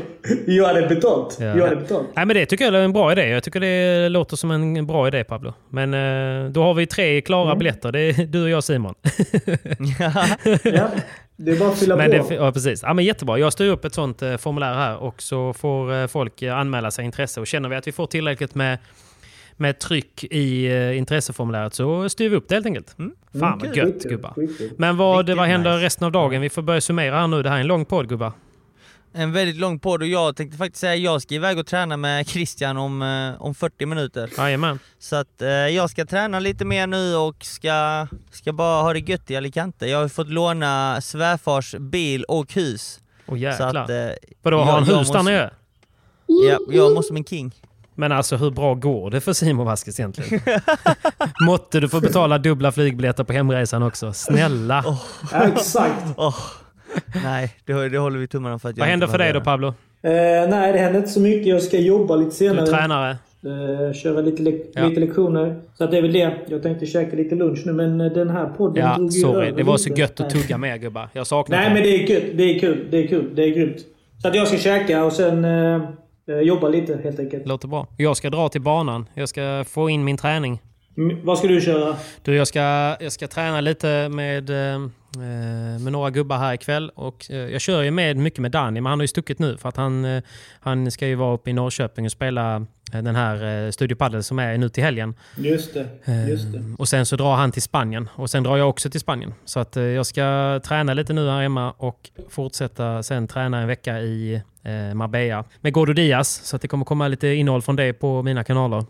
jag, 0.47 0.55
jag 0.55 0.65
hade 0.73 0.87
betalt. 0.87 1.37
Ja. 1.39 1.45
Jag 1.45 1.63
hade 1.63 1.75
betalt. 1.75 2.07
Nej, 2.15 2.25
men 2.25 2.35
det 2.35 2.45
tycker 2.45 2.65
jag 2.65 2.75
är 2.75 2.79
en 2.79 2.93
bra 2.93 3.11
idé. 3.11 3.27
Jag 3.27 3.43
tycker 3.43 3.59
det 3.59 4.09
låter 4.09 4.35
som 4.37 4.51
en 4.51 4.87
bra 4.87 5.07
idé 5.07 5.23
Pablo. 5.23 5.53
Men 5.69 5.93
eh, 5.93 6.51
då 6.51 6.63
har 6.63 6.73
vi 6.73 6.85
tre 6.85 7.21
klara 7.21 7.45
Mm. 7.45 7.57
biljetter. 7.57 7.91
Det 7.91 7.99
är 7.99 8.25
du 8.25 8.43
och 8.43 8.49
jag 8.49 8.63
Simon. 8.63 8.93
Ja. 10.63 10.89
Det 11.37 11.51
är 11.51 11.59
bara 11.59 11.69
att 11.69 11.79
fylla 11.79 11.95
Men 11.95 12.11
på. 12.11 12.29
det, 12.29 12.35
ja, 12.35 12.51
precis. 12.51 12.83
Ja, 12.83 12.93
men 12.93 13.05
jättebra. 13.05 13.39
Jag 13.39 13.53
styr 13.53 13.69
upp 13.69 13.85
ett 13.85 13.93
sånt 13.93 14.21
eh, 14.21 14.37
formulär 14.37 14.73
här 14.73 14.97
och 14.97 15.21
så 15.21 15.53
får 15.53 15.93
eh, 15.93 16.07
folk 16.07 16.41
eh, 16.41 16.57
anmäla 16.57 16.91
sig 16.91 17.05
intresse. 17.05 17.39
Och 17.39 17.47
känner 17.47 17.69
vi 17.69 17.75
att 17.75 17.87
vi 17.87 17.91
får 17.91 18.07
tillräckligt 18.07 18.55
med, 18.55 18.77
med 19.57 19.79
tryck 19.79 20.23
i 20.23 20.65
eh, 20.65 20.97
intresseformuläret 20.97 21.73
så 21.73 22.09
styr 22.09 22.29
vi 22.29 22.35
upp 22.35 22.47
det 22.49 22.55
helt 22.55 22.65
enkelt. 22.65 22.95
Mm. 22.99 23.11
Fan 23.39 23.59
vad 23.59 23.61
Skitkul, 23.61 23.93
gött 23.93 24.03
gubbar. 24.03 24.33
Men 24.77 24.97
vad, 24.97 25.29
vad 25.29 25.47
händer 25.47 25.73
nice. 25.73 25.85
resten 25.85 26.05
av 26.05 26.11
dagen? 26.11 26.41
Vi 26.41 26.49
får 26.49 26.61
börja 26.61 26.81
summera 26.81 27.19
här 27.19 27.27
nu. 27.27 27.43
Det 27.43 27.49
här 27.49 27.57
är 27.57 27.61
en 27.61 27.67
lång 27.67 27.85
podd 27.85 28.09
gubbar. 28.09 28.31
En 29.17 29.31
väldigt 29.31 29.55
lång 29.55 29.79
podd 29.79 30.01
och 30.01 30.07
jag 30.07 30.35
tänkte 30.35 30.57
faktiskt 30.57 30.81
säga 30.81 30.95
jag 30.95 31.21
ska 31.21 31.35
iväg 31.35 31.59
och 31.59 31.67
träna 31.67 31.97
med 31.97 32.27
Christian 32.27 32.77
om, 32.77 33.01
eh, 33.01 33.41
om 33.41 33.55
40 33.55 33.85
minuter. 33.85 34.29
Jajamän. 34.37 34.79
Så 34.99 35.15
att 35.15 35.41
eh, 35.41 35.49
jag 35.49 35.89
ska 35.89 36.05
träna 36.05 36.39
lite 36.39 36.65
mer 36.65 36.87
nu 36.87 37.15
och 37.15 37.45
ska, 37.45 38.07
ska 38.31 38.53
bara 38.53 38.81
ha 38.81 38.93
det 38.93 38.99
gött 38.99 39.31
i 39.31 39.35
Alicante. 39.35 39.87
Jag 39.87 39.97
har 39.97 40.07
fått 40.07 40.29
låna 40.29 41.01
svärfars 41.01 41.75
bil 41.75 42.23
och 42.23 42.53
hus. 42.53 42.99
Åh 43.25 43.39
jäklar. 43.39 43.75
att, 43.75 43.89
eh, 43.89 43.95
Vadå, 44.41 44.57
har 44.57 44.71
han 44.73 44.83
hus 44.83 45.11
där 45.11 45.23
nere? 45.23 45.53
Ja, 46.25 46.59
jag 46.69 46.93
måste 46.93 47.07
som 47.07 47.17
en 47.17 47.25
king. 47.25 47.51
Men 47.95 48.11
alltså 48.11 48.37
hur 48.37 48.51
bra 48.51 48.73
går 48.73 49.11
det 49.11 49.21
för 49.21 49.33
Simon 49.33 49.65
Vasquez 49.65 49.99
egentligen? 49.99 50.41
Måtte 51.41 51.79
du 51.79 51.89
få 51.89 51.99
betala 51.99 52.37
dubbla 52.37 52.71
flygbiljetter 52.71 53.23
på 53.23 53.33
hemresan 53.33 53.83
också. 53.83 54.13
Snälla. 54.13 54.83
Ja, 55.31 55.43
exakt. 55.43 56.05
Åh, 56.17 56.35
nej, 57.23 57.53
det, 57.65 57.89
det 57.89 57.97
håller 57.97 58.17
vi 58.19 58.27
tummarna 58.27 58.59
för 58.59 58.69
att 58.69 58.77
jag 58.77 58.81
Vad 58.81 58.89
händer 58.89 59.07
för 59.07 59.17
dig 59.17 59.33
då 59.33 59.41
Pablo? 59.41 59.67
Eh, 59.67 60.11
nej, 60.49 60.73
det 60.73 60.79
händer 60.79 60.99
inte 60.99 61.09
så 61.11 61.19
mycket. 61.19 61.45
Jag 61.47 61.61
ska 61.61 61.77
jobba 61.79 62.15
lite 62.15 62.29
Du 62.39 62.45
är 62.45 62.49
senare. 62.53 62.67
tränare. 62.67 63.17
Eh, 63.45 63.93
köra 63.93 64.21
lite, 64.21 64.43
le- 64.43 64.63
Ja. 64.73 64.85
lite 64.87 64.99
lektioner. 64.99 65.55
Så 65.77 65.83
att 65.83 65.91
det 65.91 65.97
är 65.97 66.01
väl 66.01 66.13
det. 66.13 66.33
Jag 66.47 66.63
tänkte 66.63 66.85
käka 66.85 67.15
lite 67.15 67.35
lunch 67.35 67.61
nu 67.65 67.73
men 67.73 68.01
eh, 68.01 68.11
den 68.11 68.29
här 68.29 68.45
podden 68.57 68.83
Ja, 68.85 68.95
drog 68.97 69.11
ju 69.13 69.21
sorry. 69.21 69.47
över 69.47 69.57
Det 69.57 69.63
var 69.63 69.77
så 69.77 69.89
gött 69.89 70.19
att 70.19 70.29
tugga 70.29 70.57
med 70.57 70.81
gubbar. 70.81 71.09
Jag 71.13 71.27
saknar 71.27 71.57
Nej 71.57 71.73
men 71.73 71.83
det 71.83 72.03
är 72.03 72.07
kul. 72.07 72.37
Det 72.37 72.43
är 72.43 72.59
kul. 72.59 72.87
Det 72.91 72.97
är 72.97 73.07
kul. 73.07 73.35
Det 73.35 73.43
är 73.43 73.49
grymt. 73.49 73.77
Så 74.21 74.27
att 74.27 74.35
jag 74.35 74.47
ska 74.47 74.57
käka 74.57 75.03
och 75.03 75.13
sen 75.13 75.45
eh, 75.45 75.75
eh, 76.29 76.39
jobba 76.41 76.69
lite 76.69 76.99
helt 77.03 77.19
enkelt. 77.19 77.47
Låter 77.47 77.67
bra. 77.67 77.87
Jag 77.97 78.17
ska 78.17 78.29
dra 78.29 78.49
till 78.49 78.61
banan. 78.61 79.05
Jag 79.13 79.29
ska 79.29 79.63
få 79.69 79.89
in 79.89 80.03
min 80.03 80.17
träning. 80.17 80.61
Mm, 80.97 81.17
vad 81.25 81.37
ska 81.37 81.47
du 81.47 81.61
köra? 81.61 81.95
Du, 82.23 82.35
jag 82.35 82.47
ska, 82.47 82.59
jag 82.99 83.11
ska 83.11 83.27
träna 83.27 83.61
lite 83.61 84.09
med, 84.09 84.49
eh, 84.49 84.79
med 85.17 85.91
några 85.91 86.09
gubbar 86.09 86.37
här 86.37 86.53
ikväll. 86.53 86.91
Och, 86.95 87.31
eh, 87.31 87.37
jag 87.37 87.61
kör 87.61 87.81
ju 87.81 87.91
med, 87.91 88.17
mycket 88.17 88.39
med 88.39 88.51
Danny, 88.51 88.81
men 88.81 88.89
han 88.89 88.99
har 88.99 89.03
ju 89.03 89.07
stuckit 89.07 89.39
nu 89.39 89.57
för 89.57 89.69
att 89.69 89.77
han, 89.77 90.05
eh, 90.05 90.23
han 90.59 90.91
ska 90.91 91.07
ju 91.07 91.15
vara 91.15 91.33
uppe 91.33 91.49
i 91.49 91.53
Norrköping 91.53 92.05
och 92.05 92.11
spela 92.11 92.55
eh, 92.93 93.01
den 93.03 93.15
här 93.15 93.65
eh, 93.65 93.71
Studio 93.71 93.95
Padel 93.95 94.23
som 94.23 94.39
är 94.39 94.57
nu 94.57 94.69
till 94.69 94.83
helgen. 94.83 95.15
Just 95.37 95.73
det. 95.73 95.87
Just 96.29 96.53
det. 96.53 96.63
Och 96.77 96.87
sen 96.87 97.05
så 97.05 97.15
drar 97.15 97.35
han 97.35 97.51
till 97.51 97.61
Spanien 97.61 98.09
och 98.15 98.29
sen 98.29 98.43
drar 98.43 98.57
jag 98.57 98.69
också 98.69 98.89
till 98.89 98.99
Spanien. 98.99 99.33
Så 99.45 99.59
att 99.59 99.77
eh, 99.77 99.83
jag 99.83 100.05
ska 100.05 100.59
träna 100.63 100.93
lite 100.93 101.13
nu 101.13 101.29
här 101.29 101.41
hemma 101.41 101.71
och 101.71 102.09
fortsätta 102.29 103.03
sen 103.03 103.27
träna 103.27 103.59
en 103.61 103.67
vecka 103.67 103.99
i 103.99 104.41
eh, 104.63 104.93
Marbella 104.93 105.43
med 105.61 105.73
Gordo 105.73 105.93
Diaz. 105.93 106.41
Så 106.43 106.55
att 106.55 106.61
det 106.61 106.67
kommer 106.67 106.85
komma 106.85 107.07
lite 107.07 107.27
innehåll 107.27 107.61
från 107.61 107.75
det 107.75 107.93
på 107.93 108.23
mina 108.23 108.43
kanaler. 108.43 108.85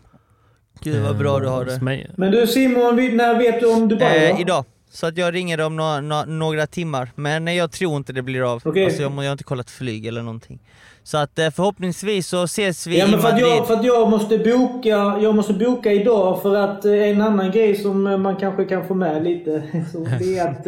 Gud 0.80 1.02
vad 1.02 1.18
bra 1.18 1.40
du 1.40 1.48
har 1.48 1.66
Eh, 1.66 1.66
det. 1.66 2.10
Men 2.16 2.32
du 2.32 2.46
Simon, 2.46 2.96
när 3.16 3.38
vet 3.38 3.60
du 3.60 3.72
om 3.74 3.88
Dubai? 3.88 4.26
Eh, 4.26 4.34
då? 4.34 4.40
idag. 4.40 4.64
Så 4.90 5.06
att 5.06 5.18
jag 5.18 5.34
ringer 5.34 5.60
om 5.60 5.76
några, 5.76 6.00
nå- 6.00 6.24
några 6.26 6.66
timmar. 6.66 7.10
Men 7.14 7.56
jag 7.56 7.70
tror 7.72 7.96
inte 7.96 8.12
det 8.12 8.22
blir 8.22 8.52
av. 8.52 8.62
Okej. 8.64 8.84
Alltså, 8.84 9.02
jag, 9.02 9.12
jag 9.12 9.22
har 9.22 9.32
inte 9.32 9.44
kollat 9.44 9.70
flyg 9.70 10.06
eller 10.06 10.22
någonting. 10.22 10.58
Så 11.02 11.18
att 11.18 11.38
eh, 11.38 11.50
förhoppningsvis 11.50 12.28
så 12.28 12.42
ses 12.44 12.86
vi 12.86 12.98
Ja, 12.98 13.06
i 13.06 13.10
men 13.10 13.20
för 13.20 13.28
att, 13.28 13.40
jag, 13.40 13.66
för 13.66 13.74
att 13.74 13.84
jag 13.84 14.10
måste 14.10 14.38
boka 14.38 15.18
jag 15.22 15.34
måste 15.34 15.52
boka 15.54 15.92
idag 15.92 16.42
för 16.42 16.54
att 16.56 16.84
eh, 16.84 16.92
en 16.92 17.20
annan 17.22 17.50
grej 17.50 17.76
som 17.76 18.06
eh, 18.06 18.18
man 18.18 18.36
kanske 18.36 18.64
kan 18.64 18.86
få 18.88 18.94
med 18.94 19.24
lite. 19.24 19.62
Så 19.92 20.06
det 20.18 20.38
är 20.38 20.48
att 20.50 20.66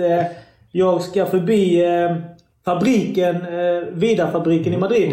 jag 0.73 1.03
ska 1.03 1.27
förbi 1.27 1.82
fabriken, 2.65 3.36
Vida-fabriken 3.93 4.74
i 4.74 4.77
Madrid. 4.77 5.12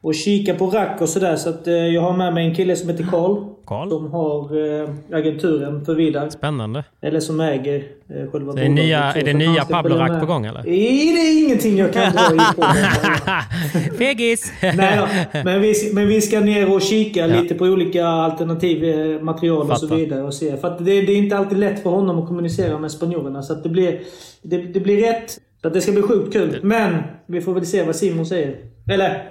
Och 0.00 0.14
kika 0.14 0.54
på 0.54 0.66
rack 0.66 1.00
och 1.00 1.08
sådär. 1.08 1.36
Så 1.36 1.48
att 1.48 1.66
eh, 1.66 1.74
jag 1.74 2.00
har 2.02 2.16
med 2.16 2.34
mig 2.34 2.46
en 2.48 2.54
kille 2.54 2.76
som 2.76 2.88
heter 2.88 3.04
Karl. 3.04 3.36
Carl? 3.66 3.90
Som 3.90 4.12
har 4.12 4.42
eh, 4.82 4.88
agenturen 5.12 5.84
för 5.84 5.94
Vidar. 5.94 6.28
Spännande. 6.30 6.84
Eller 7.02 7.20
som 7.20 7.40
äger 7.40 7.76
eh, 8.08 8.30
själva 8.30 8.52
Så 8.52 8.58
är, 8.58 8.68
nya, 8.68 9.12
Så 9.12 9.18
är 9.18 9.24
det 9.24 9.32
nya 9.32 9.64
ska 9.64 9.74
Pablo 9.74 9.90
följa 9.90 10.04
Rack 10.04 10.10
med. 10.10 10.20
på 10.20 10.26
gång 10.26 10.46
eller? 10.46 10.62
Nej, 10.62 11.12
det 11.16 11.20
är 11.20 11.44
ingenting 11.44 11.78
jag 11.78 11.92
kan 11.92 12.12
dra 12.12 12.32
in 12.32 12.40
på. 12.56 12.62
Fegis! 13.98 14.52
Nej 14.62 14.98
då. 14.98 15.06
Men 15.44 15.60
vi, 15.62 15.74
men 15.92 16.08
vi 16.08 16.20
ska 16.20 16.40
ner 16.40 16.74
och 16.74 16.82
kika 16.82 17.26
lite 17.26 17.54
på 17.54 17.64
olika 17.64 18.06
alternativ 18.06 18.84
eh, 18.84 19.20
material 19.22 19.70
och 19.70 19.78
så 19.78 19.88
Fattar. 19.88 20.00
vidare. 20.00 20.22
Och 20.22 20.34
se. 20.34 20.56
För 20.56 20.76
det, 20.80 20.84
det 21.02 21.12
är 21.12 21.16
inte 21.16 21.36
alltid 21.36 21.58
lätt 21.58 21.82
för 21.82 21.90
honom 21.90 22.18
att 22.18 22.28
kommunicera 22.28 22.78
med 22.78 22.90
spanjorerna. 22.90 23.42
Så 23.42 23.52
att 23.52 23.62
det 23.62 23.68
blir, 23.68 24.00
det, 24.42 24.56
det 24.58 24.80
blir 24.80 25.06
rätt. 25.06 25.30
Så 25.62 25.68
att 25.68 25.74
det 25.74 25.80
ska 25.80 25.92
bli 25.92 26.02
sjukt 26.02 26.32
kul. 26.32 26.58
Men 26.62 26.96
vi 27.26 27.40
får 27.40 27.54
väl 27.54 27.66
se 27.66 27.82
vad 27.84 27.96
Simon 27.96 28.26
säger. 28.26 28.56
Eller, 28.92 29.22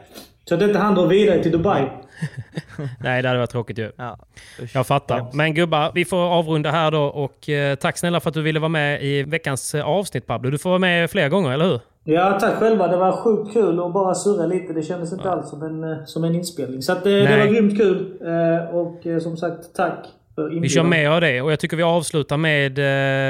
så 0.49 0.56
att 0.56 0.61
inte 0.61 0.80
han 0.80 0.95
drar 0.95 1.07
vidare 1.07 1.44
till 1.44 1.52
Dubai. 1.52 1.84
Nej, 2.99 3.22
det 3.22 3.28
hade 3.28 3.40
varit 3.40 3.49
tråkigt 3.49 3.78
ju. 3.78 3.91
Ja. 3.95 4.18
Usch. 4.64 4.76
Jag 4.76 4.88
fattar. 4.88 5.26
Men 5.34 5.53
gubbar, 5.53 5.91
vi 5.95 6.06
får 6.06 6.18
avrunda 6.18 6.72
här 6.72 6.91
då 6.91 7.03
och 7.03 7.49
eh, 7.49 7.76
tack 7.76 7.98
snälla 7.98 8.19
för 8.19 8.30
att 8.30 8.34
du 8.34 8.41
ville 8.41 8.60
vara 8.60 8.69
med 8.69 9.03
i 9.03 9.24
veckans 9.24 9.76
eh, 9.76 9.86
avsnitt 9.88 10.28
Pablo. 10.28 10.49
Du 10.49 10.57
får 10.57 10.69
vara 10.69 10.80
med 10.80 11.11
fler 11.11 11.30
gånger, 11.30 11.52
eller 11.52 11.65
hur? 11.65 11.80
Ja, 12.03 12.38
tack 12.40 12.53
själva. 12.56 12.88
Det 12.88 12.98
var 12.98 13.11
sjukt 13.11 13.53
kul 13.53 13.80
att 13.80 13.94
bara 13.94 14.15
surra 14.15 14.45
lite. 14.45 14.74
Det 14.74 14.84
kändes 14.84 15.14
inte 15.14 15.30
alls 15.32 15.49
som 15.49 15.64
en, 15.64 15.84
eh, 15.84 16.06
som 16.06 16.24
en 16.24 16.36
inspelning. 16.36 16.82
Så 16.82 16.91
att, 16.91 17.06
eh, 17.06 17.11
det 17.11 17.38
var 17.40 17.45
grymt 17.53 17.78
kul. 17.78 18.18
Eh, 18.26 18.76
Och 18.76 19.22
som 19.22 19.38
sagt, 19.38 19.76
tack. 19.76 20.06
Vi 20.61 20.69
kör 20.69 20.84
med 20.84 21.11
av 21.11 21.22
det 21.22 21.41
och 21.41 21.51
jag 21.51 21.59
tycker 21.59 21.77
vi 21.77 21.84
avslutar 21.84 22.38
med 22.38 22.80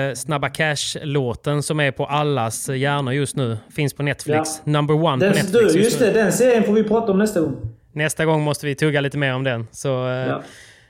eh, 0.09 0.13
Snabba 0.13 0.49
Cash-låten 0.49 1.63
som 1.63 1.79
är 1.79 1.91
på 1.91 2.05
allas 2.05 2.69
hjärnor 2.69 3.13
just 3.13 3.35
nu. 3.35 3.57
Finns 3.75 3.93
på 3.93 4.03
Netflix. 4.03 4.49
Number 4.63 4.93
one 4.95 5.25
Den, 5.25 5.31
på 5.33 5.37
Netflix 5.37 5.51
du, 5.51 5.61
just 5.61 5.75
just 5.75 5.99
nu. 5.99 6.05
det, 6.05 6.11
den 6.13 6.31
serien 6.33 6.63
får 6.63 6.73
vi 6.73 6.83
prata 6.83 7.11
om 7.11 7.17
nästa 7.19 7.39
gång. 7.41 7.55
Nästa 7.91 8.25
gång 8.25 8.41
måste 8.43 8.65
vi 8.65 8.75
tugga 8.75 9.01
lite 9.01 9.17
mer 9.17 9.33
om 9.33 9.43
den. 9.43 9.67
Så 9.71 10.07
eh, 10.07 10.13
Ja. 10.13 10.41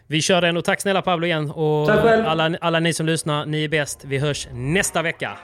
vi 0.07 0.22
kör 0.22 0.41
den 0.41 0.57
och 0.57 0.65
tack 0.65 0.81
snälla 0.81 1.02
Pablo 1.02 1.26
igen. 1.26 1.52
Och 1.52 1.88
Tack 1.88 1.99
själv. 2.02 2.26
alla, 2.27 2.57
alla 2.61 2.80
ni 2.80 2.94
som 2.94 3.06
lyssnar, 3.06 3.45
ni 3.45 3.64
är 3.64 3.69
bäst. 3.69 4.02
Vi 4.06 4.18
hörs 4.18 4.48
nästa 4.53 5.02
vecka. 5.02 5.38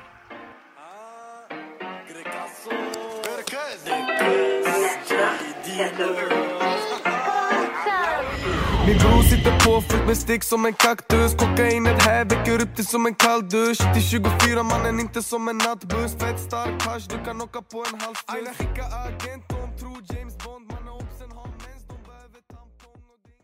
Min 8.88 8.98
bror 8.98 9.24
sitter 9.24 9.60
på 9.60 9.82
fullt 9.82 10.08
med 10.08 10.18
stick 10.18 10.44
som 10.44 10.66
en 10.66 10.74
kaktus 10.74 11.34
Kokainet 11.36 12.02
här 12.02 12.26
väcker 12.26 12.62
upp 12.62 12.76
dig 12.76 12.86
som 12.86 13.06
en 13.06 13.16
kall 13.16 13.50
dusch 13.50 13.94
Till 13.94 14.04
24 14.04 14.64
mannen 14.64 15.00
inte 15.00 15.24
som 15.24 15.48
en 15.48 15.58
nattbuss 15.58 16.16
Fett 16.20 16.40
stark 16.40 16.82
hasch, 16.82 17.08
du 17.10 17.18
kan 17.26 17.42
åka 17.42 17.62
på 17.62 17.78
en 17.78 18.00
halv 18.02 18.16
Aina 18.28 18.54
skicka 18.54 18.84
agent, 18.84 19.44
de 19.50 19.80
tror 19.80 19.98
James 20.10 20.38
Bond 20.38 20.68
Mannen 20.72 20.90
obsen 20.90 21.32
har 21.32 21.48
mens, 21.48 21.84
de 21.88 21.98
behöver 22.10 22.42
tampong 22.54 23.04
och 23.12 23.20
det 23.24 23.38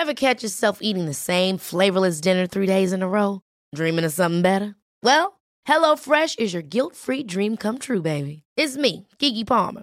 Ever 0.00 0.14
catch 0.14 0.42
yourself 0.44 0.78
eating 0.80 1.06
the 1.06 1.14
same 1.14 1.58
flavorless 1.58 2.20
dinner 2.20 2.46
three 2.46 2.66
days 2.66 2.92
in 2.92 3.02
a 3.02 3.08
row? 3.08 3.40
Dreaming 3.76 4.06
of 4.06 4.12
something 4.12 4.42
better? 4.42 4.74
Well, 5.02 5.40
HelloFresh 5.68 6.38
is 6.38 6.54
your 6.54 6.68
guilt 6.68 6.96
free 6.96 7.22
dream 7.22 7.56
come 7.56 7.78
true, 7.78 8.02
baby. 8.02 8.42
It's 8.56 8.76
me, 8.76 9.06
Gigi 9.18 9.44
Palmer. 9.44 9.82